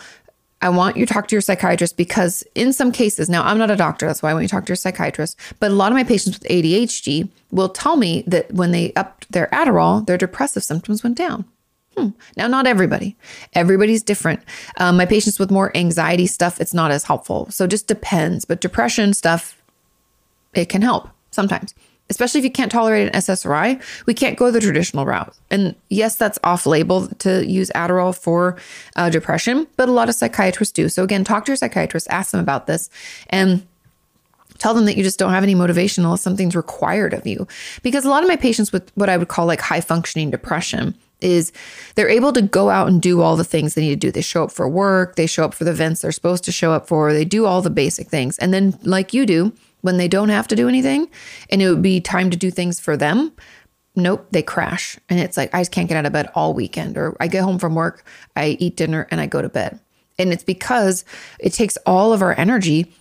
I 0.61 0.69
want 0.71 0.97
you 0.97 1.07
to 1.07 1.13
talk 1.13 1.29
to 1.29 1.35
your 1.35 1.41
psychiatrist 1.41 1.97
because, 1.97 2.43
in 2.55 2.73
some 2.73 2.91
cases, 2.91 3.29
now 3.29 3.45
I'm 3.45 3.59
not 3.59 3.71
a 3.71 3.77
doctor, 3.77 4.07
that's 4.07 4.23
why 4.23 4.31
I 4.31 4.35
want 4.35 4.43
you 4.43 4.49
to 4.49 4.55
talk 4.55 4.67
to 4.67 4.71
your 4.71 4.77
psychiatrist. 4.77 5.39
But 5.61 5.71
a 5.71 5.75
lot 5.75 5.93
of 5.93 5.97
my 5.97 6.05
patients 6.05 6.39
with 6.39 6.49
ADHD 6.49 7.29
will 7.53 7.69
tell 7.69 7.97
me 7.97 8.25
that 8.27 8.53
when 8.53 8.73
they 8.73 8.93
upped 8.95 9.31
their 9.31 9.47
Adderall, 9.49 10.05
their 10.05 10.19
depressive 10.19 10.65
symptoms 10.65 11.05
went 11.05 11.17
down. 11.17 11.45
Hmm. 11.97 12.09
Now, 12.37 12.49
not 12.49 12.67
everybody, 12.67 13.17
everybody's 13.55 14.03
different. 14.03 14.41
Um, 14.79 14.97
my 14.97 15.07
patients 15.07 15.39
with 15.39 15.51
more 15.51 15.77
anxiety 15.77 16.27
stuff, 16.27 16.61
it's 16.61 16.75
not 16.75 16.91
as 16.91 17.05
helpful. 17.05 17.49
So, 17.51 17.67
just 17.67 17.87
depends. 17.87 18.45
But 18.45 18.61
depression 18.61 19.15
stuff, 19.15 19.63
it 20.55 20.69
can 20.69 20.83
help 20.83 21.09
sometimes 21.31 21.75
especially 22.11 22.39
if 22.39 22.45
you 22.45 22.51
can't 22.51 22.71
tolerate 22.73 23.09
an 23.09 23.21
SSRI, 23.21 23.83
we 24.07 24.15
can't 24.15 24.39
go 24.39 24.51
the 24.51 24.61
traditional 24.61 25.05
route. 25.05 25.35
And 25.51 25.75
yes, 25.89 26.17
that's 26.17 26.39
off 26.45 26.67
label 26.67 27.09
to 27.09 27.47
use 27.47 27.71
Adderall 27.75 28.19
for 28.19 28.57
uh, 28.97 29.11
depression, 29.11 29.67
but 29.77 29.89
a 29.89 29.93
lot 29.93 30.09
of 30.09 30.15
psychiatrists 30.15 30.73
do. 30.73 30.89
So, 30.89 31.05
again, 31.05 31.25
talk 31.25 31.45
to 31.45 31.53
your 31.53 31.57
psychiatrist, 31.57 32.07
ask 32.11 32.33
them 32.33 32.41
about 32.41 32.67
this, 32.67 32.91
and 33.29 33.67
tell 34.59 34.75
them 34.75 34.87
that 34.87 34.97
you 34.97 35.03
just 35.03 35.19
don't 35.19 35.33
have 35.33 35.43
any 35.43 35.55
motivation 35.55 36.05
unless 36.05 36.23
something's 36.23 36.57
required 36.57 37.15
of 37.15 37.27
you. 37.27 37.47
Because 37.83 38.05
a 38.05 38.11
lot 38.11 38.23
of 38.23 38.29
my 38.29 38.37
patients 38.37 38.73
with 38.73 38.91
what 38.95 39.09
I 39.09 39.17
would 39.17 39.29
call 39.29 39.47
like 39.47 39.61
high 39.61 39.81
functioning 39.81 40.31
depression, 40.31 40.95
is 41.21 41.53
they're 41.95 42.09
able 42.09 42.33
to 42.33 42.43
go 42.43 42.71
out 42.71 42.89
and 42.89 43.03
do 43.03 43.23
all 43.23 43.37
the 43.37 43.45
things 43.45 43.75
they 43.75 43.83
need 43.83 44.01
to 44.01 44.07
do. 44.07 44.11
They 44.13 44.21
show 44.21 44.45
up 44.45 44.53
for 44.53 44.69
work, 44.69 45.17
they 45.17 45.27
show 45.27 45.45
up 45.45 45.55
for 45.55 45.65
the 45.65 45.73
events 45.73 46.01
they're 46.01 46.13
supposed 46.13 46.45
to 46.45 46.53
show 46.53 46.73
up 46.73 46.87
for, 46.87 47.13
they 47.13 47.25
do 47.25 47.45
all 47.47 47.61
the 47.61 47.71
basic 47.71 48.09
things. 48.09 48.39
And 48.39 48.55
then, 48.55 48.79
like 48.83 49.13
you 49.13 49.27
do, 49.27 49.53
when 49.81 49.97
they 49.97 50.09
don't 50.09 50.29
have 50.29 50.49
to 50.49 50.57
do 50.57 50.69
anything 50.69 51.09
and 51.51 51.63
it 51.63 51.71
would 51.71 51.83
be 51.83 52.01
time 52.01 52.31
to 52.31 52.37
do 52.37 52.51
things 52.51 52.81
for 52.81 52.97
them, 52.97 53.33
nope, 53.95 54.27
they 54.31 54.43
crash. 54.43 54.99
And 55.09 55.21
it's 55.21 55.37
like, 55.37 55.55
I 55.55 55.61
just 55.61 55.73
can't 55.73 55.89
get 55.89 55.97
out 55.97 56.07
of 56.07 56.13
bed 56.13 56.31
all 56.35 56.55
weekend. 56.55 56.97
Or 56.97 57.17
I 57.21 57.27
get 57.27 57.43
home 57.43 57.59
from 57.59 57.75
work, 57.75 58.05
I 58.37 58.57
eat 58.61 58.77
dinner, 58.77 59.07
and 59.11 59.21
I 59.21 59.27
go 59.27 59.43
to 59.43 59.49
bed. 59.49 59.79
And 60.19 60.33
it's 60.33 60.45
because 60.45 61.05
it 61.39 61.53
takes 61.53 61.77
all 61.87 62.13
of 62.13 62.23
our 62.23 62.39
energy 62.39 62.93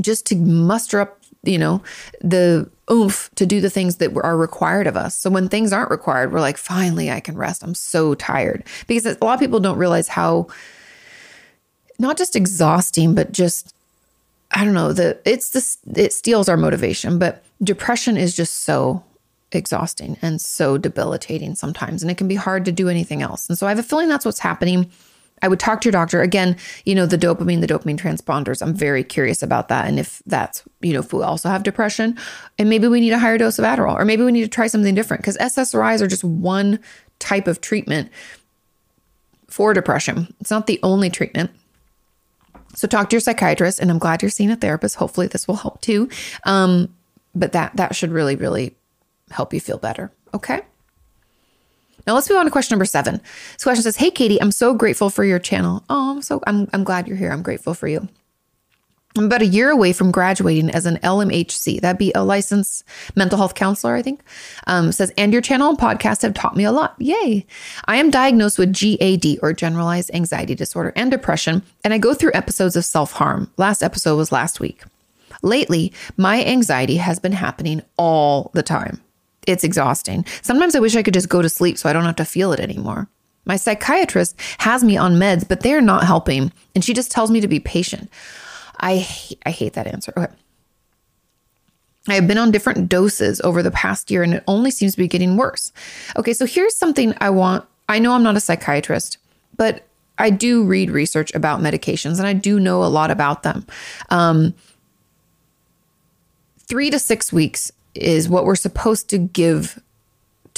just 0.00 0.26
to 0.26 0.36
muster 0.36 1.00
up, 1.00 1.20
you 1.42 1.58
know, 1.58 1.82
the 2.20 2.70
oomph 2.90 3.30
to 3.34 3.46
do 3.46 3.60
the 3.60 3.70
things 3.70 3.96
that 3.96 4.16
are 4.16 4.36
required 4.36 4.86
of 4.86 4.96
us. 4.96 5.16
So 5.16 5.30
when 5.30 5.48
things 5.48 5.72
aren't 5.72 5.90
required, 5.90 6.32
we're 6.32 6.40
like, 6.40 6.56
finally, 6.56 7.10
I 7.10 7.20
can 7.20 7.36
rest. 7.36 7.62
I'm 7.62 7.74
so 7.74 8.14
tired. 8.14 8.64
Because 8.86 9.06
a 9.06 9.24
lot 9.24 9.34
of 9.34 9.40
people 9.40 9.60
don't 9.60 9.78
realize 9.78 10.08
how 10.08 10.46
not 11.98 12.16
just 12.16 12.36
exhausting, 12.36 13.14
but 13.14 13.32
just 13.32 13.74
I 14.58 14.64
don't 14.64 14.74
know, 14.74 14.92
the 14.92 15.18
it's 15.24 15.50
this 15.50 15.78
it 15.94 16.12
steals 16.12 16.48
our 16.48 16.56
motivation, 16.56 17.18
but 17.18 17.44
depression 17.62 18.16
is 18.16 18.34
just 18.34 18.64
so 18.64 19.04
exhausting 19.52 20.18
and 20.20 20.40
so 20.40 20.76
debilitating 20.76 21.54
sometimes 21.54 22.02
and 22.02 22.10
it 22.10 22.18
can 22.18 22.28
be 22.28 22.34
hard 22.34 22.64
to 22.66 22.72
do 22.72 22.88
anything 22.88 23.22
else. 23.22 23.48
And 23.48 23.56
so 23.56 23.66
I 23.66 23.70
have 23.70 23.78
a 23.78 23.82
feeling 23.82 24.08
that's 24.08 24.26
what's 24.26 24.40
happening 24.40 24.90
I 25.42 25.48
would 25.48 25.60
talk 25.60 25.80
to 25.80 25.86
your 25.86 25.92
doctor 25.92 26.20
again. 26.20 26.56
You 26.84 26.94
know, 26.94 27.06
the 27.06 27.18
dopamine, 27.18 27.60
the 27.60 27.66
dopamine 27.66 27.98
transponders. 27.98 28.62
I'm 28.62 28.74
very 28.74 29.04
curious 29.04 29.42
about 29.42 29.68
that, 29.68 29.86
and 29.86 29.98
if 29.98 30.22
that's 30.26 30.64
you 30.80 30.92
know 30.92 31.00
if 31.00 31.12
we 31.12 31.22
also 31.22 31.48
have 31.48 31.62
depression, 31.62 32.18
and 32.58 32.68
maybe 32.68 32.88
we 32.88 33.00
need 33.00 33.12
a 33.12 33.18
higher 33.18 33.38
dose 33.38 33.58
of 33.58 33.64
Adderall, 33.64 33.94
or 33.94 34.04
maybe 34.04 34.22
we 34.22 34.32
need 34.32 34.42
to 34.42 34.48
try 34.48 34.66
something 34.66 34.94
different 34.94 35.22
because 35.22 35.36
SSRIs 35.38 36.00
are 36.00 36.06
just 36.06 36.24
one 36.24 36.80
type 37.18 37.46
of 37.46 37.60
treatment 37.60 38.10
for 39.48 39.74
depression. 39.74 40.34
It's 40.40 40.50
not 40.50 40.66
the 40.66 40.80
only 40.82 41.10
treatment. 41.10 41.50
So 42.74 42.86
talk 42.86 43.10
to 43.10 43.16
your 43.16 43.20
psychiatrist, 43.20 43.80
and 43.80 43.90
I'm 43.90 43.98
glad 43.98 44.22
you're 44.22 44.30
seeing 44.30 44.50
a 44.50 44.56
therapist. 44.56 44.96
Hopefully, 44.96 45.26
this 45.26 45.48
will 45.48 45.56
help 45.56 45.80
too. 45.80 46.08
Um, 46.44 46.94
but 47.34 47.52
that 47.52 47.76
that 47.76 47.94
should 47.94 48.10
really 48.10 48.36
really 48.36 48.76
help 49.30 49.52
you 49.54 49.60
feel 49.60 49.78
better. 49.78 50.10
Okay. 50.34 50.60
Now 52.06 52.14
let's 52.14 52.28
move 52.30 52.38
on 52.38 52.46
to 52.46 52.50
question 52.50 52.74
number 52.74 52.86
seven. 52.86 53.20
This 53.52 53.64
question 53.64 53.82
says, 53.82 53.96
Hey 53.96 54.10
Kati, 54.10 54.38
I'm 54.40 54.50
so 54.50 54.74
grateful 54.74 55.10
for 55.10 55.24
your 55.24 55.38
channel. 55.38 55.84
Oh, 55.90 56.12
I'm 56.12 56.22
so 56.22 56.40
I'm 56.46 56.68
I'm 56.72 56.84
glad 56.84 57.06
you're 57.06 57.16
here. 57.16 57.30
I'm 57.30 57.42
grateful 57.42 57.74
for 57.74 57.86
you. 57.88 58.08
I'm 59.18 59.26
about 59.26 59.42
a 59.42 59.46
year 59.46 59.70
away 59.70 59.92
from 59.92 60.10
graduating 60.10 60.70
as 60.70 60.86
an 60.86 60.98
LMHC. 60.98 61.80
That'd 61.80 61.98
be 61.98 62.12
a 62.14 62.22
licensed 62.22 62.84
mental 63.16 63.38
health 63.38 63.54
counselor, 63.54 63.94
I 63.94 64.02
think. 64.02 64.20
Um, 64.66 64.92
says, 64.92 65.12
and 65.18 65.32
your 65.32 65.42
channel 65.42 65.70
and 65.70 65.78
podcast 65.78 66.22
have 66.22 66.34
taught 66.34 66.56
me 66.56 66.64
a 66.64 66.72
lot. 66.72 66.94
Yay. 66.98 67.46
I 67.86 67.96
am 67.96 68.10
diagnosed 68.10 68.58
with 68.58 68.72
GAD 68.72 69.38
or 69.42 69.52
generalized 69.52 70.10
anxiety 70.14 70.54
disorder 70.54 70.92
and 70.94 71.10
depression, 71.10 71.62
and 71.84 71.92
I 71.92 71.98
go 71.98 72.14
through 72.14 72.32
episodes 72.34 72.76
of 72.76 72.84
self 72.84 73.12
harm. 73.12 73.50
Last 73.56 73.82
episode 73.82 74.16
was 74.16 74.32
last 74.32 74.60
week. 74.60 74.82
Lately, 75.42 75.92
my 76.16 76.44
anxiety 76.44 76.96
has 76.96 77.18
been 77.18 77.32
happening 77.32 77.82
all 77.96 78.50
the 78.54 78.62
time. 78.62 79.00
It's 79.46 79.64
exhausting. 79.64 80.26
Sometimes 80.42 80.74
I 80.74 80.80
wish 80.80 80.96
I 80.96 81.02
could 81.02 81.14
just 81.14 81.28
go 81.28 81.42
to 81.42 81.48
sleep 81.48 81.78
so 81.78 81.88
I 81.88 81.92
don't 81.92 82.04
have 82.04 82.16
to 82.16 82.24
feel 82.24 82.52
it 82.52 82.60
anymore. 82.60 83.08
My 83.46 83.56
psychiatrist 83.56 84.38
has 84.58 84.84
me 84.84 84.96
on 84.96 85.14
meds, 85.14 85.48
but 85.48 85.60
they're 85.60 85.80
not 85.80 86.04
helping, 86.04 86.52
and 86.74 86.84
she 86.84 86.92
just 86.92 87.10
tells 87.10 87.30
me 87.30 87.40
to 87.40 87.48
be 87.48 87.60
patient. 87.60 88.10
I 88.78 89.06
I 89.44 89.50
hate 89.50 89.74
that 89.74 89.86
answer. 89.86 90.12
Okay. 90.16 90.32
I 92.08 92.14
have 92.14 92.26
been 92.26 92.38
on 92.38 92.50
different 92.50 92.88
doses 92.88 93.40
over 93.42 93.62
the 93.62 93.70
past 93.70 94.10
year 94.10 94.22
and 94.22 94.34
it 94.34 94.44
only 94.46 94.70
seems 94.70 94.92
to 94.92 94.98
be 94.98 95.08
getting 95.08 95.36
worse. 95.36 95.72
Okay, 96.16 96.32
so 96.32 96.46
here's 96.46 96.74
something 96.74 97.14
I 97.20 97.30
want. 97.30 97.66
I 97.88 97.98
know 97.98 98.12
I'm 98.12 98.22
not 98.22 98.36
a 98.36 98.40
psychiatrist, 98.40 99.18
but 99.56 99.86
I 100.18 100.30
do 100.30 100.64
read 100.64 100.90
research 100.90 101.34
about 101.34 101.60
medications 101.60 102.18
and 102.18 102.26
I 102.26 102.32
do 102.32 102.58
know 102.58 102.82
a 102.82 102.86
lot 102.86 103.10
about 103.10 103.42
them. 103.42 103.66
Um, 104.10 104.54
three 106.60 106.90
to 106.90 106.98
six 106.98 107.32
weeks 107.32 107.70
is 107.94 108.28
what 108.28 108.44
we're 108.44 108.56
supposed 108.56 109.08
to 109.10 109.18
give 109.18 109.80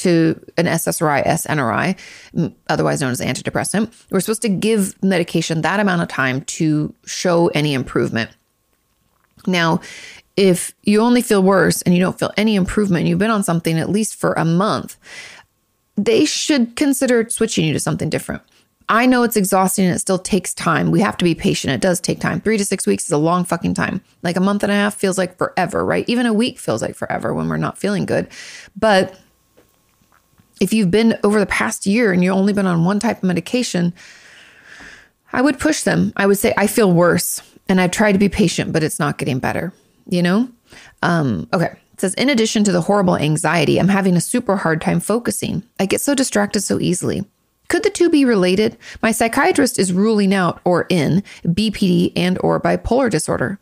to 0.03 0.41
an 0.57 0.67
SSRI, 0.67 1.27
SNRI, 1.27 2.53
otherwise 2.69 3.01
known 3.01 3.13
as 3.13 3.21
antidepressant. 3.21 3.93
We're 4.11 4.21
supposed 4.21 4.43
to 4.43 4.49
give 4.49 5.01
medication 5.03 5.63
that 5.63 5.81
amount 5.81 6.03
of 6.03 6.09
time 6.09 6.43
to 6.43 6.95
show 7.07 7.49
any 7.49 7.75
improvement. 7.75 8.31
Now, 9.47 9.81
if 10.37 10.73
you 10.85 11.01
only 11.01 11.23
feel 11.23 11.43
worse 11.43 11.83
and 11.83 11.95
you 11.95 12.01
don't 12.01 12.19
feel 12.19 12.33
any 12.37 12.55
improvement, 12.55 13.07
you've 13.07 13.19
been 13.19 13.31
on 13.31 13.43
something 13.43 13.79
at 13.79 13.91
least 13.91 14.17
for 14.17 14.33
a 14.35 14.45
month, 14.45 14.97
they 15.97 16.25
should 16.25 16.77
consider 16.77 17.29
switching 17.29 17.67
you 17.67 17.73
to 17.73 17.81
something 17.81 18.09
different. 18.09 18.43
I 18.89 19.07
know 19.07 19.23
it's 19.23 19.37
exhausting 19.37 19.85
and 19.87 19.95
it 19.95 20.01
still 20.01 20.19
takes 20.19 20.53
time. 20.53 20.91
We 20.91 21.01
have 21.01 21.17
to 21.19 21.25
be 21.25 21.35
patient. 21.35 21.73
It 21.73 21.81
does 21.81 22.01
take 22.01 22.19
time. 22.19 22.41
Three 22.41 22.59
to 22.59 22.65
six 22.65 22.89
weeks 22.89 23.05
is 23.05 23.13
a 23.13 23.19
long 23.19 23.45
fucking 23.45 23.75
time. 23.75 24.03
Like 24.25 24.37
a 24.37 24.41
month 24.41 24.65
and 24.65 24.73
a 24.73 24.75
half 24.75 24.97
feels 24.97 25.17
like 25.17 25.39
forever, 25.39 25.85
right? 25.85 26.05
Even 26.09 26.27
a 26.27 26.33
week 26.33 26.59
feels 26.59 26.83
like 26.83 26.97
forever 26.97 27.33
when 27.33 27.49
we're 27.49 27.57
not 27.57 27.79
feeling 27.79 28.05
good. 28.05 28.27
But 28.77 29.17
if 30.61 30.75
you've 30.75 30.91
been 30.91 31.19
over 31.25 31.41
the 31.41 31.47
past 31.47 31.87
year 31.87 32.13
and 32.13 32.23
you've 32.23 32.37
only 32.37 32.53
been 32.53 32.67
on 32.67 32.85
one 32.85 33.01
type 33.01 33.19
of 33.19 33.23
medication, 33.25 33.95
I 35.33 35.43
would 35.43 35.59
push 35.59 35.83
them. 35.83 36.13
I 36.17 36.27
would 36.27 36.39
say, 36.39 36.53
I 36.57 36.67
feel 36.67 36.93
worse. 36.93 37.43
And 37.69 37.81
I 37.81 37.89
try 37.89 38.13
to 38.13 38.19
be 38.19 38.29
patient, 38.29 38.73
but 38.73 38.83
it's 38.83 38.99
not 38.99 39.17
getting 39.17 39.39
better, 39.39 39.73
you 40.09 40.23
know? 40.23 40.49
Um, 41.03 41.49
okay. 41.53 41.77
It 41.93 42.01
says, 42.01 42.15
in 42.15 42.29
addition 42.29 42.65
to 42.65 42.73
the 42.73 42.81
horrible 42.81 43.17
anxiety, 43.17 43.79
I'm 43.79 43.89
having 43.89 44.17
a 44.17 44.21
super 44.21 44.57
hard 44.57 44.81
time 44.81 45.01
focusing. 45.01 45.63
I 45.79 45.87
get 45.87 46.01
so 46.01 46.15
distracted 46.15 46.61
so 46.61 46.81
easily. 46.81 47.25
Could 47.69 47.85
the 47.85 47.91
two 47.91 48.11
be 48.11 48.25
related? 48.25 48.77
My 49.03 49.13
psychiatrist 49.13 49.79
is 49.79 49.93
ruling 49.93 50.35
out 50.35 50.61
or 50.65 50.87
in 50.89 51.23
BPD 51.45 52.13
and 52.17 52.37
or 52.43 52.61
bipolar 52.61 53.09
disorder. 53.09 53.61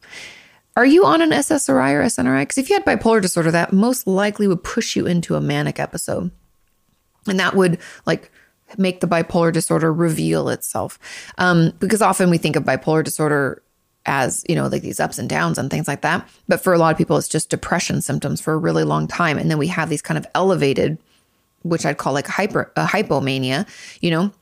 Are 0.77 0.87
you 0.87 1.05
on 1.05 1.21
an 1.21 1.31
SSRI 1.31 1.93
or 1.93 2.03
SNRI? 2.05 2.43
Because 2.43 2.57
if 2.57 2.71
you 2.71 2.77
had 2.77 2.87
bipolar 2.87 3.21
disorder, 3.21 3.51
that 3.51 3.73
most 3.73 4.07
likely 4.07 4.49
would 4.49 4.65
push 4.65 4.97
you 4.97 5.07
into 5.07 5.35
a 5.35 5.41
manic 5.41 5.79
episode. 5.79 6.31
And 7.29 7.41
that 7.41 7.55
would 7.55 7.79
like 8.07 8.31
make 8.77 9.01
the 9.01 9.07
bipolar 9.07 9.53
disorder 9.53 9.93
reveal 9.93 10.49
itself. 10.49 10.99
Um, 11.39 11.73
because 11.79 12.03
often 12.03 12.31
we 12.31 12.39
think 12.39 12.57
of 12.57 12.65
bipolar 12.65 13.03
disorder 13.03 13.63
as, 14.07 14.45
you 14.49 14.55
know, 14.55 14.67
like 14.69 14.83
these 14.83 15.01
ups 15.01 15.19
and 15.19 15.29
downs 15.29 15.59
and 15.59 15.71
things 15.71 15.89
like 15.89 16.03
that. 16.03 16.29
But 16.49 16.63
for 16.63 16.73
a 16.73 16.79
lot 16.79 16.93
of 16.93 16.99
people, 16.99 17.17
it's 17.17 17.29
just 17.29 17.51
depression 17.51 18.01
symptoms 18.01 18.41
for 18.41 18.53
a 18.53 18.59
really 18.59 18.85
long 18.85 19.07
time. 19.07 19.39
And 19.39 19.51
then 19.51 19.59
we 19.59 19.67
have 19.69 19.89
these 19.89 20.03
kind 20.03 20.19
of 20.19 20.27
elevated 20.35 20.99
which 21.63 21.85
I'd 21.85 21.99
call 21.99 22.13
like 22.13 22.27
hyper 22.27 22.73
a 22.77 22.87
hypomania, 22.87 23.67
you 24.01 24.11
know, 24.11 24.33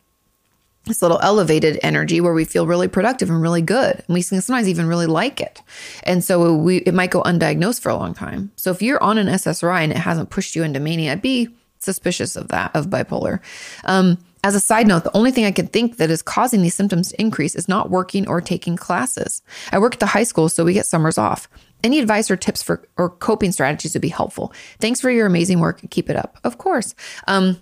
this 0.85 1.03
little 1.03 1.19
elevated 1.21 1.81
energy 1.83 2.21
where 2.21 2.33
we 2.33 2.45
feel 2.45 2.67
really 2.67 2.89
productive 2.89 3.29
and 3.29 3.43
really 3.43 3.63
good. 3.63 3.97
And 3.97 4.15
we 4.15 4.23
sometimes 4.23 4.69
even 4.69 4.87
really 4.87 5.07
like 5.07 5.41
it. 5.41 5.63
And 6.05 6.23
so 6.23 6.55
we 6.55 6.79
it 6.79 6.95
might 6.95 7.11
go 7.11 7.23
undiagnosed 7.23 7.81
for 7.81 7.89
a 7.89 7.97
long 7.97 8.15
time. 8.15 8.53
So 8.57 8.71
if 8.71 8.83
you're 8.83 9.03
on 9.03 9.19
an 9.19 9.27
SSRI 9.27 9.83
and 9.83 9.93
it 9.93 9.99
hasn't 9.99 10.31
pushed 10.31 10.55
you 10.55 10.63
into 10.63 10.81
mania, 10.81 11.13
I'd 11.13 11.23
be 11.23 11.49
suspicious 11.79 12.37
of 12.37 12.49
that, 12.49 12.75
of 12.75 12.87
bipolar. 12.87 13.41
Um, 13.85 14.19
as 14.45 14.55
a 14.55 14.61
side 14.61 14.87
note, 14.87 15.03
the 15.03 15.17
only 15.17 15.33
thing 15.33 15.45
I 15.45 15.51
can 15.51 15.67
think 15.67 15.97
that 15.97 16.09
is 16.09 16.23
causing 16.23 16.63
these 16.63 16.75
symptoms 16.75 17.09
to 17.09 17.21
increase 17.21 17.57
is 17.57 17.69
not 17.69 17.91
working 17.91 18.29
or 18.29 18.41
taking 18.41 18.77
classes. 18.77 19.43
I 19.73 19.79
work 19.81 19.95
at 19.95 20.01
the 20.01 20.07
high 20.07 20.23
school, 20.23 20.49
so 20.49 20.65
we 20.65 20.73
get 20.73 20.87
summers 20.87 21.19
off. 21.19 21.49
Any 21.83 21.99
advice 21.99 22.31
or 22.31 22.37
tips 22.37 22.63
for 22.63 22.87
or 22.97 23.11
coping 23.11 23.51
strategies 23.51 23.95
would 23.95 24.03
be 24.03 24.09
helpful. 24.09 24.53
Thanks 24.79 25.01
for 25.01 25.11
your 25.11 25.27
amazing 25.27 25.59
work. 25.59 25.81
Keep 25.91 26.11
it 26.11 26.17
up. 26.17 26.39
Of 26.45 26.59
course. 26.59 26.95
Um, 27.27 27.61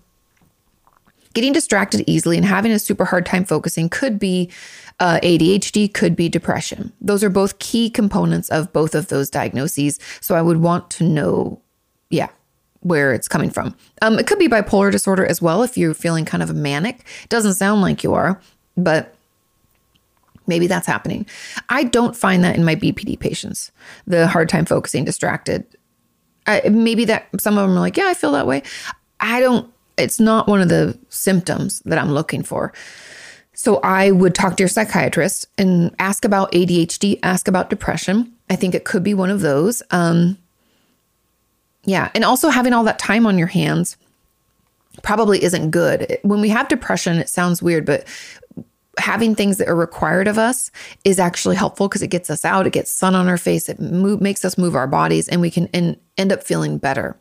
getting 1.32 1.52
distracted 1.52 2.04
easily 2.06 2.36
and 2.36 2.46
having 2.46 2.70
a 2.72 2.78
super 2.78 3.04
hard 3.04 3.26
time 3.26 3.44
focusing 3.44 3.88
could 3.88 4.18
be 4.18 4.50
uh, 5.00 5.18
ADHD, 5.22 5.92
could 5.92 6.14
be 6.14 6.28
depression. 6.28 6.92
Those 7.00 7.24
are 7.24 7.30
both 7.30 7.58
key 7.58 7.90
components 7.90 8.48
of 8.50 8.72
both 8.72 8.94
of 8.94 9.08
those 9.08 9.30
diagnoses. 9.30 9.98
So 10.20 10.34
I 10.34 10.42
would 10.42 10.58
want 10.58 10.90
to 10.90 11.04
know, 11.04 11.60
yeah, 12.10 12.28
where 12.84 13.12
it's 13.12 13.28
coming 13.28 13.50
from. 13.50 13.74
Um, 14.00 14.18
it 14.18 14.26
could 14.26 14.38
be 14.38 14.48
bipolar 14.48 14.92
disorder 14.92 15.26
as 15.26 15.42
well 15.42 15.62
if 15.62 15.76
you're 15.76 15.94
feeling 15.94 16.24
kind 16.24 16.42
of 16.42 16.54
manic. 16.54 17.04
Doesn't 17.28 17.54
sound 17.54 17.82
like 17.82 18.04
you 18.04 18.14
are, 18.14 18.40
but 18.76 19.14
Maybe 20.46 20.66
that's 20.66 20.86
happening. 20.86 21.26
I 21.68 21.84
don't 21.84 22.16
find 22.16 22.44
that 22.44 22.56
in 22.56 22.64
my 22.64 22.74
BPD 22.74 23.18
patients, 23.18 23.72
the 24.06 24.26
hard 24.26 24.48
time 24.48 24.66
focusing, 24.66 25.04
distracted. 25.04 25.64
I, 26.46 26.68
maybe 26.68 27.06
that 27.06 27.28
some 27.38 27.56
of 27.56 27.66
them 27.66 27.76
are 27.76 27.80
like, 27.80 27.96
yeah, 27.96 28.08
I 28.08 28.14
feel 28.14 28.32
that 28.32 28.46
way. 28.46 28.62
I 29.20 29.40
don't, 29.40 29.72
it's 29.96 30.20
not 30.20 30.46
one 30.46 30.60
of 30.60 30.68
the 30.68 30.98
symptoms 31.08 31.80
that 31.86 31.98
I'm 31.98 32.12
looking 32.12 32.42
for. 32.42 32.72
So 33.54 33.76
I 33.82 34.10
would 34.10 34.34
talk 34.34 34.56
to 34.56 34.62
your 34.62 34.68
psychiatrist 34.68 35.46
and 35.56 35.94
ask 35.98 36.24
about 36.24 36.52
ADHD, 36.52 37.20
ask 37.22 37.48
about 37.48 37.70
depression. 37.70 38.32
I 38.50 38.56
think 38.56 38.74
it 38.74 38.84
could 38.84 39.02
be 39.02 39.14
one 39.14 39.30
of 39.30 39.40
those. 39.40 39.82
Um, 39.90 40.36
yeah. 41.84 42.10
And 42.14 42.24
also 42.24 42.48
having 42.48 42.72
all 42.72 42.84
that 42.84 42.98
time 42.98 43.26
on 43.26 43.38
your 43.38 43.46
hands 43.46 43.96
probably 45.02 45.42
isn't 45.42 45.70
good. 45.70 46.18
When 46.22 46.40
we 46.40 46.48
have 46.50 46.68
depression, 46.68 47.18
it 47.18 47.28
sounds 47.28 47.62
weird, 47.62 47.84
but 47.84 48.06
having 48.98 49.34
things 49.34 49.58
that 49.58 49.68
are 49.68 49.76
required 49.76 50.28
of 50.28 50.38
us 50.38 50.70
is 51.04 51.18
actually 51.18 51.56
helpful 51.56 51.88
because 51.88 52.02
it 52.02 52.08
gets 52.08 52.30
us 52.30 52.44
out, 52.44 52.66
it 52.66 52.72
gets 52.72 52.92
sun 52.92 53.14
on 53.14 53.28
our 53.28 53.36
face, 53.36 53.68
it 53.68 53.80
move, 53.80 54.20
makes 54.20 54.44
us 54.44 54.56
move 54.56 54.76
our 54.76 54.86
bodies, 54.86 55.28
and 55.28 55.40
we 55.40 55.50
can 55.50 55.66
in, 55.68 55.98
end 56.16 56.32
up 56.32 56.42
feeling 56.44 56.78
better. 56.78 57.16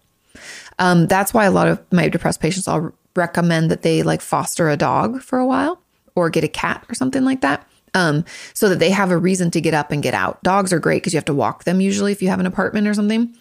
Um, 0.79 1.07
that's 1.07 1.33
why 1.33 1.45
a 1.45 1.51
lot 1.51 1.67
of 1.67 1.81
my 1.91 2.09
depressed 2.09 2.41
patients, 2.41 2.67
I'll 2.67 2.93
recommend 3.15 3.69
that 3.71 3.81
they 3.81 4.03
like 4.03 4.21
foster 4.21 4.69
a 4.69 4.77
dog 4.77 5.21
for 5.21 5.39
a 5.39 5.45
while 5.45 5.79
or 6.15 6.29
get 6.29 6.43
a 6.43 6.47
cat 6.47 6.85
or 6.89 6.95
something 6.95 7.23
like 7.23 7.41
that. 7.41 7.67
Um, 7.95 8.25
so 8.55 8.69
that 8.69 8.79
they 8.79 8.89
have 8.89 9.11
a 9.11 9.17
reason 9.17 9.51
to 9.51 9.61
get 9.61 9.75
up 9.75 9.91
and 9.91 10.01
get 10.01 10.15
out. 10.15 10.41
Dogs 10.41 10.73
are 10.73 10.79
great 10.79 11.03
because 11.03 11.13
you 11.13 11.17
have 11.17 11.25
to 11.25 11.33
walk 11.33 11.63
them 11.63 11.79
usually 11.79 12.11
if 12.11 12.23
you 12.23 12.29
have 12.29 12.39
an 12.39 12.47
apartment 12.47 12.87
or 12.87 12.93
something. 12.95 13.35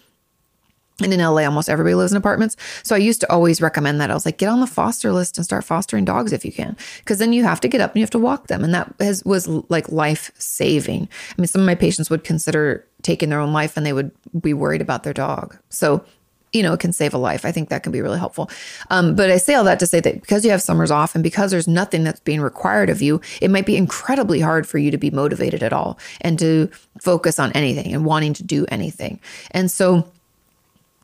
And 1.01 1.11
in 1.11 1.19
LA, 1.19 1.43
almost 1.43 1.69
everybody 1.69 1.95
lives 1.95 2.11
in 2.11 2.17
apartments. 2.17 2.55
So 2.83 2.95
I 2.95 2.99
used 2.99 3.21
to 3.21 3.31
always 3.31 3.61
recommend 3.61 3.99
that. 3.99 4.11
I 4.11 4.13
was 4.13 4.25
like, 4.25 4.37
get 4.37 4.49
on 4.49 4.59
the 4.59 4.67
foster 4.67 5.11
list 5.11 5.37
and 5.37 5.45
start 5.45 5.63
fostering 5.63 6.05
dogs 6.05 6.31
if 6.31 6.45
you 6.45 6.51
can. 6.51 6.77
Because 6.99 7.17
then 7.17 7.33
you 7.33 7.43
have 7.43 7.59
to 7.61 7.67
get 7.67 7.81
up 7.81 7.91
and 7.91 7.97
you 7.97 8.03
have 8.03 8.11
to 8.11 8.19
walk 8.19 8.47
them. 8.47 8.63
And 8.63 8.73
that 8.75 8.93
has, 8.99 9.23
was 9.25 9.47
like 9.47 9.91
life 9.91 10.31
saving. 10.37 11.09
I 11.31 11.41
mean, 11.41 11.47
some 11.47 11.61
of 11.61 11.65
my 11.65 11.75
patients 11.75 12.09
would 12.11 12.23
consider 12.23 12.87
taking 13.01 13.29
their 13.29 13.39
own 13.39 13.53
life 13.53 13.75
and 13.75 13.85
they 13.85 13.93
would 13.93 14.11
be 14.39 14.53
worried 14.53 14.81
about 14.81 15.03
their 15.03 15.13
dog. 15.13 15.57
So 15.69 16.05
you 16.53 16.61
know, 16.61 16.73
it 16.73 16.79
can 16.79 16.93
save 16.93 17.13
a 17.13 17.17
life. 17.17 17.45
I 17.45 17.51
think 17.51 17.69
that 17.69 17.81
can 17.81 17.91
be 17.91 18.01
really 18.01 18.19
helpful. 18.19 18.49
Um, 18.91 19.15
but 19.15 19.31
I 19.31 19.37
say 19.37 19.55
all 19.55 19.63
that 19.63 19.79
to 19.79 19.87
say 19.87 19.99
that 19.99 20.21
because 20.21 20.45
you 20.45 20.51
have 20.51 20.61
summers 20.61 20.91
off 20.91 21.15
and 21.15 21.23
because 21.23 21.49
there's 21.49 21.67
nothing 21.67 22.03
that's 22.03 22.19
being 22.19 22.41
required 22.41 22.91
of 22.91 23.01
you, 23.01 23.19
it 23.41 23.49
might 23.49 23.65
be 23.65 23.75
incredibly 23.75 24.39
hard 24.39 24.67
for 24.67 24.77
you 24.77 24.91
to 24.91 24.97
be 24.97 25.09
motivated 25.09 25.63
at 25.63 25.73
all 25.73 25.97
and 26.21 26.37
to 26.39 26.69
focus 27.01 27.39
on 27.39 27.51
anything 27.53 27.91
and 27.91 28.05
wanting 28.05 28.33
to 28.35 28.43
do 28.43 28.65
anything. 28.69 29.19
And 29.51 29.69
so, 29.69 30.07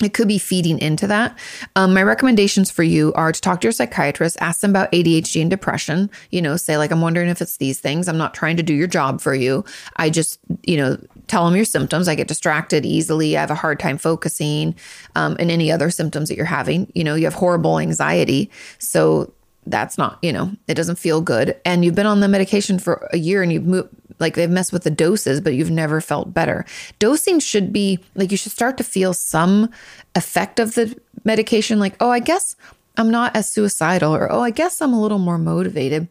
it 0.02 0.14
could 0.14 0.28
be 0.28 0.38
feeding 0.38 0.80
into 0.80 1.08
that. 1.08 1.38
Um, 1.76 1.93
my 1.93 2.04
recommendations 2.04 2.72
for 2.72 2.84
you 2.84 3.14
are 3.14 3.32
to 3.32 3.41
talk 3.41 3.62
to 3.62 3.66
your 3.66 3.72
psychiatrist, 3.72 4.38
ask 4.39 4.62
them 4.62 4.72
about 4.72 4.91
ADHD 4.91 5.41
and 5.41 5.50
depression. 5.50 6.10
You 6.32 6.41
know, 6.41 6.58
say, 6.58 6.78
like, 6.78 6.91
I'm 6.91 7.02
wondering 7.02 7.30
if 7.30 7.41
it's 7.41 7.58
these 7.58 7.80
things. 7.80 8.08
I'm 8.08 8.18
not 8.18 8.34
trying 8.34 8.58
to 8.58 8.64
do 8.64 8.74
your 8.74 8.88
job 8.88 9.22
for 9.22 9.34
you. 9.34 9.66
I 9.97 10.10
just, 10.10 10.39
you 10.64 10.78
know, 10.78 10.97
tell 11.28 11.45
them 11.45 11.56
your 11.56 11.66
symptoms. 11.66 12.08
I 12.08 12.16
get 12.16 12.28
distracted 12.28 12.86
easily. 12.86 13.38
I 13.38 13.41
have 13.41 13.52
a 13.52 13.56
hard 13.56 13.80
time 13.80 13.97
focusing, 13.97 14.76
um, 15.16 15.36
and 15.39 15.52
any 15.52 15.72
other 15.72 15.89
symptoms 15.89 16.30
that 16.30 16.36
you're 16.36 16.45
having. 16.45 16.91
You 16.95 17.04
know, 17.04 17.16
you 17.16 17.26
have 17.26 17.34
horrible 17.34 17.80
anxiety. 17.80 18.50
So 18.80 19.34
that's 19.66 19.97
not, 19.97 20.18
you 20.22 20.34
know, 20.34 20.52
it 20.68 20.76
doesn't 20.76 20.97
feel 20.97 21.22
good. 21.22 21.56
And 21.66 21.86
you've 21.86 21.95
been 21.95 22.06
on 22.06 22.22
the 22.22 22.28
medication 22.28 22.80
for 22.80 23.08
a 23.14 23.18
year 23.18 23.43
and 23.43 23.54
you've 23.54 23.66
moved, 23.66 23.89
like 24.20 24.36
they've 24.36 24.50
messed 24.50 24.74
with 24.74 24.84
the 24.84 24.92
doses, 24.92 25.42
but 25.42 25.54
you've 25.54 25.72
never 25.72 26.02
felt 26.02 26.34
better. 26.34 26.66
Dosing 27.00 27.40
should 27.40 27.72
be 27.74 28.00
like 28.16 28.32
you 28.32 28.38
should 28.38 28.52
start 28.52 28.78
to 28.78 28.84
feel 28.84 29.14
some 29.14 29.70
effect 30.16 30.60
of 30.60 30.76
the 30.76 31.00
medication, 31.24 31.80
like, 31.80 31.96
oh, 32.00 32.10
I 32.10 32.20
guess 32.20 32.56
I'm 32.98 33.12
not 33.12 33.36
as 33.36 33.50
suicidal, 33.50 34.16
or 34.16 34.32
oh, 34.32 34.42
I 34.42 34.52
guess 34.52 34.82
I'm 34.82 34.94
a 34.94 35.02
little 35.02 35.20
more 35.20 35.38
motivated 35.38 36.08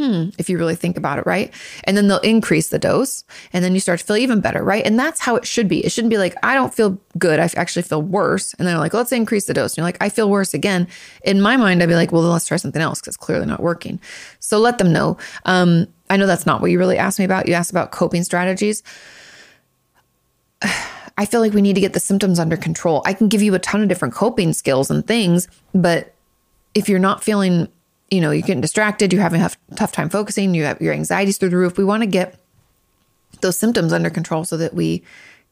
hmm, 0.00 0.30
if 0.38 0.48
you 0.48 0.56
really 0.56 0.74
think 0.74 0.96
about 0.96 1.18
it, 1.18 1.26
right? 1.26 1.52
And 1.84 1.94
then 1.94 2.08
they'll 2.08 2.18
increase 2.20 2.68
the 2.68 2.78
dose 2.78 3.22
and 3.52 3.62
then 3.62 3.74
you 3.74 3.80
start 3.80 4.00
to 4.00 4.06
feel 4.06 4.16
even 4.16 4.40
better, 4.40 4.64
right? 4.64 4.84
And 4.84 4.98
that's 4.98 5.20
how 5.20 5.36
it 5.36 5.46
should 5.46 5.68
be. 5.68 5.84
It 5.84 5.92
shouldn't 5.92 6.10
be 6.10 6.16
like, 6.16 6.34
I 6.42 6.54
don't 6.54 6.74
feel 6.74 6.98
good. 7.18 7.38
I 7.38 7.50
actually 7.54 7.82
feel 7.82 8.00
worse. 8.00 8.54
And 8.54 8.66
then 8.66 8.74
they're 8.74 8.80
like, 8.80 8.94
let's 8.94 9.12
increase 9.12 9.44
the 9.44 9.52
dose. 9.52 9.72
And 9.72 9.78
you're 9.78 9.84
like, 9.84 9.98
I 10.00 10.08
feel 10.08 10.30
worse 10.30 10.54
again. 10.54 10.88
In 11.22 11.42
my 11.42 11.58
mind, 11.58 11.82
I'd 11.82 11.88
be 11.90 11.94
like, 11.94 12.12
well, 12.12 12.22
let's 12.22 12.46
try 12.46 12.56
something 12.56 12.80
else 12.80 13.00
because 13.00 13.14
it's 13.14 13.22
clearly 13.22 13.44
not 13.44 13.60
working. 13.60 14.00
So 14.38 14.58
let 14.58 14.78
them 14.78 14.90
know. 14.90 15.18
Um, 15.44 15.86
I 16.10 16.18
know 16.18 16.26
that's 16.26 16.44
not 16.44 16.60
what 16.60 16.70
you 16.70 16.78
really 16.78 16.98
asked 16.98 17.18
me 17.18 17.24
about. 17.24 17.48
You 17.48 17.54
asked 17.54 17.70
about 17.70 17.92
coping 17.92 18.24
strategies. 18.24 18.82
I 21.16 21.26
feel 21.26 21.40
like 21.40 21.52
we 21.52 21.62
need 21.62 21.74
to 21.74 21.80
get 21.80 21.92
the 21.92 22.00
symptoms 22.00 22.38
under 22.38 22.56
control. 22.56 23.02
I 23.04 23.12
can 23.12 23.28
give 23.28 23.42
you 23.42 23.54
a 23.54 23.58
ton 23.58 23.82
of 23.82 23.88
different 23.88 24.14
coping 24.14 24.52
skills 24.52 24.90
and 24.90 25.06
things, 25.06 25.48
but 25.74 26.14
if 26.74 26.88
you're 26.88 26.98
not 26.98 27.22
feeling 27.22 27.68
you 28.10 28.20
know, 28.20 28.30
you're 28.32 28.42
getting 28.42 28.60
distracted, 28.60 29.12
you're 29.12 29.22
having 29.22 29.40
a 29.40 29.50
tough 29.76 29.92
time 29.92 30.08
focusing, 30.08 30.54
you 30.54 30.64
have 30.64 30.80
your 30.80 30.92
anxiety's 30.92 31.38
through 31.38 31.50
the 31.50 31.56
roof. 31.56 31.78
We 31.78 31.84
want 31.84 32.02
to 32.02 32.08
get 32.08 32.34
those 33.40 33.56
symptoms 33.56 33.92
under 33.92 34.10
control 34.10 34.44
so 34.44 34.56
that 34.56 34.74
we 34.74 35.04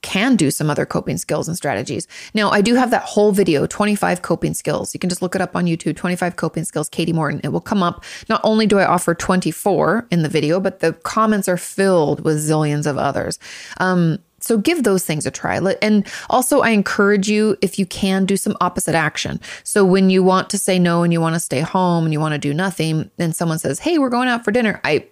can 0.03 0.37
do 0.37 0.51
some 0.51 0.71
other 0.71 0.87
coping 0.87 1.19
skills 1.19 1.49
and 1.49 1.57
strategies. 1.57 2.07
Now, 2.35 2.51
I 2.51 2.61
do 2.61 2.75
have 2.75 2.91
that 2.91 3.03
whole 3.03 3.33
video, 3.33 3.67
25 3.67 4.23
coping 4.23 4.55
skills. 4.55 4.95
You 4.95 5.01
can 5.01 5.11
just 5.11 5.23
look 5.23 5.35
it 5.35 5.41
up 5.41 5.57
on 5.57 5.65
YouTube, 5.67 5.97
25 5.97 6.37
coping 6.37 6.65
skills, 6.65 6.89
Kati 6.89 7.13
Morton. 7.13 7.41
It 7.43 7.49
will 7.49 7.61
come 7.61 7.83
up. 7.83 8.05
Not 8.29 8.41
only 8.45 8.67
do 8.67 8.79
I 8.79 8.87
offer 8.87 9.15
24 9.15 10.07
in 10.11 10.23
the 10.23 10.29
video, 10.29 10.61
but 10.61 10.81
the 10.81 10.93
comments 10.93 11.49
are 11.49 11.57
filled 11.57 12.25
with 12.25 12.39
zillions 12.39 12.87
of 12.87 12.97
others. 12.97 13.39
Um, 13.79 14.19
so 14.41 14.57
give 14.57 14.85
those 14.85 15.05
things 15.05 15.27
a 15.27 15.33
try. 15.33 15.59
And 15.83 16.07
also, 16.31 16.61
I 16.61 16.71
encourage 16.71 17.29
you, 17.29 17.57
if 17.61 17.79
you 17.79 17.87
can, 17.87 18.25
do 18.25 18.37
some 18.37 18.57
opposite 18.61 18.95
action. 18.95 19.41
So 19.65 19.85
when 19.85 20.11
you 20.11 20.23
want 20.23 20.49
to 20.51 20.59
say 20.59 20.79
no 20.79 21.03
and 21.03 21.13
you 21.13 21.21
want 21.21 21.35
to 21.35 21.41
stay 21.41 21.61
home 21.61 22.05
and 22.05 22.13
you 22.13 22.21
want 22.21 22.35
to 22.35 22.39
do 22.39 22.55
nothing, 22.55 23.11
and 23.19 23.35
someone 23.35 23.59
says, 23.59 23.81
Hey, 23.81 23.99
we're 23.99 24.11
going 24.11 24.29
out 24.29 24.45
for 24.45 24.53
dinner, 24.53 24.81
I 24.85 25.07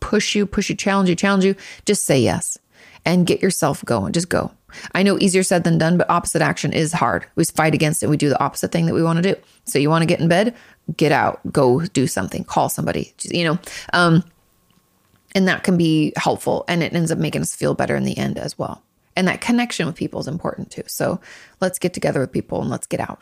push 0.00 0.34
you, 0.34 0.46
push 0.46 0.70
you, 0.70 0.76
challenge 0.76 1.10
you, 1.10 1.14
challenge 1.14 1.44
you, 1.44 1.54
just 1.84 2.04
say 2.06 2.18
yes 2.18 2.56
and 3.04 3.26
get 3.26 3.42
yourself 3.42 3.84
going. 3.84 4.12
Just 4.12 4.28
go. 4.28 4.50
I 4.94 5.02
know 5.02 5.18
easier 5.18 5.42
said 5.42 5.64
than 5.64 5.78
done, 5.78 5.98
but 5.98 6.08
opposite 6.08 6.42
action 6.42 6.72
is 6.72 6.92
hard. 6.92 7.26
We 7.34 7.44
fight 7.44 7.74
against 7.74 8.02
it. 8.02 8.08
We 8.08 8.16
do 8.16 8.28
the 8.28 8.40
opposite 8.40 8.72
thing 8.72 8.86
that 8.86 8.94
we 8.94 9.02
want 9.02 9.22
to 9.22 9.34
do. 9.34 9.40
So 9.64 9.78
you 9.78 9.90
want 9.90 10.02
to 10.02 10.06
get 10.06 10.20
in 10.20 10.28
bed, 10.28 10.54
get 10.96 11.12
out, 11.12 11.40
go 11.52 11.80
do 11.86 12.06
something, 12.06 12.44
call 12.44 12.68
somebody, 12.68 13.12
you 13.24 13.44
know. 13.44 13.58
Um, 13.92 14.24
and 15.34 15.46
that 15.48 15.62
can 15.62 15.76
be 15.76 16.12
helpful 16.16 16.64
and 16.68 16.82
it 16.82 16.92
ends 16.92 17.12
up 17.12 17.18
making 17.18 17.42
us 17.42 17.54
feel 17.54 17.74
better 17.74 17.96
in 17.96 18.04
the 18.04 18.18
end 18.18 18.38
as 18.38 18.58
well. 18.58 18.82
And 19.16 19.28
that 19.28 19.40
connection 19.40 19.86
with 19.86 19.96
people 19.96 20.20
is 20.20 20.28
important 20.28 20.70
too. 20.70 20.82
So 20.86 21.20
let's 21.60 21.78
get 21.78 21.94
together 21.94 22.20
with 22.20 22.32
people 22.32 22.60
and 22.60 22.70
let's 22.70 22.86
get 22.86 23.00
out. 23.00 23.20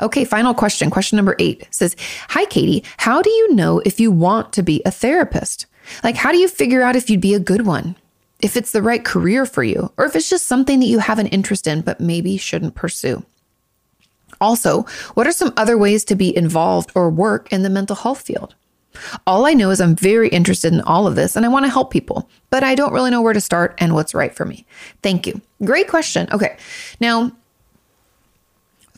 Okay, 0.00 0.24
final 0.24 0.54
question. 0.54 0.90
Question 0.90 1.16
number 1.16 1.34
eight 1.38 1.66
says 1.70 1.96
Hi, 2.28 2.44
Kati. 2.46 2.84
How 2.98 3.20
do 3.20 3.30
you 3.30 3.54
know 3.54 3.80
if 3.80 3.98
you 3.98 4.10
want 4.10 4.52
to 4.54 4.62
be 4.62 4.80
a 4.86 4.90
therapist? 4.90 5.66
Like, 6.04 6.16
how 6.16 6.30
do 6.30 6.38
you 6.38 6.48
figure 6.48 6.82
out 6.82 6.96
if 6.96 7.10
you'd 7.10 7.20
be 7.20 7.34
a 7.34 7.40
good 7.40 7.66
one? 7.66 7.96
If 8.42 8.56
it's 8.56 8.72
the 8.72 8.82
right 8.82 9.04
career 9.04 9.46
for 9.46 9.62
you, 9.62 9.92
or 9.96 10.04
if 10.04 10.16
it's 10.16 10.28
just 10.28 10.46
something 10.46 10.80
that 10.80 10.86
you 10.86 10.98
have 10.98 11.18
an 11.18 11.28
interest 11.28 11.66
in 11.66 11.80
but 11.80 12.00
maybe 12.00 12.36
shouldn't 12.36 12.74
pursue? 12.74 13.24
Also, 14.40 14.82
what 15.14 15.26
are 15.26 15.32
some 15.32 15.54
other 15.56 15.78
ways 15.78 16.04
to 16.04 16.16
be 16.16 16.36
involved 16.36 16.90
or 16.96 17.08
work 17.08 17.52
in 17.52 17.62
the 17.62 17.70
mental 17.70 17.94
health 17.94 18.22
field? 18.22 18.54
All 19.26 19.46
I 19.46 19.54
know 19.54 19.70
is 19.70 19.80
I'm 19.80 19.96
very 19.96 20.28
interested 20.28 20.72
in 20.72 20.80
all 20.82 21.06
of 21.06 21.14
this 21.14 21.36
and 21.36 21.46
I 21.46 21.48
want 21.48 21.64
to 21.64 21.70
help 21.70 21.90
people, 21.90 22.28
but 22.50 22.64
I 22.64 22.74
don't 22.74 22.92
really 22.92 23.10
know 23.10 23.22
where 23.22 23.32
to 23.32 23.40
start 23.40 23.74
and 23.78 23.94
what's 23.94 24.14
right 24.14 24.34
for 24.34 24.44
me. 24.44 24.66
Thank 25.02 25.26
you. 25.26 25.40
Great 25.64 25.88
question. 25.88 26.28
Okay. 26.32 26.56
Now, 27.00 27.32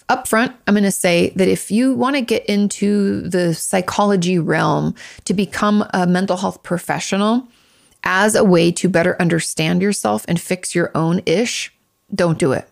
up 0.09 0.29
front, 0.29 0.55
I'm 0.67 0.75
going 0.75 0.85
to 0.85 0.91
say 0.91 1.31
that 1.37 1.49
if 1.49 1.71
you 1.71 1.95
want 1.95 2.17
to 2.17 2.23
get 2.23 2.45
into 2.47 3.23
the 3.23 3.55
psychology 3.55 4.39
realm 4.39 4.95
to 5.25 5.35
become 5.35 5.87
a 5.95 6.07
mental 6.07 6.37
health 6.37 6.63
professional 6.63 7.49
as 8.05 8.35
a 8.35 8.45
way 8.45 8.71
to 8.73 8.89
better 8.89 9.17
understand 9.21 9.83
yourself 9.83 10.25
and 10.29 10.41
fix 10.41 10.75
your 10.75 10.91
own 10.95 11.21
ish, 11.27 11.73
don't 12.15 12.39
do 12.39 12.53
it. 12.53 12.69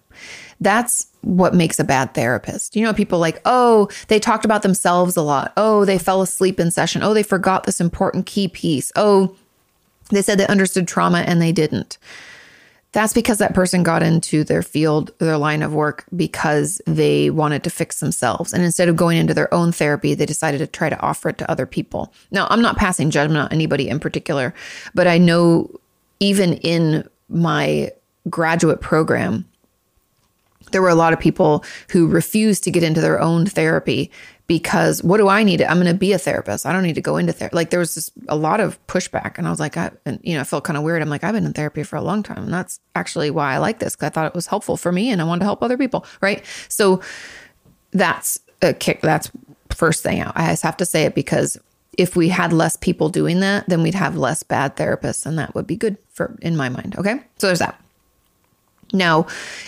That's 0.60 1.08
what 1.22 1.54
makes 1.54 1.80
a 1.80 1.84
bad 1.84 2.14
therapist. 2.14 2.76
You 2.76 2.84
know, 2.84 2.94
people 2.94 3.18
like, 3.18 3.40
oh, 3.44 3.88
they 4.08 4.20
talked 4.20 4.44
about 4.44 4.62
themselves 4.62 5.16
a 5.16 5.22
lot. 5.22 5.52
Oh, 5.56 5.84
they 5.84 5.98
fell 5.98 6.22
asleep 6.22 6.60
in 6.60 6.70
session. 6.70 7.02
Oh, 7.02 7.14
they 7.14 7.22
forgot 7.22 7.64
this 7.64 7.80
important 7.80 8.26
key 8.26 8.46
piece. 8.46 8.92
Oh, 8.94 9.34
they 10.10 10.22
said 10.22 10.38
they 10.38 10.46
understood 10.46 10.86
trauma 10.86 11.20
and 11.20 11.40
they 11.40 11.52
didn't. 11.52 11.98
That's 12.92 13.14
because 13.14 13.38
that 13.38 13.54
person 13.54 13.82
got 13.82 14.02
into 14.02 14.44
their 14.44 14.62
field, 14.62 15.12
their 15.18 15.38
line 15.38 15.62
of 15.62 15.72
work, 15.72 16.04
because 16.14 16.80
they 16.86 17.30
wanted 17.30 17.64
to 17.64 17.70
fix 17.70 18.00
themselves. 18.00 18.52
And 18.52 18.62
instead 18.62 18.88
of 18.88 18.96
going 18.96 19.16
into 19.16 19.32
their 19.32 19.52
own 19.52 19.72
therapy, 19.72 20.14
they 20.14 20.26
decided 20.26 20.58
to 20.58 20.66
try 20.66 20.90
to 20.90 21.00
offer 21.00 21.30
it 21.30 21.38
to 21.38 21.50
other 21.50 21.64
people. 21.64 22.12
Now, 22.30 22.46
I'm 22.50 22.60
not 22.60 22.76
passing 22.76 23.10
judgment 23.10 23.44
on 23.44 23.52
anybody 23.52 23.88
in 23.88 23.98
particular, 23.98 24.52
but 24.94 25.06
I 25.06 25.16
know 25.16 25.70
even 26.20 26.54
in 26.58 27.08
my 27.30 27.90
graduate 28.28 28.82
program, 28.82 29.46
there 30.70 30.82
were 30.82 30.88
a 30.88 30.94
lot 30.94 31.12
of 31.12 31.20
people 31.20 31.64
who 31.90 32.06
refused 32.06 32.64
to 32.64 32.70
get 32.70 32.82
into 32.82 33.00
their 33.00 33.20
own 33.20 33.46
therapy 33.46 34.10
because 34.46 35.02
what 35.02 35.18
do 35.18 35.28
I 35.28 35.44
need? 35.44 35.62
I'm 35.62 35.78
going 35.80 35.92
to 35.92 35.98
be 35.98 36.12
a 36.12 36.18
therapist. 36.18 36.66
I 36.66 36.72
don't 36.72 36.82
need 36.82 36.96
to 36.96 37.00
go 37.00 37.16
into 37.16 37.32
therapy. 37.32 37.54
Like 37.54 37.70
there 37.70 37.80
was 37.80 37.94
just 37.94 38.12
a 38.28 38.36
lot 38.36 38.60
of 38.60 38.84
pushback, 38.86 39.38
and 39.38 39.46
I 39.46 39.50
was 39.50 39.60
like, 39.60 39.76
I, 39.76 39.90
and 40.04 40.20
you 40.22 40.34
know, 40.34 40.40
I 40.40 40.44
felt 40.44 40.64
kind 40.64 40.76
of 40.76 40.82
weird. 40.82 41.00
I'm 41.00 41.08
like, 41.08 41.24
I've 41.24 41.34
been 41.34 41.46
in 41.46 41.52
therapy 41.52 41.82
for 41.82 41.96
a 41.96 42.02
long 42.02 42.22
time, 42.22 42.44
and 42.44 42.52
that's 42.52 42.80
actually 42.94 43.30
why 43.30 43.54
I 43.54 43.58
like 43.58 43.78
this 43.78 43.94
because 43.94 44.06
I 44.06 44.10
thought 44.10 44.26
it 44.26 44.34
was 44.34 44.46
helpful 44.46 44.76
for 44.76 44.92
me, 44.92 45.10
and 45.10 45.20
I 45.20 45.24
wanted 45.24 45.40
to 45.40 45.44
help 45.46 45.62
other 45.62 45.78
people, 45.78 46.04
right? 46.20 46.44
So 46.68 47.00
that's 47.92 48.40
a 48.60 48.74
kick. 48.74 49.00
That's 49.00 49.30
first 49.70 50.02
thing 50.02 50.20
out. 50.20 50.32
I 50.36 50.48
just 50.48 50.62
have 50.62 50.76
to 50.78 50.86
say 50.86 51.04
it 51.04 51.14
because 51.14 51.58
if 51.98 52.16
we 52.16 52.28
had 52.28 52.52
less 52.52 52.76
people 52.76 53.08
doing 53.08 53.40
that, 53.40 53.68
then 53.68 53.82
we'd 53.82 53.94
have 53.94 54.16
less 54.16 54.42
bad 54.42 54.76
therapists, 54.76 55.24
and 55.24 55.38
that 55.38 55.54
would 55.54 55.66
be 55.66 55.76
good 55.76 55.96
for 56.10 56.36
in 56.42 56.56
my 56.56 56.68
mind. 56.68 56.96
Okay, 56.98 57.20
so 57.38 57.46
there's 57.46 57.58
that. 57.60 57.78
Now, 58.92 59.26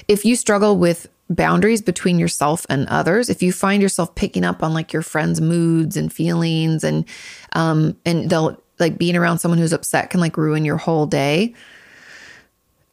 if 0.09 0.25
you 0.25 0.37
struggle 0.37 0.77
with 0.77 1.09
boundaries 1.31 1.83
between 1.83 2.19
yourself 2.19 2.67
and 2.69 2.87
others, 2.89 3.29
if 3.29 3.43
you 3.43 3.53
find 3.53 3.83
yourself 3.83 4.15
picking 4.15 4.45
up 4.45 4.63
on 4.63 4.75
like 4.75 4.93
your 4.93 5.03
friends' 5.03 5.41
moods 5.41 5.97
and 5.97 6.13
feelings 6.13 6.85
and 6.85 7.05
um 7.53 7.97
and 8.05 8.31
they'll 8.31 8.61
like 8.79 8.99
being 8.99 9.17
around 9.17 9.39
someone 9.39 9.59
who's 9.59 9.73
upset 9.73 10.11
can 10.11 10.21
like 10.21 10.37
ruin 10.37 10.65
your 10.65 10.77
whole 10.77 11.07
day. 11.07 11.55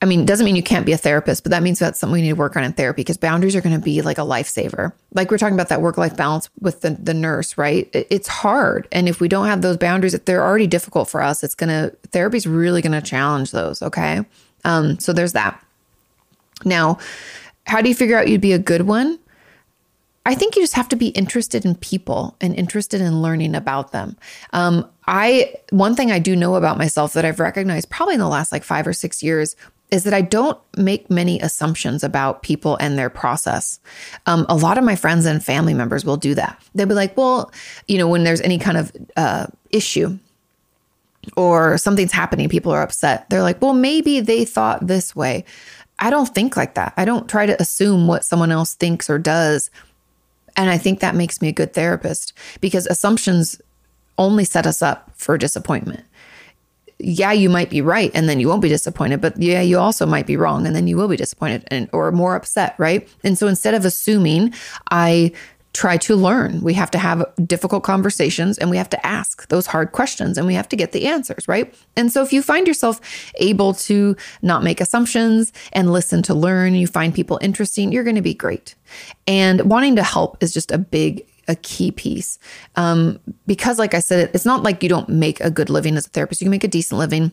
I 0.04 0.08
mean, 0.08 0.26
doesn't 0.26 0.46
mean 0.46 0.56
you 0.56 0.64
can't 0.64 0.86
be 0.86 0.94
a 0.94 0.98
therapist, 0.98 1.44
but 1.44 1.52
that 1.52 1.62
means 1.62 1.78
that's 1.78 2.00
something 2.00 2.14
we 2.14 2.22
need 2.24 2.30
to 2.30 2.36
work 2.36 2.58
on 2.58 2.64
in 2.64 2.74
therapy 2.74 3.02
because 3.04 3.18
boundaries 3.18 3.56
are 3.56 3.62
going 3.62 3.76
to 3.76 3.82
be 3.82 4.02
like 4.02 4.18
a 4.18 4.22
lifesaver. 4.22 4.94
Like 5.14 5.30
we're 5.30 5.38
talking 5.38 5.54
about 5.54 5.70
that 5.70 5.82
work 5.82 5.96
life 5.96 6.18
balance 6.18 6.50
with 6.60 6.82
the, 6.82 6.92
the 6.92 7.14
nurse, 7.14 7.56
right? 7.56 7.88
It's 7.94 8.28
hard. 8.28 8.88
And 8.92 9.08
if 9.08 9.20
we 9.20 9.28
don't 9.28 9.46
have 9.46 9.62
those 9.62 9.78
boundaries, 9.78 10.16
if 10.16 10.26
they're 10.26 10.44
already 10.44 10.66
difficult 10.66 11.08
for 11.08 11.22
us, 11.22 11.44
it's 11.44 11.54
going 11.54 11.70
to, 11.70 11.96
therapy's 12.08 12.48
really 12.48 12.82
going 12.82 13.00
to 13.00 13.02
challenge 13.08 13.52
those. 13.52 13.84
Okay. 13.84 14.26
Um, 14.66 14.98
so 14.98 15.14
there's 15.14 15.34
that. 15.34 15.64
Now, 16.66 16.98
how 17.72 17.82
do 17.82 17.88
you 17.88 17.96
figure 17.96 18.18
out 18.18 18.28
you'd 18.28 18.42
be 18.42 18.52
a 18.52 18.60
good 18.60 18.82
one? 18.82 19.18
I 20.26 20.36
think 20.36 20.58
you 20.58 20.62
just 20.62 20.74
have 20.74 20.90
to 20.90 20.98
be 20.98 21.08
interested 21.08 21.64
in 21.64 21.76
people 21.76 22.36
and 22.42 22.54
interested 22.54 23.00
in 23.00 23.22
learning 23.22 23.56
about 23.56 23.94
them. 23.94 24.18
Um, 24.52 24.86
I 25.08 25.56
one 25.70 25.96
thing 25.96 26.12
I 26.12 26.20
do 26.20 26.36
know 26.36 26.56
about 26.56 26.78
myself 26.78 27.14
that 27.14 27.24
I've 27.24 27.40
recognized 27.40 27.90
probably 27.90 28.16
in 28.16 28.20
the 28.20 28.28
last 28.28 28.52
like 28.52 28.66
five 28.66 28.86
or 28.86 28.92
six 28.92 29.24
years 29.24 29.56
is 29.90 30.04
that 30.04 30.14
I 30.14 30.20
don't 30.20 30.60
make 30.76 31.10
many 31.10 31.40
assumptions 31.40 32.04
about 32.04 32.44
people 32.44 32.76
and 32.82 32.98
their 32.98 33.10
process. 33.10 33.80
Um, 34.26 34.46
a 34.50 34.56
lot 34.56 34.78
of 34.78 34.84
my 34.84 34.98
friends 34.98 35.26
and 35.26 35.42
family 35.42 35.74
members 35.74 36.04
will 36.04 36.18
do 36.18 36.36
that. 36.36 36.62
They'll 36.76 36.88
be 36.88 36.94
like, 36.94 37.16
well, 37.16 37.54
you 37.88 37.98
know, 37.98 38.08
when 38.10 38.26
there's 38.26 38.42
any 38.42 38.58
kind 38.58 38.78
of 38.78 38.92
uh, 39.16 39.48
issue 39.70 40.20
or 41.38 41.78
something's 41.78 42.12
happening, 42.12 42.50
people 42.50 42.74
are 42.74 42.82
upset. 42.82 43.30
They're 43.30 43.42
like, 43.42 43.62
well, 43.62 43.74
maybe 43.74 44.20
they 44.20 44.44
thought 44.44 44.88
this 44.88 45.16
way. 45.16 45.46
I 46.02 46.10
don't 46.10 46.34
think 46.34 46.58
like 46.58 46.74
that. 46.74 46.94
I 46.98 47.06
don't 47.06 47.30
try 47.30 47.46
to 47.46 47.62
assume 47.62 48.08
what 48.08 48.26
someone 48.26 48.52
else 48.52 48.74
thinks 48.74 49.10
or 49.10 49.18
does. 49.18 49.70
And 50.58 50.70
I 50.70 50.78
think 50.78 51.00
that 51.00 51.16
makes 51.16 51.42
me 51.42 51.48
a 51.48 51.54
good 51.54 51.74
therapist 51.74 52.34
because 52.60 52.88
assumptions 52.88 53.62
only 54.18 54.44
set 54.44 54.68
us 54.68 54.82
up 54.82 55.12
for 55.16 55.38
disappointment 55.38 56.04
yeah, 57.04 57.32
you 57.32 57.50
might 57.50 57.70
be 57.70 57.82
right 57.82 58.12
and 58.14 58.30
then 58.30 58.40
you 58.40 58.48
won't 58.48 58.62
be 58.62 58.70
disappointed, 58.70 59.22
but 59.22 59.40
yeah, 59.42 59.62
you 59.62 59.78
also 59.78 60.06
might 60.06 60.28
be 60.28 60.38
wrong 60.38 60.66
and 60.66 60.76
then 60.76 60.88
you 60.88 60.96
will 60.96 61.08
be 61.08 61.18
disappointed 61.18 61.64
and 61.68 61.90
or 61.94 62.12
more 62.12 62.36
upset, 62.36 62.76
right? 62.78 63.08
And 63.24 63.38
so 63.38 63.48
instead 63.48 63.74
of 63.74 63.86
assuming, 63.86 64.54
I 64.92 65.32
try 65.74 65.96
to 65.98 66.16
learn. 66.16 66.62
We 66.62 66.74
have 66.74 66.92
to 66.92 66.98
have 66.98 67.26
difficult 67.46 67.84
conversations 67.84 68.58
and 68.58 68.70
we 68.70 68.78
have 68.78 68.90
to 68.90 69.06
ask 69.06 69.48
those 69.48 69.68
hard 69.68 69.94
questions 69.94 70.38
and 70.38 70.46
we 70.46 70.54
have 70.54 70.68
to 70.70 70.76
get 70.76 70.92
the 70.92 71.08
answers, 71.08 71.48
right? 71.48 71.74
And 71.96 72.12
so 72.12 72.22
if 72.22 72.34
you 72.34 72.42
find 72.42 72.68
yourself 72.68 73.00
able 73.36 73.74
to 73.76 74.16
not 74.42 74.64
make 74.64 74.82
assumptions 74.82 75.54
and 75.72 75.94
listen 75.94 76.22
to 76.24 76.34
learn, 76.34 76.74
you 76.76 76.88
find 76.88 77.14
people 77.14 77.40
interesting, 77.42 77.92
you're 77.92 78.04
going 78.04 78.18
to 78.18 78.22
be 78.22 78.34
great. 78.34 78.76
And 79.28 79.62
wanting 79.62 79.96
to 79.96 80.04
help 80.04 80.42
is 80.44 80.54
just 80.54 80.72
a 80.72 80.78
big 80.78 81.26
a 81.48 81.56
key 81.56 81.92
piece. 81.92 82.38
Um, 82.76 83.20
because, 83.48 83.80
like 83.80 83.94
I 83.94 84.00
said, 84.00 84.30
it's 84.34 84.46
not 84.46 84.64
like 84.64 84.84
you 84.84 84.90
don't 84.90 85.10
make 85.10 85.40
a 85.42 85.50
good 85.50 85.70
living 85.70 85.98
as 85.98 86.06
a 86.06 86.10
therapist, 86.10 86.40
you 86.40 86.46
can 86.46 86.52
make 86.52 86.64
a 86.64 86.68
decent 86.68 87.00
living. 87.00 87.32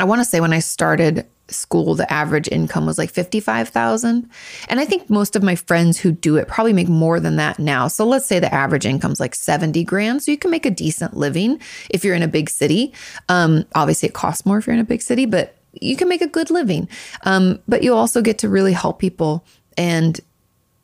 I 0.00 0.04
want 0.04 0.20
to 0.20 0.24
say 0.24 0.40
when 0.40 0.52
I 0.52 0.60
started 0.60 1.26
school, 1.48 1.94
the 1.94 2.10
average 2.12 2.48
income 2.48 2.86
was 2.86 2.98
like 2.98 3.10
55,000. 3.10 4.28
And 4.68 4.80
I 4.80 4.84
think 4.84 5.10
most 5.10 5.36
of 5.36 5.42
my 5.42 5.56
friends 5.56 5.98
who 5.98 6.12
do 6.12 6.36
it 6.36 6.48
probably 6.48 6.72
make 6.72 6.88
more 6.88 7.20
than 7.20 7.36
that 7.36 7.58
now. 7.58 7.88
So 7.88 8.06
let's 8.06 8.26
say 8.26 8.38
the 8.38 8.52
average 8.54 8.86
income's 8.86 9.20
like 9.20 9.34
70 9.34 9.82
grand. 9.84 10.22
So 10.22 10.30
you 10.30 10.38
can 10.38 10.50
make 10.50 10.66
a 10.66 10.70
decent 10.70 11.16
living 11.16 11.60
if 11.90 12.04
you're 12.04 12.14
in 12.14 12.22
a 12.22 12.28
big 12.28 12.50
city. 12.50 12.92
Um, 13.28 13.64
obviously, 13.74 14.08
it 14.08 14.14
costs 14.14 14.46
more 14.46 14.58
if 14.58 14.66
you're 14.66 14.74
in 14.74 14.80
a 14.80 14.84
big 14.84 15.02
city, 15.02 15.26
but 15.26 15.56
you 15.72 15.96
can 15.96 16.08
make 16.08 16.22
a 16.22 16.26
good 16.26 16.50
living. 16.50 16.88
Um, 17.24 17.60
but 17.68 17.82
you 17.82 17.94
also 17.94 18.22
get 18.22 18.38
to 18.38 18.48
really 18.48 18.72
help 18.72 18.98
people. 18.98 19.44
And 19.76 20.20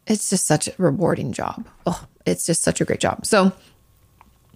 it's 0.06 0.30
just 0.30 0.46
such 0.46 0.68
a 0.68 0.72
rewarding 0.78 1.32
job. 1.32 1.66
Oh, 1.86 2.06
it's 2.24 2.46
just 2.46 2.62
such 2.62 2.80
a 2.80 2.84
great 2.84 3.00
job. 3.00 3.26
So, 3.26 3.52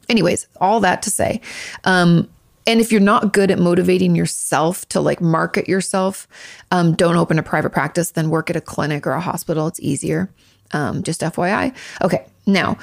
anyways, 0.08 0.46
all 0.60 0.80
that 0.80 1.02
to 1.02 1.10
say, 1.10 1.40
um, 1.84 2.28
and 2.66 2.80
if 2.80 2.92
you're 2.92 3.00
not 3.00 3.32
good 3.32 3.50
at 3.50 3.58
motivating 3.58 4.14
yourself 4.14 4.86
to 4.90 5.00
like 5.00 5.20
market 5.20 5.68
yourself, 5.68 6.28
um, 6.70 6.94
don't 6.94 7.16
open 7.16 7.38
a 7.38 7.42
private 7.42 7.70
practice, 7.70 8.10
then 8.10 8.30
work 8.30 8.50
at 8.50 8.56
a 8.56 8.60
clinic 8.60 9.06
or 9.06 9.12
a 9.12 9.20
hospital. 9.20 9.66
It's 9.66 9.80
easier. 9.80 10.30
Um, 10.72 11.02
just 11.02 11.20
FYI. 11.20 11.74
Okay, 12.02 12.24
now, 12.46 12.78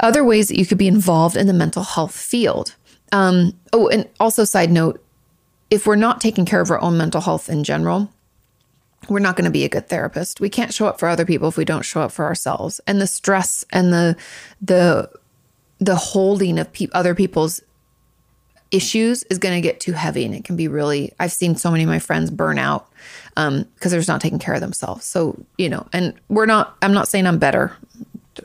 other 0.00 0.24
ways 0.24 0.48
that 0.48 0.58
you 0.58 0.66
could 0.66 0.78
be 0.78 0.88
involved 0.88 1.36
in 1.36 1.46
the 1.46 1.52
mental 1.52 1.82
health 1.82 2.14
field. 2.14 2.74
Um, 3.12 3.52
oh, 3.72 3.88
and 3.88 4.08
also, 4.18 4.44
side 4.44 4.70
note 4.70 5.02
if 5.70 5.86
we're 5.86 5.96
not 5.96 6.20
taking 6.20 6.44
care 6.44 6.60
of 6.60 6.70
our 6.70 6.80
own 6.80 6.96
mental 6.96 7.20
health 7.20 7.48
in 7.48 7.64
general, 7.64 8.10
we're 9.08 9.18
not 9.18 9.36
going 9.36 9.44
to 9.44 9.50
be 9.50 9.64
a 9.64 9.68
good 9.68 9.88
therapist. 9.88 10.40
We 10.40 10.48
can't 10.48 10.72
show 10.72 10.86
up 10.86 10.98
for 10.98 11.08
other 11.08 11.24
people 11.24 11.48
if 11.48 11.56
we 11.56 11.64
don't 11.64 11.84
show 11.84 12.00
up 12.00 12.12
for 12.12 12.24
ourselves. 12.24 12.80
And 12.86 13.00
the 13.00 13.06
stress 13.06 13.64
and 13.70 13.92
the 13.92 14.16
the 14.60 15.10
the 15.78 15.96
holding 15.96 16.58
of 16.58 16.72
pe- 16.72 16.88
other 16.92 17.14
people's 17.14 17.60
issues 18.70 19.22
is 19.24 19.38
going 19.38 19.54
to 19.54 19.60
get 19.60 19.80
too 19.80 19.92
heavy 19.92 20.24
and 20.24 20.34
it 20.34 20.44
can 20.44 20.56
be 20.56 20.68
really 20.68 21.12
I've 21.20 21.32
seen 21.32 21.56
so 21.56 21.70
many 21.70 21.84
of 21.84 21.88
my 21.88 21.98
friends 21.98 22.30
burn 22.30 22.58
out 22.58 22.88
um 23.36 23.66
because 23.74 23.92
they're 23.92 24.00
just 24.00 24.08
not 24.08 24.20
taking 24.20 24.38
care 24.38 24.54
of 24.54 24.60
themselves. 24.60 25.04
So, 25.04 25.38
you 25.58 25.68
know, 25.68 25.86
and 25.92 26.14
we're 26.28 26.46
not 26.46 26.76
I'm 26.82 26.92
not 26.92 27.08
saying 27.08 27.26
I'm 27.26 27.38
better. 27.38 27.76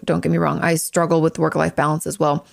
Don't 0.06 0.22
get 0.22 0.32
me 0.32 0.38
wrong. 0.38 0.60
I 0.62 0.76
struggle 0.76 1.22
with 1.22 1.40
work 1.40 1.56
life 1.56 1.76
balance 1.76 2.08
as 2.08 2.20
well 2.20 2.46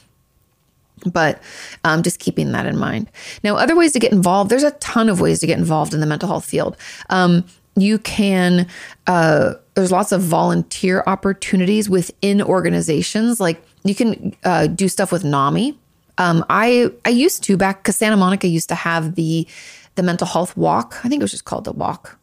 but 1.06 1.40
um, 1.84 2.02
just 2.02 2.18
keeping 2.18 2.50
that 2.50 2.66
in 2.66 2.76
mind. 2.76 3.08
Now, 3.44 3.54
other 3.54 3.76
ways 3.76 3.92
to 3.92 4.00
get 4.00 4.10
involved, 4.10 4.50
there's 4.50 4.64
a 4.64 4.72
ton 4.72 5.08
of 5.08 5.20
ways 5.20 5.38
to 5.38 5.46
get 5.46 5.56
involved 5.56 5.94
in 5.94 6.00
the 6.00 6.06
mental 6.06 6.28
health 6.28 6.44
field. 6.44 6.76
Um, 7.08 7.44
you 7.76 7.98
can 7.98 8.66
uh, 9.06 9.54
there's 9.74 9.92
lots 9.92 10.12
of 10.12 10.20
volunteer 10.20 11.02
opportunities 11.06 11.88
within 11.88 12.42
organizations 12.42 13.40
like 13.40 13.62
you 13.84 13.94
can 13.94 14.36
uh, 14.44 14.66
do 14.66 14.88
stuff 14.88 15.12
with 15.12 15.24
nami 15.24 15.78
um, 16.18 16.44
i 16.50 16.90
i 17.04 17.08
used 17.08 17.42
to 17.42 17.56
back 17.56 17.82
because 17.82 17.96
santa 17.96 18.16
monica 18.16 18.46
used 18.46 18.68
to 18.68 18.74
have 18.74 19.14
the 19.14 19.46
the 19.94 20.02
mental 20.04 20.28
health 20.28 20.56
walk. 20.56 20.94
I 21.04 21.08
think 21.08 21.20
it 21.20 21.24
was 21.24 21.32
just 21.32 21.44
called 21.44 21.64
the 21.64 21.72
walk 21.72 22.18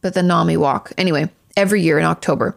but 0.00 0.14
the 0.14 0.22
nami 0.22 0.56
walk. 0.56 0.92
Anyway 0.96 1.30
every 1.56 1.82
year 1.82 1.98
in 1.98 2.04
october. 2.04 2.56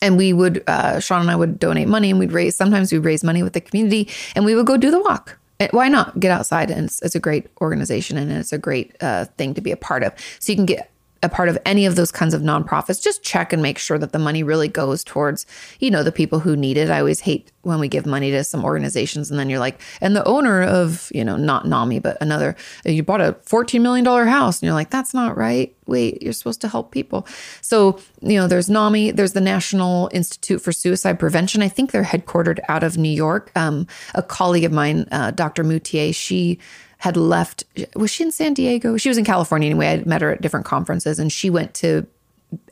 And 0.00 0.16
we 0.16 0.32
would 0.32 0.62
uh, 0.66 1.00
sean 1.00 1.22
and 1.22 1.30
i 1.30 1.36
would 1.36 1.58
donate 1.58 1.88
money 1.88 2.10
and 2.10 2.18
we'd 2.18 2.32
raise 2.32 2.56
sometimes 2.56 2.92
we'd 2.92 2.98
raise 2.98 3.24
money 3.24 3.42
with 3.42 3.52
the 3.52 3.60
community 3.60 4.08
and 4.34 4.44
we 4.44 4.54
would 4.54 4.66
go 4.66 4.76
do 4.76 4.90
the 4.90 5.00
walk. 5.00 5.38
Why 5.72 5.88
not? 5.88 6.20
Get 6.20 6.30
outside 6.30 6.70
and 6.70 6.86
it's, 6.86 7.02
it's, 7.02 7.16
a 7.16 7.20
great 7.20 7.48
organization 7.60 8.16
and 8.16 8.30
it's 8.30 8.52
a 8.52 8.58
great 8.58 8.94
uh, 9.00 9.24
thing 9.36 9.54
to 9.54 9.60
be 9.60 9.72
a 9.72 9.76
part 9.76 10.04
of. 10.04 10.12
So 10.38 10.52
you 10.52 10.56
can 10.56 10.66
get 10.66 10.90
a 11.22 11.28
part 11.28 11.48
of 11.48 11.58
any 11.64 11.84
of 11.84 11.96
those 11.96 12.12
kinds 12.12 12.32
of 12.32 12.42
nonprofits, 12.42 13.02
just 13.02 13.22
check 13.22 13.52
and 13.52 13.60
make 13.60 13.78
sure 13.78 13.98
that 13.98 14.12
the 14.12 14.18
money 14.18 14.42
really 14.42 14.68
goes 14.68 15.02
towards, 15.02 15.46
you 15.80 15.90
know, 15.90 16.02
the 16.02 16.12
people 16.12 16.40
who 16.40 16.56
need 16.56 16.76
it. 16.76 16.90
I 16.90 17.00
always 17.00 17.20
hate 17.20 17.50
when 17.62 17.80
we 17.80 17.88
give 17.88 18.06
money 18.06 18.30
to 18.30 18.44
some 18.44 18.64
organizations 18.64 19.30
and 19.30 19.38
then 19.38 19.50
you're 19.50 19.58
like, 19.58 19.80
and 20.00 20.14
the 20.14 20.24
owner 20.24 20.62
of, 20.62 21.10
you 21.12 21.24
know, 21.24 21.36
not 21.36 21.66
NAMI, 21.66 21.98
but 21.98 22.16
another, 22.20 22.54
you 22.84 23.02
bought 23.02 23.20
a 23.20 23.32
$14 23.46 23.80
million 23.80 24.04
house 24.04 24.60
and 24.60 24.66
you're 24.66 24.74
like, 24.74 24.90
that's 24.90 25.12
not 25.12 25.36
right. 25.36 25.74
Wait, 25.86 26.22
you're 26.22 26.32
supposed 26.32 26.60
to 26.60 26.68
help 26.68 26.92
people. 26.92 27.26
So, 27.62 27.98
you 28.20 28.38
know, 28.38 28.46
there's 28.46 28.70
NAMI, 28.70 29.10
there's 29.10 29.32
the 29.32 29.40
National 29.40 30.08
Institute 30.12 30.60
for 30.60 30.70
Suicide 30.70 31.18
Prevention. 31.18 31.62
I 31.62 31.68
think 31.68 31.90
they're 31.90 32.04
headquartered 32.04 32.60
out 32.68 32.84
of 32.84 32.96
New 32.96 33.08
York. 33.08 33.50
Um, 33.56 33.86
a 34.14 34.22
colleague 34.22 34.64
of 34.64 34.72
mine, 34.72 35.06
uh, 35.10 35.32
Dr. 35.32 35.64
Moutier, 35.64 36.12
she, 36.12 36.58
had 36.98 37.16
left. 37.16 37.64
Was 37.94 38.10
she 38.10 38.24
in 38.24 38.30
San 38.30 38.54
Diego? 38.54 38.96
She 38.96 39.08
was 39.08 39.18
in 39.18 39.24
California 39.24 39.70
anyway. 39.70 39.88
I 39.88 40.04
met 40.04 40.20
her 40.20 40.32
at 40.32 40.40
different 40.40 40.66
conferences 40.66 41.18
and 41.18 41.32
she 41.32 41.50
went 41.50 41.74
to 41.74 42.06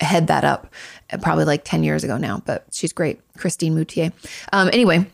head 0.00 0.26
that 0.26 0.44
up 0.44 0.72
probably 1.22 1.44
like 1.44 1.64
10 1.64 1.84
years 1.84 2.02
ago 2.02 2.16
now, 2.16 2.42
but 2.46 2.64
she's 2.72 2.92
great. 2.92 3.20
Christine 3.36 3.74
Moutier. 3.74 4.12
Um, 4.52 4.68
anyway, 4.72 5.06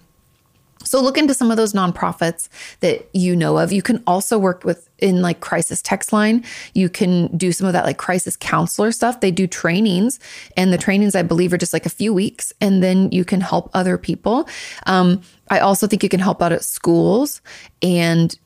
so 0.84 1.00
look 1.00 1.18
into 1.18 1.34
some 1.34 1.50
of 1.50 1.56
those 1.56 1.72
nonprofits 1.72 2.48
that 2.80 3.08
you 3.12 3.36
know 3.36 3.58
of. 3.58 3.72
You 3.72 3.82
can 3.82 4.02
also 4.06 4.38
work 4.38 4.64
with 4.64 4.88
in 4.98 5.22
like 5.22 5.40
crisis 5.40 5.82
text 5.82 6.12
line. 6.12 6.44
You 6.74 6.88
can 6.88 7.36
do 7.36 7.52
some 7.52 7.66
of 7.66 7.72
that 7.72 7.84
like 7.84 7.98
crisis 7.98 8.36
counselor 8.36 8.92
stuff. 8.92 9.20
They 9.20 9.30
do 9.30 9.46
trainings, 9.46 10.18
and 10.56 10.72
the 10.72 10.78
trainings 10.78 11.14
I 11.14 11.22
believe 11.22 11.52
are 11.52 11.58
just 11.58 11.72
like 11.72 11.86
a 11.86 11.90
few 11.90 12.12
weeks, 12.12 12.52
and 12.60 12.82
then 12.82 13.10
you 13.12 13.24
can 13.24 13.40
help 13.40 13.70
other 13.74 13.98
people. 13.98 14.48
Um, 14.86 15.22
I 15.50 15.58
also 15.60 15.86
think 15.86 16.02
you 16.02 16.08
can 16.08 16.20
help 16.20 16.42
out 16.42 16.52
at 16.52 16.64
schools 16.64 17.40
and 17.82 18.36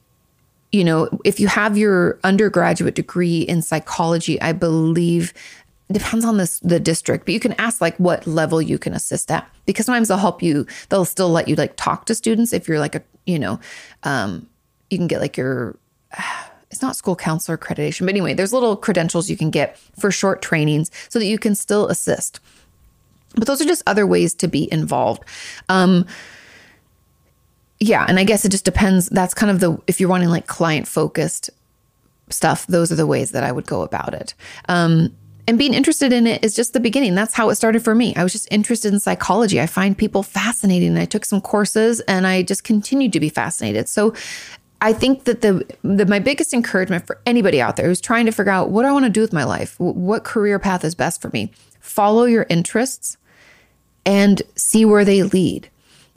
you 0.76 0.84
know, 0.84 1.08
if 1.24 1.40
you 1.40 1.48
have 1.48 1.78
your 1.78 2.18
undergraduate 2.22 2.94
degree 2.94 3.40
in 3.40 3.62
psychology, 3.62 4.38
I 4.42 4.52
believe 4.52 5.32
depends 5.90 6.24
on 6.24 6.36
this 6.36 6.60
the 6.60 6.78
district, 6.78 7.24
but 7.24 7.32
you 7.32 7.40
can 7.40 7.54
ask 7.54 7.80
like 7.80 7.96
what 7.96 8.26
level 8.26 8.60
you 8.60 8.78
can 8.78 8.92
assist 8.92 9.30
at 9.30 9.48
because 9.64 9.86
sometimes 9.86 10.08
they'll 10.08 10.18
help 10.18 10.42
you. 10.42 10.66
They'll 10.90 11.06
still 11.06 11.30
let 11.30 11.48
you 11.48 11.54
like 11.54 11.76
talk 11.76 12.04
to 12.06 12.14
students 12.14 12.52
if 12.52 12.68
you're 12.68 12.78
like 12.78 12.94
a 12.94 13.02
you 13.24 13.38
know, 13.38 13.58
um, 14.02 14.48
you 14.90 14.98
can 14.98 15.06
get 15.06 15.20
like 15.20 15.36
your. 15.36 15.76
It's 16.68 16.82
not 16.82 16.96
school 16.96 17.16
counselor 17.16 17.56
accreditation, 17.56 18.00
but 18.00 18.10
anyway, 18.10 18.34
there's 18.34 18.52
little 18.52 18.76
credentials 18.76 19.30
you 19.30 19.36
can 19.36 19.50
get 19.50 19.78
for 19.98 20.10
short 20.10 20.42
trainings 20.42 20.90
so 21.08 21.18
that 21.20 21.24
you 21.24 21.38
can 21.38 21.54
still 21.54 21.86
assist. 21.86 22.40
But 23.34 23.46
those 23.46 23.62
are 23.62 23.64
just 23.64 23.84
other 23.86 24.04
ways 24.04 24.34
to 24.34 24.48
be 24.48 24.70
involved. 24.72 25.22
Um, 25.70 26.06
yeah, 27.78 28.06
and 28.08 28.18
I 28.18 28.24
guess 28.24 28.44
it 28.44 28.50
just 28.50 28.64
depends. 28.64 29.08
That's 29.08 29.34
kind 29.34 29.50
of 29.50 29.60
the 29.60 29.78
if 29.86 30.00
you're 30.00 30.08
wanting 30.08 30.28
like 30.28 30.46
client 30.46 30.88
focused 30.88 31.50
stuff, 32.30 32.66
those 32.66 32.90
are 32.90 32.96
the 32.96 33.06
ways 33.06 33.32
that 33.32 33.44
I 33.44 33.52
would 33.52 33.66
go 33.66 33.82
about 33.82 34.14
it. 34.14 34.34
Um, 34.68 35.14
and 35.48 35.58
being 35.58 35.74
interested 35.74 36.12
in 36.12 36.26
it 36.26 36.44
is 36.44 36.56
just 36.56 36.72
the 36.72 36.80
beginning. 36.80 37.14
That's 37.14 37.34
how 37.34 37.50
it 37.50 37.54
started 37.54 37.84
for 37.84 37.94
me. 37.94 38.14
I 38.16 38.24
was 38.24 38.32
just 38.32 38.48
interested 38.50 38.92
in 38.92 38.98
psychology. 38.98 39.60
I 39.60 39.66
find 39.66 39.96
people 39.96 40.24
fascinating. 40.24 40.96
I 40.98 41.04
took 41.04 41.24
some 41.24 41.40
courses 41.40 42.00
and 42.00 42.26
I 42.26 42.42
just 42.42 42.64
continued 42.64 43.12
to 43.12 43.20
be 43.20 43.28
fascinated. 43.28 43.88
So 43.88 44.12
I 44.80 44.92
think 44.92 45.24
that 45.24 45.42
the, 45.42 45.64
the 45.82 46.04
my 46.06 46.18
biggest 46.18 46.52
encouragement 46.52 47.06
for 47.06 47.20
anybody 47.26 47.60
out 47.60 47.76
there 47.76 47.86
who's 47.86 48.00
trying 48.00 48.26
to 48.26 48.32
figure 48.32 48.50
out 48.50 48.70
what 48.70 48.84
I 48.84 48.92
want 48.92 49.04
to 49.04 49.10
do 49.10 49.20
with 49.20 49.32
my 49.32 49.44
life, 49.44 49.78
what 49.78 50.24
career 50.24 50.58
path 50.58 50.84
is 50.84 50.96
best 50.96 51.22
for 51.22 51.28
me, 51.28 51.52
follow 51.80 52.24
your 52.24 52.46
interests 52.48 53.16
and 54.04 54.42
see 54.56 54.84
where 54.84 55.04
they 55.04 55.22
lead. 55.22 55.70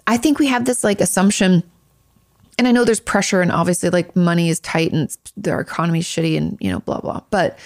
I 0.10 0.18
think 0.18 0.40
we 0.40 0.48
have 0.48 0.66
this 0.66 0.84
like 0.84 1.02
assumption 1.02 1.64
and 2.58 2.68
I 2.68 2.72
know 2.72 2.84
there's 2.84 3.00
pressure 3.00 3.42
and 3.42 3.54
obviously 3.54 3.90
like 3.90 4.16
money 4.18 4.50
is 4.50 4.60
tight 4.60 4.92
and 4.92 5.16
our 5.48 5.62
economy's 5.62 6.06
shitty 6.06 6.36
and 6.36 6.58
you 6.60 6.70
know 6.70 6.80
blah 6.80 7.00
blah. 7.00 7.22
But 7.30 7.58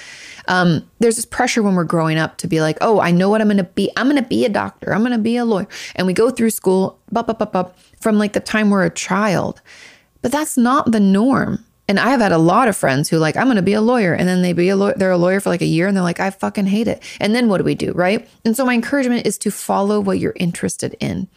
um, 0.47 0.87
there's 0.99 1.15
this 1.15 1.25
pressure 1.25 1.63
when 1.63 1.73
we're 1.73 1.85
growing 1.85 2.17
up 2.17 2.37
to 2.37 2.47
be 2.47 2.61
like, 2.61 2.77
oh, 2.81 2.99
I 2.99 3.11
know 3.11 3.29
what 3.29 3.41
I'm 3.41 3.49
to 3.49 3.63
be. 3.63 3.89
I'm 3.97 4.13
to 4.13 4.21
be 4.21 4.45
a 4.45 4.49
doctor. 4.49 4.93
I'm 4.93 5.03
to 5.05 5.17
be 5.17 5.37
a 5.37 5.45
lawyer. 5.45 5.67
And 5.95 6.05
we 6.05 6.13
go 6.13 6.29
through 6.29 6.49
school, 6.49 6.99
bup, 7.11 7.27
bup, 7.27 7.39
bup, 7.39 7.53
bup, 7.53 7.77
from 8.01 8.19
like 8.19 8.33
the 8.33 8.39
time 8.39 8.69
we're 8.69 8.85
a 8.85 8.89
child. 8.89 9.61
But 10.21 10.31
that's 10.31 10.57
not 10.57 10.91
the 10.91 10.99
norm. 10.99 11.65
And 11.87 11.99
I 11.99 12.11
have 12.11 12.21
had 12.21 12.31
a 12.31 12.37
lot 12.37 12.67
of 12.67 12.77
friends 12.77 13.09
who 13.09 13.17
like, 13.17 13.35
I'm 13.35 13.47
to 13.55 13.61
be 13.61 13.73
a 13.73 13.81
lawyer. 13.81 14.13
And 14.13 14.27
then 14.27 14.41
they 14.41 14.53
be 14.53 14.69
a 14.69 14.75
lawyer, 14.75 14.93
they're 14.95 15.11
a 15.11 15.17
lawyer 15.17 15.39
for 15.39 15.49
like 15.49 15.61
a 15.61 15.65
year 15.65 15.87
and 15.87 15.95
they're 15.97 16.03
like, 16.03 16.19
I 16.19 16.29
fucking 16.29 16.67
hate 16.67 16.87
it. 16.87 17.01
And 17.19 17.33
then 17.33 17.49
what 17.49 17.57
do 17.57 17.63
we 17.63 17.75
do? 17.75 17.93
Right. 17.93 18.27
And 18.45 18.55
so 18.55 18.65
my 18.65 18.73
encouragement 18.73 19.25
is 19.25 19.37
to 19.39 19.51
follow 19.51 19.99
what 19.99 20.19
you're 20.19 20.35
interested 20.35 20.95
in. 20.99 21.27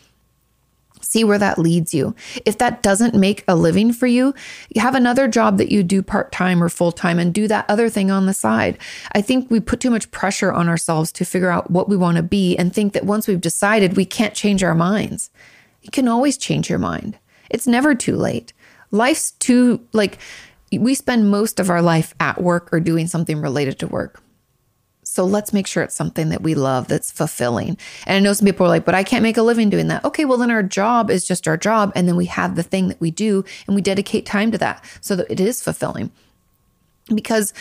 See 1.17 1.25
where 1.25 1.39
that 1.39 1.59
leads 1.59 1.95
you. 1.95 2.15
If 2.45 2.59
that 2.59 2.83
doesn't 2.83 3.15
make 3.15 3.43
a 3.49 3.57
living 3.57 3.95
for 3.95 4.07
you, 4.07 4.35
have 4.77 4.95
another 4.95 5.29
job 5.29 5.57
that 5.57 5.73
you 5.73 5.83
do 5.83 6.03
part 6.03 6.31
time 6.31 6.63
or 6.63 6.69
full 6.69 6.93
time 6.93 7.19
and 7.19 7.33
do 7.33 7.49
that 7.49 7.65
other 7.71 7.89
thing 7.89 8.11
on 8.11 8.27
the 8.27 8.35
side. 8.35 8.77
I 9.13 9.23
think 9.23 9.51
we 9.51 9.59
put 9.61 9.81
too 9.81 9.89
much 9.89 10.11
pressure 10.11 10.53
on 10.53 10.69
ourselves 10.69 11.11
to 11.13 11.25
figure 11.25 11.49
out 11.49 11.71
what 11.71 11.89
we 11.89 11.97
want 11.97 12.19
to 12.19 12.23
be 12.23 12.55
and 12.59 12.71
think 12.71 12.93
that 12.93 13.07
once 13.07 13.27
we've 13.27 13.41
decided, 13.41 13.97
we 13.97 14.05
can't 14.05 14.35
change 14.35 14.63
our 14.63 14.75
minds. 14.75 15.31
You 15.81 15.91
can 15.91 16.07
always 16.07 16.37
change 16.37 16.69
your 16.69 16.79
mind. 16.79 17.19
It's 17.49 17.67
never 17.67 17.95
too 17.95 18.17
late. 18.17 18.53
Life's 18.91 19.31
too, 19.31 19.81
like, 19.95 20.19
we 20.71 20.95
spend 20.95 21.31
most 21.31 21.59
of 21.59 21.71
our 21.71 21.81
life 21.81 22.15
at 22.21 22.43
work 22.43 22.69
or 22.75 22.79
doing 22.79 23.07
something 23.07 23.41
related 23.41 23.79
to 23.79 23.87
work. 23.87 24.21
So 25.17 25.25
let's 25.25 25.55
make 25.55 25.67
sure 25.67 25.83
it's 25.83 25.95
something 25.95 26.29
that 26.29 26.43
we 26.43 26.55
love 26.55 26.89
that's 26.89 27.11
fulfilling. 27.11 27.79
And 28.05 28.17
I 28.17 28.19
know 28.19 28.35
some 28.35 28.45
people 28.45 28.67
are 28.67 28.69
like, 28.69 28.85
but 28.85 28.95
I 28.95 29.03
can't 29.03 29.23
make 29.23 29.39
a 29.39 29.43
living 29.43 29.71
doing 29.71 29.89
that. 29.89 30.05
Okay, 30.05 30.27
well, 30.27 30.37
then 30.37 30.51
our 30.51 30.63
job 30.63 31.11
is 31.11 31.27
just 31.27 31.49
our 31.49 31.57
job. 31.57 31.91
And 31.95 32.07
then 32.07 32.17
we 32.17 32.27
have 32.27 32.55
the 32.55 32.63
thing 32.63 32.89
that 32.89 33.01
we 33.01 33.11
do 33.11 33.43
and 33.67 33.75
we 33.75 33.81
dedicate 33.81 34.27
time 34.27 34.53
to 34.53 34.59
that 34.59 34.85
so 35.01 35.17
that 35.17 35.31
it 35.31 35.41
is 35.41 35.63
fulfilling. 35.63 36.11
Because 37.07 37.55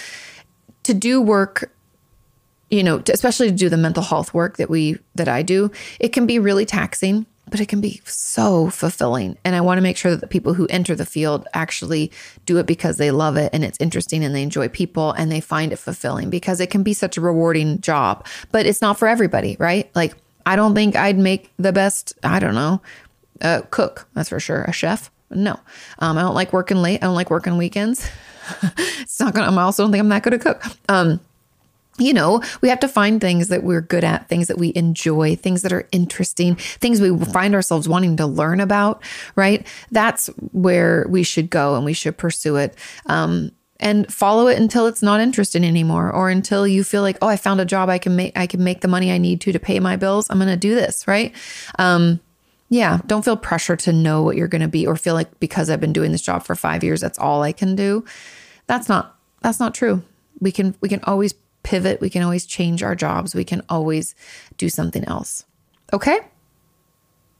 to 0.84 0.94
do 0.94 1.22
work, 1.22 1.72
you 2.70 2.84
know, 2.84 3.02
especially 3.08 3.48
to 3.48 3.56
do 3.56 3.70
the 3.70 3.78
mental 3.78 4.04
health 4.04 4.34
work 4.34 4.58
that 4.58 4.70
we, 4.70 5.00
that 5.16 5.30
I 5.30 5.42
do, 5.42 5.72
it 5.98 6.10
can 6.10 6.28
be 6.28 6.40
really 6.40 6.66
taxing 6.66 7.26
but 7.50 7.60
it 7.60 7.68
can 7.68 7.82
be 7.82 8.02
so 8.06 8.70
fulfilling. 8.70 9.38
And 9.44 9.56
I 9.56 9.62
want 9.62 9.78
to 9.78 9.82
make 9.82 9.98
sure 9.98 10.12
that 10.12 10.22
the 10.22 10.28
people 10.28 10.54
who 10.54 10.68
enter 10.68 10.96
the 10.96 11.06
field 11.06 11.48
actually 11.54 12.12
do 12.46 12.58
it 12.58 12.66
because 12.66 12.98
they 12.98 13.12
love 13.12 13.38
it 13.38 13.52
and 13.54 13.64
it's 13.64 13.80
interesting 13.80 14.24
and 14.24 14.34
they 14.34 14.44
enjoy 14.44 14.68
people 14.68 15.12
and 15.14 15.32
they 15.32 15.42
find 15.42 15.72
it 15.72 15.78
fulfilling 15.78 16.30
because 16.30 16.60
it 16.60 16.70
can 16.70 16.84
be 16.84 16.94
such 16.94 17.18
a 17.18 17.22
rewarding 17.22 17.80
job, 17.82 18.26
but 18.52 18.66
it's 18.66 18.82
not 18.82 18.98
for 18.98 19.08
everybody, 19.08 19.56
right? 19.60 19.90
Like, 19.96 20.16
I 20.46 20.56
don't 20.56 20.76
think 20.76 20.96
I'd 20.96 21.18
make 21.18 21.52
the 21.58 21.74
best, 21.74 22.14
I 22.24 22.40
don't 22.40 22.56
know, 22.56 22.82
uh, 23.42 23.62
cook, 23.72 24.08
that's 24.14 24.30
for 24.30 24.40
sure. 24.40 24.64
A 24.64 24.72
chef? 24.72 25.12
No. 25.30 25.60
Um, 26.00 26.18
I 26.18 26.22
don't 26.22 26.36
like 26.36 26.54
working 26.54 26.78
late. 26.78 27.04
I 27.04 27.08
don't 27.08 27.16
like 27.16 27.32
working 27.32 27.58
weekends. 27.58 28.10
it's 29.00 29.20
not 29.20 29.34
gonna, 29.34 29.52
I 29.52 29.64
also 29.64 29.84
don't 29.84 29.92
think 29.92 30.02
I'm 30.02 30.10
that 30.10 30.24
good 30.24 30.36
at 30.36 30.42
cook. 30.42 30.64
Um, 30.88 31.20
you 31.98 32.14
know, 32.14 32.42
we 32.62 32.70
have 32.70 32.80
to 32.82 32.88
find 32.88 33.22
things 33.22 33.48
that 33.48 33.64
we're 33.64 33.82
good 33.82 34.04
at, 34.04 34.28
things 34.28 34.48
that 34.48 34.58
we 34.58 34.74
enjoy, 34.76 35.36
things 35.36 35.62
that 35.62 35.72
are 35.72 35.88
interesting, 35.92 36.56
things 36.56 37.00
we 37.00 37.18
find 37.26 37.56
ourselves 37.56 37.88
wanting 37.88 38.18
to 38.18 38.26
learn 38.26 38.60
about, 38.60 39.02
right? 39.36 39.66
That's 39.92 40.28
where 40.52 41.06
we 41.10 41.24
should 41.24 41.50
go 41.50 41.76
and 41.76 41.86
we 41.86 41.94
should 41.94 42.18
pursue 42.18 42.58
it. 42.58 42.76
Um, 43.06 43.52
and 43.80 44.12
follow 44.14 44.48
it 44.48 44.58
until 44.58 44.88
it's 44.88 45.02
not 45.02 45.20
interesting 45.20 45.64
anymore 45.64 46.12
or 46.12 46.30
until 46.30 46.66
you 46.66 46.82
feel 46.82 47.02
like 47.02 47.18
oh 47.22 47.28
i 47.28 47.36
found 47.36 47.60
a 47.60 47.66
job 47.66 47.90
i 47.90 47.98
can 47.98 48.16
make 48.16 48.32
i 48.38 48.48
can 48.48 48.64
make 48.64 48.80
the 48.80 48.88
money 48.88 49.12
i 49.12 49.18
need 49.18 49.42
to 49.42 49.52
to 49.52 49.60
pay 49.60 49.82
my 49.82 49.98
bills 49.98 50.30
i'm 50.30 50.38
going 50.38 50.48
to 50.48 50.56
do 50.56 50.74
this 50.74 51.06
right 51.10 51.36
um, 51.78 52.18
yeah 52.70 53.00
don't 53.06 53.26
feel 53.26 53.36
pressure 53.36 53.76
to 53.76 53.92
know 53.92 54.22
what 54.22 54.38
you're 54.38 54.48
going 54.48 54.62
to 54.62 54.70
be 54.70 54.88
or 54.88 54.96
feel 54.96 55.14
like 55.14 55.40
because 55.42 55.70
i've 55.70 55.82
been 55.82 55.92
doing 55.92 56.14
this 56.14 56.22
job 56.22 56.42
for 56.44 56.56
5 56.56 56.86
years 56.86 57.02
that's 57.02 57.20
all 57.20 57.44
i 57.44 57.52
can 57.52 57.76
do 57.76 58.06
that's 58.66 58.88
not 58.88 59.18
that's 59.42 59.60
not 59.60 59.76
true 59.76 60.02
we 60.40 60.54
can 60.54 60.74
we 60.80 60.88
can 60.88 61.02
always 61.04 61.34
pivot. 61.66 62.00
We 62.00 62.10
can 62.10 62.24
always 62.24 62.46
change 62.46 62.82
our 62.84 62.96
jobs. 62.96 63.36
We 63.36 63.44
can 63.44 63.62
always 63.68 64.16
do 64.58 64.70
something 64.70 65.04
else. 65.06 65.44
Okay? 65.92 66.20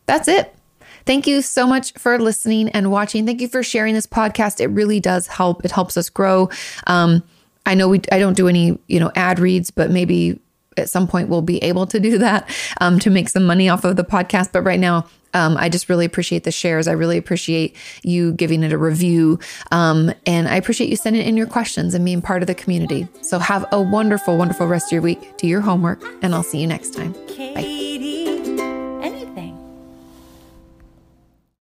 That's 0.08 0.28
it. 0.28 0.54
Thank 1.06 1.28
you 1.28 1.42
so 1.42 1.68
much 1.68 1.94
for 1.94 2.20
listening 2.20 2.70
and 2.70 2.92
watching. 2.92 3.26
Thank 3.26 3.40
you 3.40 3.48
for 3.48 3.62
sharing 3.64 3.94
this 3.94 4.08
podcast. 4.08 4.60
It 4.60 4.68
really 4.68 5.00
does 5.00 5.28
help. 5.28 5.64
It 5.64 5.72
helps 5.72 5.96
us 5.96 6.10
grow. 6.10 6.50
Um, 6.88 7.24
I 7.68 7.76
know 7.76 7.88
we 7.88 8.02
I 8.12 8.20
don't 8.20 8.36
do 8.36 8.48
any, 8.48 8.78
you 8.88 9.00
know, 9.00 9.12
ad 9.16 9.40
reads, 9.40 9.72
but 9.72 9.92
maybe 9.92 10.40
at 10.78 10.90
some 10.90 11.08
point 11.08 11.30
we'll 11.30 11.42
be 11.42 11.64
able 11.64 11.86
to 11.88 12.00
do 12.00 12.18
that 12.18 12.50
um, 12.82 13.00
to 13.00 13.10
make 13.10 13.30
some 13.30 13.46
money 13.46 13.70
off 13.70 13.84
of 13.84 13.96
the 13.96 14.04
podcast. 14.04 14.52
But 14.52 14.62
right 14.62 14.80
now, 14.80 15.08
um, 15.36 15.58
I 15.58 15.68
just 15.70 15.90
really 15.90 16.06
appreciate 16.06 16.46
the 16.46 16.52
shares. 16.52 16.88
I 16.88 16.94
really 16.94 17.18
appreciate 17.18 17.76
you 18.04 18.32
giving 18.34 18.64
it 18.64 18.72
a 18.72 18.78
review. 18.78 19.38
Um, 19.72 20.14
and 20.26 20.48
I 20.48 20.56
appreciate 20.56 20.90
you 20.90 20.96
sending 20.96 21.22
in 21.22 21.36
your 21.36 21.48
questions 21.48 21.94
and 21.94 22.06
being 22.06 22.22
part 22.22 22.42
of 22.42 22.48
the 22.48 22.56
community. 22.56 23.08
So 23.22 23.38
have 23.38 23.66
a 23.72 23.82
wonderful, 23.82 24.38
wonderful 24.38 24.66
rest 24.66 24.88
of 24.88 24.92
your 24.94 25.02
week. 25.02 25.38
Do 25.38 25.48
your 25.48 25.62
homework, 25.62 26.02
and 26.24 26.34
I'll 26.34 26.44
see 26.44 26.60
you 26.60 26.68
next 26.68 26.94
time. 26.94 27.14
Bye. 27.54 27.95